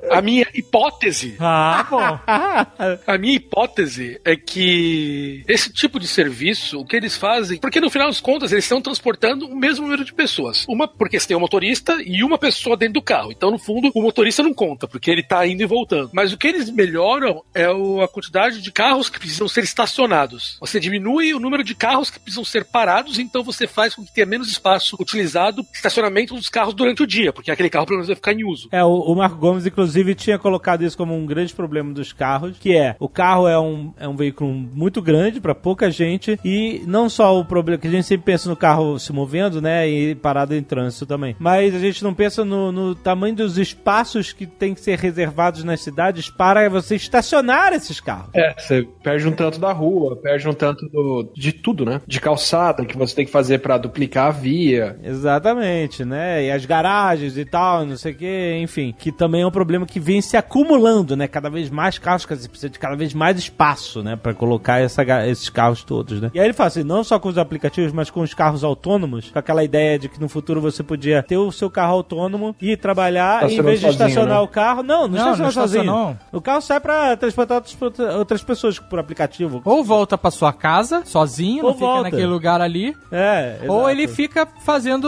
A 0.09 0.21
minha 0.21 0.45
hipótese. 0.53 1.35
Ah, 1.39 1.85
bom. 1.89 2.19
A 3.07 3.17
minha 3.17 3.35
hipótese 3.35 4.19
é 4.25 4.35
que 4.35 5.43
esse 5.47 5.71
tipo 5.81 5.99
de 5.99 6.07
serviço, 6.07 6.79
o 6.79 6.85
que 6.85 6.95
eles 6.95 7.17
fazem, 7.17 7.59
porque 7.59 7.81
no 7.81 7.89
final 7.89 8.07
das 8.07 8.21
contas 8.21 8.51
eles 8.51 8.65
estão 8.65 8.81
transportando 8.81 9.47
o 9.47 9.55
mesmo 9.55 9.85
número 9.85 10.05
de 10.05 10.13
pessoas. 10.13 10.65
Uma 10.67 10.87
porque 10.87 11.19
você 11.19 11.27
tem 11.27 11.37
um 11.37 11.39
motorista 11.39 11.97
e 12.05 12.23
uma 12.23 12.37
pessoa 12.37 12.77
dentro 12.77 12.95
do 12.95 13.01
carro. 13.01 13.31
Então, 13.31 13.51
no 13.51 13.57
fundo, 13.57 13.91
o 13.93 14.01
motorista 14.01 14.43
não 14.43 14.53
conta, 14.53 14.87
porque 14.87 15.09
ele 15.09 15.23
tá 15.23 15.45
indo 15.45 15.63
e 15.63 15.65
voltando. 15.65 16.11
Mas 16.13 16.31
o 16.31 16.37
que 16.37 16.47
eles 16.47 16.69
melhoram 16.69 17.43
é 17.53 17.65
a 17.65 18.07
quantidade 18.07 18.61
de 18.61 18.71
carros 18.71 19.09
que 19.09 19.19
precisam 19.19 19.47
ser 19.47 19.63
estacionados. 19.63 20.57
Você 20.59 20.79
diminui 20.79 21.33
o 21.33 21.39
número 21.39 21.63
de 21.63 21.73
carros 21.73 22.09
que 22.09 22.19
precisam 22.19 22.45
ser 22.45 22.65
parados, 22.65 23.17
então 23.17 23.43
você 23.43 23.65
faz 23.65 23.95
com 23.95 24.05
que 24.05 24.13
tenha 24.13 24.27
menos 24.27 24.49
espaço 24.49 24.95
utilizado 24.99 25.65
estacionamento 25.73 26.35
dos 26.35 26.49
carros 26.49 26.73
durante 26.73 27.01
o 27.01 27.07
dia, 27.07 27.33
porque 27.33 27.51
aquele 27.51 27.69
carro 27.69 27.85
pelo 27.85 27.97
menos 27.97 28.07
vai 28.07 28.15
ficar 28.15 28.33
em 28.33 28.43
uso. 28.43 28.69
É, 28.71 28.83
o, 28.83 28.89
o 28.89 29.15
Marco 29.15 29.37
Gomes, 29.37 29.65
inclusive, 29.65 30.13
tinha 30.13 30.37
colocado 30.37 30.83
isso 30.83 30.97
como 30.97 31.15
um 31.15 31.25
grande 31.25 31.53
problema 31.53 31.91
dos 31.93 32.13
carros, 32.13 32.57
que 32.59 32.75
é, 32.75 32.95
o 32.99 33.09
carro 33.09 33.47
é 33.47 33.59
um, 33.59 33.93
é 33.97 34.07
um 34.07 34.15
veículo 34.15 34.51
muito 34.51 35.01
grande 35.01 35.39
para 35.39 35.55
pouca 35.71 35.89
gente 35.89 36.37
e 36.43 36.83
não 36.85 37.07
só 37.07 37.39
o 37.39 37.45
problema 37.45 37.79
que 37.79 37.87
a 37.87 37.91
gente 37.91 38.03
sempre 38.03 38.25
pensa 38.25 38.49
no 38.49 38.57
carro 38.57 38.99
se 38.99 39.13
movendo, 39.13 39.61
né, 39.61 39.87
e 39.87 40.13
parado 40.13 40.53
em 40.53 40.61
trânsito 40.61 41.05
também, 41.05 41.33
mas 41.39 41.73
a 41.73 41.79
gente 41.79 42.03
não 42.03 42.13
pensa 42.13 42.43
no, 42.43 42.73
no 42.73 42.93
tamanho 42.93 43.33
dos 43.33 43.57
espaços 43.57 44.33
que 44.33 44.45
tem 44.45 44.73
que 44.73 44.81
ser 44.81 44.99
reservados 44.99 45.63
nas 45.63 45.79
cidades 45.79 46.29
para 46.29 46.67
você 46.69 46.97
estacionar 46.97 47.71
esses 47.71 48.01
carros. 48.01 48.31
É, 48.35 48.53
você 48.57 48.85
perde 49.01 49.25
um 49.25 49.31
tanto 49.31 49.61
da 49.61 49.71
rua, 49.71 50.17
perde 50.17 50.49
um 50.49 50.53
tanto 50.53 50.89
do, 50.89 51.31
de 51.33 51.53
tudo, 51.53 51.85
né? 51.85 52.01
De 52.05 52.19
calçada 52.19 52.83
que 52.83 52.97
você 52.97 53.15
tem 53.15 53.25
que 53.25 53.31
fazer 53.31 53.59
para 53.59 53.77
duplicar 53.77 54.27
a 54.27 54.31
via. 54.31 54.99
Exatamente, 55.01 56.03
né? 56.03 56.43
E 56.43 56.51
as 56.51 56.65
garagens 56.65 57.37
e 57.37 57.45
tal, 57.45 57.85
não 57.85 57.95
sei 57.95 58.11
o 58.11 58.15
que, 58.15 58.59
enfim, 58.61 58.93
que 58.97 59.09
também 59.09 59.43
é 59.43 59.47
um 59.47 59.51
problema 59.51 59.85
que 59.85 60.01
vem 60.01 60.21
se 60.21 60.35
acumulando, 60.35 61.15
né? 61.15 61.29
Cada 61.29 61.49
vez 61.49 61.69
mais 61.69 61.97
carros, 61.97 62.25
você 62.25 62.49
precisa 62.49 62.69
de 62.69 62.77
cada 62.77 62.95
vez 62.95 63.13
mais 63.13 63.37
espaço, 63.37 64.03
né? 64.03 64.17
Para 64.17 64.33
colocar 64.33 64.81
essa, 64.81 65.03
esses 65.27 65.49
carros 65.49 65.60
todos, 65.83 66.21
né? 66.21 66.31
E 66.33 66.39
aí 66.39 66.45
ele 66.45 66.53
fala 66.53 66.67
assim, 66.67 66.83
não 66.83 67.03
só 67.03 67.19
com 67.19 67.29
os 67.29 67.37
aplicativos, 67.37 67.91
mas 67.91 68.09
com 68.09 68.21
os 68.21 68.33
carros 68.33 68.63
autônomos, 68.63 69.29
com 69.29 69.39
aquela 69.39 69.63
ideia 69.63 69.97
de 69.97 70.09
que 70.09 70.19
no 70.19 70.29
futuro 70.29 70.61
você 70.61 70.83
podia 70.83 71.23
ter 71.23 71.37
o 71.37 71.51
seu 71.51 71.69
carro 71.69 71.93
autônomo 71.93 72.55
e 72.61 72.75
trabalhar 72.75 73.49
e 73.49 73.57
em 73.57 73.61
vez 73.61 73.79
de 73.79 73.85
sozinho, 73.85 74.07
estacionar 74.07 74.37
né? 74.37 74.43
o 74.43 74.47
carro. 74.47 74.83
Não, 74.83 75.01
não, 75.01 75.09
não 75.09 75.17
estaciona 75.17 75.51
sozinho. 75.51 75.85
Não. 75.85 76.17
O 76.31 76.41
carro 76.41 76.61
sai 76.61 76.79
para 76.79 77.15
transportar 77.17 77.63
outras, 77.81 78.15
outras 78.15 78.43
pessoas 78.43 78.79
por 78.79 78.99
aplicativo. 78.99 79.61
Ou 79.65 79.83
volta 79.83 80.17
para 80.17 80.31
sua 80.31 80.53
casa 80.53 81.03
sozinho, 81.05 81.65
Ou 81.65 81.71
não 81.71 81.77
volta. 81.77 82.05
fica 82.05 82.15
naquele 82.15 82.31
lugar 82.31 82.61
ali. 82.61 82.95
É. 83.11 83.57
Exato. 83.57 83.71
Ou 83.71 83.89
ele 83.89 84.07
fica 84.07 84.47
fazendo. 84.63 85.07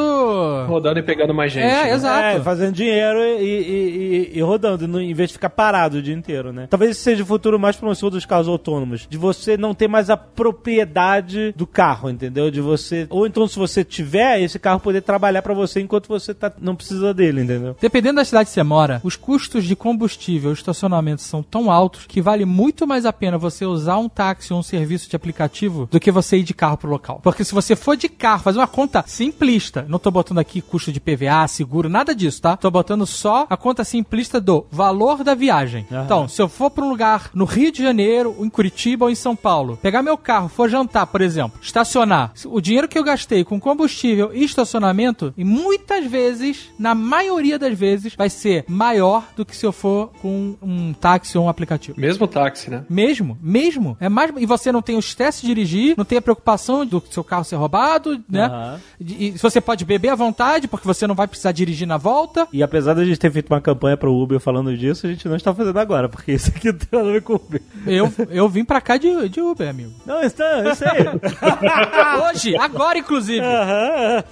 Rodando 0.68 1.00
e 1.00 1.04
pegando 1.04 1.34
mais 1.34 1.52
gente. 1.52 1.66
É, 1.66 1.84
né? 1.84 1.92
exato. 1.92 2.38
É, 2.38 2.40
fazendo 2.42 2.74
dinheiro 2.74 3.20
e, 3.20 3.44
e, 3.44 4.32
e, 4.34 4.38
e 4.38 4.42
rodando, 4.42 5.00
em 5.00 5.14
vez 5.14 5.30
de 5.30 5.34
ficar 5.34 5.50
parado 5.50 5.98
o 5.98 6.02
dia 6.02 6.14
inteiro, 6.14 6.52
né? 6.52 6.68
Talvez 6.70 6.92
esse 6.92 7.02
seja 7.02 7.24
o 7.24 7.26
futuro 7.26 7.60
mais 7.60 7.76
promissor 7.76 8.10
dos 8.10 8.26
carros 8.26 8.48
autônomos. 8.48 9.08
De 9.10 9.18
você 9.18 9.58
não 9.58 9.74
ter 9.74 9.88
mais 9.88 10.10
a 10.10 10.18
propriedade 10.44 11.54
do 11.56 11.66
carro, 11.66 12.10
entendeu? 12.10 12.52
De 12.52 12.60
você. 12.60 13.08
Ou 13.10 13.26
então, 13.26 13.48
se 13.48 13.58
você 13.58 13.82
tiver, 13.82 14.42
esse 14.42 14.60
carro 14.60 14.78
poder 14.78 15.02
trabalhar 15.02 15.42
para 15.42 15.54
você 15.54 15.80
enquanto 15.80 16.10
você 16.10 16.34
tá, 16.34 16.52
não 16.60 16.76
precisa 16.76 17.14
dele, 17.14 17.44
entendeu? 17.44 17.78
Dependendo 17.80 18.18
da 18.18 18.26
cidade 18.26 18.50
que 18.50 18.54
você 18.54 18.62
mora, 18.62 19.00
os 19.06 19.16
custos 19.16 19.64
de 19.64 19.74
combustível 19.74 20.52
e 20.52 20.54
estacionamento 20.54 21.22
são 21.22 21.42
tão 21.42 21.72
altos 21.72 22.06
que 22.06 22.22
vale 22.22 22.44
muito 22.44 22.86
mais 22.86 23.06
a 23.06 23.14
pena 23.14 23.38
você 23.38 23.66
usar 23.66 23.98
um 23.98 24.10
táxi 24.10 24.52
ou 24.52 24.60
um 24.60 24.64
serviço 24.64 25.10
de 25.10 25.16
aplicativo 25.16 25.88
do 25.90 25.98
que 25.98 26.12
você 26.12 26.36
ir 26.36 26.44
de 26.44 26.54
carro 26.54 26.76
pro 26.76 26.90
local. 26.90 27.22
Porque 27.24 27.46
se 27.46 27.54
você 27.54 27.74
for 27.74 27.96
de 27.96 28.10
carro, 28.10 28.44
fazer 28.44 28.60
uma 28.60 28.68
conta 28.68 29.02
simplista, 29.08 29.86
não 29.88 29.98
tô 29.98 30.12
botando 30.12 30.40
aqui 30.40 30.60
custo 30.60 30.92
de 30.92 31.00
PVA, 31.00 31.48
seguro, 31.48 31.88
nada 31.88 32.14
disso, 32.14 32.42
tá? 32.42 32.58
Tô 32.58 32.70
botando 32.70 33.06
só 33.06 33.48
a 33.50 33.56
conta 33.56 33.86
simplista 33.86 34.42
do 34.42 34.66
valor 34.70 35.24
da 35.24 35.36
viagem. 35.36 35.86
Uhum. 35.90 36.04
Então, 36.04 36.28
se 36.28 36.42
eu 36.42 36.50
for 36.50 36.70
para 36.70 36.84
um 36.84 36.90
lugar 36.90 37.32
no 37.34 37.46
Rio 37.46 37.72
de 37.72 37.82
Janeiro, 37.82 38.36
em 38.42 38.50
Curitiba 38.50 39.06
ou 39.06 39.12
em 39.12 39.16
São 39.16 39.38
Paulo, 39.38 39.80
pegar 39.82 40.04
meu 40.04 40.18
carro, 40.18 40.33
for 40.50 40.70
jantar, 40.70 41.08
por 41.08 41.22
exemplo, 41.22 41.60
estacionar, 41.62 42.34
o 42.46 42.62
dinheiro 42.62 42.88
que 42.88 42.98
eu 42.98 43.04
gastei 43.04 43.44
com 43.44 43.60
combustível 43.60 44.32
e 44.34 44.44
estacionamento, 44.44 45.34
e 45.38 45.44
muitas 45.44 46.06
vezes, 46.06 46.70
na 46.78 46.96
maioria 46.96 47.58
das 47.58 47.78
vezes, 47.78 48.16
vai 48.16 48.30
ser 48.30 48.66
maior 48.68 49.24
do 49.36 49.46
que 49.46 49.56
se 49.56 49.66
eu 49.66 49.72
for 49.72 50.12
com 50.22 50.56
um 50.62 50.94
táxi 50.94 51.38
ou 51.38 51.46
um 51.46 51.50
aplicativo. 51.50 52.00
Mesmo 52.00 52.28
táxi, 52.28 52.70
né? 52.70 52.86
Mesmo, 52.90 53.38
mesmo. 53.42 53.98
É 54.00 54.10
mais 54.10 54.32
e 54.38 54.46
você 54.46 54.72
não 54.72 54.82
tem 54.82 54.96
o 54.96 55.00
estresse 55.00 55.42
de 55.42 55.48
dirigir, 55.48 55.96
não 55.98 56.06
tem 56.06 56.18
a 56.18 56.22
preocupação 56.22 56.86
do 56.86 57.02
seu 57.10 57.24
carro 57.24 57.44
ser 57.44 57.56
roubado, 57.56 58.22
né? 58.30 58.48
Uhum. 58.48 58.80
E 59.00 59.32
você 59.32 59.62
pode 59.62 59.86
beber 59.86 60.10
à 60.10 60.16
vontade, 60.16 60.68
porque 60.68 60.88
você 60.88 61.06
não 61.06 61.16
vai 61.16 61.28
precisar 61.28 61.52
dirigir 61.52 61.88
na 61.88 61.98
volta. 61.98 62.48
E 62.52 62.64
apesar 62.64 62.94
de 62.94 63.02
a 63.02 63.06
gente 63.06 63.20
ter 63.20 63.32
feito 63.32 63.52
uma 63.52 63.62
campanha 63.62 63.96
pro 63.96 64.14
Uber 64.14 64.40
falando 64.40 64.76
disso, 64.76 65.06
a 65.06 65.10
gente 65.10 65.28
não 65.28 65.36
está 65.36 65.54
fazendo 65.54 65.78
agora, 65.78 66.10
porque 66.10 66.34
isso 66.34 66.50
aqui 66.50 66.72
não 66.72 66.78
tem 66.78 66.88
nada 66.92 67.10
a 67.10 67.12
ver 67.12 67.22
com 67.22 67.36
Uber. 67.36 67.62
Eu, 67.86 68.12
eu 68.30 68.50
vim 68.50 68.64
pra 68.64 68.82
cá 68.82 68.98
de, 68.98 69.30
de 69.30 69.42
Uber, 69.42 69.70
amigo. 69.70 69.92
Não, 70.06 70.13
está, 70.22 70.60
eu 70.60 70.76
sei. 70.76 70.88
Hoje, 72.30 72.58
agora, 72.58 72.98
inclusive. 72.98 73.46
Uhum. 73.46 74.24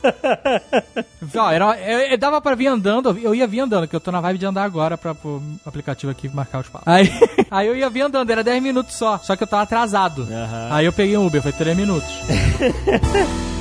Ó, 1.35 1.51
era, 1.51 1.79
eu, 1.79 1.99
eu, 1.99 2.17
dava 2.17 2.41
pra 2.41 2.55
vir 2.55 2.67
andando, 2.67 3.17
eu 3.17 3.33
ia 3.33 3.47
vir 3.47 3.61
andando, 3.61 3.87
que 3.87 3.95
eu 3.95 3.99
tô 3.99 4.11
na 4.11 4.21
vibe 4.21 4.39
de 4.39 4.45
andar 4.45 4.63
agora 4.63 4.97
pra 4.97 5.13
o 5.23 5.41
aplicativo 5.65 6.11
aqui 6.11 6.29
marcar 6.29 6.59
os 6.59 6.69
passos. 6.69 6.87
Aí, 6.87 7.11
aí 7.49 7.67
eu 7.67 7.75
ia 7.75 7.89
vir 7.89 8.01
andando, 8.01 8.29
era 8.29 8.43
10 8.43 8.61
minutos 8.61 8.95
só, 8.95 9.17
só 9.19 9.35
que 9.35 9.43
eu 9.43 9.47
tava 9.47 9.63
atrasado. 9.63 10.23
Uhum. 10.23 10.67
Aí 10.71 10.85
eu 10.85 10.93
peguei 10.93 11.17
um 11.17 11.25
Uber, 11.25 11.41
foi 11.41 11.51
3 11.51 11.75
minutos. 11.77 12.09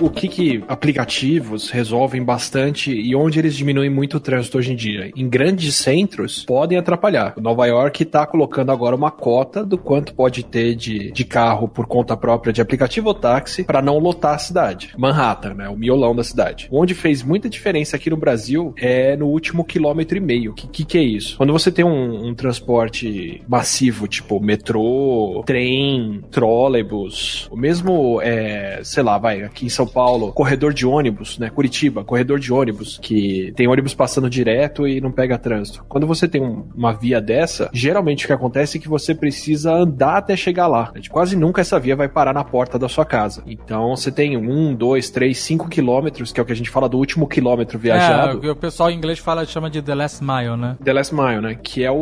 o 0.00 0.10
que, 0.10 0.28
que 0.28 0.64
aplicativos 0.68 1.70
resolvem 1.70 2.22
bastante 2.22 2.90
e 2.92 3.14
onde 3.14 3.38
eles 3.38 3.56
diminuem 3.56 3.90
muito 3.90 4.16
o 4.16 4.20
trânsito 4.20 4.58
hoje 4.58 4.72
em 4.72 4.76
dia. 4.76 5.10
Em 5.14 5.28
grandes 5.28 5.76
centros, 5.76 6.44
podem 6.44 6.78
atrapalhar. 6.78 7.34
Nova 7.38 7.66
York 7.66 8.02
está 8.02 8.26
colocando 8.26 8.72
agora 8.72 8.96
uma 8.96 9.10
cota 9.10 9.64
do 9.64 9.76
quanto 9.76 10.14
pode 10.14 10.42
ter 10.44 10.74
de, 10.74 11.10
de 11.10 11.24
carro 11.24 11.68
por 11.68 11.86
conta 11.86 12.16
própria 12.16 12.52
de 12.52 12.60
aplicativo 12.60 13.08
ou 13.08 13.14
táxi 13.14 13.64
para 13.64 13.82
não 13.82 13.98
lotar 13.98 14.34
a 14.34 14.38
cidade. 14.38 14.92
Manhattan, 14.96 15.54
né? 15.54 15.68
O 15.68 15.76
miolão 15.76 16.14
da 16.14 16.24
cidade. 16.24 16.68
Onde 16.70 16.94
fez 16.94 17.22
muita 17.22 17.48
diferença 17.48 17.96
aqui 17.96 18.10
no 18.10 18.16
Brasil 18.16 18.74
é 18.76 19.16
no 19.16 19.26
último 19.26 19.64
quilômetro 19.64 20.16
e 20.16 20.20
meio. 20.20 20.52
O 20.52 20.54
que, 20.54 20.66
que, 20.66 20.84
que, 20.84 20.98
é 20.98 21.02
isso? 21.02 21.36
Quando 21.36 21.52
você 21.52 21.70
tem 21.70 21.84
um, 21.84 22.28
um 22.28 22.34
transporte 22.34 23.42
massivo, 23.48 24.08
tipo 24.08 24.40
metrô, 24.40 25.42
trem, 25.44 26.22
trólebus, 26.30 27.48
o 27.50 27.56
mesmo, 27.56 28.20
é, 28.22 28.80
sei 28.82 29.02
lá, 29.02 29.18
vai, 29.18 29.42
aqui 29.42 29.66
em 29.66 29.68
São 29.68 29.86
Paulo, 29.92 30.32
corredor 30.32 30.72
de 30.72 30.86
ônibus, 30.86 31.38
né? 31.38 31.50
Curitiba, 31.50 32.04
corredor 32.04 32.38
de 32.38 32.52
ônibus, 32.52 32.98
que 33.00 33.52
tem 33.56 33.68
ônibus 33.68 33.94
passando 33.94 34.30
direto 34.30 34.86
e 34.86 35.00
não 35.00 35.10
pega 35.10 35.38
trânsito. 35.38 35.84
Quando 35.88 36.06
você 36.06 36.28
tem 36.28 36.42
um, 36.42 36.66
uma 36.74 36.92
via 36.92 37.20
dessa, 37.20 37.70
geralmente 37.72 38.24
o 38.24 38.26
que 38.26 38.32
acontece 38.32 38.78
é 38.78 38.80
que 38.80 38.88
você 38.88 39.14
precisa 39.14 39.72
andar 39.72 40.18
até 40.18 40.36
chegar 40.36 40.66
lá. 40.66 40.92
Quase 41.10 41.36
nunca 41.36 41.60
essa 41.60 41.78
via 41.78 41.96
vai 41.96 42.08
parar 42.08 42.32
na 42.32 42.44
porta 42.44 42.78
da 42.78 42.88
sua 42.88 43.04
casa. 43.04 43.42
Então 43.46 43.96
você 43.96 44.10
tem 44.10 44.36
um, 44.36 44.74
dois, 44.74 45.10
três, 45.10 45.38
cinco 45.38 45.68
quilômetros, 45.68 46.32
que 46.32 46.40
é 46.40 46.42
o 46.42 46.46
que 46.46 46.52
a 46.52 46.56
gente 46.56 46.70
fala 46.70 46.88
do 46.88 46.98
último 46.98 47.26
quilômetro 47.26 47.78
viajado. 47.78 48.46
É, 48.46 48.50
o 48.50 48.56
pessoal 48.56 48.90
em 48.90 48.96
inglês 48.96 49.18
fala, 49.18 49.44
chama 49.44 49.70
de 49.70 49.82
the 49.82 49.94
last 49.94 50.22
mile, 50.22 50.56
né? 50.56 50.76
The 50.82 50.92
last 50.92 51.14
mile, 51.14 51.40
né? 51.40 51.58
Que 51.60 51.84
é 51.84 51.90
o, 51.90 51.96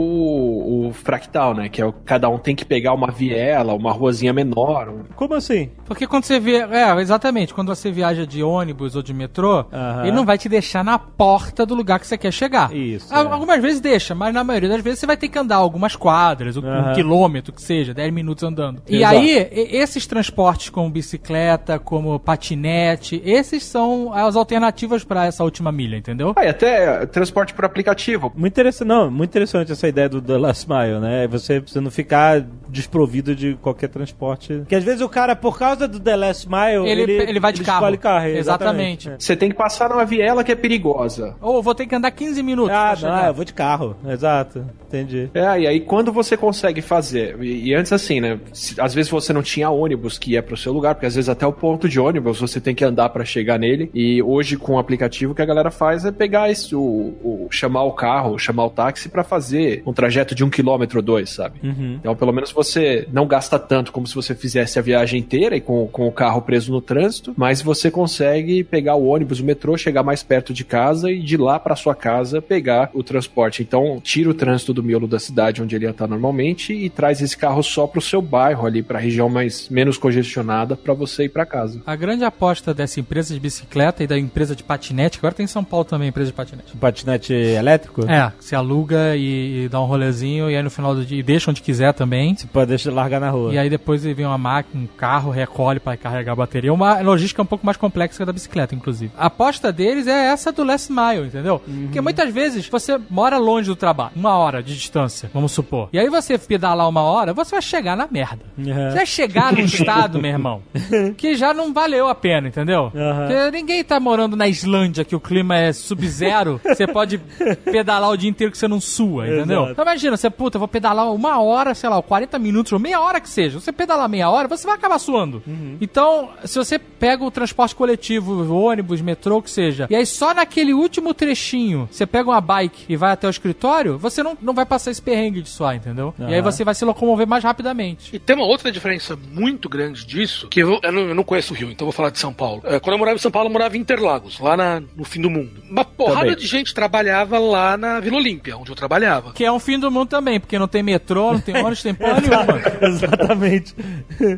o 0.88 0.92
fractal, 0.92 1.54
né? 1.54 1.68
Que 1.68 1.80
é 1.80 1.86
o 1.86 1.92
cada 1.92 2.28
um 2.28 2.38
tem 2.38 2.54
que 2.54 2.64
pegar 2.64 2.92
uma 2.92 3.10
viela, 3.10 3.74
uma 3.74 3.92
ruazinha 3.92 4.32
menor. 4.32 4.92
Como 5.14 5.34
assim? 5.34 5.70
Porque 5.84 6.06
quando 6.06 6.24
você 6.24 6.38
vê, 6.40 6.56
é, 6.56 6.94
exatamente, 7.00 7.54
quando 7.54 7.68
você 7.78 7.90
viaja 7.90 8.26
de 8.26 8.42
ônibus 8.42 8.96
ou 8.96 9.02
de 9.02 9.14
metrô, 9.14 9.64
uhum. 9.72 10.02
ele 10.02 10.12
não 10.12 10.24
vai 10.24 10.38
te 10.38 10.48
deixar 10.48 10.84
na 10.84 10.98
porta 10.98 11.64
do 11.64 11.74
lugar 11.74 11.98
que 11.98 12.06
você 12.06 12.18
quer 12.18 12.32
chegar. 12.32 12.74
Isso. 12.74 13.12
Algumas 13.14 13.58
é. 13.58 13.60
vezes 13.60 13.80
deixa, 13.80 14.14
mas 14.14 14.32
na 14.34 14.44
maioria 14.44 14.68
das 14.68 14.82
vezes 14.82 15.00
você 15.00 15.06
vai 15.06 15.16
ter 15.16 15.28
que 15.28 15.38
andar 15.38 15.56
algumas 15.56 15.96
quadras, 15.96 16.56
uhum. 16.56 16.90
um 16.90 16.94
quilômetro 16.94 17.52
que 17.52 17.62
seja, 17.62 17.94
10 17.94 18.12
minutos 18.12 18.44
andando. 18.44 18.82
Exato. 18.86 18.92
E 18.92 19.04
aí, 19.04 19.48
esses 19.52 20.06
transportes 20.06 20.68
como 20.70 20.90
bicicleta, 20.90 21.78
como 21.78 22.18
patinete, 22.18 23.20
esses 23.24 23.64
são 23.64 24.12
as 24.12 24.36
alternativas 24.36 25.04
para 25.04 25.26
essa 25.26 25.44
última 25.44 25.72
milha, 25.72 25.96
entendeu? 25.96 26.34
Ah, 26.36 26.44
e 26.44 26.48
até 26.48 27.06
transporte 27.06 27.54
por 27.54 27.64
aplicativo. 27.64 28.32
Muito 28.36 28.52
interessante, 28.52 28.88
não, 28.88 29.10
muito 29.10 29.30
interessante 29.30 29.72
essa 29.72 29.88
ideia 29.88 30.08
do 30.08 30.20
The 30.20 30.36
Last 30.36 30.68
Mile, 30.68 31.00
né? 31.00 31.26
Você, 31.28 31.60
você 31.60 31.80
não 31.80 31.90
ficar 31.90 32.44
desprovido 32.68 33.34
de 33.34 33.54
qualquer 33.56 33.88
transporte. 33.88 34.62
Que 34.68 34.74
às 34.74 34.84
vezes 34.84 35.00
o 35.00 35.08
cara, 35.08 35.34
por 35.34 35.58
causa 35.58 35.88
do 35.88 35.98
The 35.98 36.16
Last 36.16 36.48
Mile, 36.48 36.88
ele, 36.88 37.02
ele, 37.02 37.12
ele 37.30 37.40
vai 37.40 37.52
de 37.52 37.62
carro. 37.68 37.78
Escolhe 37.78 37.98
carro 37.98 38.26
exatamente. 38.26 39.08
exatamente. 39.08 39.24
Você 39.24 39.36
tem 39.36 39.48
que 39.48 39.56
passar 39.56 39.88
numa 39.90 40.04
viela 40.04 40.42
que 40.42 40.52
é 40.52 40.56
perigosa. 40.56 41.36
Ou 41.40 41.62
vou 41.62 41.74
ter 41.74 41.86
que 41.86 41.94
andar 41.94 42.10
15 42.10 42.42
minutos. 42.42 42.74
Ah, 42.74 42.94
não, 43.00 43.26
eu 43.26 43.34
vou 43.34 43.44
de 43.44 43.52
carro. 43.52 43.96
Exato. 44.06 44.64
Entendi. 44.86 45.30
É, 45.34 45.60
e 45.60 45.66
aí 45.66 45.80
quando 45.80 46.12
você 46.12 46.36
consegue 46.36 46.80
fazer, 46.80 47.36
e, 47.42 47.68
e 47.68 47.74
antes 47.74 47.92
assim, 47.92 48.20
né? 48.20 48.40
Se, 48.52 48.80
às 48.80 48.94
vezes 48.94 49.10
você 49.10 49.32
não 49.32 49.42
tinha 49.42 49.70
ônibus 49.70 50.18
que 50.18 50.32
ia 50.32 50.42
pro 50.42 50.56
seu 50.56 50.72
lugar, 50.72 50.94
porque 50.94 51.06
às 51.06 51.14
vezes 51.14 51.28
até 51.28 51.46
o 51.46 51.52
ponto 51.52 51.88
de 51.88 52.00
ônibus 52.00 52.40
você 52.40 52.60
tem 52.60 52.74
que 52.74 52.84
andar 52.84 53.10
para 53.10 53.24
chegar 53.24 53.58
nele. 53.58 53.90
E 53.94 54.22
hoje 54.22 54.56
com 54.56 54.74
o 54.74 54.78
aplicativo 54.78 55.34
que 55.34 55.42
a 55.42 55.46
galera 55.46 55.70
faz 55.70 56.04
é 56.04 56.12
pegar 56.12 56.50
esse, 56.50 56.74
o, 56.74 56.80
o 56.80 57.48
chamar 57.50 57.84
o 57.84 57.92
carro, 57.92 58.38
chamar 58.38 58.66
o 58.66 58.70
táxi 58.70 59.08
para 59.08 59.22
fazer 59.22 59.82
um 59.86 59.92
trajeto 59.92 60.34
de 60.34 60.44
um 60.44 60.50
quilômetro 60.50 60.98
ou 60.98 61.02
dois, 61.02 61.30
sabe? 61.30 61.58
Uhum. 61.62 61.96
Então 62.00 62.16
pelo 62.16 62.32
menos 62.32 62.50
você 62.50 63.06
não 63.12 63.26
gasta 63.26 63.58
tanto 63.58 63.92
como 63.92 64.06
se 64.06 64.14
você 64.14 64.34
fizesse 64.34 64.78
a 64.78 64.82
viagem 64.82 65.20
inteira 65.20 65.56
e 65.56 65.60
com, 65.60 65.86
com 65.88 66.08
o 66.08 66.12
carro 66.12 66.42
preso 66.42 66.72
no 66.72 66.80
trânsito, 66.80 67.34
mas 67.36 67.57
você 67.62 67.90
consegue 67.90 68.62
pegar 68.64 68.94
o 68.94 69.06
ônibus, 69.06 69.40
o 69.40 69.44
metrô, 69.44 69.76
chegar 69.76 70.02
mais 70.02 70.22
perto 70.22 70.52
de 70.52 70.64
casa 70.64 71.10
e 71.10 71.20
de 71.20 71.36
lá 71.36 71.58
para 71.58 71.76
sua 71.76 71.94
casa 71.94 72.40
pegar 72.40 72.90
o 72.94 73.02
transporte. 73.02 73.62
Então 73.62 74.00
tira 74.02 74.30
o 74.30 74.34
trânsito 74.34 74.72
do 74.72 74.82
miolo 74.82 75.06
da 75.06 75.18
cidade 75.18 75.62
onde 75.62 75.74
ele 75.74 75.84
ia 75.84 75.90
estar 75.90 76.06
normalmente 76.06 76.72
e 76.72 76.88
traz 76.88 77.20
esse 77.20 77.36
carro 77.36 77.62
só 77.62 77.86
pro 77.86 78.00
seu 78.00 78.20
bairro 78.22 78.66
ali, 78.66 78.82
para 78.82 78.98
a 78.98 79.00
região 79.00 79.28
mais 79.28 79.68
menos 79.68 79.98
congestionada 79.98 80.76
para 80.76 80.94
você 80.94 81.24
ir 81.24 81.28
para 81.28 81.46
casa. 81.46 81.80
A 81.86 81.96
grande 81.96 82.24
aposta 82.24 82.72
dessa 82.74 83.00
empresa 83.00 83.34
de 83.34 83.40
bicicleta 83.40 84.02
e 84.02 84.06
da 84.06 84.18
empresa 84.18 84.54
de 84.54 84.62
patinete, 84.62 85.18
agora 85.18 85.34
tem 85.34 85.44
em 85.44 85.48
São 85.48 85.64
Paulo 85.64 85.84
também 85.84 86.08
empresa 86.08 86.30
de 86.30 86.36
patinete. 86.36 86.76
Patinete 86.76 87.32
elétrico? 87.32 88.08
É, 88.10 88.32
você 88.38 88.54
aluga 88.54 89.16
e, 89.16 89.64
e 89.64 89.68
dá 89.68 89.80
um 89.80 89.84
rolezinho, 89.84 90.50
e 90.50 90.56
aí 90.56 90.62
no 90.62 90.70
final 90.70 90.94
do 90.94 91.04
dia, 91.04 91.18
e 91.18 91.22
deixa 91.22 91.50
onde 91.50 91.62
quiser 91.62 91.92
também. 91.92 92.34
Você 92.34 92.46
pode 92.46 92.68
deixar 92.68 92.92
largar 92.92 93.20
na 93.20 93.30
rua. 93.30 93.52
E 93.52 93.58
aí 93.58 93.68
depois 93.68 94.02
vem 94.02 94.26
uma 94.26 94.38
máquina, 94.38 94.82
um 94.82 94.86
carro, 94.86 95.30
recolhe 95.30 95.80
para 95.80 95.96
carregar 95.96 96.32
a 96.32 96.36
bateria. 96.36 96.72
Uma 96.72 97.00
logística 97.00 97.44
pouco 97.48 97.64
mais 97.64 97.76
complexa 97.76 98.16
que 98.16 98.22
a 98.22 98.26
da 98.26 98.32
bicicleta, 98.32 98.74
inclusive. 98.74 99.12
A 99.16 99.26
aposta 99.26 99.72
deles 99.72 100.06
é 100.06 100.26
essa 100.26 100.52
do 100.52 100.64
last 100.64 100.92
mile, 100.92 101.26
entendeu? 101.26 101.60
Porque 101.60 102.00
muitas 102.00 102.32
vezes 102.32 102.68
você 102.68 102.98
mora 103.10 103.38
longe 103.38 103.68
do 103.68 103.76
trabalho, 103.76 104.12
uma 104.14 104.36
hora 104.36 104.62
de 104.62 104.74
distância, 104.74 105.30
vamos 105.32 105.52
supor. 105.52 105.88
E 105.92 105.98
aí 105.98 106.08
você 106.08 106.38
pedalar 106.38 106.88
uma 106.88 107.02
hora, 107.02 107.32
você 107.32 107.52
vai 107.52 107.62
chegar 107.62 107.96
na 107.96 108.06
merda. 108.10 108.44
Uhum. 108.56 108.64
Você 108.64 108.96
vai 108.96 109.06
chegar 109.06 109.52
num 109.52 109.60
estado, 109.64 110.20
meu 110.20 110.30
irmão, 110.30 110.62
que 111.16 111.34
já 111.34 111.52
não 111.54 111.72
valeu 111.72 112.08
a 112.08 112.14
pena, 112.14 112.48
entendeu? 112.48 112.92
Aham. 112.94 113.26
Porque 113.26 113.50
ninguém 113.50 113.82
tá 113.84 113.98
morando 113.98 114.36
na 114.36 114.48
Islândia, 114.48 115.04
que 115.04 115.16
o 115.16 115.20
clima 115.20 115.56
é 115.56 115.72
sub-zero, 115.72 116.60
você 116.64 116.86
pode 116.86 117.18
pedalar 117.64 118.10
o 118.10 118.16
dia 118.16 118.30
inteiro 118.30 118.52
que 118.52 118.58
você 118.58 118.68
não 118.68 118.80
sua, 118.80 119.26
entendeu? 119.26 119.60
Exato. 119.60 119.72
Então 119.72 119.84
imagina, 119.84 120.16
você, 120.16 120.30
puta, 120.30 120.56
eu 120.56 120.60
vou 120.60 120.68
pedalar 120.68 121.12
uma 121.12 121.40
hora, 121.40 121.74
sei 121.74 121.88
lá, 121.88 122.00
40 122.02 122.38
minutos, 122.38 122.72
ou 122.72 122.78
meia 122.78 123.00
hora 123.00 123.20
que 123.20 123.28
seja. 123.28 123.60
Você 123.60 123.72
pedalar 123.72 124.08
meia 124.08 124.30
hora, 124.30 124.48
você 124.48 124.66
vai 124.66 124.76
acabar 124.76 124.98
suando. 124.98 125.42
Então, 125.80 126.30
se 126.44 126.58
você 126.58 126.78
pega 126.78 127.24
o 127.28 127.30
transporte 127.30 127.74
coletivo, 127.74 128.52
ônibus, 128.54 129.00
metrô, 129.00 129.38
o 129.38 129.42
que 129.42 129.50
seja, 129.50 129.86
e 129.90 129.94
aí 129.96 130.04
só 130.06 130.34
naquele 130.34 130.72
último 130.74 131.14
trechinho, 131.14 131.88
você 131.90 132.06
pega 132.06 132.28
uma 132.30 132.40
bike 132.40 132.84
e 132.88 132.96
vai 132.96 133.12
até 133.12 133.26
o 133.26 133.30
escritório, 133.30 133.98
você 133.98 134.22
não, 134.22 134.36
não 134.40 134.52
vai 134.54 134.64
passar 134.66 134.90
esse 134.90 135.00
perrengue 135.02 135.42
de 135.42 135.48
suar, 135.48 135.76
entendeu? 135.76 136.14
E 136.18 136.34
aí 136.34 136.40
você 136.42 136.64
vai 136.64 136.74
se 136.74 136.84
locomover 136.84 137.26
mais 137.26 137.44
rapidamente. 137.44 138.14
E 138.14 138.18
tem 138.18 138.34
uma 138.36 138.44
outra 138.46 138.70
diferença 138.72 139.16
muito 139.32 139.68
grande 139.68 140.06
disso, 140.06 140.48
que 140.48 140.60
eu, 140.60 140.78
eu 140.82 140.92
não, 140.92 141.02
eu 141.08 141.14
não 141.14 141.24
conheço 141.24 141.52
o 141.52 141.56
Rio, 141.56 141.70
então 141.70 141.86
eu 141.86 141.90
vou 141.90 141.96
falar 141.96 142.10
de 142.10 142.18
São 142.18 142.32
Paulo. 142.32 142.62
É, 142.64 142.78
quando 142.80 142.94
eu 142.94 142.98
morava 142.98 143.16
em 143.16 143.20
São 143.20 143.30
Paulo, 143.30 143.48
eu 143.48 143.52
morava 143.52 143.76
em 143.76 143.80
Interlagos, 143.80 144.38
lá 144.40 144.56
na- 144.56 144.82
no 144.96 145.04
fim 145.04 145.20
do 145.20 145.30
mundo. 145.30 145.62
Uma 145.70 145.84
porrada 145.84 146.20
Também. 146.20 146.36
de 146.36 146.46
gente 146.46 146.72
trabalhava 146.74 147.38
lá 147.38 147.76
na 147.76 148.00
Vila 148.00 148.16
Olímpia, 148.16 148.56
onde 148.56 148.70
eu 148.70 148.76
trabalhava. 148.76 149.32
Que 149.32 149.44
é 149.44 149.52
um 149.52 149.58
fim 149.58 149.78
do 149.78 149.90
mundo 149.90 150.08
também, 150.08 150.38
porque 150.40 150.58
não 150.58 150.68
tem 150.68 150.82
metrô, 150.82 151.32
não 151.32 151.40
tem 151.40 151.56
ônibus, 151.56 151.82
tem 151.82 151.94
porra 151.94 152.20
nenhuma. 152.20 152.88
Exatamente. 152.88 153.74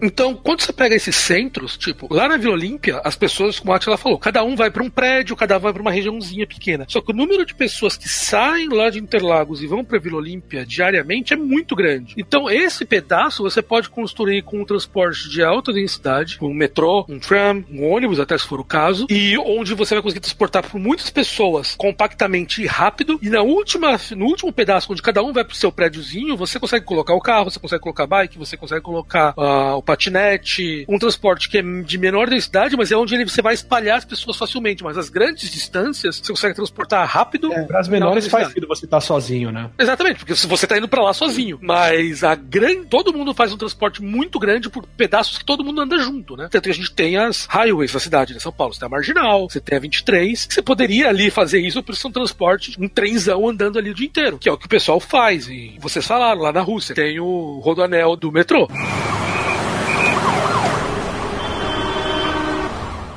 Então, 0.02 0.34
quando 0.34 0.60
você 0.60 0.72
pega 0.72 0.94
esses 0.94 1.16
centros, 1.16 1.76
tipo, 1.76 2.12
lá 2.12 2.28
na 2.28 2.36
Vila 2.36 2.52
Olímpia, 2.54 2.70
as 3.04 3.16
pessoas, 3.16 3.58
como 3.58 3.72
a 3.72 3.76
Atila 3.76 3.96
falou, 3.96 4.18
cada 4.18 4.42
um 4.44 4.56
vai 4.56 4.70
pra 4.70 4.82
um 4.82 4.90
prédio, 4.90 5.36
cada 5.36 5.56
um 5.56 5.60
vai 5.60 5.72
pra 5.72 5.82
uma 5.82 5.90
regiãozinha 5.90 6.46
pequena. 6.46 6.86
Só 6.88 7.00
que 7.00 7.10
o 7.10 7.14
número 7.14 7.44
de 7.44 7.54
pessoas 7.54 7.96
que 7.96 8.08
saem 8.08 8.68
lá 8.68 8.90
de 8.90 8.98
Interlagos 8.98 9.62
e 9.62 9.66
vão 9.66 9.84
pra 9.84 9.98
Vila 9.98 10.18
Olímpia 10.18 10.64
diariamente 10.64 11.34
é 11.34 11.36
muito 11.36 11.74
grande. 11.74 12.14
Então, 12.16 12.48
esse 12.48 12.84
pedaço 12.84 13.42
você 13.42 13.60
pode 13.60 13.88
construir 13.88 14.42
com 14.42 14.60
um 14.60 14.64
transporte 14.64 15.28
de 15.28 15.42
alta 15.42 15.72
densidade, 15.72 16.38
um 16.40 16.54
metrô, 16.54 17.04
um 17.08 17.18
tram, 17.18 17.64
um 17.70 17.90
ônibus, 17.90 18.20
até 18.20 18.36
se 18.36 18.46
for 18.46 18.60
o 18.60 18.64
caso, 18.64 19.06
e 19.10 19.36
onde 19.38 19.74
você 19.74 19.94
vai 19.94 20.02
conseguir 20.02 20.20
transportar 20.20 20.62
por 20.62 20.78
muitas 20.78 21.10
pessoas 21.10 21.74
compactamente 21.74 22.62
e 22.62 22.66
rápido. 22.66 23.18
E 23.22 23.28
na 23.28 23.42
última, 23.42 23.98
no 24.16 24.26
último 24.26 24.52
pedaço, 24.52 24.92
onde 24.92 25.02
cada 25.02 25.22
um 25.22 25.32
vai 25.32 25.44
pro 25.44 25.56
seu 25.56 25.72
prédiozinho, 25.72 26.36
você 26.36 26.58
consegue 26.58 26.84
colocar 26.84 27.14
o 27.14 27.20
carro, 27.20 27.50
você 27.50 27.58
consegue 27.58 27.82
colocar 27.82 28.06
bike, 28.06 28.38
você 28.38 28.56
consegue 28.56 28.82
colocar 28.82 29.34
ah, 29.36 29.76
o 29.76 29.82
patinete, 29.82 30.84
um 30.88 30.98
transporte 30.98 31.48
que 31.48 31.58
é 31.58 31.62
de 31.62 31.98
menor 31.98 32.28
densidade, 32.28 32.69
mas 32.76 32.90
é 32.92 32.96
onde 32.96 33.14
ele, 33.14 33.28
você 33.28 33.42
vai 33.42 33.54
espalhar 33.54 33.98
as 33.98 34.04
pessoas 34.04 34.36
facilmente. 34.36 34.82
Mas 34.82 34.96
as 34.96 35.08
grandes 35.08 35.50
distâncias, 35.50 36.18
você 36.18 36.32
consegue 36.32 36.54
transportar 36.54 37.06
rápido. 37.06 37.50
Para 37.66 37.80
as 37.80 37.88
menores 37.88 38.26
faz 38.26 38.48
sentido 38.48 38.66
você 38.66 38.84
estar 38.84 39.00
sozinho, 39.00 39.50
né? 39.50 39.70
Exatamente, 39.78 40.18
porque 40.18 40.34
se 40.34 40.46
você 40.46 40.66
tá 40.66 40.78
indo 40.78 40.88
pra 40.88 41.02
lá 41.02 41.12
sozinho. 41.12 41.58
Mas 41.62 42.24
a 42.24 42.34
grande. 42.34 42.86
Todo 42.90 43.12
mundo 43.12 43.32
faz 43.34 43.52
um 43.52 43.56
transporte 43.56 44.02
muito 44.02 44.38
grande 44.38 44.68
por 44.68 44.84
pedaços 44.86 45.38
que 45.38 45.44
todo 45.44 45.64
mundo 45.64 45.80
anda 45.80 45.98
junto, 45.98 46.36
né? 46.36 46.48
Tanto 46.50 46.64
que 46.64 46.70
a 46.70 46.74
gente 46.74 46.92
tem 46.92 47.16
as 47.16 47.46
highways 47.46 47.92
da 47.92 48.00
cidade 48.00 48.34
de 48.34 48.40
São 48.40 48.52
Paulo. 48.52 48.74
Você 48.74 48.80
tem 48.80 48.86
a 48.86 48.90
Marginal, 48.90 49.48
você 49.48 49.60
tem 49.60 49.76
a 49.76 49.80
23. 49.80 50.46
que 50.46 50.54
Você 50.54 50.62
poderia 50.62 51.08
ali 51.08 51.30
fazer 51.30 51.60
isso 51.60 51.82
por 51.82 51.94
ser 51.94 52.08
um 52.08 52.12
transporte, 52.12 52.76
um 52.80 52.88
trenzão 52.88 53.48
andando 53.48 53.78
ali 53.78 53.90
o 53.90 53.94
dia 53.94 54.06
inteiro. 54.06 54.38
Que 54.38 54.48
é 54.48 54.52
o 54.52 54.58
que 54.58 54.66
o 54.66 54.68
pessoal 54.68 55.00
faz. 55.00 55.48
E 55.48 55.76
vocês 55.78 56.06
falaram, 56.06 56.40
lá 56.40 56.52
na 56.52 56.60
Rússia 56.60 56.94
tem 56.94 57.20
o 57.20 57.60
rodoanel 57.60 58.16
do 58.16 58.32
metrô. 58.32 58.68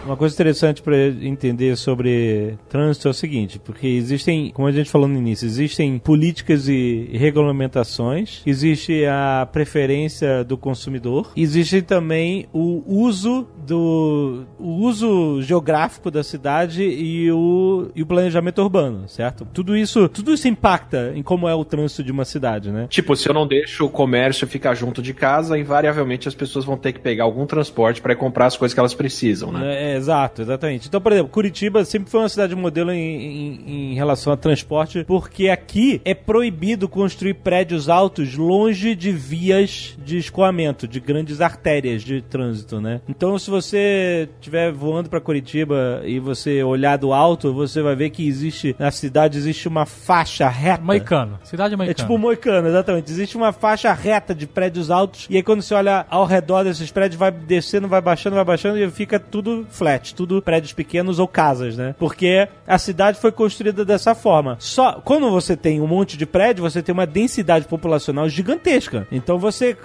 Uma 0.06 0.18
coisa 0.18 0.36
interessante 0.36 0.82
para 0.82 0.96
entender 1.08 1.78
sobre 1.78 2.58
trânsito 2.70 3.08
é 3.08 3.12
o 3.12 3.14
seguinte, 3.14 3.58
porque 3.58 3.88
existem, 3.88 4.52
como 4.52 4.68
a 4.68 4.72
gente 4.72 4.90
falou 4.90 5.08
no 5.08 5.18
início, 5.18 5.46
existem 5.46 5.98
políticas 5.98 6.68
e 6.68 7.10
regulamentações, 7.14 8.42
existe 8.46 9.06
a 9.06 9.48
preferência 9.52 10.44
do 10.44 10.58
consumidor, 10.58 11.32
existe 11.36 11.82
também 11.82 12.48
o 12.52 12.84
uso 12.86 13.48
do 13.66 14.46
o 14.60 14.82
uso 14.82 15.42
geográfico 15.42 16.12
da 16.12 16.24
cidade 16.24 16.84
e 16.84 17.32
o, 17.32 17.90
e 17.96 18.02
o 18.02 18.06
planejamento 18.06 18.62
urbano, 18.62 19.08
certo? 19.08 19.48
Tudo 19.54 19.76
isso, 19.76 20.10
tudo 20.10 20.34
isso 20.34 20.48
impacta 20.48 21.14
em 21.16 21.24
como 21.24 21.48
é 21.48 21.56
o 21.56 21.64
trânsito 21.64 22.04
de 22.04 22.12
uma 22.12 22.26
cidade, 22.26 22.72
né? 22.72 22.88
Tipo, 22.90 23.16
se 23.16 23.30
eu 23.30 23.34
não 23.34 23.48
deixo 23.48 23.86
o 23.86 23.90
comércio 23.90 24.46
ficar 24.48 24.74
junto 24.74 25.02
de 25.02 25.14
casa, 25.14 25.58
invariavelmente 25.58 26.28
as 26.28 26.36
pessoas 26.36 26.66
vão 26.66 26.78
ter 26.78 26.92
que 26.92 27.00
pegar 27.00 27.24
algum 27.24 27.46
transporte 27.46 28.02
para 28.02 28.16
comprar 28.16 28.48
as 28.48 28.58
coisas 28.58 28.74
que 28.74 28.80
elas 28.80 28.94
precisam, 28.94 29.52
né? 29.52 29.93
É, 29.93 29.93
exato, 29.96 30.42
exatamente. 30.42 30.88
Então, 30.88 31.02
por 31.02 31.12
exemplo, 31.12 31.32
Curitiba 31.32 31.84
sempre 31.86 32.10
foi 32.10 32.20
uma 32.22 32.30
cidade 32.30 32.56
modelo 32.56 32.92
em, 32.92 32.98
em- 33.00 33.92
em 33.92 33.94
relação 33.96 34.34
a 34.34 34.38
transporte, 34.38 35.04
porque 35.06 35.50
aqui 35.50 36.02
é 36.06 36.14
proibido 36.14 36.88
construir 36.88 37.36
prédios 37.36 37.90
altos 37.90 38.36
longe 38.36 38.96
de 38.96 39.12
vias 39.12 39.96
de 40.04 40.18
escoamento, 40.18 40.88
de 40.88 41.00
grandes 41.00 41.42
artérias 41.42 42.02
de 42.04 42.22
trânsito, 42.22 42.80
né? 42.82 43.02
Então, 43.08 43.38
se 43.38 43.50
você 43.50 44.30
estiver 44.40 44.72
voando 44.72 45.10
para 45.10 45.20
Curitiba 45.22 46.02
e 46.06 46.20
você 46.20 46.64
olhar 46.64 46.98
do 46.98 47.14
alto, 47.14 47.54
você 47.54 47.82
vai 47.82 47.96
ver 47.96 48.10
que 48.10 48.28
existe, 48.28 48.76
na 48.80 48.92
cidade, 48.92 49.38
existe 49.38 49.68
uma 49.68 49.86
faixa 49.86 50.48
reta. 50.50 50.84
Moicano. 50.84 51.40
Cidade 51.44 51.74
É 51.74 51.78
Moicano. 51.78 51.96
tipo 51.96 52.18
Moicano, 52.18 52.68
exatamente. 52.68 53.12
Existe 53.12 53.36
uma 53.38 53.52
faixa 53.52 53.92
reta 53.94 54.34
de 54.36 54.48
prédios 54.48 54.90
altos, 54.92 55.28
e 55.30 55.36
aí 55.36 55.44
quando 55.44 55.62
você 55.62 55.74
olha 55.74 56.06
ao 56.10 56.26
redor 56.26 56.64
desses 56.64 56.92
prédios, 56.92 57.18
vai 57.20 57.32
descendo, 57.32 57.88
vai 57.88 58.02
baixando, 58.02 58.36
vai 58.36 58.46
baixando, 58.46 58.78
e 58.78 58.90
fica 58.90 59.20
tudo 59.20 59.66
flat, 59.84 60.16
tudo 60.16 60.42
prédios 60.42 60.72
pequenos 60.72 61.20
ou 61.20 61.28
casas, 61.28 61.76
né? 61.76 61.94
Porque 62.00 62.48
a 62.66 62.78
cidade 62.78 63.20
foi 63.20 63.34
construída 63.34 63.84
dessa 63.84 64.16
forma. 64.16 64.56
Só 64.58 64.94
quando 65.04 65.30
você 65.30 65.58
tem 65.58 65.82
um 65.82 65.88
monte 65.88 66.16
de 66.16 66.26
prédio, 66.26 66.64
você 66.64 66.82
tem 66.82 66.94
uma 66.94 67.06
densidade 67.06 67.68
populacional 67.68 68.30
gigantesca. 68.30 69.06
Então 69.12 69.38
você, 69.38 69.76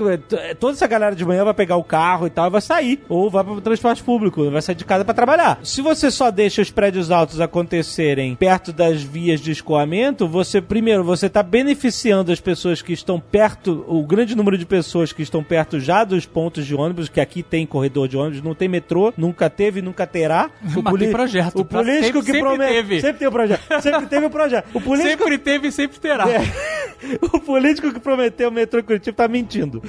toda 0.61 0.75
essa 0.75 0.87
galera 0.87 1.17
de 1.17 1.25
manhã 1.25 1.45
vai 1.45 1.55
pegar 1.55 1.77
o 1.77 1.83
carro 1.83 2.29
e 2.29 2.31
tal, 2.31 2.47
e 2.47 2.51
vai 2.51 2.61
sair, 2.61 3.01
ou 3.09 3.29
vai 3.29 3.43
para 3.43 3.55
o 3.55 3.61
transporte 3.61 4.05
público, 4.05 4.49
vai 4.51 4.63
sair 4.63 4.77
de 4.77 4.85
casa 4.85 5.05
para 5.05 5.15
trabalhar. 5.15 5.59
Se 5.65 5.83
você 5.83 6.13
só 6.13 6.31
deixa 6.31 6.63
os 6.63 6.71
prédios 6.71 7.11
altos 7.11 7.41
acontecerem 7.41 8.37
perto 8.37 8.73
das 8.73 9.03
vias 9.03 9.41
de 9.41 9.51
escoamento, 9.51 10.29
você, 10.29 10.61
primeiro, 10.61 11.03
você 11.03 11.27
está 11.27 11.43
beneficiando 11.43 12.31
as 12.31 12.39
pessoas 12.39 12.81
que 12.81 12.93
estão 12.93 13.19
perto, 13.19 13.85
o 13.89 14.07
grande 14.07 14.37
número 14.37 14.57
de 14.57 14.65
pessoas 14.65 15.13
que 15.13 15.23
estão 15.23 15.43
perto 15.43 15.81
já 15.81 16.05
dos 16.05 16.25
pontos 16.25 16.65
de 16.65 16.75
ônibus, 16.77 17.09
que 17.09 17.21
aqui 17.21 17.43
tem 17.43 17.67
corredor 17.67 18.07
de 18.07 18.17
ônibus, 18.17 18.43
não 18.43 18.55
tem 18.55 18.69
metrô, 18.69 19.13
nunca 19.17 19.51
teve, 19.51 19.83
nunca 19.89 20.07
terá. 20.07 20.51
Mas 20.63 20.95
tem 20.99 21.11
projeto. 21.11 21.59
O 21.61 21.65
político 21.65 22.05
sempre- 22.05 22.21
que 22.21 22.27
sempre 22.27 22.41
promete. 22.41 22.73
teve. 22.73 23.01
Sempre 23.01 23.19
tem 23.19 23.29
o 23.29 23.33
projeto. 23.33 23.83
Sempre 23.83 24.07
teve 24.07 24.27
o 24.27 24.31
projeto. 24.31 24.69
O 24.79 24.81
político 24.81 25.19
Sempre 25.25 25.39
teve 25.39 25.69
e 25.69 25.73
sempre 25.73 25.99
terá. 25.99 26.25
o 27.33 27.41
político 27.41 27.93
que 27.93 27.99
prometeu 28.01 28.49
o 28.49 28.53
metrô 28.53 28.83
Curitiba 28.83 29.17
tá 29.17 29.29
mentindo. 29.29 29.83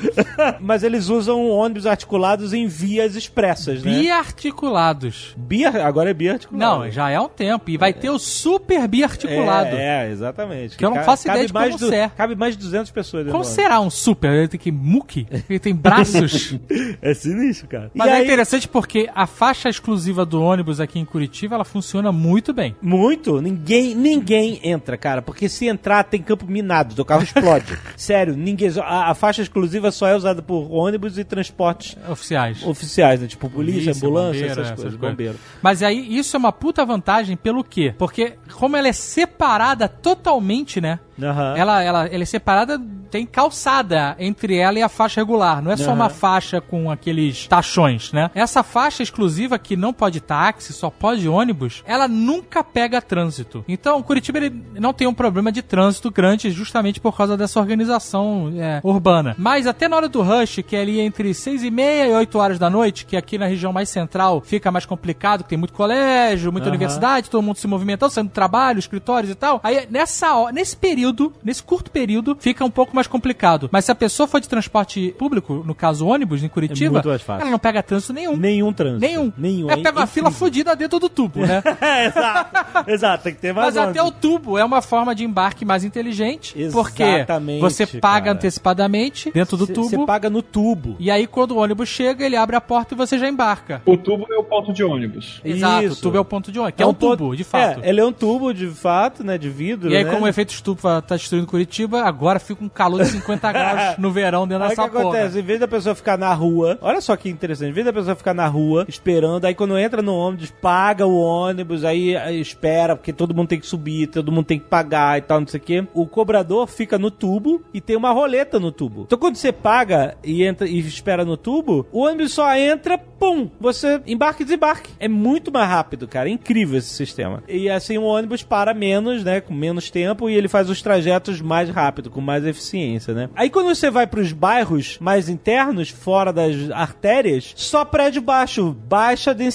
Mas 0.60 0.84
eles 0.84 1.10
usam 1.10 1.48
ônibus 1.50 1.86
articulados 1.86 2.54
em 2.54 2.68
vias 2.68 3.16
expressas, 3.16 3.84
né? 3.84 3.92
Biarticulados. 4.00 5.34
Bia, 5.38 5.70
agora 5.86 6.10
é 6.10 6.14
biarticulado. 6.14 6.84
Não, 6.84 6.92
já 6.92 7.10
é 7.10 7.20
um 7.20 7.28
tempo. 7.30 7.70
E 7.70 7.78
vai 7.78 7.94
ter 7.94 8.10
o 8.10 8.18
super 8.20 8.88
biarticulado. 8.88 9.76
É, 9.76 10.08
é, 10.08 10.12
exatamente. 10.12 10.78
Que 10.78 10.86
eu 10.86 10.90
não 10.90 11.04
faço 11.04 11.28
ideia 11.28 11.46
de 11.46 11.54
mais 11.54 11.76
como 11.76 11.94
é. 11.94 12.10
Cabe 12.16 12.36
mais 12.36 12.56
de 12.58 12.64
200 12.64 12.92
pessoas. 12.92 13.28
Como 13.30 13.44
do 13.44 13.48
será 13.50 13.80
um 13.80 13.90
super? 13.90 14.32
Ele 14.32 14.48
tem 14.48 14.60
que 14.60 14.72
muque? 14.72 15.28
Ele 15.50 15.60
tem 15.60 15.76
braços? 15.76 16.58
É 17.02 17.14
sinistro, 17.14 17.68
cara. 17.68 17.92
Mas 17.94 18.08
E 18.08 18.12
é 18.12 18.14
aí- 18.16 18.24
interessante 18.24 18.68
porque 18.68 19.10
a 19.14 19.28
faixa 19.28 19.70
exclusiva 19.70 19.89
do 20.26 20.42
ônibus 20.42 20.80
aqui 20.80 21.00
em 21.00 21.06
Curitiba, 21.06 21.56
ela 21.56 21.66
funciona 21.66 22.12
muito 22.12 22.54
bem. 22.54 22.76
Muito. 22.82 23.42
Ninguém, 23.42 23.96
ninguém 23.96 24.60
entra, 24.64 24.98
cara. 24.98 25.22
Porque 25.22 25.48
se 25.50 25.68
entrar, 25.68 26.04
tem 26.04 26.22
campo 26.22 26.46
minado. 26.46 27.00
O 27.02 27.06
carro 27.06 27.24
explode. 27.24 27.78
Sério, 27.96 28.36
ninguém. 28.36 28.70
A, 28.82 29.12
a 29.12 29.16
faixa 29.16 29.42
exclusiva 29.42 29.92
só 29.92 30.08
é 30.08 30.16
usada 30.16 30.42
por 30.42 30.72
ônibus 30.72 31.18
e 31.18 31.24
transportes 31.24 31.98
Oficiais. 32.10 32.64
oficiais, 32.66 33.22
né? 33.22 33.28
Tipo 33.28 33.50
polícia, 33.50 33.92
Polícia, 33.92 34.08
ambulância, 34.08 34.42
bombeiro, 34.42 34.62
essas 34.62 34.76
coisas, 34.76 35.00
bombeiro. 35.00 35.36
Mas 35.62 35.84
aí, 35.84 36.18
isso 36.18 36.36
é 36.36 36.40
uma 36.40 36.52
puta 36.52 36.86
vantagem 36.86 37.36
pelo 37.38 37.64
quê? 37.64 37.94
Porque 37.98 38.34
como 38.54 38.76
ela 38.76 38.88
é 38.88 38.94
separada 38.94 39.88
totalmente, 39.88 40.82
né? 40.82 41.00
Aham. 41.22 41.56
Ela, 41.58 41.84
ela, 41.84 42.08
ela 42.08 42.24
é 42.24 42.26
separada 42.26 42.80
tem 43.10 43.26
calçada 43.26 44.16
entre 44.20 44.56
ela 44.56 44.78
e 44.78 44.82
a 44.82 44.90
faixa 44.90 45.20
regular. 45.22 45.62
Não 45.62 45.72
é 45.72 45.78
só 45.78 45.86
Aham. 45.86 45.94
uma 45.96 46.10
faixa 46.10 46.62
com 46.62 46.90
aqueles 46.92 47.48
tachões, 47.48 48.12
né? 48.14 48.30
Essa 48.34 48.64
faixa 48.64 49.04
exclusiva 49.04 49.58
que 49.58 49.76
não 49.80 49.94
pode 49.94 50.20
táxi, 50.20 50.74
só 50.74 50.90
pode 50.90 51.28
ônibus, 51.28 51.84
ela 51.86 52.08
nunca 52.08 52.64
pega 52.64 53.02
trânsito. 53.02 53.64
Então, 53.68 54.02
Curitiba 54.04 54.38
ele 54.38 54.64
não 54.80 54.94
tem 54.94 55.08
um 55.08 55.14
problema 55.14 55.52
de 55.52 55.62
trânsito 55.62 56.12
grande 56.12 56.52
justamente 56.52 57.00
por 57.00 57.16
causa 57.16 57.38
dessa 57.38 57.60
organização 57.60 58.52
é, 58.58 58.80
urbana. 58.84 59.36
Mas 59.38 59.68
até 59.68 59.88
na 59.88 59.96
hora 59.96 60.10
do 60.10 60.22
rush, 60.22 60.62
que 60.68 60.76
é 60.76 60.82
ali 60.82 61.00
entre 61.00 61.34
6 61.34 61.64
e 61.64 61.72
meia 61.72 62.08
e 62.08 62.14
8 62.14 62.38
horas 62.38 62.60
da 62.60 62.70
noite, 62.70 63.06
que 63.06 63.16
aqui 63.16 63.38
na 63.38 63.46
região 63.46 63.72
mais 63.72 63.90
central 63.90 64.42
fica 64.42 64.72
mais 64.72 64.86
complicado, 64.86 65.44
que 65.44 65.50
tem 65.50 65.58
muito 65.58 65.74
colégio, 65.74 66.52
muita 66.52 66.68
Aham. 66.68 66.76
universidade, 66.76 67.30
todo 67.30 67.42
mundo 67.42 67.58
se 67.58 67.68
movimentando, 67.68 68.12
saindo 68.12 68.30
do 68.30 68.34
trabalho, 68.34 68.80
escritórios 68.80 69.32
e 69.32 69.36
tal. 69.36 69.60
Aí 69.64 69.88
nessa 69.90 70.36
hora, 70.36 70.52
nesse 70.52 70.76
período, 70.76 71.34
nesse 71.44 71.64
curto 71.64 71.92
período, 71.92 72.38
fica 72.40 72.66
um 72.66 72.72
pouco 72.72 72.96
mais 72.96 73.08
complicado. 73.08 73.70
Mas 73.72 73.86
se 73.86 73.92
a 73.92 73.96
pessoa 73.96 74.28
for 74.28 74.40
de 74.40 74.50
transporte 74.50 75.14
público, 75.18 75.64
no 75.66 75.76
caso 75.76 76.06
ônibus, 76.06 76.44
em 76.44 76.50
Curitiba, 76.50 77.02
fácil. 77.02 77.42
ela 77.42 77.52
não 77.52 77.60
pega 77.60 77.82
trânsito 77.82 78.14
nenhum. 78.14 78.36
Nenhum 78.36 78.74
trânsito. 78.74 79.02
Nenhum. 79.02 79.32
Nenhum. 79.38 79.69
É, 79.74 79.78
pega 79.84 80.00
uma 80.00 80.08
fila 80.08 80.32
fodida 80.32 80.76
dentro 80.76 81.00
do 81.00 81.10
tubo, 81.10 81.46
né? 81.46 81.62
É, 81.82 82.06
exato. 82.08 82.90
Exato, 82.90 83.24
tem 83.24 83.34
que 83.34 83.40
ter 83.42 83.54
mais 83.54 83.76
Mas 83.76 83.78
até 83.90 84.02
o 84.04 84.12
tubo 84.12 84.58
é 84.58 84.64
uma 84.66 84.82
forma 84.82 85.14
de 85.16 85.24
embarque 85.24 85.64
mais 85.66 85.84
inteligente, 85.84 86.54
porque 86.72 87.04
Exatamente, 87.04 87.62
você 87.62 87.86
paga 87.88 88.26
cara. 88.26 88.32
antecipadamente 88.34 89.32
dentro 89.32 89.58
do 89.58 89.66
Cê- 89.66 89.74
tubo. 89.74 89.90
Você 89.90 90.06
paga 90.06 90.30
no 90.30 90.42
tubo. 90.42 90.96
E 91.00 91.10
aí, 91.10 91.26
quando 91.28 91.52
o 91.52 91.58
ônibus 91.58 91.90
chega, 91.90 92.26
ele 92.26 92.36
abre 92.36 92.56
a 92.56 92.62
porta 92.62 92.94
e 92.94 92.98
você 92.98 93.18
já 93.18 93.28
embarca. 93.28 93.82
O 93.86 93.98
tubo 93.98 94.26
é 94.32 94.38
o 94.38 94.44
ponto 94.44 94.72
de 94.74 94.84
ônibus. 94.84 95.42
Exato, 95.44 95.86
Isso. 95.86 96.00
o 96.00 96.02
tubo 96.02 96.18
é 96.18 96.20
o 96.20 96.26
ponto 96.26 96.52
de 96.52 96.60
ônibus, 96.60 96.76
que 96.78 96.84
é, 96.84 96.86
um 96.86 96.94
tubo, 96.94 97.18
ponto- 97.18 97.36
de 97.38 97.44
fato. 97.44 97.80
É, 97.84 97.90
ele 97.90 98.00
é 98.00 98.06
um 98.06 98.12
tubo 98.14 98.54
de 98.54 98.68
fato, 98.68 99.24
né? 99.24 99.38
De 99.38 99.50
vidro. 99.50 99.90
E 99.92 99.96
aí, 99.98 100.04
né? 100.04 100.12
como 100.12 100.26
o 100.26 100.28
efeito 100.28 100.50
estufa 100.54 101.02
tá 101.02 101.16
destruindo 101.16 101.48
Curitiba, 101.48 102.02
agora 102.04 102.40
fica 102.40 102.64
um 102.64 102.70
calor 102.70 103.02
de 103.04 103.10
50 103.10 103.52
graus 103.52 103.98
no 103.98 104.12
verão 104.12 104.48
dentro 104.48 104.64
Aí 104.66 104.70
o 104.74 104.76
que 104.76 104.76
porra. 104.90 105.00
acontece? 105.00 105.40
Em 105.40 105.44
vez 105.44 105.60
da 105.60 105.68
pessoa 105.68 105.96
ficar 105.96 106.18
na 106.18 106.34
rua, 106.34 106.78
olha 106.82 107.02
só 107.02 107.16
que 107.16 107.30
interessante, 107.30 107.70
em 107.70 107.74
vez 107.74 107.86
da 107.86 107.94
pessoa 107.94 108.16
ficar 108.16 108.34
na 108.34 108.48
rua 108.48 108.86
esperando, 108.88 109.46
aí 109.46 109.56
quando 109.60 109.78
entra 109.78 110.02
no 110.02 110.16
ônibus, 110.16 110.52
paga 110.52 111.06
o 111.06 111.20
ônibus, 111.20 111.84
aí, 111.84 112.16
espera, 112.40 112.96
porque 112.96 113.12
todo 113.12 113.36
mundo 113.36 113.50
tem 113.50 113.60
que 113.60 113.68
subir, 113.68 114.08
todo 114.08 114.32
mundo 114.32 114.46
tem 114.46 114.58
que 114.58 114.68
pagar 114.68 115.18
e 115.18 115.22
tal, 115.22 115.42
não 115.42 115.48
sei 115.48 115.60
o 115.60 115.64
quê. 115.64 115.88
O 115.94 116.08
cobrador 116.08 116.66
fica 116.66 116.98
no 116.98 117.12
tubo 117.12 117.62
e 117.74 117.82
tem 117.82 117.98
uma 117.98 118.12
roleta 118.12 118.58
no 118.58 118.72
tubo. 118.72 119.02
Então 119.02 119.20
quando 119.20 119.36
você 119.36 119.52
paga 119.52 120.16
e 120.24 120.46
entra 120.46 120.66
e 120.66 120.80
espera 120.80 121.26
no 121.26 121.36
tubo, 121.36 121.86
o 121.92 122.06
ônibus 122.06 122.32
só 122.32 122.56
entra, 122.56 122.98
pum, 122.98 123.50
você 123.60 124.02
embarca 124.08 124.44
e 124.44 124.46
desembarque. 124.46 124.92
É 124.98 125.10
muito 125.10 125.52
mais 125.52 125.68
rápido, 125.68 126.08
cara. 126.08 126.30
É 126.30 126.32
incrível 126.32 126.78
esse 126.78 126.94
sistema. 126.94 127.44
E 127.46 127.70
assim 127.70 127.98
o 127.98 128.04
ônibus 128.04 128.42
para 128.42 128.74
menos, 128.74 129.26
né? 129.26 129.42
Com 129.42 129.54
menos 129.54 129.92
tempo 129.92 130.30
e 130.30 130.36
ele 130.36 130.48
faz 130.48 130.70
os 130.70 130.82
trajetos 130.82 131.42
mais 131.42 131.70
rápido, 131.70 132.10
com 132.10 132.22
mais 132.22 132.46
eficiência, 132.46 133.14
né? 133.14 133.30
Aí 133.36 133.50
quando 133.50 133.76
você 133.76 133.92
vai 133.92 134.08
pros 134.08 134.32
bairros 134.32 134.98
mais 135.02 135.28
internos, 135.28 135.90
fora 135.90 136.32
das 136.32 136.72
artérias, 136.72 137.52
só 137.58 137.84
prédio 137.84 138.22
baixo, 138.22 138.74
baixa 138.88 139.34
densidade 139.34 139.49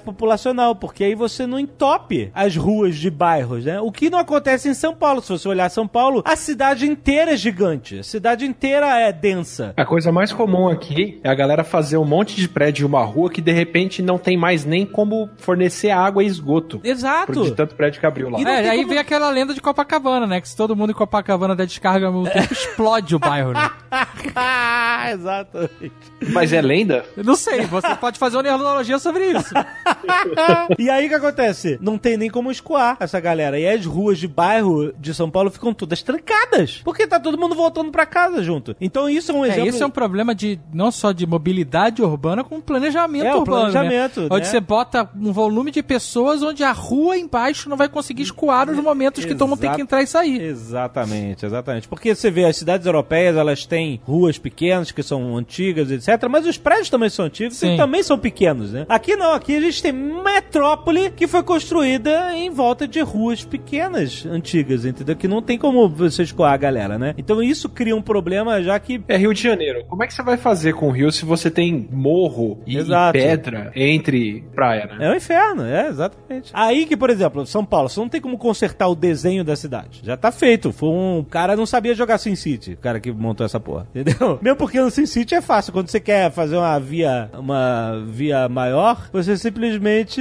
populacional, 0.00 0.74
porque 0.74 1.04
aí 1.04 1.14
você 1.14 1.46
não 1.46 1.58
entope 1.58 2.30
as 2.34 2.56
ruas 2.56 2.96
de 2.96 3.10
bairros, 3.10 3.64
né? 3.64 3.80
O 3.80 3.90
que 3.92 4.10
não 4.10 4.18
acontece 4.18 4.68
em 4.68 4.74
São 4.74 4.94
Paulo. 4.94 5.20
Se 5.22 5.30
você 5.30 5.48
olhar 5.48 5.68
São 5.70 5.86
Paulo, 5.86 6.22
a 6.24 6.36
cidade 6.36 6.86
inteira 6.86 7.32
é 7.32 7.36
gigante. 7.36 7.98
A 7.98 8.02
cidade 8.02 8.44
inteira 8.46 8.86
é 9.00 9.12
densa. 9.12 9.72
A 9.76 9.84
coisa 9.84 10.10
mais 10.12 10.32
comum 10.32 10.68
aqui 10.68 11.20
é 11.22 11.28
a 11.30 11.34
galera 11.34 11.64
fazer 11.64 11.96
um 11.96 12.04
monte 12.04 12.36
de 12.36 12.48
prédio 12.48 12.84
em 12.84 12.86
uma 12.88 13.04
rua 13.04 13.30
que 13.30 13.40
de 13.40 13.52
repente 13.52 14.02
não 14.02 14.18
tem 14.18 14.36
mais 14.36 14.64
nem 14.64 14.84
como 14.86 15.28
fornecer 15.38 15.90
água 15.90 16.22
e 16.22 16.26
esgoto. 16.26 16.80
Exato. 16.84 17.32
Por 17.32 17.44
de 17.44 17.52
tanto 17.52 17.74
prédio 17.74 18.00
que 18.00 18.06
abriu 18.06 18.28
lá. 18.30 18.40
E 18.40 18.44
É, 18.44 18.68
aí 18.70 18.78
como- 18.78 18.88
vem 18.90 18.98
aquela 18.98 19.30
lenda 19.30 19.54
de 19.54 19.60
Copacabana, 19.60 20.26
né? 20.26 20.40
Que 20.40 20.48
se 20.48 20.56
todo 20.56 20.74
mundo 20.76 20.90
em 20.90 20.94
Copacabana 20.94 21.54
der 21.54 21.66
descarga 21.66 22.10
mesmo 22.10 22.28
tempo, 22.30 22.48
explode 22.52 23.14
o 23.14 23.18
bairro, 23.18 23.52
né? 23.52 23.70
Exatamente. 25.12 25.92
Mas 26.32 26.52
é 26.52 26.60
lenda? 26.60 27.04
Eu 27.16 27.24
não 27.24 27.36
sei, 27.36 27.62
você 27.62 27.94
pode 27.96 28.18
fazer 28.18 28.36
uma 28.36 28.42
neurologia 28.42 28.98
sobre 28.98 29.27
isso. 29.30 29.54
e 30.78 30.90
aí 30.90 31.06
o 31.06 31.08
que 31.08 31.14
acontece? 31.14 31.78
Não 31.80 31.98
tem 31.98 32.16
nem 32.16 32.30
como 32.30 32.50
escoar 32.50 32.96
essa 33.00 33.20
galera. 33.20 33.58
E 33.58 33.66
as 33.68 33.84
ruas 33.84 34.18
de 34.18 34.28
bairro 34.28 34.92
de 34.98 35.14
São 35.14 35.30
Paulo 35.30 35.50
ficam 35.50 35.72
todas 35.72 36.02
trancadas. 36.02 36.80
Porque 36.84 37.06
tá 37.06 37.18
todo 37.20 37.38
mundo 37.38 37.54
voltando 37.54 37.90
pra 37.90 38.06
casa 38.06 38.42
junto. 38.42 38.76
Então 38.80 39.08
isso 39.08 39.32
é 39.32 39.34
um 39.34 39.44
É, 39.44 39.48
exemplo. 39.48 39.68
esse 39.68 39.82
é 39.82 39.86
um 39.86 39.90
problema 39.90 40.34
de 40.34 40.58
não 40.72 40.90
só 40.90 41.12
de 41.12 41.26
mobilidade 41.26 42.02
urbana, 42.02 42.42
como 42.44 42.60
planejamento 42.62 43.26
É, 43.26 43.34
urbano. 43.34 43.70
planejamento, 43.72 44.20
né? 44.20 44.28
né? 44.30 44.36
Onde 44.36 44.46
você 44.46 44.60
bota 44.60 45.08
um 45.18 45.32
volume 45.32 45.70
de 45.70 45.82
pessoas 45.82 46.42
onde 46.42 46.62
a 46.64 46.72
rua 46.72 47.16
embaixo 47.16 47.68
não 47.68 47.76
vai 47.76 47.88
conseguir 47.88 48.22
escoar 48.22 48.66
nos 48.66 48.76
momentos 48.82 49.24
que 49.24 49.34
todo 49.34 49.48
mundo 49.48 49.60
tem 49.60 49.72
que 49.72 49.82
entrar 49.82 50.02
e 50.02 50.06
sair. 50.06 50.40
Exatamente, 50.42 51.44
exatamente. 51.44 51.88
Porque 51.88 52.14
você 52.14 52.30
vê, 52.30 52.44
as 52.44 52.56
cidades 52.56 52.86
europeias, 52.86 53.36
elas 53.36 53.66
têm 53.66 54.00
ruas 54.04 54.38
pequenas, 54.38 54.90
que 54.90 55.02
são 55.02 55.36
antigas, 55.36 55.90
etc. 55.90 56.28
Mas 56.30 56.46
os 56.46 56.56
prédios 56.58 56.90
também 56.90 57.08
são 57.10 57.24
antigos 57.24 57.56
Sim. 57.56 57.74
e 57.74 57.76
também 57.76 58.02
são 58.02 58.18
pequenos, 58.18 58.72
né? 58.72 58.86
Aqui 58.88 59.16
não, 59.18 59.32
aqui 59.32 59.56
a 59.56 59.60
gente 59.60 59.82
tem 59.82 59.92
metrópole 59.92 61.10
que 61.10 61.26
foi 61.26 61.42
construída 61.42 62.34
em 62.34 62.50
volta 62.50 62.86
de 62.86 63.00
ruas 63.00 63.44
pequenas, 63.44 64.24
antigas, 64.24 64.84
entendeu? 64.84 65.16
Que 65.16 65.28
não 65.28 65.42
tem 65.42 65.58
como 65.58 65.88
você 65.88 66.22
escoar 66.22 66.52
a 66.52 66.56
galera, 66.56 66.98
né? 66.98 67.14
Então 67.18 67.42
isso 67.42 67.68
cria 67.68 67.94
um 67.94 68.02
problema, 68.02 68.62
já 68.62 68.78
que 68.78 69.02
É 69.08 69.16
Rio 69.16 69.34
de 69.34 69.42
Janeiro. 69.42 69.84
Como 69.88 70.02
é 70.02 70.06
que 70.06 70.14
você 70.14 70.22
vai 70.22 70.36
fazer 70.36 70.74
com 70.74 70.88
o 70.88 70.90
Rio 70.90 71.10
se 71.10 71.24
você 71.24 71.50
tem 71.50 71.88
morro 71.90 72.60
e, 72.66 72.76
Exato. 72.76 73.12
pedra 73.12 73.72
entre 73.74 74.44
praia, 74.54 74.86
né? 74.86 75.06
É 75.06 75.10
um 75.10 75.16
inferno, 75.16 75.64
é, 75.64 75.88
exatamente. 75.88 76.50
Aí 76.54 76.86
que, 76.86 76.96
por 76.96 77.10
exemplo, 77.10 77.44
São 77.46 77.64
Paulo, 77.64 77.88
você 77.88 78.00
não 78.00 78.08
tem 78.08 78.20
como 78.20 78.38
consertar 78.38 78.88
o 78.88 78.94
desenho 78.94 79.42
da 79.44 79.56
cidade. 79.56 80.00
Já 80.02 80.16
tá 80.16 80.30
feito. 80.30 80.72
Foi 80.72 80.88
um 80.88 81.24
cara 81.28 81.56
não 81.56 81.66
sabia 81.66 81.94
jogar 81.94 82.18
Sin 82.18 82.36
City, 82.36 82.72
o 82.74 82.76
cara 82.76 83.00
que 83.00 83.10
montou 83.10 83.44
essa 83.44 83.58
porra. 83.58 83.86
Entendeu? 83.94 84.38
Mesmo 84.42 84.56
porque 84.56 84.80
no 84.80 84.90
Sin 84.90 85.06
City 85.06 85.34
é 85.34 85.40
fácil. 85.40 85.72
Quando 85.72 85.88
você 85.88 86.00
quer 86.00 86.30
fazer 86.30 86.56
uma 86.56 86.78
via, 86.78 87.30
uma 87.34 88.04
via 88.06 88.48
maior, 88.48 89.07
você 89.12 89.36
simplesmente 89.36 90.20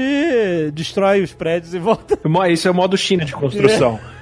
destrói 0.73 1.22
os 1.22 1.34
prédios 1.34 1.73
e 1.73 1.80
volta. 1.80 2.18
Isso 2.51 2.68
é 2.68 2.72
o 2.72 2.73
modo 2.73 2.97
China 2.97 3.26
de 3.26 3.34
construção. 3.34 3.99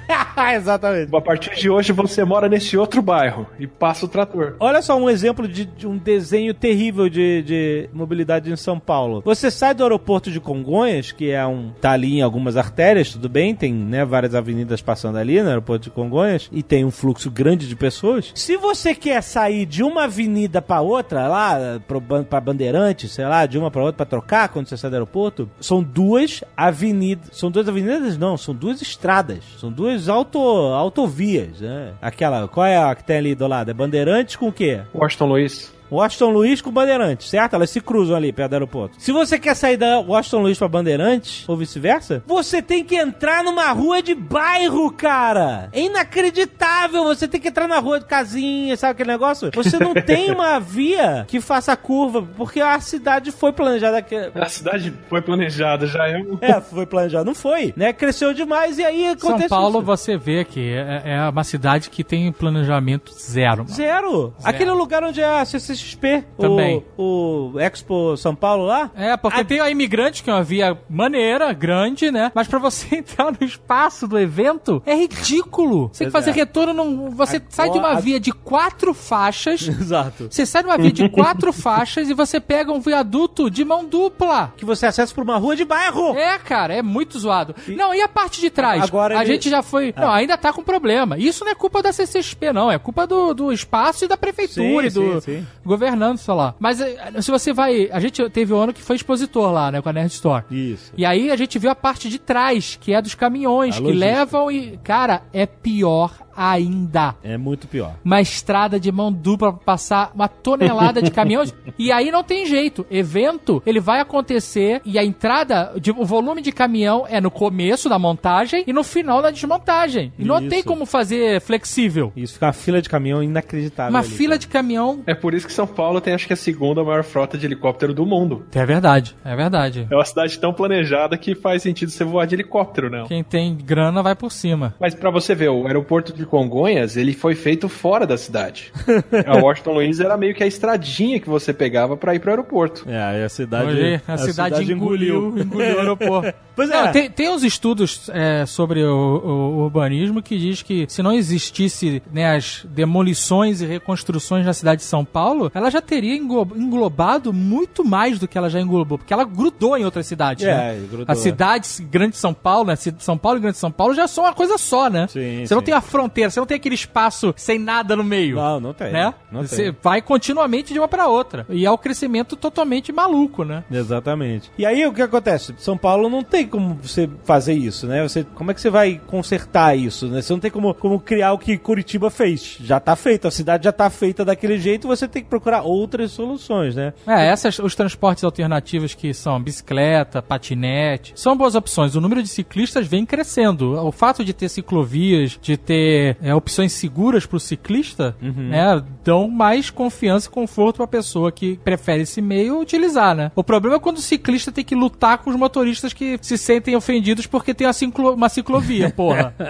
exatamente. 0.54 1.14
A 1.14 1.20
partir 1.20 1.54
de 1.56 1.70
hoje 1.70 1.92
você 1.92 2.24
mora 2.24 2.48
nesse 2.48 2.76
outro 2.76 3.00
bairro 3.02 3.46
e 3.58 3.66
passa 3.66 4.04
o 4.04 4.08
trator. 4.08 4.54
Olha 4.60 4.82
só 4.82 4.96
um 4.96 5.08
exemplo 5.08 5.46
de, 5.48 5.64
de 5.64 5.86
um 5.86 5.96
desenho 5.96 6.52
terrível 6.52 7.08
de, 7.08 7.42
de 7.42 7.90
mobilidade 7.92 8.50
em 8.50 8.56
São 8.56 8.78
Paulo. 8.78 9.22
Você 9.24 9.50
sai 9.50 9.74
do 9.74 9.82
aeroporto 9.82 10.30
de 10.30 10.40
Congonhas, 10.40 11.12
que 11.12 11.30
é 11.30 11.46
um. 11.46 11.70
tá 11.80 11.92
ali 11.92 12.18
em 12.18 12.22
algumas 12.22 12.56
artérias, 12.56 13.10
tudo 13.12 13.28
bem, 13.28 13.54
tem 13.54 13.72
né, 13.72 14.04
várias 14.04 14.34
avenidas 14.34 14.80
passando 14.82 15.16
ali 15.18 15.40
no 15.40 15.48
aeroporto 15.48 15.84
de 15.84 15.90
Congonhas, 15.90 16.48
e 16.52 16.62
tem 16.62 16.84
um 16.84 16.90
fluxo 16.90 17.30
grande 17.30 17.68
de 17.68 17.76
pessoas. 17.76 18.32
Se 18.34 18.56
você 18.56 18.94
quer 18.94 19.22
sair 19.22 19.64
de 19.66 19.82
uma 19.82 20.04
avenida 20.04 20.60
pra 20.60 20.80
outra, 20.80 21.26
lá, 21.28 21.80
pro, 21.86 22.00
ban- 22.00 22.24
pra 22.24 22.40
Bandeirantes, 22.40 23.12
sei 23.12 23.24
lá, 23.26 23.46
de 23.46 23.58
uma 23.58 23.70
pra 23.70 23.82
outra 23.82 23.96
pra 23.96 24.06
trocar 24.06 24.48
quando 24.48 24.66
você 24.68 24.76
sai 24.76 24.90
do 24.90 24.94
aeroporto, 24.94 25.48
são 25.60 25.82
duas 25.82 26.42
avenidas. 26.56 27.28
São 27.32 27.50
duas 27.50 27.68
avenidas? 27.68 28.16
Não, 28.18 28.36
são 28.36 28.54
duas 28.54 28.80
estradas. 28.82 29.38
São 29.58 29.70
duas 29.70 30.08
auto, 30.26 30.38
autovias, 30.74 31.60
né? 31.60 31.92
Aquela, 32.02 32.48
qual 32.48 32.66
é 32.66 32.76
a 32.76 32.94
que 32.94 33.04
tem 33.04 33.18
ali 33.18 33.34
do 33.34 33.46
lado? 33.46 33.70
É 33.70 33.74
Bandeirantes 33.74 34.36
com 34.36 34.48
o 34.48 34.52
quê? 34.52 34.80
Washington 34.94 35.26
Luiz. 35.26 35.75
Washington 35.90 36.30
Luiz 36.30 36.60
com 36.60 36.70
Bandeirantes, 36.70 37.28
certo? 37.28 37.54
Elas 37.54 37.70
se 37.70 37.80
cruzam 37.80 38.16
ali 38.16 38.32
perto 38.32 38.50
do 38.50 38.54
aeroporto. 38.54 38.96
Se 38.98 39.12
você 39.12 39.38
quer 39.38 39.54
sair 39.54 39.76
da 39.76 40.00
Washington 40.00 40.42
Luiz 40.42 40.58
pra 40.58 40.68
Bandeirantes, 40.68 41.48
ou 41.48 41.56
vice-versa, 41.56 42.22
você 42.26 42.60
tem 42.60 42.84
que 42.84 42.96
entrar 42.96 43.44
numa 43.44 43.70
rua 43.72 44.02
de 44.02 44.14
bairro, 44.14 44.90
cara! 44.90 45.68
É 45.72 45.80
inacreditável! 45.80 47.04
Você 47.04 47.28
tem 47.28 47.40
que 47.40 47.48
entrar 47.48 47.68
na 47.68 47.78
rua 47.78 48.00
de 48.00 48.06
casinha, 48.06 48.76
sabe 48.76 48.92
aquele 48.92 49.10
negócio? 49.10 49.50
Você 49.54 49.78
não 49.78 49.94
tem 50.04 50.30
uma 50.30 50.58
via 50.58 51.24
que 51.28 51.40
faça 51.40 51.72
a 51.72 51.76
curva, 51.76 52.22
porque 52.36 52.60
a 52.60 52.78
cidade 52.80 53.30
foi 53.30 53.52
planejada. 53.52 54.02
Que... 54.02 54.30
A 54.34 54.48
cidade 54.48 54.92
foi 55.08 55.22
planejada, 55.22 55.86
já 55.86 56.08
é 56.08 56.18
um... 56.18 56.38
É, 56.40 56.60
foi 56.60 56.86
planejada, 56.86 57.24
não 57.24 57.34
foi, 57.34 57.72
né? 57.76 57.92
Cresceu 57.92 58.34
demais 58.34 58.78
e 58.78 58.84
aí 58.84 59.14
São 59.18 59.30
acontece 59.30 59.48
Paulo, 59.48 59.78
isso. 59.78 59.86
você 59.86 60.16
vê 60.16 60.44
que 60.44 60.72
é, 60.72 61.02
é 61.04 61.28
uma 61.28 61.44
cidade 61.44 61.90
que 61.90 62.02
tem 62.02 62.30
planejamento 62.32 63.12
zero. 63.12 63.64
mano. 63.64 63.74
Zero. 63.74 64.34
Aquele 64.42 64.70
lugar 64.72 65.04
onde 65.04 65.20
é 65.20 65.40
a 65.40 65.44
CCXP, 65.76 66.24
Também. 66.38 66.84
O, 66.96 67.52
o 67.54 67.60
Expo 67.60 68.16
São 68.16 68.34
Paulo 68.34 68.64
lá, 68.64 68.90
É, 68.94 69.16
porque 69.16 69.40
A- 69.40 69.44
tem 69.44 69.60
a 69.60 69.70
imigrante, 69.70 70.22
que 70.22 70.30
é 70.30 70.32
uma 70.32 70.42
via 70.42 70.78
maneira, 70.88 71.52
grande, 71.52 72.10
né? 72.10 72.32
Mas 72.34 72.48
pra 72.48 72.58
você 72.58 72.96
entrar 72.96 73.30
no 73.32 73.46
espaço 73.46 74.06
do 74.08 74.18
evento, 74.18 74.82
é 74.86 74.94
ridículo. 74.94 75.88
Você 75.92 75.98
tem 76.04 76.06
que 76.08 76.12
fazer 76.12 76.30
é. 76.30 76.34
retorno 76.34 76.72
num. 76.72 77.10
Você 77.10 77.40
sai 77.48 77.70
de 77.70 77.78
uma 77.78 78.00
via 78.00 78.18
de 78.20 78.32
quatro 78.32 78.92
faixas. 78.94 79.62
Exato. 79.68 80.28
Você 80.30 80.46
sai 80.46 80.62
de 80.62 80.68
uma 80.68 80.78
via 80.78 80.92
de 80.92 81.08
quatro 81.08 81.52
faixas 81.54 82.08
e 82.08 82.14
você 82.14 82.40
pega 82.40 82.72
um 82.72 82.80
viaduto 82.80 83.50
de 83.50 83.64
mão 83.64 83.84
dupla. 83.84 84.52
Que 84.56 84.64
você 84.64 84.86
acessa 84.86 85.14
por 85.14 85.22
uma 85.24 85.36
rua 85.36 85.56
de 85.56 85.64
bairro. 85.64 86.16
É, 86.16 86.38
cara, 86.38 86.74
é 86.74 86.82
muito 86.82 87.18
zoado. 87.18 87.54
Não, 87.68 87.94
e 87.94 88.00
a 88.00 88.08
parte 88.08 88.40
de 88.40 88.50
trás? 88.50 88.82
Agora 88.82 89.18
a 89.18 89.22
ele- 89.22 89.34
gente 89.34 89.50
já 89.50 89.62
foi. 89.62 89.92
Não, 89.96 90.10
ainda 90.10 90.36
tá 90.36 90.52
com 90.52 90.62
problema. 90.62 91.18
Isso 91.18 91.44
não 91.44 91.52
é 91.52 91.54
culpa 91.54 91.82
da 91.82 91.92
CCXP, 91.92 92.52
não. 92.52 92.70
É 92.70 92.78
culpa 92.78 93.06
do, 93.06 93.34
do 93.34 93.52
espaço 93.52 94.04
e 94.04 94.08
da 94.08 94.16
prefeitura 94.16 94.90
Sim, 94.90 95.00
e 95.00 95.04
do 95.14 95.20
sim, 95.20 95.38
sim. 95.38 95.46
Governando, 95.66 96.18
sei 96.18 96.34
lá. 96.34 96.54
Mas 96.58 96.80
eh, 96.80 97.20
se 97.20 97.30
você 97.30 97.52
vai. 97.52 97.90
A 97.92 98.00
gente 98.00 98.28
teve 98.30 98.52
um 98.52 98.58
ano 98.58 98.72
que 98.72 98.82
foi 98.82 98.96
expositor 98.96 99.52
lá, 99.52 99.70
né, 99.70 99.82
com 99.82 99.88
a 99.88 99.92
Nerd 99.92 100.12
Store. 100.12 100.44
Isso. 100.50 100.92
E 100.96 101.04
aí 101.04 101.30
a 101.30 101.36
gente 101.36 101.58
viu 101.58 101.70
a 101.70 101.74
parte 101.74 102.08
de 102.08 102.18
trás, 102.18 102.78
que 102.80 102.92
é 102.94 103.02
dos 103.02 103.14
caminhões 103.14 103.74
A 103.74 103.78
que 103.78 103.84
logística. 103.84 104.06
levam 104.10 104.50
e. 104.50 104.78
Cara, 104.82 105.22
é 105.32 105.44
pior 105.46 106.25
ainda. 106.36 107.14
É 107.22 107.36
muito 107.36 107.66
pior. 107.66 107.94
Uma 108.04 108.20
estrada 108.20 108.78
de 108.78 108.90
mão 108.92 109.12
dupla 109.12 109.52
pra 109.52 109.62
passar 109.64 110.12
uma 110.14 110.28
tonelada 110.28 111.00
de 111.00 111.10
caminhões. 111.10 111.54
e 111.78 111.90
aí 111.90 112.10
não 112.10 112.22
tem 112.22 112.46
jeito. 112.46 112.86
Evento, 112.90 113.62
ele 113.64 113.80
vai 113.80 114.00
acontecer 114.00 114.80
e 114.84 114.98
a 114.98 115.04
entrada, 115.04 115.72
de, 115.80 115.90
o 115.90 116.04
volume 116.04 116.42
de 116.42 116.52
caminhão 116.52 117.06
é 117.08 117.20
no 117.20 117.30
começo 117.30 117.88
da 117.88 117.98
montagem 117.98 118.64
e 118.66 118.72
no 118.72 118.84
final 118.84 119.22
da 119.22 119.30
desmontagem. 119.30 120.12
E 120.18 120.24
não 120.24 120.38
Isso. 120.40 120.48
tem 120.48 120.62
como 120.62 120.84
fazer 120.84 121.40
flexível. 121.40 122.12
Isso 122.16 122.34
fica 122.34 122.46
uma 122.46 122.52
fila 122.52 122.82
de 122.82 122.88
caminhão 122.88 123.22
inacreditável. 123.22 123.90
Uma 123.90 124.00
ali, 124.00 124.08
fila 124.08 124.30
cara. 124.30 124.38
de 124.38 124.48
caminhão. 124.48 125.02
É 125.06 125.14
por 125.14 125.34
isso 125.34 125.46
que 125.46 125.52
São 125.52 125.66
Paulo 125.66 126.00
tem, 126.00 126.14
acho 126.14 126.26
que, 126.26 126.32
a 126.32 126.36
segunda 126.36 126.84
maior 126.84 127.02
frota 127.02 127.38
de 127.38 127.46
helicóptero 127.46 127.94
do 127.94 128.04
mundo. 128.04 128.46
É 128.54 128.66
verdade, 128.66 129.16
é 129.24 129.34
verdade. 129.34 129.86
É 129.90 129.94
uma 129.94 130.04
cidade 130.04 130.38
tão 130.38 130.52
planejada 130.52 131.16
que 131.16 131.34
faz 131.34 131.62
sentido 131.62 131.90
você 131.90 132.04
voar 132.04 132.26
de 132.26 132.34
helicóptero, 132.34 132.90
né? 132.90 133.04
Quem 133.08 133.22
tem 133.22 133.56
grana 133.56 134.02
vai 134.02 134.14
por 134.14 134.30
cima. 134.30 134.74
Mas 134.80 134.94
pra 134.94 135.10
você 135.10 135.34
ver, 135.34 135.48
o 135.48 135.66
aeroporto 135.66 136.12
de 136.12 136.25
Congonhas, 136.26 136.96
ele 136.96 137.12
foi 137.12 137.34
feito 137.34 137.68
fora 137.68 138.06
da 138.06 138.16
cidade. 138.16 138.72
a 139.26 139.36
Washington 139.38 139.72
Luiz 139.74 140.00
era 140.00 140.16
meio 140.16 140.34
que 140.34 140.42
a 140.42 140.46
estradinha 140.46 141.20
que 141.20 141.28
você 141.28 141.52
pegava 141.52 141.96
pra 141.96 142.14
ir 142.14 142.18
pro 142.20 142.30
aeroporto. 142.30 142.84
É, 142.88 143.02
aí 143.02 143.24
a 143.24 143.28
cidade. 143.28 143.70
Hoje 143.70 144.00
a, 144.06 144.18
cidade, 144.18 144.72
engoliu, 144.72 145.38
engoliu 145.38 145.76
o 145.76 145.78
aeroporto. 145.78 146.34
Pois 146.56 146.70
Não, 146.70 146.86
é. 146.86 146.90
tem, 146.90 147.10
tem 147.10 147.28
uns 147.28 147.44
estudos 147.44 148.08
é, 148.14 148.46
sobre 148.46 148.82
o, 148.82 148.88
o 148.90 149.58
urbanismo 149.64 150.22
que 150.22 150.38
diz 150.38 150.62
que 150.62 150.86
se 150.88 151.02
não 151.02 151.12
existisse 151.12 152.02
né, 152.10 152.34
as 152.34 152.64
demolições 152.70 153.60
e 153.60 153.66
reconstruções 153.66 154.46
na 154.46 154.54
cidade 154.54 154.80
de 154.80 154.86
São 154.86 155.04
Paulo, 155.04 155.52
ela 155.54 155.68
já 155.70 155.82
teria 155.82 156.16
englo- 156.16 156.48
englobado 156.56 157.30
muito 157.30 157.84
mais 157.84 158.18
do 158.18 158.26
que 158.26 158.38
ela 158.38 158.48
já 158.48 158.58
englobou, 158.58 158.96
porque 158.96 159.12
ela 159.12 159.24
grudou 159.24 159.76
em 159.76 159.84
outras 159.84 160.06
cidades, 160.06 160.46
É, 160.46 160.56
né? 160.72 160.86
grudou. 160.88 161.04
As 161.06 161.18
cidades 161.18 161.78
Grande 161.80 162.12
de 162.12 162.16
São 162.18 162.32
Paulo, 162.32 162.68
né? 162.68 162.76
São 163.00 163.18
Paulo 163.18 163.36
e 163.36 163.40
Grande 163.42 163.56
de 163.56 163.60
São 163.60 163.70
Paulo 163.70 163.94
já 163.94 164.08
são 164.08 164.24
uma 164.24 164.32
coisa 164.32 164.56
só, 164.56 164.88
né? 164.88 165.08
Sim, 165.08 165.44
você 165.44 165.54
não 165.54 165.60
sim. 165.60 165.66
tem 165.66 165.74
a 165.74 165.82
fronteira, 165.82 166.15
você 166.24 166.40
não 166.40 166.46
tem 166.46 166.56
aquele 166.56 166.74
espaço 166.74 167.34
sem 167.36 167.58
nada 167.58 167.96
no 167.96 168.04
meio. 168.04 168.36
Não, 168.36 168.60
não 168.60 168.72
tem. 168.72 168.92
Né? 168.92 169.14
Não 169.30 169.42
você 169.42 169.70
tem. 169.70 169.76
vai 169.82 170.02
continuamente 170.02 170.72
de 170.72 170.78
uma 170.78 170.88
para 170.88 171.06
outra. 171.08 171.46
E 171.48 171.66
é 171.66 171.70
o 171.70 171.78
crescimento 171.78 172.36
totalmente 172.36 172.92
maluco, 172.92 173.44
né? 173.44 173.64
Exatamente. 173.70 174.50
E 174.58 174.64
aí 174.64 174.86
o 174.86 174.92
que 174.92 175.02
acontece? 175.02 175.54
São 175.58 175.76
Paulo 175.76 176.08
não 176.08 176.22
tem 176.22 176.46
como 176.46 176.78
você 176.82 177.08
fazer 177.24 177.54
isso, 177.54 177.86
né? 177.86 178.02
Você, 178.02 178.24
como 178.34 178.50
é 178.50 178.54
que 178.54 178.60
você 178.60 178.70
vai 178.70 179.00
consertar 179.06 179.76
isso, 179.76 180.06
né? 180.08 180.22
Você 180.22 180.32
não 180.32 180.40
tem 180.40 180.50
como, 180.50 180.72
como 180.74 181.00
criar 181.00 181.32
o 181.32 181.38
que 181.38 181.58
Curitiba 181.58 182.10
fez. 182.10 182.58
Já 182.60 182.80
tá 182.80 182.94
feito, 182.96 183.28
a 183.28 183.30
cidade 183.30 183.64
já 183.64 183.72
tá 183.72 183.90
feita 183.90 184.24
daquele 184.24 184.58
jeito, 184.58 184.88
você 184.88 185.08
tem 185.08 185.22
que 185.22 185.28
procurar 185.28 185.62
outras 185.62 186.12
soluções, 186.12 186.74
né? 186.74 186.92
É, 187.06 187.26
essas, 187.28 187.58
os 187.58 187.74
transportes 187.74 188.24
alternativos 188.24 188.94
que 188.94 189.12
são 189.12 189.42
bicicleta, 189.42 190.22
patinete, 190.22 191.12
são 191.14 191.36
boas 191.36 191.54
opções. 191.54 191.94
O 191.94 192.00
número 192.00 192.22
de 192.22 192.28
ciclistas 192.28 192.86
vem 192.86 193.04
crescendo. 193.04 193.72
O 193.84 193.92
fato 193.92 194.24
de 194.24 194.32
ter 194.32 194.48
ciclovias, 194.48 195.38
de 195.40 195.56
ter 195.56 196.05
é, 196.22 196.34
opções 196.34 196.72
seguras 196.72 197.24
para 197.26 197.36
o 197.36 197.40
ciclista, 197.40 198.14
né, 198.20 198.82
dão 199.04 199.28
mais 199.28 199.70
confiança 199.70 200.28
e 200.28 200.30
conforto 200.30 200.76
para 200.76 200.84
a 200.84 200.88
pessoa 200.88 201.32
que 201.32 201.56
prefere 201.64 202.02
esse 202.02 202.20
meio 202.20 202.60
utilizar, 202.60 203.14
né? 203.14 203.32
O 203.34 203.42
problema 203.42 203.76
é 203.76 203.80
quando 203.80 203.96
o 203.96 204.00
ciclista 204.02 204.52
tem 204.52 204.64
que 204.64 204.74
lutar 204.74 205.18
com 205.18 205.30
os 205.30 205.36
motoristas 205.36 205.92
que 205.92 206.18
se 206.22 206.36
sentem 206.36 206.76
ofendidos 206.76 207.26
porque 207.26 207.54
tem 207.54 207.66
uma, 207.66 207.72
ciclo- 207.72 208.14
uma 208.14 208.28
ciclovia, 208.28 208.90
porra. 208.90 209.34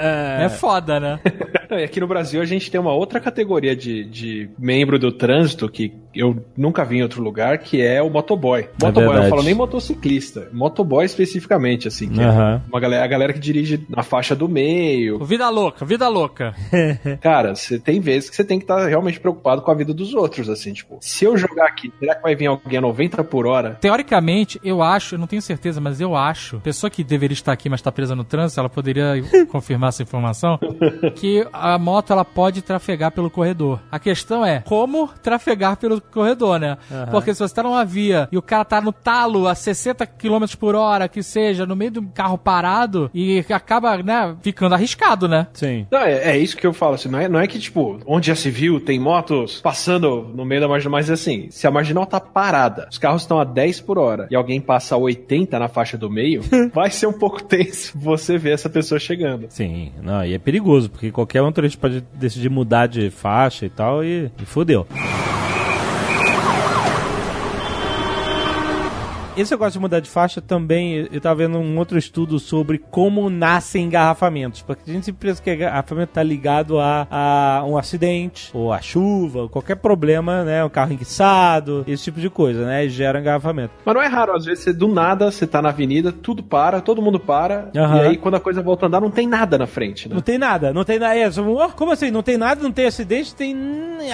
é 0.45 0.49
foda, 0.49 1.01
né? 1.01 1.20
Não, 1.70 1.78
e 1.78 1.84
aqui 1.84 2.01
no 2.01 2.06
Brasil 2.06 2.40
a 2.40 2.44
gente 2.44 2.70
tem 2.70 2.80
uma 2.80 2.93
outra 2.93 3.20
categoria 3.20 3.74
de, 3.74 4.05
de 4.05 4.51
membro 4.59 4.98
do 4.98 5.12
trânsito 5.12 5.68
que 5.68 5.93
eu 6.14 6.44
nunca 6.56 6.84
vi 6.84 6.98
em 6.98 7.02
outro 7.02 7.22
lugar, 7.22 7.59
que 7.59 7.82
é 7.82 8.01
o 8.02 8.09
motoboy. 8.09 8.68
Motoboy, 8.80 9.05
eu 9.05 9.10
verdade. 9.10 9.22
não 9.22 9.30
falo 9.30 9.43
nem 9.43 9.55
motociclista, 9.55 10.48
motoboy 10.52 11.05
especificamente, 11.05 11.86
assim. 11.88 12.09
Que 12.09 12.20
Aham. 12.20 12.62
é 12.64 12.68
uma 12.68 12.80
galera, 12.80 13.05
a 13.05 13.06
galera 13.06 13.32
que 13.32 13.38
dirige 13.38 13.84
na 13.88 14.02
faixa 14.02 14.34
do 14.34 14.48
meio. 14.48 15.22
Vida 15.24 15.48
louca, 15.51 15.84
vida 15.84 16.09
louca. 16.09 16.55
Cara, 17.20 17.55
você 17.55 17.78
tem 17.78 18.01
vezes 18.01 18.30
que 18.30 18.36
você 18.36 18.44
tem 18.44 18.59
que 18.59 18.64
estar 18.64 18.86
realmente 18.86 19.20
preocupado 19.20 19.62
com 19.62 19.70
a 19.70 19.74
vida 19.74 19.93
dos 19.93 20.14
outros, 20.14 20.48
assim, 20.48 20.72
tipo, 20.72 20.98
se 21.01 21.24
eu 21.24 21.36
jogar 21.36 21.66
aqui, 21.66 21.93
será 21.98 22.14
que 22.14 22.22
vai 22.22 22.34
vir 22.34 22.47
alguém 22.47 22.78
a 22.78 22.80
90 22.80 23.24
por 23.24 23.47
hora? 23.47 23.76
Teoricamente, 23.80 24.60
eu 24.64 24.82
acho, 24.82 25.14
eu 25.14 25.18
não 25.18 25.26
tenho 25.26 25.43
certeza, 25.43 25.80
mas 25.80 26.01
eu 26.01 26.16
acho, 26.16 26.60
pessoa 26.60 26.90
que 26.90 27.05
deveria 27.05 27.34
estar 27.34 27.52
aqui, 27.52 27.68
mas 27.68 27.80
está 27.80 27.93
presa 27.93 28.14
no 28.14 28.24
trânsito, 28.24 28.60
ela 28.60 28.68
poderia 28.68 29.14
confirmar 29.51 29.88
essa 29.88 30.02
informação, 30.02 30.59
que 31.16 31.47
a 31.61 31.78
moto 31.78 32.12
ela 32.12 32.24
pode 32.24 32.62
trafegar 32.62 33.11
pelo 33.11 33.31
corredor. 33.31 33.81
A 33.91 33.99
questão 33.99 34.45
é 34.45 34.61
como 34.61 35.09
trafegar 35.23 35.77
pelo 35.77 36.01
corredor, 36.01 36.59
né? 36.59 36.77
Porque 37.11 37.33
se 37.35 37.41
você 37.41 37.55
tá 37.55 37.62
numa 37.62 37.85
via 37.85 38.28
e 38.31 38.39
o 38.39 38.43
cara 38.43 38.65
tá 38.65 38.81
no 38.81 38.93
talo 38.93 39.47
a 39.49 39.55
60 39.55 40.07
km 40.07 40.45
por 40.59 40.74
hora, 40.74 41.09
que 41.09 41.23
seja, 41.23 41.66
no 41.66 41.77
meio 41.77 41.91
de 41.91 41.99
um 41.99 42.07
carro 42.07 42.39
parado, 42.39 43.11
e 43.15 43.45
acaba, 43.51 43.97
né, 43.99 44.37
ficando 44.43 44.74
arriscado, 44.74 45.28
né? 45.28 45.47
Sim. 45.53 45.87
Não, 45.91 46.01
é, 46.01 46.33
é 46.33 46.39
isso 46.39 46.57
que 46.57 46.66
eu 46.66 46.73
falo, 46.73 46.95
assim, 46.95 47.09
não 47.09 47.19
é, 47.19 47.28
não 47.28 47.41
é 47.41 47.47
que, 47.47 47.59
tipo, 47.59 47.99
onde 48.07 48.28
já 48.28 48.35
se 48.35 48.51
viu, 48.51 48.81
tem 48.81 48.99
motos 48.99 49.61
passando 49.61 50.31
no 50.35 50.45
meio 50.45 50.61
da 50.61 50.69
marginal, 50.69 50.93
mas 50.93 51.11
assim, 51.11 51.49
se 51.51 51.66
a 51.66 51.70
marginal 51.70 52.07
tá 52.07 52.20
parada, 52.20 52.89
os 52.91 52.99
carros 52.99 53.23
estão 53.23 53.41
a 53.41 53.45
10 53.45 53.81
por 53.81 53.99
hora 53.99 54.27
e 54.31 54.37
alguém 54.37 54.61
passa 54.61 54.95
a 54.95 54.99
80 54.99 55.59
na 55.59 55.69
faixa 55.69 55.97
do 55.97 56.11
meio, 56.11 56.43
vai 56.73 56.91
ser 56.91 57.07
um 57.07 57.12
pouco 57.12 57.43
tenso 57.43 57.93
você 57.97 58.39
ver 58.39 58.53
essa 58.53 58.69
pessoa 58.69 58.99
chegando. 58.99 59.47
Sim, 59.49 59.93
não, 60.03 60.24
e 60.24 60.35
é 60.35 60.39
perigoso, 60.39 60.91
porque 60.91 61.11
qualquer 61.11 61.43
um 61.47 61.51
motorista 61.51 61.81
pode 61.81 62.01
decidir 62.14 62.48
mudar 62.48 62.86
de 62.86 63.10
faixa 63.10 63.66
e 63.66 63.70
tal 63.70 64.05
e, 64.05 64.31
e. 64.36 64.86
Esse 69.37 69.51
negócio 69.53 69.75
de 69.75 69.81
mudar 69.81 70.01
de 70.01 70.09
faixa 70.09 70.41
também, 70.41 71.09
eu 71.13 71.21
tava 71.21 71.37
vendo 71.37 71.59
um 71.59 71.79
outro 71.79 71.99
estudo 71.99 72.39
sobre 72.39 72.79
como 72.79 73.29
nascem 73.29 73.85
engarrafamentos. 73.85 74.63
Porque 74.63 74.91
a 74.91 74.93
gente 74.95 75.05
sempre 75.05 75.29
pensa 75.29 75.43
que 75.43 75.53
engarrafamento 75.53 76.13
tá 76.15 76.23
ligado 76.23 76.81
a, 76.81 77.07
a 77.11 77.65
um 77.67 77.77
acidente, 77.77 78.51
ou 78.55 78.73
a 78.73 78.81
chuva, 78.81 79.41
ou 79.43 79.49
qualquer 79.49 79.77
problema, 79.77 80.43
né? 80.43 80.65
Um 80.65 80.69
carro 80.71 80.93
enguiçado, 80.93 81.85
esse 81.87 82.05
tipo 82.05 82.21
de 82.21 82.31
coisa, 82.31 82.65
né? 82.65 82.87
E 82.87 82.89
gera 82.89 83.21
engarrafamento. 83.21 83.75
Mas 83.85 83.95
não 83.95 84.03
é 84.03 84.07
raro, 84.07 84.35
às 84.35 84.45
vezes 84.45 84.65
você 84.65 84.73
do 84.73 84.89
nada, 84.89 85.31
você 85.31 85.47
tá 85.47 85.61
na 85.61 85.69
avenida, 85.69 86.11
tudo 86.13 86.43
para, 86.43 86.81
todo 86.81 87.03
mundo 87.03 87.21
para, 87.21 87.71
Aham. 87.77 87.97
e 87.97 88.01
aí 88.07 88.17
quando 88.17 88.37
a 88.37 88.41
coisa 88.41 88.63
volta 88.63 88.87
a 88.87 88.89
andar, 88.89 89.01
não 89.01 89.11
tem 89.11 89.27
nada 89.27 89.59
na 89.59 89.67
frente, 89.67 90.09
né? 90.09 90.15
Não 90.15 90.23
tem 90.23 90.39
nada, 90.39 90.73
não 90.73 90.85
tem 90.85 90.99
nada. 90.99 91.15
É, 91.17 91.31
só, 91.31 91.43
"Oh, 91.43 91.69
como 91.71 91.93
assim? 91.93 92.11
Não 92.11 92.23
tem 92.23 92.39
nada, 92.39 92.63
não 92.63 92.73
tem 92.73 92.87
acidente, 92.87 93.35
tem. 93.35 93.55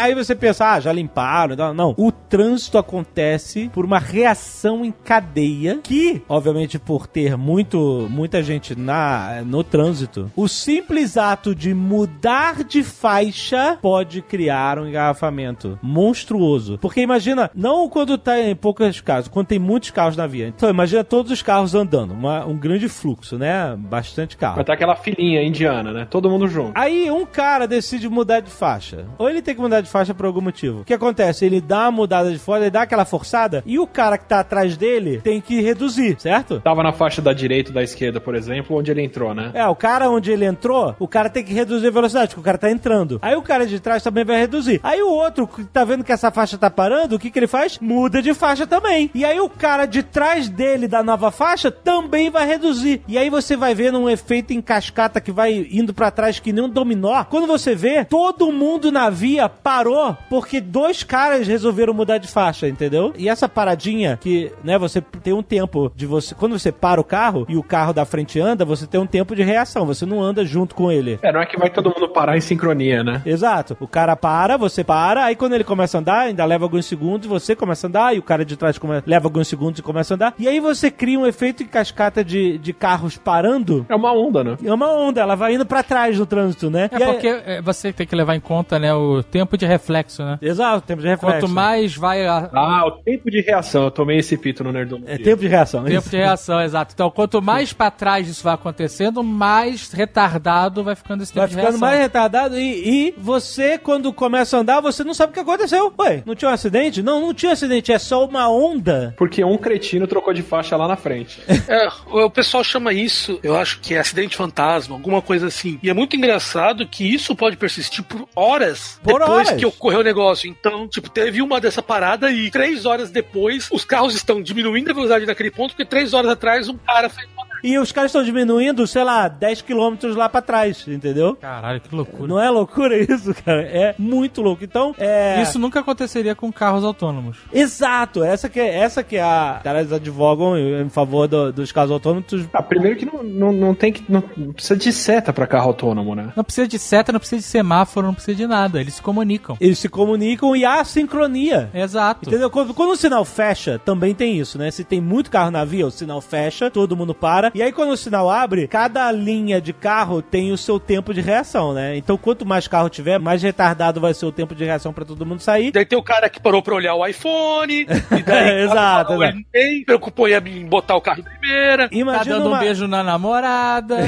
Aí 0.00 0.14
você 0.14 0.34
pensa, 0.34 0.72
ah, 0.72 0.80
já 0.80 0.92
limparam. 0.92 1.54
Não, 1.54 1.74
não. 1.74 1.94
O 1.96 2.10
trânsito 2.10 2.76
acontece 2.78 3.70
por 3.72 3.84
uma 3.84 3.98
reação 3.98 4.84
em 4.84 4.90
cadeia 5.12 5.78
que, 5.82 6.22
obviamente, 6.26 6.78
por 6.78 7.06
ter 7.06 7.36
muito, 7.36 8.06
muita 8.10 8.42
gente 8.42 8.74
na, 8.74 9.42
no 9.44 9.62
trânsito, 9.62 10.32
o 10.34 10.48
simples 10.48 11.18
ato 11.18 11.54
de 11.54 11.74
mudar 11.74 12.64
de 12.64 12.82
faixa 12.82 13.76
pode 13.82 14.22
criar 14.22 14.78
um 14.78 14.86
engarrafamento 14.88 15.78
monstruoso. 15.82 16.78
Porque 16.78 17.02
imagina, 17.02 17.50
não 17.54 17.90
quando 17.90 18.16
tá 18.16 18.40
em 18.40 18.56
poucos 18.56 19.02
carros, 19.02 19.28
quando 19.28 19.48
tem 19.48 19.58
muitos 19.58 19.90
carros 19.90 20.16
na 20.16 20.26
via. 20.26 20.48
Então, 20.48 20.70
imagina 20.70 21.04
todos 21.04 21.30
os 21.30 21.42
carros 21.42 21.74
andando, 21.74 22.12
uma- 22.14 22.46
um 22.46 22.56
grande 22.56 22.88
fluxo, 22.88 23.36
né? 23.36 23.76
Bastante 23.76 24.34
carro. 24.34 24.54
Vai 24.54 24.62
estar 24.62 24.72
aquela 24.72 24.96
filinha 24.96 25.42
indiana, 25.42 25.92
né? 25.92 26.06
Todo 26.08 26.30
mundo 26.30 26.48
junto. 26.48 26.72
Aí 26.74 27.10
um 27.10 27.26
cara 27.26 27.66
decide 27.68 28.08
mudar 28.08 28.40
de 28.40 28.50
faixa. 28.50 29.04
Ou 29.18 29.28
ele 29.28 29.42
tem 29.42 29.54
que 29.54 29.60
mudar 29.60 29.82
de 29.82 29.90
faixa 29.90 30.14
por 30.14 30.24
algum 30.24 30.40
motivo. 30.40 30.80
O 30.80 30.84
que 30.84 30.94
acontece? 30.94 31.44
Ele 31.44 31.60
dá 31.60 31.82
uma 31.82 31.90
mudada 31.92 32.32
de 32.32 32.38
faixa, 32.38 32.62
ele 32.62 32.70
dá 32.70 32.80
aquela 32.82 33.04
forçada, 33.04 33.62
e 33.66 33.78
o 33.78 33.86
cara 33.86 34.16
que 34.16 34.24
tá 34.24 34.40
atrás 34.40 34.74
dele 34.74 35.01
tem 35.22 35.40
que 35.40 35.60
reduzir, 35.60 36.16
certo? 36.18 36.60
Tava 36.60 36.82
na 36.82 36.92
faixa 36.92 37.20
da 37.20 37.32
direita 37.32 37.70
ou 37.70 37.74
da 37.74 37.82
esquerda, 37.82 38.20
por 38.20 38.34
exemplo, 38.34 38.76
onde 38.76 38.90
ele 38.90 39.02
entrou, 39.02 39.34
né? 39.34 39.50
É, 39.54 39.66
o 39.66 39.74
cara 39.74 40.10
onde 40.10 40.30
ele 40.30 40.44
entrou, 40.44 40.94
o 40.98 41.08
cara 41.08 41.28
tem 41.28 41.44
que 41.44 41.52
reduzir 41.52 41.88
a 41.88 41.90
velocidade, 41.90 42.28
porque 42.28 42.40
o 42.40 42.44
cara 42.44 42.58
tá 42.58 42.70
entrando. 42.70 43.18
Aí 43.22 43.34
o 43.34 43.42
cara 43.42 43.66
de 43.66 43.80
trás 43.80 44.02
também 44.02 44.24
vai 44.24 44.38
reduzir. 44.38 44.80
Aí 44.82 45.02
o 45.02 45.10
outro, 45.10 45.46
que 45.46 45.64
tá 45.64 45.84
vendo 45.84 46.04
que 46.04 46.12
essa 46.12 46.30
faixa 46.30 46.56
tá 46.58 46.70
parando, 46.70 47.16
o 47.16 47.18
que 47.18 47.30
que 47.30 47.38
ele 47.38 47.46
faz? 47.46 47.78
Muda 47.80 48.22
de 48.22 48.34
faixa 48.34 48.66
também. 48.66 49.10
E 49.14 49.24
aí 49.24 49.40
o 49.40 49.48
cara 49.48 49.86
de 49.86 50.02
trás 50.02 50.48
dele 50.48 50.88
da 50.88 51.02
nova 51.02 51.30
faixa 51.30 51.70
também 51.70 52.30
vai 52.30 52.46
reduzir. 52.46 53.02
E 53.08 53.18
aí 53.18 53.30
você 53.30 53.56
vai 53.56 53.74
vendo 53.74 53.98
um 53.98 54.08
efeito 54.08 54.52
em 54.52 54.60
cascata 54.60 55.20
que 55.20 55.32
vai 55.32 55.66
indo 55.70 55.94
pra 55.94 56.10
trás 56.10 56.38
que 56.38 56.52
nem 56.52 56.64
um 56.64 56.68
dominó. 56.68 57.24
Quando 57.24 57.46
você 57.46 57.74
vê, 57.74 58.04
todo 58.04 58.52
mundo 58.52 58.92
na 58.92 59.10
via 59.10 59.48
parou 59.48 60.16
porque 60.28 60.60
dois 60.60 61.02
caras 61.02 61.46
resolveram 61.46 61.94
mudar 61.94 62.18
de 62.18 62.28
faixa, 62.28 62.68
entendeu? 62.68 63.12
E 63.16 63.28
essa 63.28 63.48
paradinha 63.48 64.18
que, 64.20 64.52
né, 64.62 64.78
você 64.78 64.91
tem 65.00 65.32
um 65.32 65.42
tempo 65.42 65.90
de 65.94 66.06
você, 66.06 66.34
quando 66.34 66.58
você 66.58 66.70
para 66.72 67.00
o 67.00 67.04
carro 67.04 67.46
e 67.48 67.56
o 67.56 67.62
carro 67.62 67.92
da 67.92 68.04
frente 68.04 68.40
anda, 68.40 68.64
você 68.64 68.86
tem 68.86 69.00
um 69.00 69.06
tempo 69.06 69.34
de 69.34 69.42
reação, 69.42 69.86
você 69.86 70.04
não 70.06 70.22
anda 70.22 70.44
junto 70.44 70.74
com 70.74 70.90
ele. 70.90 71.18
É, 71.22 71.32
não 71.32 71.40
é 71.40 71.46
que 71.46 71.56
vai 71.58 71.70
todo 71.70 71.90
mundo 71.90 72.08
parar 72.08 72.36
em 72.36 72.40
sincronia, 72.40 73.02
né? 73.02 73.22
Exato. 73.24 73.76
O 73.80 73.86
cara 73.86 74.16
para, 74.16 74.56
você 74.56 74.82
para, 74.84 75.24
aí 75.24 75.36
quando 75.36 75.54
ele 75.54 75.64
começa 75.64 75.98
a 75.98 76.00
andar, 76.00 76.20
ainda 76.20 76.44
leva 76.44 76.64
alguns 76.64 76.86
segundos, 76.86 77.26
você 77.28 77.54
começa 77.56 77.86
a 77.86 77.88
andar, 77.88 78.14
e 78.14 78.18
o 78.18 78.22
cara 78.22 78.44
de 78.44 78.56
trás 78.56 78.78
come- 78.78 79.02
leva 79.06 79.26
alguns 79.26 79.48
segundos 79.48 79.78
e 79.78 79.82
começa 79.82 80.14
a 80.14 80.16
andar. 80.16 80.34
E 80.38 80.48
aí 80.48 80.60
você 80.60 80.90
cria 80.90 81.18
um 81.18 81.26
efeito 81.26 81.62
em 81.62 81.66
cascata 81.66 82.24
de, 82.24 82.58
de 82.58 82.72
carros 82.72 83.16
parando. 83.16 83.86
É 83.88 83.94
uma 83.94 84.12
onda, 84.12 84.42
né? 84.44 84.56
É 84.64 84.72
uma 84.72 84.90
onda, 84.92 85.20
ela 85.20 85.34
vai 85.34 85.54
indo 85.54 85.64
pra 85.66 85.82
trás 85.82 86.18
no 86.18 86.26
trânsito, 86.26 86.70
né? 86.70 86.88
É 86.92 86.96
E 86.96 87.06
porque 87.06 87.28
é, 87.28 87.62
você 87.62 87.92
tem 87.92 88.06
que 88.06 88.14
levar 88.16 88.34
em 88.34 88.40
conta, 88.40 88.78
né, 88.78 88.92
o 88.94 89.22
tempo 89.22 89.56
de 89.56 89.64
reflexo, 89.66 90.22
né? 90.22 90.38
Exato, 90.42 90.86
tempo 90.86 91.02
de 91.02 91.08
reflexo. 91.08 91.40
Quanto 91.40 91.50
mais 91.52 91.96
vai 91.96 92.26
a, 92.26 92.50
Ah, 92.52 92.84
o 92.86 92.90
tempo 93.02 93.30
de 93.30 93.40
reação. 93.40 93.84
Eu 93.84 93.90
tomei 93.90 94.18
esse 94.18 94.36
pito 94.36 94.62
no 94.64 94.72
do 94.72 94.78
É 95.06 95.18
tempo 95.18 95.40
de 95.42 95.48
reação. 95.48 95.84
Tempo 95.84 96.00
isso. 96.00 96.10
de 96.10 96.16
reação, 96.16 96.60
exato. 96.60 96.92
Então, 96.94 97.10
quanto 97.10 97.40
mais 97.42 97.72
pra 97.72 97.90
trás 97.90 98.28
isso 98.28 98.42
vai 98.44 98.54
acontecendo, 98.54 99.22
mais 99.22 99.90
retardado 99.92 100.82
vai 100.84 100.94
ficando 100.94 101.22
esse 101.22 101.32
tempo 101.32 101.40
Vai 101.40 101.48
de 101.48 101.54
ficando 101.54 101.70
reação. 101.72 101.80
mais 101.88 101.98
retardado 102.00 102.58
e, 102.58 103.08
e 103.08 103.14
você, 103.18 103.78
quando 103.78 104.12
começa 104.12 104.56
a 104.56 104.60
andar, 104.60 104.80
você 104.80 105.02
não 105.04 105.14
sabe 105.14 105.30
o 105.30 105.34
que 105.34 105.40
aconteceu. 105.40 105.92
Ué, 105.98 106.22
não 106.26 106.34
tinha 106.34 106.50
um 106.50 106.54
acidente? 106.54 107.02
Não, 107.02 107.20
não 107.20 107.34
tinha 107.34 107.52
acidente, 107.52 107.92
é 107.92 107.98
só 107.98 108.24
uma 108.24 108.48
onda. 108.48 109.14
Porque 109.16 109.42
um 109.44 109.56
cretino 109.58 110.06
trocou 110.06 110.32
de 110.32 110.42
faixa 110.42 110.76
lá 110.76 110.86
na 110.88 110.96
frente. 110.96 111.40
É, 111.68 111.88
o 112.10 112.28
pessoal 112.28 112.62
chama 112.64 112.92
isso, 112.92 113.38
eu 113.42 113.56
acho 113.56 113.80
que 113.80 113.94
é 113.94 113.98
acidente 114.00 114.36
fantasma, 114.36 114.94
alguma 114.96 115.22
coisa 115.22 115.46
assim. 115.46 115.78
E 115.82 115.88
é 115.88 115.94
muito 115.94 116.16
engraçado 116.16 116.86
que 116.86 117.04
isso 117.14 117.34
pode 117.36 117.56
persistir 117.56 118.02
por 118.04 118.28
horas 118.34 118.98
Por 119.02 119.18
depois 119.20 119.48
horas. 119.48 119.52
que 119.58 119.64
ocorreu 119.64 120.00
o 120.00 120.02
negócio. 120.02 120.50
Então, 120.50 120.86
tipo, 120.88 121.08
teve 121.08 121.40
uma 121.40 121.60
dessa 121.60 121.80
parada 121.82 122.30
e 122.30 122.50
três 122.50 122.84
horas 122.84 123.10
depois 123.10 123.68
os 123.72 123.84
carros 123.84 124.14
estão 124.14 124.42
diminuindo 124.42 124.61
a 124.90 124.94
velocidade 124.94 125.26
naquele 125.26 125.50
ponto, 125.50 125.70
porque 125.70 125.84
três 125.84 126.12
horas 126.12 126.30
atrás 126.30 126.68
um 126.68 126.76
cara 126.76 127.08
fez 127.08 127.28
E 127.62 127.78
os 127.78 127.92
caras 127.92 128.10
estão 128.10 128.22
diminuindo, 128.24 128.86
sei 128.86 129.04
lá, 129.04 129.28
10 129.28 129.62
quilômetros 129.62 130.16
lá 130.16 130.28
pra 130.28 130.42
trás, 130.42 130.84
entendeu? 130.88 131.36
Caralho, 131.36 131.80
que 131.80 131.94
loucura. 131.94 132.26
Não 132.28 132.40
é 132.40 132.50
loucura 132.50 132.96
isso, 132.98 133.32
cara? 133.44 133.62
É 133.62 133.94
muito 133.98 134.42
louco. 134.42 134.64
Então, 134.64 134.94
é. 134.98 135.40
Isso 135.42 135.58
nunca 135.58 135.80
aconteceria 135.80 136.34
com 136.34 136.50
carros 136.52 136.84
autônomos. 136.84 137.38
Exato, 137.52 138.24
essa 138.24 138.48
que 138.48 138.58
é, 138.60 138.78
essa 138.78 139.02
que 139.02 139.16
é 139.16 139.22
a. 139.22 139.54
Os 139.58 139.62
caras 139.62 139.92
advogam 139.92 140.56
em 140.58 140.88
favor 140.88 141.28
do- 141.28 141.52
dos 141.52 141.70
carros 141.70 141.90
autônomos. 141.92 142.24
Ah, 142.52 142.62
primeiro 142.62 142.96
que 142.98 143.06
não, 143.06 143.22
não, 143.22 143.52
não 143.52 143.74
tem 143.74 143.92
que. 143.92 144.04
Não, 144.10 144.22
não 144.36 144.52
precisa 144.52 144.76
de 144.76 144.92
seta 144.92 145.32
pra 145.32 145.46
carro 145.46 145.68
autônomo, 145.68 146.14
né? 146.14 146.32
Não 146.36 146.42
precisa 146.44 146.66
de 146.66 146.78
seta, 146.78 147.12
não 147.12 147.20
precisa 147.20 147.40
de 147.40 147.46
semáforo, 147.46 148.06
não 148.06 148.14
precisa 148.14 148.34
de 148.36 148.46
nada. 148.46 148.80
Eles 148.80 148.94
se 148.94 149.02
comunicam. 149.02 149.56
Eles 149.60 149.78
se 149.78 149.88
comunicam 149.88 150.56
e 150.56 150.64
há 150.64 150.82
sincronia. 150.84 151.70
Exato. 151.72 152.28
Entendeu? 152.28 152.50
Quando, 152.50 152.74
quando 152.74 152.90
o 152.90 152.96
sinal 152.96 153.24
fecha, 153.24 153.78
também 153.84 154.14
tem 154.14 154.38
isso, 154.38 154.58
né? 154.58 154.70
Se 154.70 154.82
tem 154.84 155.00
muito 155.00 155.30
carro 155.30 155.50
na 155.50 155.64
via, 155.64 155.86
o 155.86 155.90
sinal 155.90 156.20
fecha, 156.20 156.70
todo 156.70 156.96
mundo 156.96 157.14
para. 157.14 157.51
E 157.54 157.62
aí, 157.62 157.70
quando 157.70 157.90
o 157.90 157.96
sinal 157.96 158.30
abre, 158.30 158.66
cada 158.66 159.10
linha 159.12 159.60
de 159.60 159.72
carro 159.72 160.22
tem 160.22 160.52
o 160.52 160.56
seu 160.56 160.80
tempo 160.80 161.12
de 161.12 161.20
reação, 161.20 161.72
né? 161.74 161.96
Então, 161.96 162.16
quanto 162.16 162.46
mais 162.46 162.66
carro 162.66 162.88
tiver, 162.88 163.18
mais 163.18 163.42
retardado 163.42 164.00
vai 164.00 164.14
ser 164.14 164.24
o 164.26 164.32
tempo 164.32 164.54
de 164.54 164.64
reação 164.64 164.92
pra 164.92 165.04
todo 165.04 165.26
mundo 165.26 165.40
sair. 165.40 165.70
Daí 165.70 165.84
tem 165.84 165.98
o 165.98 166.02
cara 166.02 166.30
que 166.30 166.40
parou 166.40 166.62
pra 166.62 166.74
olhar 166.74 166.94
o 166.94 167.06
iPhone, 167.06 167.80
e 167.82 168.22
daí 168.22 168.62
Exato, 168.62 169.12
exato. 169.12 169.22
ele 169.24 169.46
nem 169.52 169.84
preocupou 169.84 170.28
em 170.28 170.66
botar 170.66 170.96
o 170.96 171.00
carro 171.00 171.20
em 171.20 171.24
primeira. 171.24 171.88
Tá 171.88 171.94
Imagina 171.94 172.36
dando 172.36 172.48
uma, 172.48 172.56
um 172.56 172.60
beijo 172.60 172.86
na 172.88 173.02
namorada. 173.02 173.98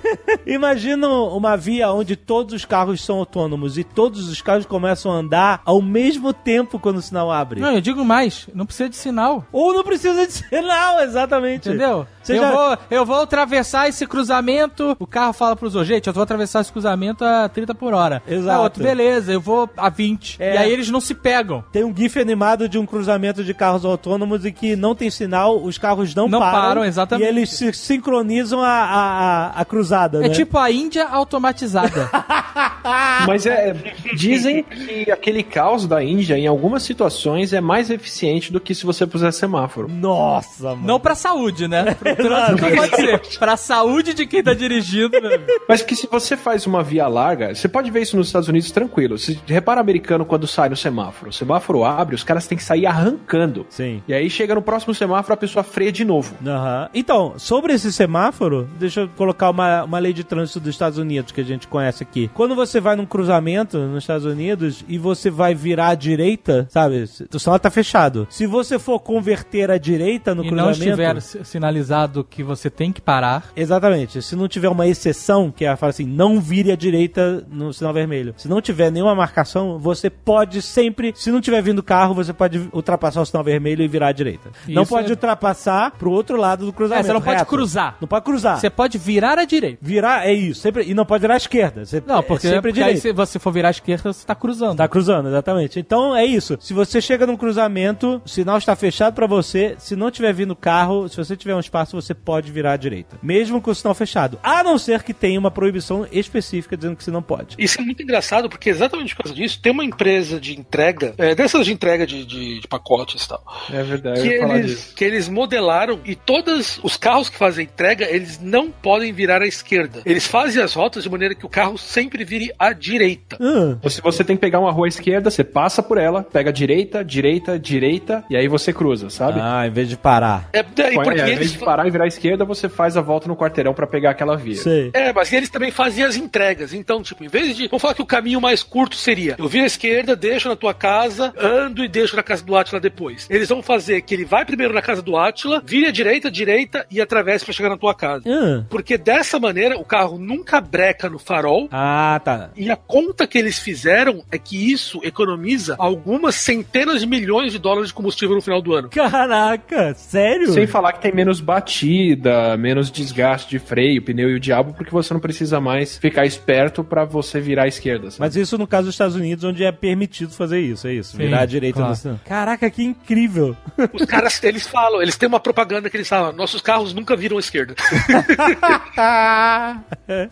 imagina 0.46 1.08
uma 1.08 1.56
via 1.56 1.90
onde 1.90 2.16
todos 2.16 2.54
os 2.54 2.64
carros 2.64 3.04
são 3.04 3.18
autônomos 3.18 3.76
e 3.78 3.84
todos 3.84 4.28
os 4.28 4.40
carros 4.40 4.66
começam 4.66 5.12
a 5.12 5.16
andar 5.16 5.60
ao 5.64 5.80
mesmo 5.82 6.32
tempo 6.32 6.78
quando 6.78 6.96
o 6.98 7.02
sinal 7.02 7.30
abre. 7.30 7.60
não, 7.60 7.72
eu 7.74 7.80
digo 7.80 8.04
mais, 8.04 8.48
não 8.54 8.66
precisa 8.66 8.88
de 8.88 8.96
sinal. 8.96 9.44
Ou 9.52 9.72
não 9.74 9.84
precisa 9.84 10.26
de 10.26 10.32
sinal, 10.48 11.00
exatamente. 11.00 11.68
Entendeu? 11.68 12.06
Você 12.22 12.32
eu, 12.32 12.40
já- 12.40 12.50
vou, 12.50 12.78
eu 12.94 13.04
vou 13.04 13.20
atravessar 13.22 13.88
esse 13.88 14.06
cruzamento. 14.06 14.96
O 14.98 15.06
carro 15.06 15.32
fala 15.32 15.56
pros 15.56 15.74
outros, 15.74 15.88
gente, 15.88 16.06
eu 16.06 16.12
vou 16.12 16.22
atravessar 16.22 16.60
esse 16.60 16.72
cruzamento 16.72 17.24
a 17.24 17.48
30 17.48 17.74
por 17.74 17.92
hora. 17.94 18.22
Exato. 18.26 18.58
Ah, 18.58 18.62
outro, 18.62 18.82
beleza, 18.82 19.32
eu 19.32 19.40
vou 19.40 19.68
a 19.76 19.88
20. 19.88 20.36
É. 20.40 20.54
E 20.54 20.58
aí 20.58 20.72
eles 20.72 20.90
não 20.90 21.00
se 21.00 21.14
pegam. 21.14 21.64
Tem 21.72 21.84
um 21.84 21.94
gif 21.94 22.18
animado 22.20 22.68
de 22.68 22.78
um 22.78 22.86
cruzamento 22.86 23.42
de 23.44 23.52
carros 23.54 23.84
autônomos 23.84 24.44
e 24.44 24.52
que 24.52 24.76
não 24.76 24.94
tem 24.94 25.10
sinal, 25.10 25.62
os 25.62 25.78
carros 25.78 26.14
não, 26.14 26.28
Não 26.28 26.38
param. 26.40 26.60
param, 26.60 26.84
exatamente. 26.84 27.26
E 27.26 27.28
eles 27.28 27.50
se 27.50 27.72
sincronizam 27.72 28.60
a, 28.60 28.68
a, 28.68 29.46
a, 29.46 29.60
a 29.60 29.64
cruzada, 29.64 30.18
É 30.24 30.28
né? 30.28 30.34
tipo 30.34 30.58
a 30.58 30.70
Índia 30.70 31.06
automatizada. 31.08 32.10
Mas 33.26 33.46
é. 33.46 33.74
Dizem 34.14 34.62
que 34.62 35.10
aquele 35.10 35.42
caos 35.42 35.86
da 35.86 36.02
Índia, 36.02 36.36
em 36.38 36.46
algumas 36.46 36.82
situações, 36.82 37.52
é 37.52 37.60
mais 37.60 37.90
eficiente 37.90 38.52
do 38.52 38.60
que 38.60 38.74
se 38.74 38.84
você 38.84 39.06
puser 39.06 39.32
semáforo. 39.32 39.88
Nossa, 39.88 40.70
mano. 40.70 40.82
não 40.86 41.00
pra 41.00 41.14
saúde, 41.14 41.66
né? 41.68 41.94
Pro 41.98 42.14
trânsito 42.16 42.76
não 42.76 42.83
pode 42.90 42.96
ser. 43.28 43.38
Pra 43.38 43.56
saúde 43.56 44.14
de 44.14 44.26
quem 44.26 44.42
tá 44.42 44.54
dirigindo, 44.54 45.20
né? 45.20 45.38
Mas 45.68 45.82
que 45.82 45.94
se 45.96 46.06
você 46.06 46.36
faz 46.36 46.66
uma 46.66 46.82
via 46.82 47.06
larga, 47.08 47.54
você 47.54 47.68
pode 47.68 47.90
ver 47.90 48.02
isso 48.02 48.16
nos 48.16 48.26
Estados 48.28 48.48
Unidos 48.48 48.70
tranquilo. 48.70 49.18
Se 49.18 49.38
repara 49.46 49.80
americano 49.80 50.24
quando 50.24 50.46
sai 50.46 50.68
no 50.68 50.76
semáforo. 50.76 51.30
O 51.30 51.32
semáforo 51.32 51.84
abre, 51.84 52.14
os 52.14 52.24
caras 52.24 52.46
têm 52.46 52.56
que 52.58 52.64
sair 52.64 52.86
arrancando. 52.86 53.66
Sim. 53.70 54.02
E 54.08 54.14
aí 54.14 54.28
chega 54.30 54.54
no 54.54 54.62
próximo 54.62 54.94
semáforo, 54.94 55.34
a 55.34 55.36
pessoa 55.36 55.62
freia 55.62 55.92
de 55.92 56.04
novo. 56.04 56.34
Aham. 56.46 56.88
Então, 56.94 57.34
sobre 57.38 57.72
esse 57.72 57.92
semáforo, 57.92 58.68
deixa 58.78 59.02
eu 59.02 59.08
colocar 59.08 59.50
uma, 59.50 59.84
uma 59.84 59.98
lei 59.98 60.12
de 60.12 60.24
trânsito 60.24 60.60
dos 60.60 60.70
Estados 60.70 60.98
Unidos 60.98 61.32
que 61.32 61.40
a 61.40 61.44
gente 61.44 61.66
conhece 61.68 62.02
aqui. 62.02 62.30
Quando 62.34 62.54
você 62.54 62.80
vai 62.80 62.96
num 62.96 63.06
cruzamento 63.06 63.78
nos 63.78 64.04
Estados 64.04 64.24
Unidos 64.24 64.84
e 64.88 64.98
você 64.98 65.30
vai 65.30 65.54
virar 65.54 65.88
à 65.88 65.94
direita, 65.94 66.66
sabe? 66.70 67.04
O 67.32 67.38
sinal 67.38 67.58
tá 67.58 67.70
fechado. 67.70 68.26
Se 68.30 68.46
você 68.46 68.78
for 68.78 68.98
converter 69.00 69.70
à 69.70 69.78
direita 69.78 70.34
no 70.34 70.44
E 70.44 70.50
não 70.50 70.64
cruzamento. 70.66 70.84
estiver 70.90 71.20
si- 71.22 71.44
sinalizado 71.44 72.24
que 72.28 72.42
você 72.42 72.63
tem 72.70 72.92
que 72.92 73.00
parar. 73.00 73.44
Exatamente. 73.56 74.22
Se 74.22 74.34
não 74.36 74.48
tiver 74.48 74.68
uma 74.68 74.86
exceção, 74.86 75.50
que 75.50 75.64
é 75.64 75.74
fala 75.76 75.90
assim, 75.90 76.04
não 76.06 76.40
vire 76.40 76.70
à 76.72 76.76
direita 76.76 77.44
no 77.50 77.72
sinal 77.72 77.92
vermelho. 77.92 78.34
Se 78.36 78.48
não 78.48 78.60
tiver 78.60 78.90
nenhuma 78.90 79.14
marcação, 79.14 79.78
você 79.78 80.08
pode 80.10 80.62
sempre, 80.62 81.12
se 81.16 81.30
não 81.30 81.40
tiver 81.40 81.62
vindo 81.62 81.82
carro, 81.82 82.14
você 82.14 82.32
pode 82.32 82.68
ultrapassar 82.72 83.20
o 83.22 83.26
sinal 83.26 83.44
vermelho 83.44 83.82
e 83.82 83.88
virar 83.88 84.08
à 84.08 84.12
direita. 84.12 84.50
não 84.68 84.82
Isso 84.82 84.90
pode 84.94 85.08
é- 85.08 85.10
ultrapassar 85.10 85.92
pro 85.92 86.10
outro 86.10 86.36
lado 86.36 86.64
do 86.66 86.72
cruzamento. 86.72 87.04
É, 87.04 87.06
você 87.08 87.12
não 87.12 87.20
pode 87.20 87.38
reto. 87.38 87.48
cruzar. 87.48 87.96
Não 88.00 88.08
pode 88.08 88.24
cruzar. 88.24 88.58
Você 88.58 88.70
pode 88.70 88.98
virar 88.98 89.38
à 89.38 89.44
direita. 89.44 89.78
Virar 89.80 90.26
é 90.26 90.32
isso, 90.32 90.60
sempre 90.60 90.84
e 90.84 90.94
não 90.94 91.04
pode 91.04 91.20
virar 91.20 91.34
à 91.34 91.36
esquerda. 91.36 91.84
Você, 91.84 92.02
Não, 92.06 92.22
porque, 92.22 92.46
é 92.46 92.50
sempre 92.50 92.70
porque 92.72 92.82
aí 92.82 92.96
se 92.96 93.12
você 93.12 93.38
for 93.38 93.52
virar 93.52 93.68
à 93.68 93.70
esquerda, 93.70 94.12
você 94.12 94.26
tá 94.26 94.34
cruzando. 94.34 94.76
Tá 94.76 94.88
cruzando, 94.88 95.28
exatamente. 95.28 95.78
Então 95.78 96.14
é 96.14 96.24
isso. 96.24 96.56
Se 96.60 96.72
você 96.72 97.00
chega 97.00 97.26
num 97.26 97.36
cruzamento, 97.36 98.20
o 98.24 98.28
sinal 98.28 98.58
está 98.58 98.74
fechado 98.76 99.14
pra 99.14 99.26
você. 99.26 99.74
Se 99.78 99.96
não 99.96 100.10
tiver 100.10 100.32
vindo 100.32 100.54
carro, 100.56 101.08
se 101.08 101.16
você 101.16 101.36
tiver 101.36 101.54
um 101.54 101.60
espaço, 101.60 102.00
você 102.00 102.14
pode 102.14 102.50
virar 102.54 102.72
à 102.72 102.76
direita. 102.76 103.18
Mesmo 103.22 103.60
com 103.60 103.70
o 103.70 103.74
sinal 103.74 103.94
fechado. 103.94 104.38
A 104.42 104.62
não 104.62 104.78
ser 104.78 105.02
que 105.02 105.12
tenha 105.12 105.38
uma 105.38 105.50
proibição 105.50 106.06
específica 106.10 106.76
dizendo 106.76 106.96
que 106.96 107.04
você 107.04 107.10
não 107.10 107.22
pode. 107.22 107.56
Isso 107.58 107.80
é 107.80 107.84
muito 107.84 108.02
engraçado, 108.02 108.48
porque 108.48 108.70
exatamente 108.70 109.14
por 109.14 109.24
causa 109.24 109.34
disso, 109.36 109.60
tem 109.60 109.72
uma 109.72 109.84
empresa 109.84 110.40
de 110.40 110.58
entrega, 110.58 111.14
é, 111.18 111.34
dessas 111.34 111.66
de 111.66 111.72
entrega 111.72 112.06
de, 112.06 112.24
de- 112.24 112.60
de 112.60 112.68
pacotes 112.68 113.24
e 113.24 113.28
tal, 113.28 113.42
É 113.72 113.82
verdade, 113.82 114.22
que 114.22 114.28
eu 114.28 114.32
ia 114.32 114.40
falar 114.40 114.58
eles, 114.58 114.70
disso. 114.70 114.94
que 114.94 115.04
eles 115.04 115.28
modelaram 115.28 116.00
e 116.04 116.14
todos 116.14 116.78
os 116.82 116.96
carros 116.96 117.28
que 117.28 117.36
fazem 117.36 117.64
entrega, 117.64 118.06
eles 118.08 118.38
não 118.40 118.70
podem 118.70 119.12
virar 119.12 119.42
à 119.42 119.46
esquerda. 119.46 120.00
Eles 120.06 120.26
fazem 120.26 120.62
as 120.62 120.74
rotas 120.74 121.02
de 121.02 121.10
maneira 121.10 121.34
que 121.34 121.44
o 121.44 121.48
carro 121.48 121.76
sempre 121.76 122.24
vire 122.24 122.50
à 122.58 122.72
direita. 122.72 123.36
Ah, 123.40 123.76
Ou 123.82 123.90
se 123.90 124.00
você 124.00 124.22
tem 124.24 124.36
que 124.36 124.40
pegar 124.40 124.60
uma 124.60 124.70
rua 124.70 124.86
à 124.86 124.88
esquerda, 124.88 125.30
você 125.30 125.42
passa 125.44 125.82
por 125.82 125.98
ela, 125.98 126.22
pega 126.22 126.50
a 126.50 126.52
direita, 126.52 127.04
direita, 127.04 127.58
direita, 127.58 128.24
e 128.30 128.36
aí 128.36 128.46
você 128.48 128.72
cruza, 128.72 129.10
sabe? 129.10 129.40
ah, 129.40 129.66
em 129.66 129.70
vez 129.70 129.88
de 129.88 129.96
parar. 129.96 130.48
É, 130.52 130.62
Põe- 130.62 131.04
porque 131.04 131.20
é, 131.20 131.24
em 131.24 131.26
eles 131.28 131.38
vez 131.38 131.52
de 131.52 131.58
parar 131.58 131.86
e 131.86 131.90
virar 131.90 132.04
à 132.04 132.08
esquerda, 132.08 132.43
você 132.44 132.68
faz 132.68 132.96
a 132.96 133.00
volta 133.00 133.28
no 133.28 133.36
quarteirão 133.36 133.74
pra 133.74 133.86
pegar 133.86 134.10
aquela 134.10 134.36
via. 134.36 134.56
Sei. 134.56 134.90
É, 134.92 135.12
mas 135.12 135.32
eles 135.32 135.48
também 135.50 135.70
faziam 135.70 136.08
as 136.08 136.16
entregas. 136.16 136.72
Então, 136.72 137.02
tipo, 137.02 137.24
em 137.24 137.28
vez 137.28 137.56
de. 137.56 137.68
Vamos 137.68 137.82
falar 137.82 137.94
que 137.94 138.02
o 138.02 138.06
caminho 138.06 138.40
mais 138.40 138.62
curto 138.62 138.96
seria: 138.96 139.36
eu 139.38 139.48
viro 139.48 139.64
à 139.64 139.66
esquerda, 139.66 140.14
deixo 140.16 140.48
na 140.48 140.56
tua 140.56 140.74
casa, 140.74 141.32
ando 141.38 141.84
e 141.84 141.88
deixo 141.88 142.16
na 142.16 142.22
casa 142.22 142.44
do 142.44 142.56
Átila 142.56 142.80
depois. 142.80 143.26
Eles 143.30 143.48
vão 143.48 143.62
fazer 143.62 144.02
que 144.02 144.14
ele 144.14 144.24
vai 144.24 144.44
primeiro 144.44 144.72
na 144.74 144.82
casa 144.82 145.02
do 145.02 145.16
Átila, 145.16 145.62
vire 145.64 145.86
à 145.86 145.90
direita, 145.90 146.30
direita 146.30 146.86
e 146.90 147.00
atravesse 147.00 147.44
pra 147.44 147.54
chegar 147.54 147.68
na 147.70 147.76
tua 147.76 147.94
casa. 147.94 148.24
Ah, 148.26 148.64
Porque 148.68 148.96
dessa 148.98 149.38
maneira 149.38 149.76
o 149.78 149.84
carro 149.84 150.18
nunca 150.18 150.60
breca 150.60 151.08
no 151.08 151.18
farol. 151.18 151.68
ah, 151.70 152.20
tá. 152.24 152.50
E 152.56 152.70
a 152.70 152.76
conta 152.76 153.26
que 153.26 153.38
eles 153.38 153.58
fizeram 153.58 154.22
é 154.30 154.38
que 154.38 154.70
isso 154.72 155.00
economiza 155.02 155.74
algumas 155.78 156.34
centenas 156.36 157.00
de 157.00 157.06
milhões 157.06 157.52
de 157.52 157.58
dólares 157.58 157.88
de 157.88 157.94
combustível 157.94 158.34
no 158.36 158.42
final 158.42 158.60
do 158.60 158.74
ano. 158.74 158.88
Caraca, 158.88 159.94
sério? 159.94 160.52
Sem 160.52 160.66
falar 160.66 160.92
que 160.92 161.00
tem 161.00 161.12
menos 161.12 161.40
batida, 161.40 162.33
menos 162.58 162.90
desgaste 162.90 163.50
de 163.50 163.58
freio, 163.58 164.02
pneu 164.02 164.30
e 164.30 164.34
o 164.34 164.40
diabo, 164.40 164.74
porque 164.74 164.90
você 164.90 165.12
não 165.12 165.20
precisa 165.20 165.60
mais 165.60 165.98
ficar 165.98 166.26
esperto 166.26 166.82
pra 166.84 167.04
você 167.04 167.40
virar 167.40 167.64
à 167.64 167.68
esquerda. 167.68 168.10
sabe? 168.10 168.20
Mas 168.20 168.36
isso 168.36 168.56
no 168.58 168.66
caso 168.66 168.86
dos 168.86 168.94
Estados 168.94 169.14
Unidos, 169.16 169.44
onde 169.44 169.64
é 169.64 169.72
permitido 169.72 170.32
fazer 170.32 170.60
isso, 170.60 170.86
é 170.86 170.94
isso. 170.94 171.12
Sim, 171.12 171.18
virar 171.18 171.40
à 171.40 171.46
direita 171.46 171.78
claro. 171.78 171.98
no. 172.04 172.20
Caraca, 172.24 172.70
que 172.70 172.82
incrível. 172.82 173.56
Os 173.92 174.04
caras, 174.04 174.42
eles 174.42 174.66
falam, 174.66 175.02
eles 175.02 175.16
têm 175.16 175.28
uma 175.28 175.40
propaganda 175.40 175.90
que 175.90 175.96
eles 175.96 176.08
falam: 176.08 176.32
nossos 176.32 176.60
carros 176.60 176.92
nunca 176.94 177.16
viram 177.16 177.36
à 177.36 177.40
esquerda. 177.40 177.74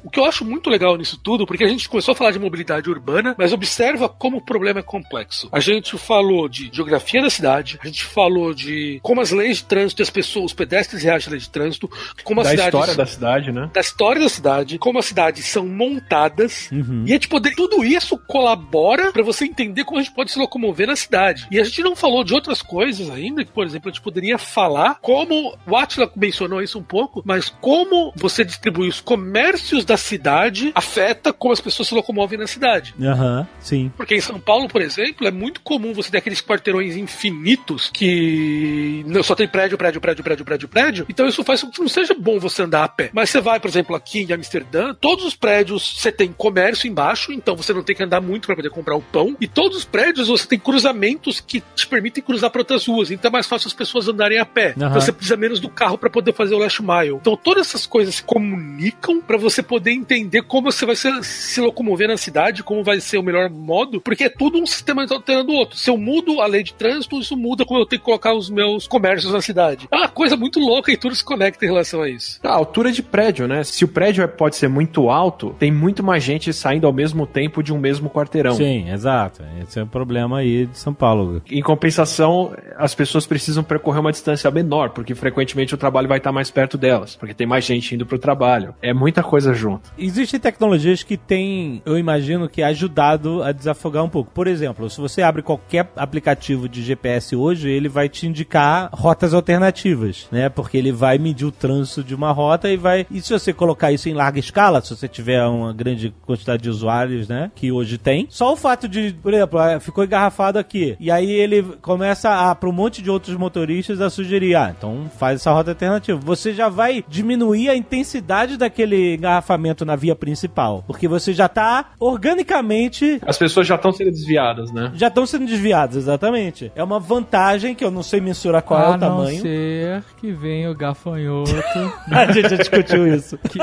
O 0.04 0.10
que 0.10 0.20
eu 0.20 0.24
acho 0.24 0.44
muito 0.44 0.68
legal 0.68 0.96
nisso 0.96 1.18
tudo, 1.22 1.46
porque 1.46 1.64
a 1.64 1.68
gente 1.68 1.88
começou 1.88 2.12
a 2.12 2.14
falar 2.14 2.30
de 2.30 2.38
mobilidade 2.38 2.90
urbana, 2.90 3.34
mas 3.38 3.52
observa 3.52 4.08
como 4.08 4.38
o 4.38 4.40
problema 4.44 4.80
é 4.80 4.82
complexo. 4.82 5.48
A 5.50 5.60
gente 5.60 5.96
falou 5.98 6.48
de 6.48 6.70
geografia 6.72 7.22
da 7.22 7.30
cidade, 7.30 7.78
a 7.82 7.86
gente 7.86 8.04
falou 8.04 8.54
de 8.54 9.00
como 9.02 9.20
as 9.20 9.30
leis 9.30 9.58
de 9.58 9.64
trânsito 9.64 10.02
e 10.02 10.04
as 10.04 10.10
pessoas, 10.10 10.46
os 10.46 10.52
pedestres 10.52 11.02
reagem 11.02 11.28
à 11.28 11.30
lei 11.30 11.40
de 11.40 11.50
trânsito, 11.50 11.90
como 12.24 12.40
as 12.40 12.46
Da 12.46 12.50
cidades 12.52 12.74
história 12.74 12.94
da 12.94 13.06
cidade, 13.06 13.52
né? 13.52 13.70
da 13.72 13.80
história 13.80 14.20
da 14.22 14.28
cidade, 14.28 14.78
como 14.78 14.98
as 14.98 15.06
cidades 15.06 15.44
são 15.46 15.66
montadas. 15.66 16.70
Uhum. 16.72 17.04
E 17.06 17.12
é 17.12 17.18
tipo, 17.18 17.38
de- 17.40 17.54
tudo 17.54 17.84
isso 17.84 18.16
colabora 18.18 19.12
pra 19.12 19.22
você 19.22 19.44
entender 19.44 19.84
como 19.84 19.98
a 19.98 20.02
gente 20.02 20.14
pode 20.14 20.30
se 20.32 20.38
locomover 20.38 20.86
na 20.86 20.96
cidade. 20.96 21.46
E 21.50 21.58
a 21.60 21.64
gente 21.64 21.82
não 21.82 21.94
falou 21.96 22.24
de 22.24 22.34
outras 22.34 22.62
coisas 22.62 23.10
ainda, 23.10 23.44
que, 23.44 23.50
por 23.52 23.64
exemplo, 23.64 23.88
a 23.88 23.92
gente 23.92 24.02
poderia 24.02 24.38
falar 24.38 24.98
como 25.00 25.56
o 25.66 25.76
Atila 25.76 26.10
mencionou 26.16 26.62
isso 26.62 26.78
um 26.78 26.82
pouco, 26.82 27.22
mas 27.24 27.48
como 27.60 28.12
você 28.16 28.44
distribui 28.44 28.88
os 28.88 29.00
comércios 29.00 29.84
da 29.84 29.96
cidade 29.96 30.72
afeta 30.74 31.32
como 31.32 31.52
as 31.52 31.60
pessoas 31.60 31.88
se 31.88 31.94
locomovem 31.94 32.38
na 32.38 32.46
cidade. 32.46 32.94
Aham, 33.00 33.46
sim. 33.60 33.92
Porque 33.96 34.14
em 34.14 34.20
São 34.20 34.38
Paulo, 34.40 34.68
por 34.68 34.80
exemplo, 34.82 35.26
é 35.26 35.30
muito 35.30 35.60
comum 35.60 35.92
você 35.92 36.10
ter 36.10 36.18
aqueles 36.18 36.40
quarteirões 36.40 36.96
infinitos 36.96 37.90
que 37.92 39.04
só 39.22 39.34
tem 39.34 39.48
prédio, 39.48 39.76
prédio, 39.78 40.00
prédio, 40.00 40.22
prédio, 40.24 40.44
prédio, 40.44 40.68
prédio. 40.68 41.06
Então 41.08 41.26
isso 41.26 41.42
faz 41.44 41.62
com 41.62 41.70
que 41.70 41.81
não 41.82 41.88
seja 41.88 42.14
bom 42.14 42.38
você 42.38 42.62
andar 42.62 42.84
a 42.84 42.88
pé. 42.88 43.10
Mas 43.12 43.30
você 43.30 43.40
vai, 43.40 43.60
por 43.60 43.68
exemplo, 43.68 43.94
aqui 43.94 44.22
em 44.22 44.32
Amsterdã, 44.32 44.94
todos 44.94 45.24
os 45.24 45.34
prédios 45.34 45.96
você 45.98 46.10
tem 46.10 46.32
comércio 46.32 46.88
embaixo, 46.88 47.32
então 47.32 47.56
você 47.56 47.72
não 47.72 47.82
tem 47.82 47.94
que 47.94 48.02
andar 48.02 48.20
muito 48.20 48.46
para 48.46 48.56
poder 48.56 48.70
comprar 48.70 48.96
o 48.96 49.02
pão. 49.02 49.36
E 49.40 49.46
todos 49.46 49.78
os 49.78 49.84
prédios 49.84 50.28
você 50.28 50.46
tem 50.46 50.58
cruzamentos 50.58 51.40
que 51.40 51.62
te 51.74 51.86
permitem 51.86 52.22
cruzar 52.22 52.50
para 52.50 52.60
outras 52.60 52.86
ruas. 52.86 53.10
Então 53.10 53.28
é 53.28 53.32
mais 53.32 53.46
fácil 53.46 53.68
as 53.68 53.74
pessoas 53.74 54.08
andarem 54.08 54.38
a 54.38 54.46
pé. 54.46 54.74
Aham. 54.76 54.88
Então 54.88 55.00
você 55.00 55.12
precisa 55.12 55.36
menos 55.36 55.60
do 55.60 55.68
carro 55.68 55.98
para 55.98 56.10
poder 56.10 56.32
fazer 56.32 56.54
o 56.54 56.58
last 56.58 56.82
mile. 56.82 57.16
Então 57.20 57.36
todas 57.36 57.66
essas 57.66 57.86
coisas 57.86 58.16
se 58.16 58.22
comunicam 58.22 59.20
para 59.20 59.36
você 59.36 59.62
poder 59.62 59.92
entender 59.92 60.42
como 60.42 60.70
você 60.70 60.86
vai 60.86 60.96
se, 60.96 61.08
se 61.22 61.60
locomover 61.60 62.08
na 62.08 62.16
cidade, 62.16 62.62
como 62.62 62.84
vai 62.84 63.00
ser 63.00 63.18
o 63.18 63.22
melhor 63.22 63.50
modo, 63.50 64.00
porque 64.00 64.24
é 64.24 64.28
tudo 64.28 64.58
um 64.58 64.66
sistema 64.66 65.06
alterando 65.10 65.52
o 65.52 65.56
outro. 65.56 65.76
Se 65.76 65.90
eu 65.90 65.96
mudo 65.96 66.40
a 66.40 66.46
lei 66.46 66.62
de 66.62 66.74
trânsito, 66.74 67.18
isso 67.18 67.36
muda 67.36 67.64
como 67.64 67.80
eu 67.80 67.86
tenho 67.86 68.00
que 68.00 68.04
colocar 68.04 68.34
os 68.34 68.48
meus 68.48 68.86
comércios 68.86 69.32
na 69.32 69.40
cidade. 69.40 69.88
É 69.90 69.96
uma 69.96 70.08
coisa 70.08 70.36
muito 70.36 70.60
louca 70.60 70.92
e 70.92 70.96
tudo 70.96 71.14
se 71.14 71.24
conecta 71.24 71.64
em 71.64 71.70
relação 71.72 72.02
a 72.02 72.08
isso. 72.08 72.38
A 72.42 72.52
altura 72.52 72.92
de 72.92 73.02
prédio, 73.02 73.46
né? 73.48 73.64
Se 73.64 73.84
o 73.84 73.88
prédio 73.88 74.22
é- 74.22 74.26
pode 74.26 74.56
ser 74.56 74.68
muito 74.68 75.10
alto, 75.10 75.54
tem 75.58 75.70
muito 75.70 76.02
mais 76.02 76.22
gente 76.22 76.52
saindo 76.52 76.86
ao 76.86 76.92
mesmo 76.92 77.26
tempo 77.26 77.62
de 77.62 77.72
um 77.72 77.78
mesmo 77.78 78.08
quarteirão. 78.08 78.54
Sim, 78.54 78.90
exato. 78.90 79.42
Esse 79.62 79.78
é 79.78 79.82
o 79.82 79.86
problema 79.86 80.38
aí 80.38 80.66
de 80.66 80.78
São 80.78 80.94
Paulo. 80.94 81.42
Em 81.50 81.62
compensação, 81.62 82.54
as 82.76 82.94
pessoas 82.94 83.26
precisam 83.26 83.62
percorrer 83.62 84.00
uma 84.00 84.12
distância 84.12 84.50
menor, 84.50 84.90
porque 84.90 85.14
frequentemente 85.14 85.74
o 85.74 85.78
trabalho 85.78 86.08
vai 86.08 86.18
estar 86.18 86.32
mais 86.32 86.50
perto 86.50 86.78
delas, 86.78 87.16
porque 87.16 87.34
tem 87.34 87.46
mais 87.46 87.64
gente 87.64 87.94
indo 87.94 88.06
pro 88.06 88.18
trabalho. 88.18 88.74
É 88.80 88.92
muita 88.92 89.22
coisa 89.22 89.52
junto. 89.54 89.90
Existem 89.98 90.38
tecnologias 90.40 91.02
que 91.02 91.16
têm, 91.16 91.82
eu 91.84 91.98
imagino, 91.98 92.48
que 92.48 92.62
ajudado 92.62 93.42
a 93.42 93.52
desafogar 93.52 94.04
um 94.04 94.08
pouco. 94.08 94.30
Por 94.32 94.46
exemplo, 94.46 94.88
se 94.88 95.00
você 95.00 95.22
abre 95.22 95.42
qualquer 95.42 95.90
aplicativo 95.96 96.68
de 96.68 96.82
GPS 96.82 97.34
hoje, 97.36 97.70
ele 97.70 97.88
vai 97.88 98.08
te 98.08 98.26
indicar 98.26 98.90
rotas 98.92 99.34
alternativas, 99.34 100.26
né? 100.30 100.48
Porque 100.48 100.76
ele 100.76 100.92
vai 100.92 101.18
medir 101.18 101.44
o 101.46 101.50
trânsito 101.62 102.02
de 102.02 102.12
uma 102.12 102.32
rota 102.32 102.68
e 102.68 102.76
vai. 102.76 103.06
E 103.08 103.22
se 103.22 103.32
você 103.32 103.52
colocar 103.52 103.92
isso 103.92 104.08
em 104.08 104.14
larga 104.14 104.40
escala, 104.40 104.80
se 104.80 104.96
você 104.96 105.06
tiver 105.06 105.46
uma 105.46 105.72
grande 105.72 106.12
quantidade 106.26 106.60
de 106.60 106.68
usuários, 106.68 107.28
né? 107.28 107.52
Que 107.54 107.70
hoje 107.70 107.98
tem, 107.98 108.26
só 108.28 108.52
o 108.52 108.56
fato 108.56 108.88
de, 108.88 109.14
por 109.22 109.32
exemplo, 109.32 109.60
ah, 109.60 109.78
ficou 109.78 110.02
engarrafado 110.02 110.58
aqui. 110.58 110.96
E 110.98 111.08
aí 111.08 111.30
ele 111.30 111.62
começa 111.80 112.50
a, 112.50 112.52
para 112.52 112.68
um 112.68 112.72
monte 112.72 113.00
de 113.00 113.08
outros 113.08 113.36
motoristas, 113.36 114.00
a 114.00 114.10
sugerir, 114.10 114.56
ah, 114.56 114.74
então 114.76 115.08
faz 115.16 115.36
essa 115.40 115.52
rota 115.52 115.70
alternativa. 115.70 116.18
Você 116.18 116.52
já 116.52 116.68
vai 116.68 117.04
diminuir 117.06 117.68
a 117.68 117.76
intensidade 117.76 118.56
daquele 118.56 119.14
engarrafamento 119.14 119.84
na 119.84 119.94
via 119.94 120.16
principal. 120.16 120.82
Porque 120.84 121.06
você 121.06 121.32
já 121.32 121.48
tá 121.48 121.92
organicamente 122.00 123.20
As 123.24 123.38
pessoas 123.38 123.68
já 123.68 123.76
estão 123.76 123.92
sendo 123.92 124.10
desviadas, 124.10 124.72
né? 124.72 124.90
já 124.94 125.06
estão 125.06 125.24
sendo 125.26 125.46
desviados, 125.46 125.96
exatamente. 125.96 126.72
É 126.74 126.82
uma 126.82 126.98
vantagem 126.98 127.74
que 127.74 127.84
eu 127.84 127.90
não 127.90 128.02
sei 128.02 128.20
mensurar 128.20 128.62
qual 128.62 128.80
a 128.80 128.82
é 128.82 128.88
o 128.88 128.90
não 128.92 128.98
tamanho. 128.98 129.42
ser 129.42 130.02
que 130.20 130.32
venha 130.32 130.70
o 130.70 130.74
gafanhoto 130.74 131.41
A 132.10 132.32
gente 132.32 132.48
já 132.48 132.56
discutiu 132.56 133.06
isso. 133.06 133.38
que 133.38 133.58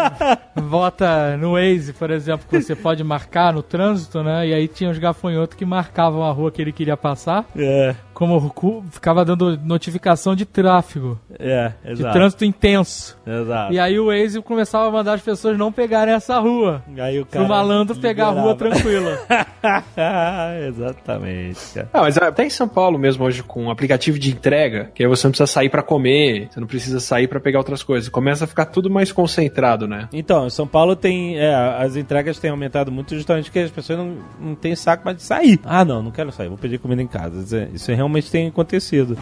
vota 0.61 1.37
no 1.37 1.53
Waze, 1.53 1.93
por 1.93 2.11
exemplo, 2.11 2.45
que 2.49 2.61
você 2.61 2.75
pode 2.75 3.03
marcar 3.03 3.53
no 3.53 3.61
trânsito, 3.61 4.23
né? 4.23 4.47
E 4.47 4.53
aí 4.53 4.67
tinha 4.67 4.89
os 4.89 4.97
gafanhotos 4.97 5.57
que 5.57 5.65
marcavam 5.65 6.23
a 6.23 6.31
rua 6.31 6.51
que 6.51 6.61
ele 6.61 6.71
queria 6.71 6.97
passar, 6.97 7.45
É, 7.55 7.95
como 8.19 8.35
o 8.35 8.49
cu- 8.49 8.83
ficava 8.91 9.23
dando 9.23 9.57
notificação 9.63 10.35
de 10.35 10.45
tráfego, 10.45 11.17
é, 11.39 11.71
de 11.85 11.91
exato. 11.93 12.13
trânsito 12.13 12.43
intenso. 12.43 13.17
Exato. 13.25 13.71
E 13.73 13.79
aí 13.79 13.97
o 13.97 14.07
Waze 14.07 14.41
começava 14.41 14.89
a 14.89 14.91
mandar 14.91 15.13
as 15.13 15.21
pessoas 15.21 15.57
não 15.57 15.71
pegarem 15.71 16.13
essa 16.13 16.37
rua. 16.37 16.83
aí 16.99 17.17
o 17.17 17.25
Pro 17.25 17.47
malandro 17.47 17.95
pegar 17.95 18.27
a 18.27 18.31
rua 18.31 18.51
liberava. 18.51 18.75
tranquila. 18.81 19.19
Exatamente, 20.67 21.59
cara. 21.73 21.89
Ah, 21.93 22.01
mas 22.01 22.17
até 22.17 22.45
em 22.45 22.49
São 22.49 22.67
Paulo 22.67 22.99
mesmo, 22.99 23.23
hoje, 23.23 23.41
com 23.41 23.63
um 23.65 23.71
aplicativo 23.71 24.19
de 24.19 24.31
entrega, 24.31 24.91
que 24.93 25.01
aí 25.03 25.09
você 25.09 25.25
não 25.27 25.31
precisa 25.31 25.47
sair 25.47 25.69
pra 25.69 25.81
comer, 25.81 26.49
você 26.51 26.59
não 26.59 26.67
precisa 26.67 26.99
sair 26.99 27.27
pra 27.27 27.39
pegar 27.39 27.59
outras 27.59 27.83
coisas. 27.83 28.09
Começa 28.09 28.43
a 28.43 28.47
ficar 28.47 28.65
tudo 28.65 28.89
mais 28.89 29.11
concentrado, 29.13 29.87
né? 29.87 30.09
Então, 30.11 30.45
em 30.47 30.49
São 30.49 30.67
Paulo 30.67 30.95
tem. 30.95 31.37
é, 31.39 31.53
as 31.79 31.95
entregas 31.95 32.37
têm 32.37 32.51
aumentado 32.51 32.91
muito 32.91 33.15
justamente 33.15 33.45
porque 33.45 33.59
as 33.59 33.71
pessoas 33.71 33.99
não, 33.99 34.17
não 34.39 34.55
têm 34.55 34.75
saco 34.75 35.05
mais 35.05 35.15
de 35.17 35.23
sair. 35.23 35.57
Ah, 35.63 35.85
não, 35.85 36.03
não 36.03 36.11
quero 36.11 36.31
sair, 36.33 36.49
vou 36.49 36.57
pedir 36.57 36.79
comida 36.79 37.01
em 37.01 37.07
casa. 37.07 37.39
Isso, 37.41 37.55
é- 37.55 37.67
isso 37.73 37.91
realmente 38.09 38.31
tem 38.31 38.47
acontecido. 38.47 39.15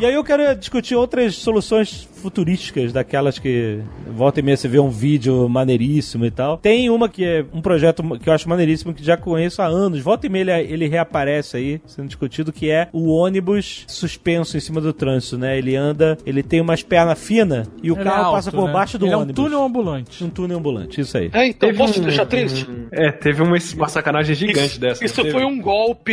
E 0.00 0.06
aí 0.06 0.14
eu 0.14 0.22
quero 0.22 0.54
discutir 0.54 0.94
outras 0.94 1.34
soluções 1.34 2.06
futurísticas, 2.22 2.92
daquelas 2.92 3.38
que 3.38 3.80
volta 4.08 4.38
e 4.38 4.42
meia 4.44 4.56
você 4.56 4.68
vê 4.68 4.78
um 4.78 4.90
vídeo 4.90 5.48
maneiríssimo 5.48 6.24
e 6.24 6.30
tal. 6.30 6.56
Tem 6.56 6.88
uma 6.88 7.08
que 7.08 7.24
é 7.24 7.44
um 7.52 7.60
projeto 7.60 8.02
que 8.18 8.28
eu 8.28 8.32
acho 8.32 8.48
maneiríssimo, 8.48 8.94
que 8.94 9.04
já 9.04 9.16
conheço 9.16 9.60
há 9.60 9.66
anos. 9.66 10.00
Volta 10.00 10.26
e 10.26 10.30
meia 10.30 10.60
ele, 10.60 10.72
ele 10.72 10.88
reaparece 10.88 11.56
aí, 11.56 11.80
sendo 11.86 12.06
discutido, 12.06 12.52
que 12.52 12.70
é 12.70 12.88
o 12.92 13.08
ônibus 13.08 13.84
suspenso 13.88 14.56
em 14.56 14.60
cima 14.60 14.80
do 14.80 14.92
trânsito, 14.92 15.36
né? 15.36 15.58
Ele 15.58 15.74
anda, 15.74 16.16
ele 16.24 16.42
tem 16.44 16.60
umas 16.60 16.82
pernas 16.82 17.18
finas 17.20 17.68
e 17.82 17.90
o 17.90 17.94
Ele 17.94 18.00
é 18.02 18.04
carro 18.04 18.24
alto, 18.26 18.34
passa 18.36 18.52
por 18.52 18.66
né? 18.66 18.72
baixo 18.72 18.98
do 18.98 19.06
Ele 19.06 19.14
ônibus. 19.16 19.36
é 19.36 19.40
um 19.40 19.44
túnel 19.44 19.64
ambulante. 19.64 20.24
Um 20.24 20.30
túnel 20.30 20.58
ambulante, 20.58 21.00
isso 21.00 21.16
aí. 21.18 21.28
É, 21.32 21.46
então, 21.48 21.68
Teve 21.68 21.78
posso 21.78 21.92
te 21.94 22.00
um- 22.00 22.04
deixar 22.04 22.26
triste? 22.26 22.68
É, 22.92 23.10
teve 23.10 23.42
uma, 23.42 23.56
uma 23.76 23.88
sacanagem 23.88 24.34
gigante 24.36 24.60
isso, 24.66 24.80
dessa. 24.80 25.04
Isso 25.04 25.24
foi 25.30 25.44
um 25.44 25.60
golpe 25.60 26.12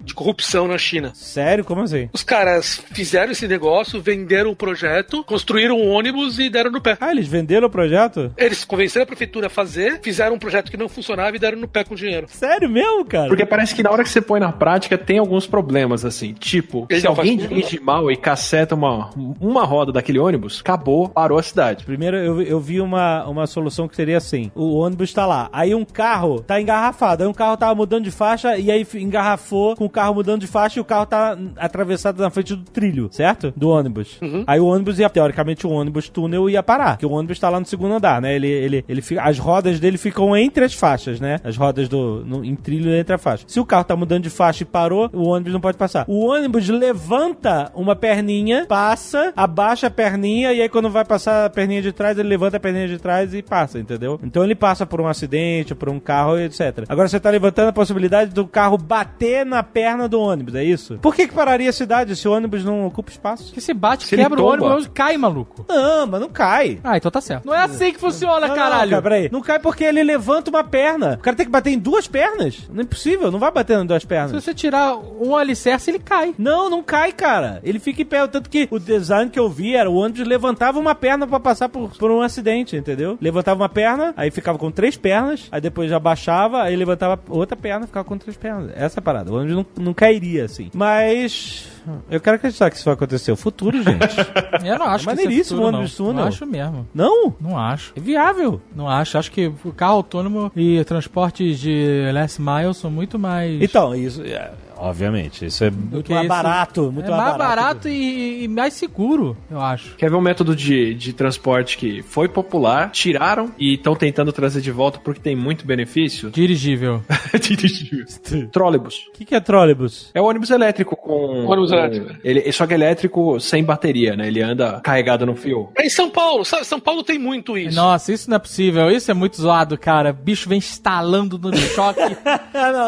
de 0.00 0.14
corrupção 0.14 0.66
na 0.66 0.78
China. 0.78 1.12
Sério? 1.14 1.64
Como 1.64 1.82
assim? 1.82 2.08
Os 2.12 2.22
caras 2.22 2.82
fizeram 2.92 3.32
esse 3.32 3.46
negócio, 3.46 4.00
venderam 4.00 4.50
o 4.50 4.56
projeto, 4.56 5.24
construíram 5.24 5.78
um 5.78 5.88
ônibus 5.88 6.38
e 6.38 6.48
deram 6.48 6.70
no 6.70 6.80
pé. 6.80 6.96
Ah, 7.00 7.10
eles 7.10 7.28
venderam 7.28 7.66
o 7.66 7.70
projeto? 7.70 8.32
Eles 8.36 8.64
convenceram 8.64 9.04
a 9.04 9.06
prefeitura 9.06 9.46
a 9.46 9.50
fazer, 9.50 10.00
fizeram 10.02 10.36
um 10.36 10.38
projeto 10.38 10.70
que 10.70 10.76
não 10.76 10.88
funcionava 10.88 11.36
e 11.36 11.38
deram 11.38 11.58
no 11.58 11.68
pé 11.68 11.84
com 11.84 11.94
dinheiro. 11.94 12.26
Sério 12.28 12.68
mesmo, 12.68 13.04
cara? 13.04 13.28
Porque 13.28 13.46
parece 13.46 13.74
que 13.74 13.82
na 13.82 13.90
hora 13.90 14.02
que 14.02 14.10
você 14.10 14.20
põe 14.20 14.40
na 14.40 14.52
prática 14.52 14.96
tem 14.98 15.18
alguns 15.18 15.46
problemas, 15.46 16.04
assim. 16.04 16.32
Tipo, 16.34 16.86
Ele 16.88 17.00
se 17.00 17.06
alguém 17.06 17.36
dirige 17.36 17.80
mal 17.80 18.10
e 18.10 18.16
caceta 18.16 18.74
uma, 18.74 19.10
uma 19.40 19.64
roda 19.64 19.92
daquele 19.92 20.18
ônibus, 20.18 20.60
acabou, 20.60 21.08
parou 21.08 21.38
a 21.38 21.42
cidade. 21.42 21.84
Primeiro 21.84 22.16
eu, 22.16 22.42
eu 22.42 22.60
vi 22.60 22.80
uma, 22.80 23.24
uma 23.26 23.46
solução 23.46 23.88
que 23.88 23.96
seria 23.96 24.16
assim: 24.16 24.50
o 24.54 24.76
ônibus 24.76 25.12
tá 25.12 25.26
lá, 25.26 25.48
aí 25.52 25.74
um 25.74 25.84
carro 25.84 26.40
tá 26.40 26.60
engarrafado, 26.60 27.22
aí 27.22 27.28
um 27.28 27.34
carro 27.34 27.56
tava 27.56 27.74
mudando 27.74 28.04
de 28.04 28.10
faixa 28.10 28.56
e 28.56 28.70
aí 28.70 28.86
engarrafou 28.94 29.71
com 29.76 29.84
o 29.84 29.90
carro 29.90 30.14
mudando 30.14 30.40
de 30.40 30.46
faixa 30.46 30.78
e 30.78 30.82
o 30.82 30.84
carro 30.84 31.06
tá 31.06 31.36
atravessado 31.56 32.22
na 32.22 32.30
frente 32.30 32.54
do 32.54 32.64
trilho, 32.64 33.08
certo? 33.10 33.52
Do 33.56 33.68
ônibus. 33.68 34.18
Aí 34.46 34.60
o 34.60 34.66
ônibus 34.66 34.98
ia, 34.98 35.08
teoricamente, 35.08 35.66
o 35.66 35.70
ônibus 35.70 36.08
túnel 36.08 36.48
ia 36.48 36.62
parar, 36.62 36.92
porque 36.92 37.06
o 37.06 37.12
ônibus 37.12 37.38
tá 37.38 37.48
lá 37.48 37.58
no 37.58 37.66
segundo 37.66 37.94
andar, 37.94 38.20
né? 38.20 38.34
Ele, 38.34 38.48
ele, 38.48 38.84
ele 38.88 39.02
fica, 39.02 39.22
as 39.22 39.38
rodas 39.38 39.80
dele 39.80 39.98
ficam 39.98 40.36
entre 40.36 40.64
as 40.64 40.74
faixas, 40.74 41.20
né? 41.20 41.38
As 41.44 41.56
rodas 41.56 41.88
do, 41.88 42.24
no, 42.24 42.44
em 42.44 42.54
trilho 42.54 42.94
entre 42.94 43.14
a 43.14 43.18
faixa. 43.18 43.44
Se 43.46 43.60
o 43.60 43.66
carro 43.66 43.84
tá 43.84 43.96
mudando 43.96 44.22
de 44.22 44.30
faixa 44.30 44.62
e 44.62 44.66
parou, 44.66 45.10
o 45.12 45.28
ônibus 45.28 45.52
não 45.52 45.60
pode 45.60 45.76
passar. 45.76 46.04
O 46.08 46.26
ônibus 46.26 46.68
levanta 46.68 47.70
uma 47.74 47.94
perninha, 47.94 48.66
passa, 48.66 49.32
abaixa 49.36 49.86
a 49.86 49.90
perninha 49.90 50.52
e 50.52 50.62
aí 50.62 50.68
quando 50.68 50.90
vai 50.90 51.04
passar 51.04 51.46
a 51.46 51.50
perninha 51.50 51.82
de 51.82 51.92
trás, 51.92 52.18
ele 52.18 52.28
levanta 52.28 52.56
a 52.56 52.60
perninha 52.60 52.88
de 52.88 52.98
trás 52.98 53.34
e 53.34 53.42
passa, 53.42 53.78
entendeu? 53.78 54.18
Então 54.22 54.44
ele 54.44 54.54
passa 54.54 54.86
por 54.86 55.00
um 55.00 55.06
acidente, 55.06 55.74
por 55.74 55.88
um 55.88 56.00
carro, 56.00 56.38
etc. 56.38 56.84
Agora 56.88 57.08
você 57.08 57.20
tá 57.20 57.30
levantando 57.30 57.68
a 57.68 57.72
possibilidade 57.72 58.32
do 58.32 58.46
carro 58.46 58.76
bater 58.76 59.44
na 59.44 59.61
perna 59.62 60.08
do 60.08 60.20
ônibus, 60.20 60.54
é 60.54 60.64
isso? 60.64 60.98
Por 61.00 61.14
que 61.14 61.26
que 61.28 61.34
pararia 61.34 61.70
a 61.70 61.72
cidade 61.72 62.14
se 62.16 62.26
o 62.28 62.32
ônibus 62.32 62.64
não 62.64 62.86
ocupa 62.86 63.10
espaço? 63.10 63.52
Que 63.52 63.60
se 63.60 63.72
bate, 63.74 64.06
Se 64.06 64.16
quebra 64.16 64.40
o 64.40 64.44
ônibus, 64.46 64.88
cai, 64.92 65.16
maluco. 65.16 65.64
Não, 65.68 66.06
mas 66.06 66.20
não 66.20 66.28
cai. 66.28 66.78
Ah, 66.82 66.96
então 66.96 67.10
tá 67.10 67.20
certo. 67.20 67.46
Não 67.46 67.54
é 67.54 67.62
assim 67.64 67.92
que 67.92 67.98
funciona, 68.00 68.46
Não, 68.48 68.54
caralho. 68.54 68.82
Não, 68.82 68.90
cara, 68.90 69.02
peraí. 69.02 69.28
Não 69.30 69.40
cai 69.40 69.58
porque 69.58 69.84
ele 69.84 70.02
levanta 70.02 70.50
uma 70.50 70.64
perna. 70.64 71.14
O 71.14 71.22
cara 71.22 71.36
tem 71.36 71.46
que 71.46 71.52
bater 71.52 71.70
em 71.70 71.78
duas 71.78 72.06
pernas. 72.06 72.68
Não 72.70 72.80
é 72.80 72.82
impossível, 72.82 73.30
não 73.30 73.38
vai 73.38 73.50
bater 73.50 73.78
em 73.78 73.86
duas 73.86 74.02
Se 74.02 74.08
pernas. 74.08 74.32
você 74.32 74.54
tirar 74.54 74.96
um 74.96 75.36
alicerce, 75.36 75.90
ele 75.90 75.98
cai. 75.98 76.34
Não, 76.38 76.68
não 76.70 76.82
cai, 76.82 77.12
cara. 77.12 77.60
Ele 77.62 77.78
fica 77.78 78.02
em 78.02 78.04
pé. 78.06 78.26
Tanto 78.26 78.48
que 78.48 78.68
o 78.70 78.78
design 78.78 79.30
que 79.30 79.38
eu 79.38 79.48
vi 79.48 79.74
era 79.74 79.90
o 79.90 79.94
ônibus 79.94 80.26
levantava 80.26 80.78
uma 80.78 80.94
perna 80.94 81.26
pra 81.26 81.40
passar 81.40 81.68
por, 81.68 81.90
por 81.96 82.10
um 82.10 82.20
acidente, 82.22 82.76
entendeu? 82.76 83.18
Levantava 83.20 83.60
uma 83.60 83.68
perna, 83.68 84.14
aí 84.16 84.30
ficava 84.30 84.58
com 84.58 84.70
três 84.70 84.96
pernas, 84.96 85.48
aí 85.50 85.60
depois 85.60 85.90
já 85.90 85.98
baixava, 85.98 86.62
aí 86.62 86.74
levantava 86.76 87.18
outra 87.28 87.56
perna, 87.56 87.86
ficava 87.86 88.04
com 88.04 88.16
três 88.16 88.36
pernas. 88.36 88.70
Essa 88.74 88.98
é 88.98 89.00
a 89.00 89.02
parada. 89.02 89.30
O 89.32 89.36
ônibus 89.36 89.51
não, 89.54 89.66
não 89.78 89.94
cairia 89.94 90.44
assim. 90.44 90.70
Mas. 90.74 91.68
Eu 92.08 92.20
quero 92.20 92.36
acreditar 92.36 92.70
que 92.70 92.76
isso 92.76 92.84
vai 92.84 92.94
acontecer. 92.94 93.32
O 93.32 93.36
futuro, 93.36 93.76
gente. 93.82 94.16
Eu 94.64 94.78
não 94.78 94.86
acho 94.86 95.08
É 95.10 95.14
que 95.16 95.20
isso 95.22 95.24
maneiríssimo 95.24 95.62
o 95.62 95.64
ônibus 95.66 95.98
não. 95.98 96.06
túnel. 96.06 96.22
Não 96.22 96.28
acho 96.28 96.46
mesmo. 96.46 96.88
não? 96.94 97.34
Não 97.40 97.58
acho. 97.58 97.92
É 97.96 98.00
viável. 98.00 98.60
Não 98.74 98.88
acho. 98.88 99.18
Acho 99.18 99.30
que 99.32 99.52
o 99.64 99.72
carro 99.72 99.94
autônomo 99.96 100.52
e 100.54 100.82
transportes 100.84 101.58
de 101.58 102.10
last 102.12 102.40
mile 102.40 102.72
são 102.74 102.90
muito 102.90 103.18
mais. 103.18 103.60
Então, 103.60 103.94
isso. 103.94 104.22
é, 104.22 104.52
Obviamente, 104.82 105.46
isso 105.46 105.62
é 105.62 105.70
muito 105.70 106.12
mais 106.12 106.26
barato, 106.26 106.90
muito 106.90 107.06
é 107.06 107.10
mais 107.10 107.36
barato, 107.36 107.38
barato. 107.38 107.88
e, 107.88 108.42
e 108.42 108.48
mais 108.48 108.74
seguro, 108.74 109.36
eu 109.48 109.60
acho. 109.60 109.94
Quer 109.96 110.10
ver 110.10 110.16
um 110.16 110.20
método 110.20 110.56
de, 110.56 110.92
de 110.94 111.12
transporte 111.12 111.78
que 111.78 112.02
foi 112.02 112.28
popular, 112.28 112.90
tiraram 112.90 113.52
e 113.56 113.74
estão 113.74 113.94
tentando 113.94 114.32
trazer 114.32 114.60
de 114.60 114.72
volta 114.72 114.98
porque 114.98 115.20
tem 115.20 115.36
muito 115.36 115.64
benefício? 115.64 116.30
Dirigível. 116.34 117.00
Dirigível. 117.40 118.04
Trólebus. 118.50 119.06
O 119.08 119.12
que, 119.12 119.24
que 119.24 119.34
é 119.36 119.40
trólebus? 119.40 120.10
É 120.14 120.20
o 120.20 120.24
ônibus 120.24 120.50
elétrico 120.50 120.96
com. 120.96 121.46
Ônibus 121.46 121.70
com- 121.70 121.76
elétrico. 121.76 122.16
Ele, 122.24 122.50
só 122.52 122.66
que 122.66 122.72
é 122.72 122.76
elétrico 122.76 123.38
sem 123.38 123.62
bateria, 123.62 124.16
né? 124.16 124.26
Ele 124.26 124.42
anda 124.42 124.80
carregado 124.82 125.24
no 125.24 125.36
fio. 125.36 125.70
É 125.78 125.86
em 125.86 125.90
São 125.90 126.10
Paulo, 126.10 126.44
sabe? 126.44 126.64
São 126.66 126.80
Paulo 126.80 127.04
tem 127.04 127.18
muito 127.18 127.56
isso. 127.56 127.76
Nossa, 127.76 128.12
isso 128.12 128.28
não 128.28 128.36
é 128.36 128.40
possível. 128.40 128.90
Isso 128.90 129.10
é 129.10 129.14
muito 129.14 129.40
zoado, 129.40 129.78
cara. 129.78 130.12
Bicho 130.12 130.48
vem 130.48 130.58
instalando 130.58 131.38
no 131.38 131.56
choque. 131.56 132.00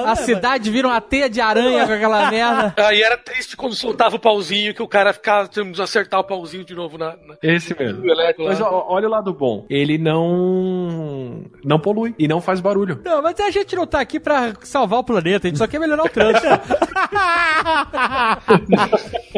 A 0.06 0.16
cidade 0.16 0.70
vira 0.70 0.88
uma 0.88 1.00
teia 1.00 1.30
de 1.30 1.40
aranha 1.40 1.83
com 1.86 1.92
aquela 1.92 2.30
merda. 2.30 2.74
Aí 2.84 3.02
era 3.02 3.16
triste 3.16 3.56
quando 3.56 3.74
soltava 3.74 4.16
o 4.16 4.18
pauzinho, 4.18 4.74
que 4.74 4.82
o 4.82 4.88
cara 4.88 5.12
ficava 5.12 5.48
tendo 5.48 5.72
que 5.72 5.82
acertar 5.82 6.20
o 6.20 6.24
pauzinho 6.24 6.64
de 6.64 6.74
novo 6.74 6.98
na, 6.98 7.16
na 7.26 7.36
Esse 7.42 7.76
mesmo. 7.78 8.02
Mas 8.38 8.60
ó, 8.60 8.86
olha 8.88 9.08
o 9.08 9.10
lado 9.10 9.32
bom. 9.32 9.66
Ele 9.68 9.98
não. 9.98 11.44
não 11.64 11.78
polui 11.78 12.14
e 12.18 12.28
não 12.28 12.40
faz 12.40 12.60
barulho. 12.60 13.00
Não, 13.04 13.22
mas 13.22 13.38
a 13.40 13.50
gente 13.50 13.74
não 13.76 13.86
tá 13.86 14.00
aqui 14.00 14.20
pra 14.20 14.54
salvar 14.62 15.00
o 15.00 15.04
planeta, 15.04 15.46
a 15.46 15.48
gente 15.48 15.58
só 15.58 15.66
quer 15.66 15.78
melhorar 15.78 16.04
o 16.04 16.08
trânsito. 16.08 16.46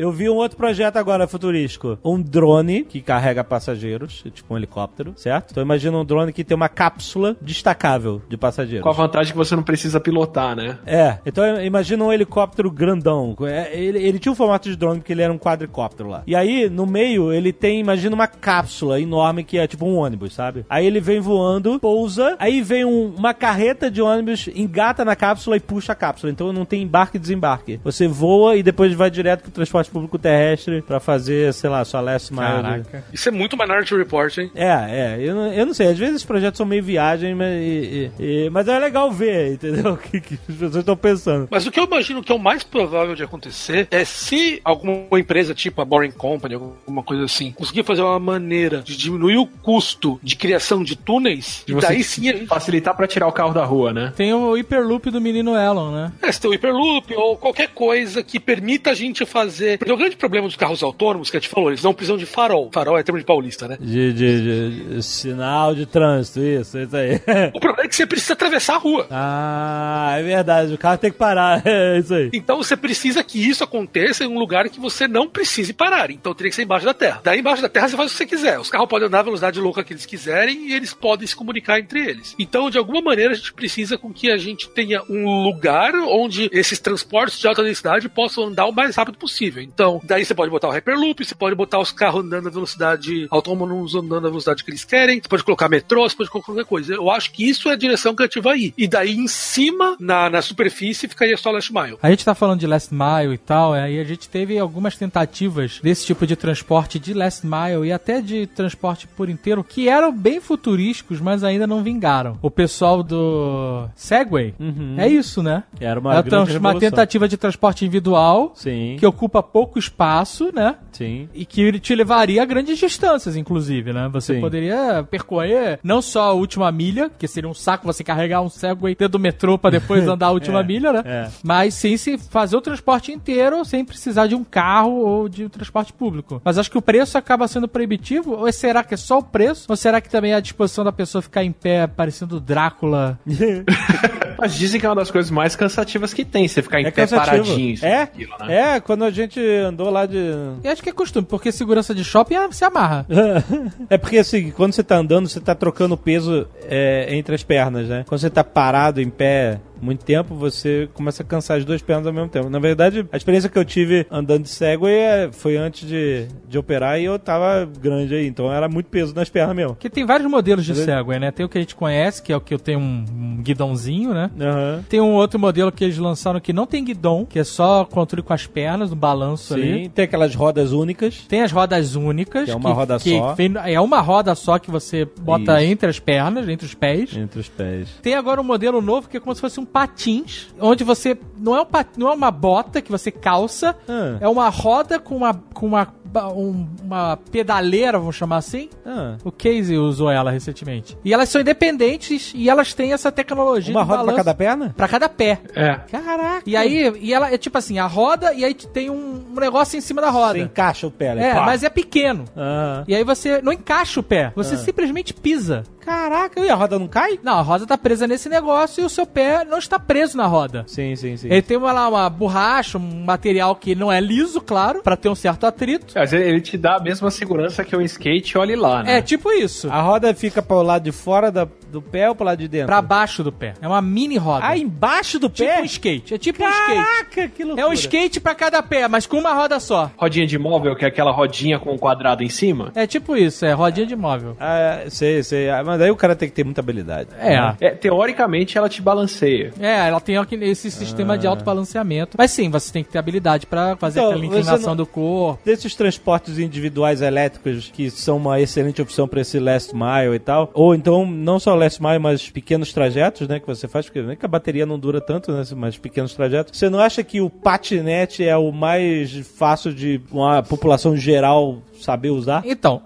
Eu 0.00 0.10
vi 0.10 0.30
um 0.30 0.36
outro 0.36 0.56
projeto 0.56 0.96
agora 0.96 1.28
futurístico. 1.28 1.98
Um 2.02 2.22
drone 2.22 2.84
que 2.84 3.02
carrega 3.02 3.44
passageiros, 3.44 4.24
tipo 4.32 4.54
um 4.54 4.56
helicóptero, 4.56 5.12
certo? 5.14 5.50
Então 5.50 5.62
imagina 5.62 5.98
um 5.98 6.04
drone 6.04 6.32
que 6.32 6.42
tem 6.42 6.56
uma 6.56 6.70
cápsula 6.70 7.36
destacável 7.38 8.22
de 8.26 8.38
passageiros. 8.38 8.82
Com 8.82 8.88
a 8.88 8.92
vantagem 8.92 9.32
que 9.32 9.36
você 9.36 9.54
não 9.54 9.62
precisa 9.62 10.00
pilotar, 10.00 10.56
né? 10.56 10.78
É, 10.86 11.18
então 11.26 11.62
imagina 11.62 11.89
um 11.98 12.12
helicóptero 12.12 12.70
grandão. 12.70 13.34
É, 13.42 13.70
Ele, 13.76 13.98
ele 13.98 14.18
tinha 14.18 14.32
um 14.32 14.34
formato 14.36 14.68
de 14.68 14.76
drone 14.76 15.00
porque 15.00 15.12
ele 15.12 15.22
era 15.22 15.32
um 15.32 15.38
quadricóptero 15.38 16.08
lá. 16.08 16.22
E 16.26 16.34
aí, 16.34 16.68
no 16.68 16.86
meio, 16.86 17.32
ele 17.32 17.52
tem, 17.52 17.80
imagina 17.80 18.14
uma 18.14 18.26
cápsula 18.26 19.00
enorme 19.00 19.44
que 19.44 19.58
é 19.58 19.66
tipo 19.66 19.84
um 19.86 19.96
ônibus, 19.96 20.32
sabe? 20.34 20.64
Aí 20.68 20.86
ele 20.86 21.00
vem 21.00 21.20
voando, 21.20 21.78
pousa, 21.80 22.36
aí 22.38 22.60
vem 22.62 22.84
um- 22.84 23.14
uma 23.16 23.32
carreta 23.34 23.90
de 23.90 24.00
ônibus, 24.02 24.48
engata 24.54 25.04
na 25.04 25.16
cápsula 25.16 25.56
e 25.56 25.60
puxa 25.60 25.92
a 25.92 25.94
cápsula. 25.96 26.30
Então 26.32 26.52
não 26.52 26.64
tem 26.64 26.82
embarque 26.82 27.16
e 27.16 27.20
desembarque. 27.20 27.80
Você 27.84 28.06
voa 28.08 28.56
e 28.56 28.62
depois 28.62 28.92
vai 28.94 29.10
direto 29.10 29.42
pro 29.42 29.50
transporte 29.50 29.90
público 29.90 30.18
terrestre 30.18 30.82
pra 30.82 31.00
fazer, 31.00 31.52
sei 31.54 31.70
lá, 31.70 31.84
sua 31.84 32.00
mile. 32.02 32.18
de- 32.18 32.30
Caraca. 32.30 33.04
Isso 33.12 33.28
é 33.28 33.32
muito 33.32 33.56
Minority 33.56 33.94
Report, 33.96 34.36
hein? 34.38 34.50
é, 34.54 34.66
é, 34.66 35.16
eu 35.20 35.34
não, 35.34 35.52
eu 35.52 35.66
não 35.66 35.74
sei, 35.74 35.88
às 35.88 35.98
vezes 35.98 36.16
esses 36.16 36.26
projetos 36.26 36.58
são 36.58 36.66
meio 36.66 36.82
viagem, 36.82 37.34
mas, 37.34 37.48
e- 37.60 38.10
e- 38.18 38.46
e- 38.46 38.50
mas 38.50 38.68
é 38.68 38.78
legal 38.78 39.10
ver, 39.10 39.52
entendeu? 39.54 39.92
O 39.92 39.96
que, 39.96 40.20
que 40.20 40.34
as 40.34 40.54
pessoas 40.54 40.76
estão 40.76 40.96
pensando. 40.96 41.48
Mas 41.50 41.66
o 41.66 41.70
que 41.70 41.79
eu 41.80 41.86
imagino 41.86 42.22
que 42.22 42.30
é 42.32 42.34
o 42.34 42.38
mais 42.38 42.62
provável 42.62 43.14
de 43.14 43.22
acontecer 43.22 43.88
é 43.90 44.04
se 44.04 44.60
alguma 44.64 45.18
empresa 45.18 45.54
tipo 45.54 45.80
a 45.80 45.84
Boring 45.84 46.10
Company, 46.10 46.54
alguma 46.54 47.02
coisa 47.02 47.24
assim, 47.24 47.52
conseguir 47.52 47.82
fazer 47.84 48.02
uma 48.02 48.18
maneira 48.18 48.82
de 48.82 48.96
diminuir 48.96 49.36
o 49.38 49.46
custo 49.46 50.18
de 50.22 50.36
criação 50.36 50.82
de 50.82 50.96
túneis, 50.96 51.62
De 51.66 51.72
e 51.72 51.76
daí 51.80 52.02
sim 52.04 52.28
a 52.28 52.32
gente 52.32 52.46
facilitar 52.46 52.96
pra 52.96 53.06
tirar 53.06 53.26
o 53.26 53.32
carro 53.32 53.52
da 53.52 53.64
rua, 53.64 53.92
né? 53.92 54.12
Tem 54.16 54.32
o 54.32 54.54
Hyperloop 54.54 55.10
do 55.10 55.20
menino 55.20 55.56
Elon, 55.56 55.90
né? 55.92 56.12
É, 56.22 56.30
se 56.32 56.40
tem 56.40 56.50
o 56.50 56.52
Hyperloop 56.52 57.14
ou 57.14 57.36
qualquer 57.36 57.68
coisa 57.68 58.22
que 58.22 58.38
permita 58.40 58.90
a 58.90 58.94
gente 58.94 59.24
fazer. 59.26 59.78
Porque 59.78 59.92
o 59.92 59.96
grande 59.96 60.16
problema 60.16 60.46
dos 60.46 60.56
carros 60.56 60.82
autônomos, 60.82 61.30
que 61.30 61.36
a 61.36 61.40
gente 61.40 61.48
falou, 61.48 61.70
eles 61.70 61.82
não 61.82 61.92
precisam 61.94 62.16
de 62.16 62.26
farol. 62.26 62.70
Farol 62.72 62.98
é 62.98 63.02
termo 63.02 63.18
de 63.18 63.24
paulista, 63.24 63.66
né? 63.68 63.76
De, 63.80 64.12
de- 64.12 64.40
de- 64.40 64.94
de 64.96 65.02
sinal 65.02 65.74
de 65.74 65.86
trânsito, 65.86 66.40
isso, 66.40 66.78
isso 66.78 66.96
aí. 66.96 67.20
O 67.54 67.60
problema 67.60 67.84
é 67.84 67.88
que 67.88 67.94
você 67.96 68.06
precisa 68.06 68.32
atravessar 68.34 68.74
a 68.74 68.78
rua. 68.78 69.06
ah, 69.10 70.14
é 70.18 70.22
verdade, 70.22 70.72
o 70.74 70.78
carro 70.78 70.98
tem 70.98 71.10
que 71.10 71.18
parar, 71.18 71.59
é 71.64 71.98
isso 71.98 72.14
aí. 72.14 72.30
Então 72.32 72.56
você 72.56 72.76
precisa 72.76 73.22
que 73.22 73.38
isso 73.38 73.62
aconteça 73.64 74.24
em 74.24 74.26
um 74.26 74.38
lugar 74.38 74.68
que 74.68 74.80
você 74.80 75.06
não 75.06 75.28
precise 75.28 75.72
parar. 75.72 76.10
Então 76.10 76.34
teria 76.34 76.50
que 76.50 76.56
ser 76.56 76.62
embaixo 76.62 76.86
da 76.86 76.94
terra. 76.94 77.20
Daí 77.22 77.40
embaixo 77.40 77.62
da 77.62 77.68
terra 77.68 77.88
você 77.88 77.96
faz 77.96 78.10
o 78.10 78.12
que 78.12 78.18
você 78.18 78.26
quiser. 78.26 78.58
Os 78.58 78.70
carros 78.70 78.88
podem 78.88 79.08
andar 79.08 79.20
a 79.20 79.24
velocidade 79.24 79.60
louca 79.60 79.84
que 79.84 79.92
eles 79.92 80.06
quiserem 80.06 80.68
e 80.68 80.74
eles 80.74 80.92
podem 80.92 81.26
se 81.26 81.36
comunicar 81.36 81.78
entre 81.78 82.00
eles. 82.00 82.34
Então, 82.38 82.70
de 82.70 82.78
alguma 82.78 83.00
maneira, 83.00 83.32
a 83.32 83.36
gente 83.36 83.52
precisa 83.52 83.96
com 83.96 84.12
que 84.12 84.30
a 84.30 84.36
gente 84.36 84.68
tenha 84.70 85.02
um 85.08 85.42
lugar 85.42 85.94
onde 85.94 86.48
esses 86.52 86.78
transportes 86.78 87.38
de 87.38 87.46
alta 87.46 87.62
densidade 87.62 88.08
possam 88.08 88.44
andar 88.44 88.66
o 88.66 88.72
mais 88.72 88.96
rápido 88.96 89.18
possível. 89.18 89.62
Então, 89.62 90.00
daí 90.04 90.24
você 90.24 90.34
pode 90.34 90.50
botar 90.50 90.68
o 90.68 90.72
Hyperloop, 90.72 91.24
você 91.24 91.34
pode 91.34 91.54
botar 91.54 91.78
os 91.78 91.92
carros 91.92 92.24
andando 92.24 92.48
à 92.48 92.50
velocidade 92.50 93.26
autônomos 93.30 93.94
andando 93.94 94.26
à 94.26 94.30
velocidade 94.30 94.64
que 94.64 94.70
eles 94.70 94.84
querem, 94.84 95.20
você 95.20 95.28
pode 95.28 95.44
colocar 95.44 95.68
metrô, 95.68 96.08
você 96.08 96.16
pode 96.16 96.30
colocar 96.30 96.52
qualquer 96.52 96.64
coisa. 96.64 96.94
Eu 96.94 97.10
acho 97.10 97.32
que 97.32 97.48
isso 97.48 97.68
é 97.68 97.72
a 97.72 97.76
direção 97.76 98.14
que 98.14 98.22
a 98.22 98.26
gente 98.26 98.40
vai 98.40 98.58
ir. 98.58 98.74
E 98.76 98.86
daí, 98.86 99.16
em 99.16 99.28
cima, 99.28 99.96
na, 99.98 100.30
na 100.30 100.42
superfície, 100.42 101.08
ficaria 101.08 101.36
só 101.36 101.49
Last 101.52 101.72
Mile. 101.72 101.96
A 102.02 102.10
gente 102.10 102.24
tá 102.24 102.34
falando 102.34 102.60
de 102.60 102.66
last 102.66 102.92
mile 102.94 103.34
e 103.34 103.38
tal, 103.38 103.72
aí 103.72 103.98
a 103.98 104.04
gente 104.04 104.28
teve 104.28 104.58
algumas 104.58 104.96
tentativas 104.96 105.80
desse 105.82 106.06
tipo 106.06 106.26
de 106.26 106.36
transporte 106.36 106.98
de 106.98 107.12
last 107.14 107.46
mile 107.46 107.86
e 107.86 107.92
até 107.92 108.20
de 108.20 108.46
transporte 108.46 109.06
por 109.08 109.28
inteiro 109.28 109.62
que 109.64 109.88
eram 109.88 110.12
bem 110.16 110.40
futurísticos, 110.40 111.20
mas 111.20 111.42
ainda 111.44 111.66
não 111.66 111.82
vingaram. 111.82 112.38
O 112.42 112.50
pessoal 112.50 113.02
do 113.02 113.86
Segway, 113.94 114.54
é 114.96 115.08
isso, 115.08 115.42
né? 115.42 115.64
Era 115.80 116.00
uma 116.00 116.12
é 116.12 116.14
grande 116.22 116.30
trans- 116.30 116.48
uma 116.50 116.54
revolução. 116.70 116.80
tentativa 116.90 117.28
de 117.28 117.36
transporte 117.36 117.84
individual 117.84 118.52
Sim, 118.54 118.96
que 118.98 119.06
ocupa 119.06 119.42
pouco 119.42 119.78
espaço, 119.78 120.50
né? 120.54 120.76
sim. 120.92 121.28
E 121.34 121.44
que 121.46 121.78
te 121.78 121.94
levaria 121.94 122.42
a 122.42 122.44
grandes 122.44 122.78
distâncias, 122.78 123.36
inclusive, 123.36 123.92
né? 123.92 124.08
Você 124.12 124.34
Sim. 124.34 124.40
poderia 124.40 125.02
percorrer 125.10 125.78
não 125.82 126.02
só 126.02 126.24
a 126.24 126.32
última 126.32 126.70
milha, 126.70 127.10
que 127.18 127.26
seria 127.26 127.48
um 127.48 127.54
saco 127.54 127.86
você 127.86 128.04
carregar 128.04 128.42
um 128.42 128.48
Segway 128.50 128.94
dentro 128.94 129.12
do 129.12 129.18
metrô 129.18 129.56
pra 129.56 129.70
depois 129.70 130.06
andar 130.08 130.26
a 130.26 130.30
última 130.30 130.60
É, 130.60 130.62
milha, 130.62 130.92
né? 130.92 131.02
é. 131.04 131.28
Mas 131.42 131.74
sim 131.74 131.96
se 131.96 132.18
fazer 132.18 132.56
o 132.56 132.60
transporte 132.60 133.12
inteiro 133.12 133.64
sem 133.64 133.84
precisar 133.84 134.26
de 134.26 134.34
um 134.34 134.44
carro 134.44 134.92
ou 135.00 135.28
de 135.28 135.44
um 135.44 135.48
transporte 135.48 135.92
público. 135.92 136.40
Mas 136.44 136.58
acho 136.58 136.70
que 136.70 136.78
o 136.78 136.82
preço 136.82 137.16
acaba 137.16 137.48
sendo 137.48 137.68
proibitivo, 137.68 138.32
ou 138.32 138.52
será 138.52 138.84
que 138.84 138.94
é 138.94 138.96
só 138.96 139.18
o 139.18 139.22
preço? 139.22 139.66
Ou 139.68 139.76
será 139.76 140.00
que 140.00 140.08
também 140.08 140.32
é 140.32 140.36
a 140.36 140.40
disposição 140.40 140.84
da 140.84 140.92
pessoa 140.92 141.22
ficar 141.22 141.44
em 141.44 141.52
pé, 141.52 141.86
parecendo 141.86 142.40
Drácula? 142.40 143.18
Mas 144.38 144.54
dizem 144.54 144.80
que 144.80 144.86
é 144.86 144.88
uma 144.88 144.94
das 144.96 145.10
coisas 145.10 145.30
mais 145.30 145.54
cansativas 145.54 146.14
que 146.14 146.24
tem, 146.24 146.48
você 146.48 146.62
ficar 146.62 146.80
em 146.80 146.86
É 146.86 146.90
pé 146.90 147.02
cansativo. 147.02 147.44
paradinho. 147.44 147.78
É? 147.82 148.02
aquilo, 148.02 148.32
né? 148.40 148.76
É, 148.76 148.80
quando 148.80 149.04
a 149.04 149.10
gente 149.10 149.38
andou 149.40 149.90
lá 149.90 150.06
de. 150.06 150.18
E 150.64 150.68
acho 150.68 150.82
que 150.82 150.88
é 150.88 150.92
costume, 150.92 151.26
porque 151.26 151.52
segurança 151.52 151.94
de 151.94 152.02
shopping 152.02 152.36
ah, 152.36 152.48
se 152.50 152.64
amarra. 152.64 153.06
é 153.90 153.98
porque 153.98 154.18
assim, 154.18 154.50
quando 154.50 154.72
você 154.72 154.82
tá 154.82 154.96
andando, 154.96 155.28
você 155.28 155.40
tá 155.40 155.54
trocando 155.54 155.96
peso 155.96 156.48
é, 156.62 157.14
entre 157.14 157.34
as 157.34 157.42
pernas, 157.42 157.88
né? 157.88 158.04
Quando 158.08 158.20
você 158.20 158.30
tá 158.30 158.42
parado 158.42 159.00
em 159.00 159.10
pé 159.10 159.60
muito 159.80 160.04
tempo, 160.04 160.34
você 160.34 160.88
começa 160.94 161.22
a 161.22 161.26
cansar 161.26 161.58
as 161.58 161.64
duas 161.64 161.80
pernas 161.82 162.06
ao 162.06 162.12
mesmo 162.12 162.28
tempo. 162.28 162.48
Na 162.50 162.58
verdade, 162.58 163.06
a 163.12 163.16
experiência 163.16 163.48
que 163.48 163.58
eu 163.58 163.64
tive 163.64 164.06
andando 164.10 164.42
de 164.44 164.48
Segway 164.50 164.94
é- 164.94 165.30
foi 165.32 165.56
antes 165.56 165.88
de, 165.88 166.26
de 166.48 166.58
operar 166.58 167.00
e 167.00 167.04
eu 167.04 167.18
tava 167.18 167.68
grande 167.80 168.14
aí, 168.14 168.26
então 168.26 168.52
era 168.52 168.68
muito 168.68 168.86
peso 168.86 169.14
nas 169.14 169.28
pernas 169.28 169.54
mesmo. 169.56 169.74
Porque 169.74 169.90
tem 169.90 170.04
vários 170.04 170.30
modelos 170.30 170.64
de? 170.64 170.74
Segway, 170.74 171.18
né? 171.18 171.30
Tem 171.30 171.44
o 171.44 171.48
que 171.48 171.58
a 171.58 171.60
gente 171.60 171.74
conhece, 171.74 172.22
que 172.22 172.32
é 172.32 172.36
o 172.36 172.40
que 172.40 172.52
eu 172.54 172.58
tenho 172.58 172.78
um, 172.78 173.04
um 173.10 173.42
guidãozinho, 173.42 174.12
né? 174.14 174.30
Aham. 174.40 174.84
Tem 174.88 175.00
um 175.00 175.12
outro 175.14 175.38
modelo 175.38 175.70
que 175.72 175.84
eles 175.84 175.98
lançaram 175.98 176.40
que 176.40 176.52
não 176.52 176.66
tem 176.66 176.84
guidão, 176.84 177.24
que 177.24 177.38
é 177.38 177.44
só 177.44 177.84
controle 177.84 178.22
com 178.22 178.32
as 178.32 178.46
pernas, 178.46 178.90
no 178.90 178.96
balanço 178.96 179.54
ali. 179.54 179.84
Sim, 179.84 179.90
tem 179.90 180.04
aquelas 180.04 180.34
rodas 180.34 180.72
únicas. 180.72 181.24
Tem 181.28 181.42
as 181.42 181.52
rodas 181.52 181.94
únicas. 181.94 182.44
Que 182.44 182.50
é 182.50 182.56
uma 182.56 182.72
roda 182.72 182.98
só. 182.98 183.34
vem- 183.34 183.54
é 183.64 183.80
uma 183.80 184.00
roda 184.00 184.34
só 184.34 184.58
que 184.58 184.70
você 184.70 185.06
bota 185.20 185.60
Isso. 185.62 185.72
entre 185.72 185.88
as 185.88 185.98
pernas, 185.98 186.48
entre 186.48 186.66
os 186.66 186.74
pés. 186.74 187.16
Entre 187.16 187.40
os 187.40 187.48
pés. 187.48 187.88
Tem 188.02 188.14
agora 188.14 188.40
um 188.40 188.44
modelo 188.44 188.80
novo 188.80 189.08
que 189.08 189.16
é 189.16 189.20
como 189.20 189.34
se 189.34 189.40
fosse 189.40 189.60
um 189.60 189.64
patins, 189.72 190.48
onde 190.60 190.84
você 190.84 191.16
não 191.38 191.56
é 191.56 191.60
um 191.62 191.66
pat- 191.66 191.96
não 191.96 192.08
é 192.08 192.12
uma 192.12 192.30
bota 192.30 192.80
que 192.82 192.90
você 192.90 193.10
calça, 193.10 193.76
Ah. 193.88 194.18
é 194.20 194.28
uma 194.28 194.48
roda 194.48 194.98
com 194.98 195.16
uma 195.16 195.34
com 195.54 195.66
uma 195.66 196.00
um- 196.34 196.66
uma 196.82 197.16
pedaleira, 197.30 197.96
vamos 197.96 198.16
chamar 198.16 198.38
assim. 198.38 198.68
Ah, 198.84 199.16
O 199.24 199.30
Casey 199.30 199.78
usou 199.78 200.10
ela 200.10 200.28
recentemente. 200.32 200.98
E 201.04 201.14
elas 201.14 201.28
são 201.28 201.40
independentes 201.40 202.32
e 202.34 202.50
elas 202.50 202.74
têm 202.74 202.92
essa 202.92 203.12
tecnologia 203.12 203.72
uma 203.72 203.82
de 203.82 203.86
roda 203.86 203.98
pra 203.98 204.06
balanço 204.06 204.16
cada 204.24 204.34
perna? 204.34 204.74
pra 204.76 204.88
cada 204.88 205.08
pé. 205.08 205.38
É. 205.54 205.74
Caraca! 205.88 206.42
E 206.44 206.56
aí, 206.56 206.92
e 207.00 207.14
ela 207.14 207.32
é 207.32 207.38
tipo 207.38 207.56
assim, 207.56 207.78
a 207.78 207.86
roda 207.86 208.34
e 208.34 208.44
aí 208.44 208.54
tem 208.54 208.90
um, 208.90 209.24
um 209.30 209.38
negócio 209.38 209.76
em 209.78 209.80
cima 209.80 210.00
da 210.02 210.10
roda. 210.10 210.32
Você 210.34 210.40
encaixa 210.40 210.86
o 210.88 210.90
pé, 210.90 211.14
né? 211.14 211.28
É, 211.30 211.34
Pá. 211.34 211.42
mas 211.46 211.62
é 211.62 211.70
pequeno. 211.70 212.24
Ah. 212.36 212.82
E 212.88 212.94
aí 212.96 213.04
você 213.04 213.40
não 213.40 213.52
encaixa 213.52 214.00
o 214.00 214.02
pé, 214.02 214.32
você 214.34 214.56
simplesmente 214.56 215.14
pisa. 215.14 215.62
Caraca, 215.84 216.40
e 216.40 216.48
a 216.50 216.54
roda 216.54 216.78
não 216.78 216.88
cai? 216.88 217.18
Não, 217.22 217.34
a 217.38 217.42
roda 217.42 217.66
tá 217.66 217.76
presa 217.76 218.06
nesse 218.06 218.28
negócio 218.28 218.82
e 218.82 218.84
o 218.84 218.88
seu 218.88 219.06
pé 219.06 219.44
não 219.44 219.58
está 219.58 219.78
preso 219.78 220.16
na 220.16 220.26
roda. 220.26 220.64
Sim, 220.66 220.96
sim, 220.96 221.16
sim. 221.16 221.28
Ele 221.28 221.42
tem 221.42 221.56
uma, 221.56 221.72
lá 221.72 221.88
uma 221.88 222.08
borracha, 222.08 222.78
um 222.78 223.04
material 223.04 223.54
que 223.56 223.74
não 223.74 223.90
é 223.90 224.00
liso, 224.00 224.40
claro, 224.40 224.82
pra 224.82 224.96
ter 224.96 225.08
um 225.08 225.14
certo 225.14 225.44
atrito. 225.46 225.92
Mas 225.94 226.12
ele 226.12 226.30
ele 226.30 226.40
te 226.40 226.56
dá 226.56 226.76
a 226.76 226.80
mesma 226.80 227.10
segurança 227.10 227.64
que 227.64 227.74
o 227.76 227.82
skate, 227.82 228.38
olhe 228.38 228.56
lá, 228.56 228.82
né? 228.82 228.98
É 228.98 229.02
tipo 229.02 229.30
isso. 229.32 229.70
A 229.70 229.80
roda 229.80 230.14
fica 230.14 230.40
pro 230.40 230.62
lado 230.62 230.84
de 230.84 230.92
fora 230.92 231.30
da, 231.30 231.46
do 231.68 231.82
pé 231.82 232.08
ou 232.08 232.14
pro 232.14 232.24
lado 232.24 232.38
de 232.38 232.48
dentro? 232.48 232.66
Pra 232.66 232.80
baixo 232.80 233.22
do 233.22 233.32
pé. 233.32 233.54
É 233.60 233.66
uma 233.66 233.82
mini 233.82 234.16
roda. 234.16 234.46
Ah, 234.46 234.56
embaixo 234.56 235.18
do 235.18 235.28
tipo 235.28 235.48
pé? 235.48 235.60
um 235.60 235.64
skate. 235.64 236.14
É 236.14 236.18
tipo 236.18 236.42
um 236.42 236.48
skate. 236.48 236.74
Caraca, 236.74 237.28
que 237.28 237.44
loucura. 237.44 237.66
É 237.66 237.68
um 237.68 237.72
skate 237.72 238.20
pra 238.20 238.34
cada 238.34 238.62
pé, 238.62 238.88
mas 238.88 239.06
com 239.06 239.18
uma 239.18 239.34
roda 239.34 239.60
só. 239.60 239.90
Rodinha 239.96 240.26
de 240.26 240.38
móvel, 240.38 240.74
que 240.76 240.84
é 240.84 240.88
aquela 240.88 241.10
rodinha 241.12 241.58
com 241.58 241.72
um 241.72 241.78
quadrado 241.78 242.22
em 242.22 242.28
cima. 242.28 242.72
É 242.74 242.86
tipo 242.86 243.16
isso, 243.16 243.44
é 243.44 243.52
rodinha 243.52 243.86
de 243.86 243.96
móvel. 243.96 244.36
Ah, 244.40 244.84
sei, 244.88 245.22
sei. 245.22 245.50
Ah, 245.50 245.62
mas 245.64 245.79
aí 245.80 245.90
o 245.90 245.96
cara 245.96 246.14
tem 246.16 246.28
que 246.28 246.34
ter 246.34 246.44
muita 246.44 246.60
habilidade. 246.60 247.08
É. 247.18 247.54
É, 247.60 247.70
teoricamente 247.70 248.56
ela 248.58 248.68
te 248.68 248.80
balanceia. 248.82 249.52
É, 249.60 249.88
ela 249.88 250.00
tem 250.00 250.16
esse 250.42 250.70
sistema 250.70 251.16
de 251.18 251.26
autobalanceamento. 251.26 252.16
Mas 252.18 252.30
sim, 252.30 252.48
você 252.50 252.72
tem 252.72 252.84
que 252.84 252.90
ter 252.90 252.98
habilidade 252.98 253.46
pra 253.46 253.76
fazer 253.76 254.00
Então, 254.00 254.10
aquela 254.10 254.26
inclinação 254.26 254.70
não- 254.70 254.76
do 254.76 254.86
corpo. 254.86 255.40
Desses 255.44 255.74
transportes 255.74 256.38
individuais 256.38 257.02
elétricos 257.02 257.70
que 257.72 257.90
são 257.90 258.16
uma 258.16 258.40
excelente 258.40 258.80
opção 258.82 259.06
para 259.08 259.20
esse 259.20 259.38
last 259.38 259.74
mile 259.74 260.14
e 260.14 260.18
tal, 260.18 260.50
ou 260.54 260.74
então 260.74 261.06
não 261.06 261.38
só 261.38 261.54
last 261.54 261.82
mile, 261.82 261.98
mas 261.98 262.28
pequenos 262.30 262.72
trajetos, 262.72 263.26
né, 263.28 263.38
que 263.40 263.46
você 263.46 263.66
faz, 263.68 263.86
porque 263.86 264.02
nem 264.02 264.16
que 264.16 264.24
a 264.24 264.28
bateria 264.28 264.66
não 264.66 264.78
dura 264.78 265.00
tanto, 265.00 265.32
né, 265.32 265.42
mas 265.56 265.76
pequenos 265.78 266.14
trajetos. 266.14 266.58
Você 266.58 266.68
não 266.68 266.78
acha 266.80 267.02
que 267.02 267.20
o 267.20 267.28
patinete 267.30 268.24
é 268.24 268.36
o 268.36 268.50
mais 268.52 269.14
fácil 269.36 269.72
de 269.74 270.00
uma 270.10 270.42
população 270.42 270.96
geral 270.96 271.58
saber 271.80 272.10
usar? 272.10 272.42
Então, 272.44 272.82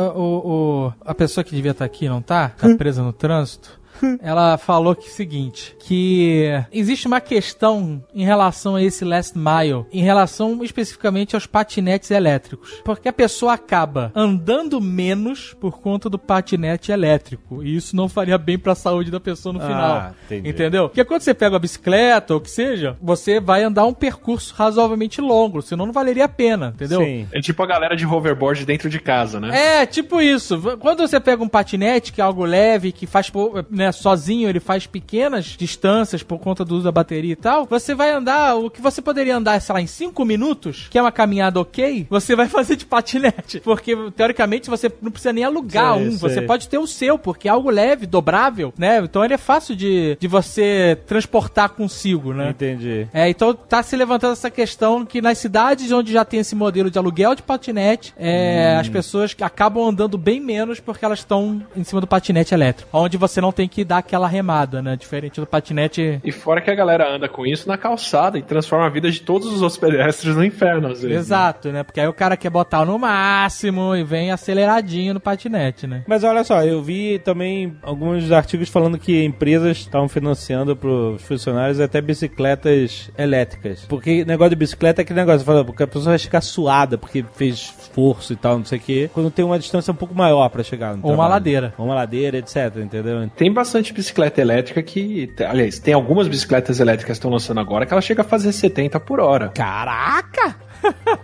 o, 0.00 0.86
o- 0.88 0.92
a 1.04 1.14
pessoa 1.14 1.42
que 1.44 1.54
devia 1.54 1.70
estar 1.72 1.84
aqui 1.84 2.08
não 2.08 2.20
tá, 2.22 2.48
tá 2.50 2.74
presa 2.76 3.02
no 3.02 3.12
trânsito. 3.12 3.80
Ela 4.20 4.56
falou 4.58 4.94
que 4.94 5.06
é 5.06 5.10
o 5.10 5.12
seguinte, 5.12 5.76
que 5.80 6.44
existe 6.72 7.06
uma 7.06 7.20
questão 7.20 8.02
em 8.14 8.24
relação 8.24 8.76
a 8.76 8.82
esse 8.82 9.04
last 9.04 9.36
mile, 9.36 9.84
em 9.92 10.02
relação 10.02 10.62
especificamente 10.64 11.34
aos 11.34 11.46
patinetes 11.46 12.10
elétricos, 12.10 12.80
porque 12.84 13.08
a 13.08 13.12
pessoa 13.12 13.54
acaba 13.54 14.10
andando 14.14 14.80
menos 14.80 15.54
por 15.60 15.80
conta 15.80 16.08
do 16.08 16.18
patinete 16.18 16.92
elétrico, 16.92 17.62
e 17.62 17.76
isso 17.76 17.94
não 17.96 18.08
faria 18.08 18.38
bem 18.38 18.58
para 18.58 18.72
a 18.72 18.76
saúde 18.76 19.10
da 19.10 19.20
pessoa 19.20 19.52
no 19.52 19.60
Ah, 19.60 19.66
final. 19.66 20.14
entendi. 20.26 20.48
Entendeu? 20.48 20.88
Porque 20.88 21.04
quando 21.04 21.22
você 21.22 21.34
pega 21.34 21.54
uma 21.54 21.58
bicicleta 21.60 22.34
ou 22.34 22.38
o 22.40 22.42
que 22.42 22.50
seja, 22.50 22.96
você 23.00 23.40
vai 23.40 23.62
andar 23.62 23.86
um 23.86 23.94
percurso 23.94 24.54
razoavelmente 24.54 25.20
longo, 25.20 25.62
senão 25.62 25.86
não 25.86 25.92
valeria 25.92 26.24
a 26.24 26.28
pena, 26.28 26.72
entendeu? 26.74 27.00
Sim. 27.00 27.28
É 27.32 27.40
tipo 27.40 27.62
a 27.62 27.66
galera 27.66 27.96
de 27.96 28.06
hoverboard 28.06 28.64
dentro 28.64 28.88
de 28.90 28.98
casa, 29.00 29.40
né? 29.40 29.80
É, 29.82 29.86
tipo 29.86 30.20
isso. 30.20 30.60
Quando 30.80 31.00
você 31.06 31.18
pega 31.20 31.42
um 31.42 31.48
patinete, 31.48 32.12
que 32.12 32.20
é 32.20 32.24
algo 32.24 32.44
leve, 32.44 32.92
que 32.92 33.06
faz 33.06 33.30
pou- 33.30 33.64
né, 33.86 33.92
sozinho, 33.92 34.48
ele 34.48 34.60
faz 34.60 34.86
pequenas 34.86 35.44
distâncias 35.46 36.22
por 36.22 36.38
conta 36.38 36.64
do 36.64 36.74
uso 36.76 36.84
da 36.84 36.92
bateria 36.92 37.32
e 37.32 37.36
tal, 37.36 37.66
você 37.66 37.94
vai 37.94 38.10
andar, 38.10 38.56
o 38.56 38.70
que 38.70 38.80
você 38.80 39.00
poderia 39.00 39.36
andar, 39.36 39.60
sei 39.60 39.72
lá, 39.72 39.80
em 39.80 39.86
5 39.86 40.24
minutos, 40.24 40.86
que 40.90 40.98
é 40.98 41.02
uma 41.02 41.12
caminhada 41.12 41.60
ok, 41.60 42.06
você 42.10 42.34
vai 42.34 42.48
fazer 42.48 42.76
de 42.76 42.84
patinete. 42.84 43.60
Porque, 43.60 43.96
teoricamente, 44.16 44.68
você 44.68 44.90
não 45.00 45.10
precisa 45.10 45.32
nem 45.32 45.44
alugar 45.44 45.94
Sei, 45.96 46.08
um, 46.08 46.10
sei. 46.10 46.18
você 46.18 46.42
pode 46.42 46.68
ter 46.68 46.78
o 46.78 46.86
seu, 46.86 47.18
porque 47.18 47.48
é 47.48 47.50
algo 47.50 47.70
leve, 47.70 48.06
dobrável, 48.06 48.72
né? 48.76 48.98
Então 48.98 49.24
ele 49.24 49.34
é 49.34 49.38
fácil 49.38 49.74
de, 49.76 50.16
de 50.18 50.26
você 50.28 50.98
transportar 51.06 51.70
consigo, 51.70 52.32
né? 52.32 52.50
Entendi. 52.50 53.06
É, 53.12 53.28
então 53.28 53.54
tá 53.54 53.82
se 53.82 53.96
levantando 53.96 54.32
essa 54.32 54.50
questão 54.50 55.04
que 55.04 55.20
nas 55.22 55.38
cidades 55.38 55.90
onde 55.92 56.12
já 56.12 56.24
tem 56.24 56.40
esse 56.40 56.54
modelo 56.54 56.90
de 56.90 56.98
aluguel 56.98 57.34
de 57.34 57.42
patinete, 57.42 58.12
é, 58.18 58.74
Hum. 58.76 58.80
as 58.80 58.88
pessoas 58.88 59.34
que 59.34 59.44
acabam 59.44 59.86
andando 59.88 60.16
bem 60.18 60.40
menos 60.40 60.80
porque 60.80 61.04
elas 61.04 61.20
estão 61.20 61.62
em 61.76 61.84
cima 61.84 62.00
do 62.00 62.06
patinete 62.06 62.54
elétrico. 62.54 62.88
Onde 62.92 63.16
você 63.16 63.40
não 63.40 63.52
tem 63.52 63.68
que 63.68 63.75
dar 63.84 63.98
aquela 63.98 64.26
remada, 64.28 64.80
né? 64.82 64.96
Diferente 64.96 65.40
do 65.40 65.46
patinete. 65.46 66.20
E 66.24 66.32
fora 66.32 66.60
que 66.60 66.70
a 66.70 66.74
galera 66.74 67.08
anda 67.14 67.28
com 67.28 67.46
isso 67.46 67.68
na 67.68 67.76
calçada 67.76 68.38
e 68.38 68.42
transforma 68.42 68.86
a 68.86 68.90
vida 68.90 69.10
de 69.10 69.20
todos 69.20 69.46
os 69.52 69.62
outros 69.62 69.78
pedestres 69.78 70.34
no 70.36 70.44
inferno, 70.44 70.88
às 70.88 71.00
vezes. 71.02 71.10
né? 71.10 71.16
Exato, 71.16 71.72
né? 71.72 71.82
Porque 71.82 72.00
aí 72.00 72.06
o 72.08 72.12
cara 72.12 72.36
quer 72.36 72.50
botar 72.50 72.84
no 72.84 72.98
máximo 72.98 73.94
e 73.94 74.02
vem 74.04 74.30
aceleradinho 74.30 75.14
no 75.14 75.20
patinete, 75.20 75.86
né? 75.86 76.02
Mas 76.06 76.24
olha 76.24 76.44
só, 76.44 76.62
eu 76.62 76.82
vi 76.82 77.18
também 77.18 77.76
alguns 77.82 78.30
artigos 78.32 78.68
falando 78.68 78.98
que 78.98 79.24
empresas 79.24 79.78
estavam 79.78 80.08
financiando 80.08 80.76
para 80.76 80.88
os 80.88 81.22
funcionários 81.22 81.80
até 81.80 82.00
bicicletas 82.00 83.10
elétricas. 83.16 83.84
Porque 83.88 84.24
negócio 84.24 84.50
de 84.50 84.56
bicicleta 84.56 85.00
é 85.00 85.02
aquele 85.02 85.20
negócio, 85.20 85.44
fala, 85.44 85.64
porque 85.64 85.82
a 85.82 85.86
pessoa 85.86 86.10
vai 86.12 86.18
ficar 86.18 86.40
suada 86.40 86.98
porque 86.98 87.24
fez 87.34 87.56
esforço 87.80 88.32
e 88.32 88.36
tal, 88.36 88.58
não 88.58 88.64
sei 88.64 88.78
o 88.78 88.80
quê, 88.80 89.10
quando 89.12 89.30
tem 89.30 89.44
uma 89.44 89.58
distância 89.58 89.90
um 89.92 89.96
pouco 89.96 90.14
maior 90.14 90.48
para 90.48 90.62
chegar 90.62 90.96
no 90.96 91.02
Ou 91.02 91.10
uma 91.10 91.16
trabalho. 91.16 91.30
ladeira. 91.30 91.74
Ou 91.78 91.86
uma 91.86 91.94
ladeira, 91.94 92.38
etc, 92.38 92.76
entendeu? 92.76 93.28
Tem 93.36 93.52
bastante 93.52 93.65
bicicleta 93.92 94.40
elétrica 94.40 94.82
que. 94.82 95.32
Aliás, 95.46 95.78
tem 95.78 95.94
algumas 95.94 96.28
bicicletas 96.28 96.80
elétricas 96.80 97.06
que 97.06 97.18
estão 97.18 97.30
lançando 97.30 97.60
agora 97.60 97.86
que 97.86 97.92
ela 97.92 98.00
chega 98.00 98.22
a 98.22 98.24
fazer 98.24 98.52
70 98.52 98.98
por 99.00 99.20
hora. 99.20 99.48
Caraca! 99.48 100.56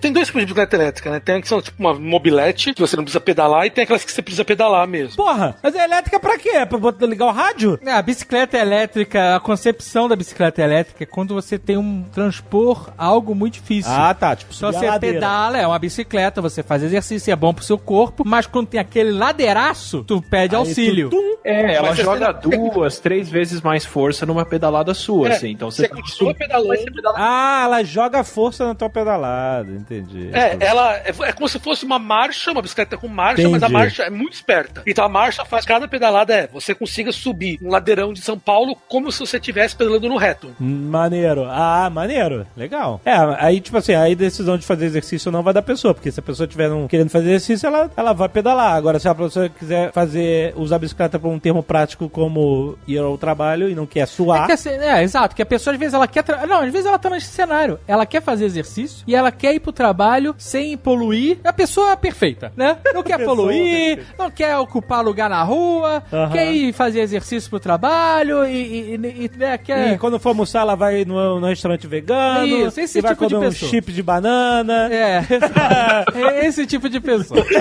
Tem 0.01 0.13
dois 0.13 0.27
tipos 0.27 0.41
de 0.43 0.47
bicicleta 0.47 0.77
elétrica, 0.77 1.11
né? 1.11 1.21
Tem 1.21 1.37
a 1.37 1.41
que 1.41 1.49
são 1.49 1.61
tipo 1.63 1.77
uma 1.81 1.95
mobilete, 1.95 2.75
que 2.75 2.81
você 2.81 2.97
não 2.97 3.05
precisa 3.05 3.21
pedalar, 3.21 3.67
e 3.67 3.71
tem 3.71 3.85
aquelas 3.85 4.05
que 4.05 4.13
você 4.13 4.23
precisa 4.23 4.45
pedalar 4.45 4.87
mesmo. 4.87 5.17
Porra, 5.17 5.57
mas 5.63 5.75
é 5.75 5.85
elétrica 5.85 6.19
pra 6.21 6.39
quê? 6.39 6.51
É 6.51 6.65
pra 6.67 6.79
botar- 6.79 7.07
ligar 7.07 7.27
o 7.27 7.31
rádio? 7.33 7.79
É, 7.85 7.93
a 7.93 8.03
bicicleta 8.03 8.57
elétrica, 8.59 9.37
a 9.37 9.41
concepção 9.41 10.09
da 10.09 10.17
bicicleta 10.17 10.63
elétrica 10.63 11.03
é 11.05 11.07
quando 11.07 11.35
você 11.35 11.59
tem 11.59 11.77
um 11.77 12.03
transpor 12.13 12.91
algo 12.97 13.35
muito 13.35 13.55
difícil. 13.55 13.91
Ah, 13.93 14.15
tá, 14.15 14.35
tipo, 14.37 14.55
Só 14.55 14.73
você 14.73 14.87
ladeira. 14.87 15.15
pedala, 15.17 15.59
é 15.59 15.67
uma 15.67 15.79
bicicleta, 15.79 16.41
você 16.41 16.63
faz 16.63 16.83
exercício, 16.83 17.33
é 17.33 17.37
bom 17.37 17.53
pro 17.53 17.65
seu 17.65 17.79
corpo, 17.79 18.23
mas 18.27 18.47
quando 18.47 18.69
tem 18.69 18.81
aquele 18.81 19.11
ladeiraço, 19.13 20.05
tu 20.05 20.23
pede 20.23 20.55
Aí 20.55 20.59
auxílio. 20.59 21.11
tu- 21.11 21.17
tum, 21.17 21.33
É, 21.45 21.75
ela 21.75 21.93
joga 21.95 22.31
duas, 22.33 22.99
três 23.01 23.29
vezes 23.29 23.61
mais 23.61 23.85
força 23.85 24.25
numa 24.25 24.45
pedalada 24.47 24.95
sua, 24.95 25.29
É, 25.29 25.33
assim. 25.33 25.51
Então 25.51 25.71
você, 25.71 25.83
você 25.83 25.89
continua 25.89 26.35
pedalando. 26.35 26.73
Ah, 27.17 27.63
ela 27.65 27.83
joga 27.83 28.23
força 28.23 28.65
na 28.65 28.75
tua 28.75 28.89
pedalada, 28.89 29.52
entendi. 29.61 30.31
É, 30.33 30.57
ela 30.61 30.97
é, 30.97 31.13
é 31.25 31.33
como 31.33 31.49
se 31.49 31.59
fosse 31.59 31.85
uma 31.85 31.99
marcha, 31.99 32.51
uma 32.51 32.63
bicicleta 32.63 32.97
com 32.97 33.09
marcha, 33.09 33.43
mas 33.49 33.63
a 33.63 33.67
Entendi. 33.67 33.73
marcha 33.73 34.03
é 34.05 34.11
muito 34.11 34.33
esperta. 34.35 34.83
Então 34.87 35.05
a 35.05 35.09
marcha 35.09 35.45
faz 35.45 35.65
cada 35.65 35.87
pedalada 35.87 36.35
é, 36.35 36.47
você 36.47 36.75
consiga 36.75 37.13
subir 37.13 37.59
um 37.63 37.71
ladeirão 37.71 38.13
de 38.13 38.21
São 38.21 38.39
Paulo 38.39 38.77
como 38.89 39.11
se 39.13 39.21
você 39.21 39.37
estivesse 39.37 39.77
pedalando 39.77 40.09
no 40.09 40.17
reto. 40.17 40.51
Maneiro. 40.59 41.45
Ah, 41.49 41.89
maneiro. 41.91 42.47
Legal. 42.57 43.01
É, 43.05 43.13
aí, 43.39 43.61
tipo 43.61 43.77
assim, 43.77 43.95
aí 43.95 44.15
decisão 44.15 44.57
de 44.57 44.65
fazer 44.67 44.85
exercício 44.87 45.29
ou 45.29 45.33
não 45.33 45.43
vai 45.43 45.53
da 45.55 45.63
pessoa, 45.63 45.95
porque 45.95 46.11
se 46.11 46.21
a 46.21 46.23
pessoa 46.23 46.47
estiver 46.47 46.69
não 46.69 46.87
querendo 46.87 47.11
fazer 47.11 47.27
exercício, 47.31 47.67
ela, 47.67 47.91
ela 47.97 48.13
vai 48.13 48.29
pedalar. 48.29 48.75
Agora, 48.75 48.99
se 48.99 49.09
a 49.09 49.15
pessoa 49.15 49.49
quiser 49.49 49.93
fazer, 49.93 50.53
usar 50.57 50.77
a 50.77 50.79
bicicleta 50.79 51.19
por 51.19 51.29
um 51.29 51.39
termo 51.39 51.63
prático 51.63 52.09
como 52.09 52.77
ir 52.87 52.99
ao 52.99 53.17
trabalho 53.19 53.69
e 53.69 53.75
não 53.75 53.87
quer 53.87 54.01
É, 54.01 54.07
suar. 54.07 54.47
que 54.47 54.53
assim, 54.53 54.71
é, 54.71 55.03
exato, 55.03 55.35
que 55.35 55.43
a 55.43 55.47
pessoa 55.47 55.73
às 55.75 55.79
vezes 55.81 55.95
ela 55.95 56.07
quer. 56.07 56.23
tra- 56.23 56.47
Não, 56.47 56.61
às 56.61 56.71
vezes 56.71 56.87
ela 56.87 56.99
tá 56.99 57.09
nesse 57.11 57.29
cenário. 57.29 57.79
Ela 57.87 58.05
quer 58.07 58.21
fazer 58.23 58.45
exercício 58.45 59.03
e 59.07 59.15
ela 59.15 59.32
quer 59.33 59.55
ir 59.55 59.61
pro 59.61 59.73
trabalho 59.73 60.35
sem 60.39 60.77
poluir. 60.77 61.39
A 61.45 61.53
pessoa 61.53 61.93
é 61.93 61.97
perfeita, 61.97 62.53
né? 62.57 62.77
Não 62.95 63.03
quer 63.03 63.25
poluir, 63.25 63.97
perfeita. 63.97 64.15
não 64.19 64.31
quer 64.31 64.57
ocupar 64.59 65.05
lugar 65.05 65.29
na 65.29 65.43
rua, 65.43 66.03
quer 66.33 66.53
ir 66.53 66.73
fazer 66.73 67.01
exercício 67.01 67.49
pro 67.51 67.59
trabalho 67.61 68.45
e, 68.47 68.53
e, 68.57 68.95
e- 68.97 69.31
e, 69.35 69.39
né, 69.39 69.59
quer. 69.59 69.93
E 69.95 69.99
quando 69.99 70.19
for 70.19 70.31
almoçar, 70.31 70.61
ela 70.61 70.75
vai 70.75 71.05
no, 71.05 71.41
no 71.41 71.47
restaurante 71.47 71.87
vegano. 71.87 72.47
Isso, 72.47 72.81
esse 72.81 72.99
e 72.99 73.03
vai 73.03 73.13
tipo 73.13 73.27
de 73.27 73.35
comer 73.35 73.47
um 73.47 73.51
pessoa. 73.51 73.71
chip 73.71 73.93
de 73.93 74.03
banana. 74.03 74.89
É, 74.93 75.23
é 76.43 76.47
esse 76.47 76.67
tipo 76.67 76.89
de 76.89 77.01
pessoa. 77.01 77.43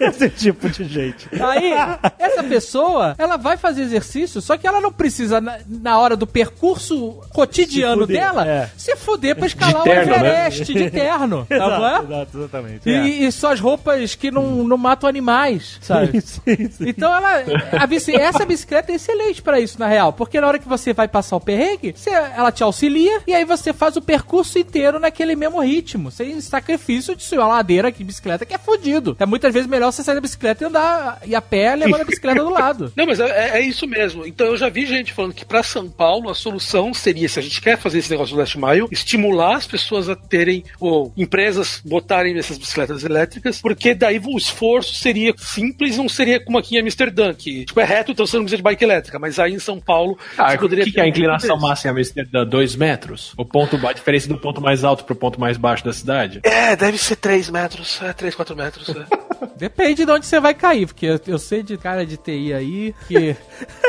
Esse 0.00 0.28
tipo 0.30 0.68
de 0.68 0.84
gente. 0.84 1.28
Aí, 1.40 1.72
essa 2.18 2.42
pessoa, 2.42 3.14
ela 3.18 3.36
vai 3.36 3.56
fazer 3.56 3.82
exercício, 3.82 4.40
só 4.40 4.56
que 4.56 4.66
ela 4.66 4.80
não 4.80 4.92
precisa, 4.92 5.40
na, 5.40 5.58
na 5.66 5.98
hora 5.98 6.16
do 6.16 6.26
percurso 6.26 7.20
cotidiano 7.32 8.02
Se 8.02 8.06
fuder, 8.06 8.20
dela, 8.20 8.46
é. 8.48 8.70
se 8.76 8.96
fuder 8.96 9.36
pra 9.36 9.46
escalar 9.46 9.82
De 9.82 9.90
terno, 9.90 10.12
o 10.14 10.18
né? 10.18 10.18
Everest 10.18 10.64
de 10.64 10.90
terno. 10.90 10.94
tá 11.48 11.78
bom? 11.78 11.86
Exato, 11.86 12.04
exato, 12.12 12.38
exatamente. 12.38 12.90
É. 12.90 13.06
E, 13.06 13.24
e 13.26 13.32
só 13.32 13.52
as 13.52 13.60
roupas 13.60 14.14
que 14.14 14.30
não, 14.30 14.64
não 14.64 14.76
matam 14.76 15.08
animais, 15.08 15.78
sabe? 15.80 16.20
Sim, 16.20 16.40
sim, 16.56 16.70
sim. 16.70 16.88
Então 16.88 17.12
ela. 17.14 17.44
A 17.72 17.86
bici, 17.86 18.14
essa 18.14 18.44
bicicleta 18.44 18.92
é 18.92 18.94
excelente 18.96 19.42
pra 19.42 19.60
isso, 19.60 19.78
na 19.78 19.86
real. 19.86 20.12
Porque 20.12 20.40
na 20.40 20.46
hora 20.46 20.58
que 20.58 20.68
você 20.68 20.92
vai 20.92 21.08
passar 21.08 21.36
o 21.36 21.40
perrengue, 21.40 21.92
você- 21.96 22.10
ela 22.10 22.50
te 22.52 22.62
auxilia 22.62 23.20
e 23.26 23.34
aí 23.34 23.44
você 23.44 23.72
faz 23.72 23.96
o 23.96 24.02
percurso 24.02 24.58
inteiro 24.58 24.98
naquele 24.98 25.34
mesmo 25.36 25.60
ritmo. 25.60 26.10
Sem 26.10 26.40
sacrifício 26.40 27.14
de 27.16 27.22
subir 27.22 27.40
uma 27.40 27.48
ladeira 27.48 27.90
que 27.92 28.04
bicicleta 28.04 28.46
que 28.46 28.54
é 28.54 28.58
fodido. 28.58 29.16
É 29.18 29.26
muitas 29.26 29.52
vezes 29.52 29.68
melhor 29.68 29.92
você 29.92 30.02
sair 30.02 30.14
da 30.14 30.20
bicicleta 30.20 30.64
e 30.64 30.66
andar 30.66 31.18
e 31.26 31.34
a 31.34 31.42
pé 31.42 31.74
levando 31.74 32.00
a 32.02 32.04
bicicleta 32.04 32.42
do 32.42 32.50
lado. 32.50 32.92
Não, 32.96 33.06
mas 33.06 33.20
é, 33.20 33.26
é- 33.26 33.58
é 33.58 33.60
isso 33.60 33.86
mesmo. 33.86 34.26
Então 34.26 34.46
eu 34.48 34.56
já 34.56 34.68
vi 34.68 34.86
gente 34.86 35.12
falando 35.12 35.34
que 35.34 35.44
pra 35.44 35.62
São 35.62 35.88
Paulo 35.88 36.30
a 36.30 36.34
solução 36.34 36.92
seria, 36.94 37.28
se 37.28 37.38
a 37.38 37.42
gente 37.42 37.60
quer 37.60 37.76
fazer 37.78 37.98
esse 37.98 38.10
negócio 38.10 38.34
do 38.34 38.38
Last 38.40 38.58
Mile, 38.58 38.86
estimular 38.90 39.56
as 39.56 39.66
pessoas 39.66 40.08
a 40.08 40.16
terem, 40.16 40.64
ou 40.94 41.12
empresas 41.16 41.80
botarem 41.84 42.36
essas 42.38 42.58
bicicletas 42.58 43.04
elétricas, 43.04 43.60
porque 43.60 43.94
daí 43.94 44.20
o 44.24 44.36
esforço 44.36 44.94
seria 44.94 45.34
simples, 45.36 45.96
não 45.96 46.08
seria 46.08 46.38
como 46.40 46.58
aqui 46.58 46.76
em 46.76 46.80
Amsterdã, 46.80 47.34
que 47.34 47.64
tipo, 47.64 47.80
é 47.80 47.84
reto, 47.84 48.12
então 48.12 48.26
você 48.26 48.36
não 48.36 48.44
precisa 48.44 48.58
de 48.58 48.62
bike 48.62 48.84
elétrica, 48.84 49.18
mas 49.18 49.38
aí 49.38 49.52
em 49.52 49.58
São 49.58 49.80
Paulo 49.80 50.18
Ah, 50.38 50.56
você 50.56 50.64
o 50.64 50.68
que, 50.68 50.92
que 50.92 51.00
é 51.00 51.04
a 51.04 51.08
inclinação 51.08 51.58
máxima 51.58 51.92
em 51.92 51.96
Amsterdã? 51.96 52.44
2 52.44 52.76
metros? 52.76 53.32
O 53.36 53.44
ponto, 53.44 53.76
a 53.86 53.92
diferença 53.92 54.28
do 54.28 54.38
ponto 54.38 54.60
mais 54.60 54.84
alto 54.84 55.04
pro 55.04 55.14
ponto 55.14 55.40
mais 55.40 55.56
baixo 55.56 55.84
da 55.84 55.92
cidade? 55.92 56.40
É, 56.42 56.76
deve 56.76 56.98
ser 56.98 57.16
3 57.16 57.50
metros, 57.50 58.00
é 58.02 58.12
3, 58.12 58.34
4 58.34 58.56
metros. 58.56 58.88
É. 58.88 59.04
Depende 59.56 60.04
de 60.04 60.10
onde 60.10 60.26
você 60.26 60.40
vai 60.40 60.54
cair, 60.54 60.86
porque 60.86 61.06
eu, 61.06 61.20
eu 61.26 61.38
sei 61.38 61.62
de 61.62 61.76
cara 61.76 62.04
de 62.04 62.16
TI 62.16 62.52
aí 62.52 62.94
que, 63.06 63.36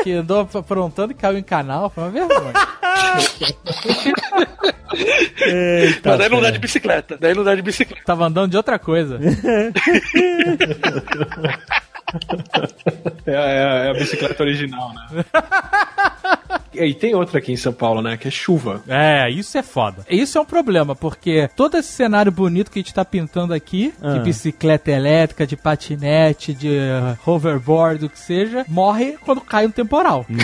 que 0.02 0.12
andou 0.12 0.48
aprontando 0.52 1.12
e 1.12 1.14
caiu 1.14 1.38
em 1.38 1.42
canal. 1.42 1.90
Foi 1.90 2.04
uma 2.04 2.10
vergonha. 2.10 2.52
Eita, 5.40 6.10
mas 6.10 6.18
daí 6.18 6.28
não 6.28 6.40
dá 6.40 6.50
de 6.50 6.58
bicicleta, 6.58 7.16
daí 7.20 7.34
não 7.34 7.44
dá 7.44 7.54
de 7.54 7.62
bicicleta. 7.62 8.02
Tava 8.04 8.26
andando 8.26 8.50
de 8.50 8.56
outra 8.56 8.78
coisa. 8.78 9.18
É, 13.26 13.32
é- 13.32 13.86
é 13.86 13.90
a 13.90 13.94
bicicleta 13.94 14.40
original, 14.44 14.92
né? 14.94 15.24
E 16.74 16.94
tem 16.94 17.14
outra 17.14 17.38
aqui 17.38 17.52
em 17.52 17.56
São 17.56 17.72
Paulo, 17.72 18.02
né? 18.02 18.16
Que 18.16 18.28
é 18.28 18.30
chuva. 18.30 18.82
É, 18.88 19.30
isso 19.30 19.56
é 19.56 19.62
foda. 19.62 20.04
Isso 20.10 20.36
é 20.36 20.40
um 20.40 20.44
problema, 20.44 20.94
porque 20.94 21.48
todo 21.56 21.76
esse 21.76 21.90
cenário 21.92 22.30
bonito 22.30 22.70
que 22.70 22.78
a 22.78 22.82
gente 22.82 22.92
tá 22.94 23.04
pintando 23.04 23.54
aqui, 23.54 23.92
de 24.00 24.06
Ah. 24.06 24.18
bicicleta 24.20 24.90
elétrica, 24.90 25.46
de 25.46 25.56
patinete, 25.56 26.52
de 26.52 26.76
hoverboard, 27.24 28.04
o 28.06 28.08
que 28.10 28.18
seja, 28.18 28.64
morre 28.68 29.16
quando 29.24 29.40
cai 29.40 29.66
um 29.66 29.70
temporal. 29.70 30.26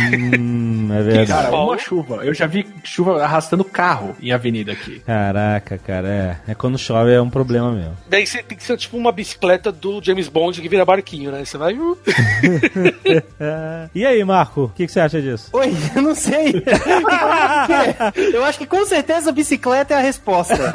Hum, 0.42 0.88
é 0.92 1.02
verdade. 1.02 1.28
Cara, 1.28 1.56
uma 1.56 1.78
chuva. 1.78 2.24
Eu 2.24 2.32
já 2.34 2.46
vi 2.46 2.66
chuva 2.84 3.22
arrastando 3.22 3.64
carro 3.64 4.14
em 4.20 4.32
avenida 4.32 4.72
aqui. 4.72 5.00
Caraca, 5.00 5.78
cara, 5.78 6.08
é. 6.08 6.36
É 6.52 6.54
quando 6.54 6.78
chove 6.78 7.12
é 7.12 7.20
um 7.20 7.30
problema 7.30 7.70
mesmo. 7.72 7.96
Daí 8.08 8.26
você 8.26 8.42
tem 8.42 8.56
que 8.56 8.64
ser 8.64 8.76
tipo 8.76 8.96
uma 8.96 9.12
bicicleta 9.12 9.70
do 9.70 10.00
James 10.02 10.28
Bond 10.28 10.60
que 10.60 10.68
vira 10.68 10.84
barquinho, 10.84 11.30
né? 11.30 11.44
Você 11.44 11.56
vai. 11.58 11.74
uh, 11.74 11.96
E 13.94 14.04
aí, 14.06 14.22
Marco, 14.24 14.64
o 14.64 14.68
que, 14.70 14.86
que 14.86 14.92
você 14.92 15.00
acha 15.00 15.20
disso? 15.20 15.48
Oi, 15.52 15.72
não 16.02 16.14
sei. 16.14 16.62
eu 18.34 18.44
acho 18.44 18.58
que 18.58 18.66
com 18.66 18.84
certeza 18.84 19.30
a 19.30 19.32
bicicleta 19.32 19.94
é 19.94 19.96
a 19.96 20.00
resposta. 20.00 20.54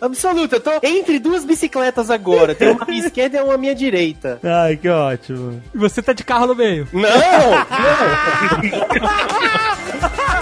Absoluta, 0.00 0.56
eu 0.56 0.60
tô 0.60 0.70
entre 0.82 1.18
duas 1.18 1.44
bicicletas 1.44 2.10
agora. 2.10 2.54
Tem 2.54 2.70
uma 2.70 2.82
à 2.82 2.86
minha 2.86 3.04
esquerda 3.04 3.38
e 3.38 3.40
uma 3.40 3.54
à 3.54 3.58
minha 3.58 3.74
direita. 3.74 4.38
Ai, 4.42 4.76
que 4.76 4.88
ótimo. 4.88 5.62
E 5.74 5.78
você 5.78 6.02
tá 6.02 6.12
de 6.12 6.24
carro 6.24 6.46
no 6.46 6.54
meio. 6.54 6.88
Não! 6.92 7.00
não. 7.00 7.12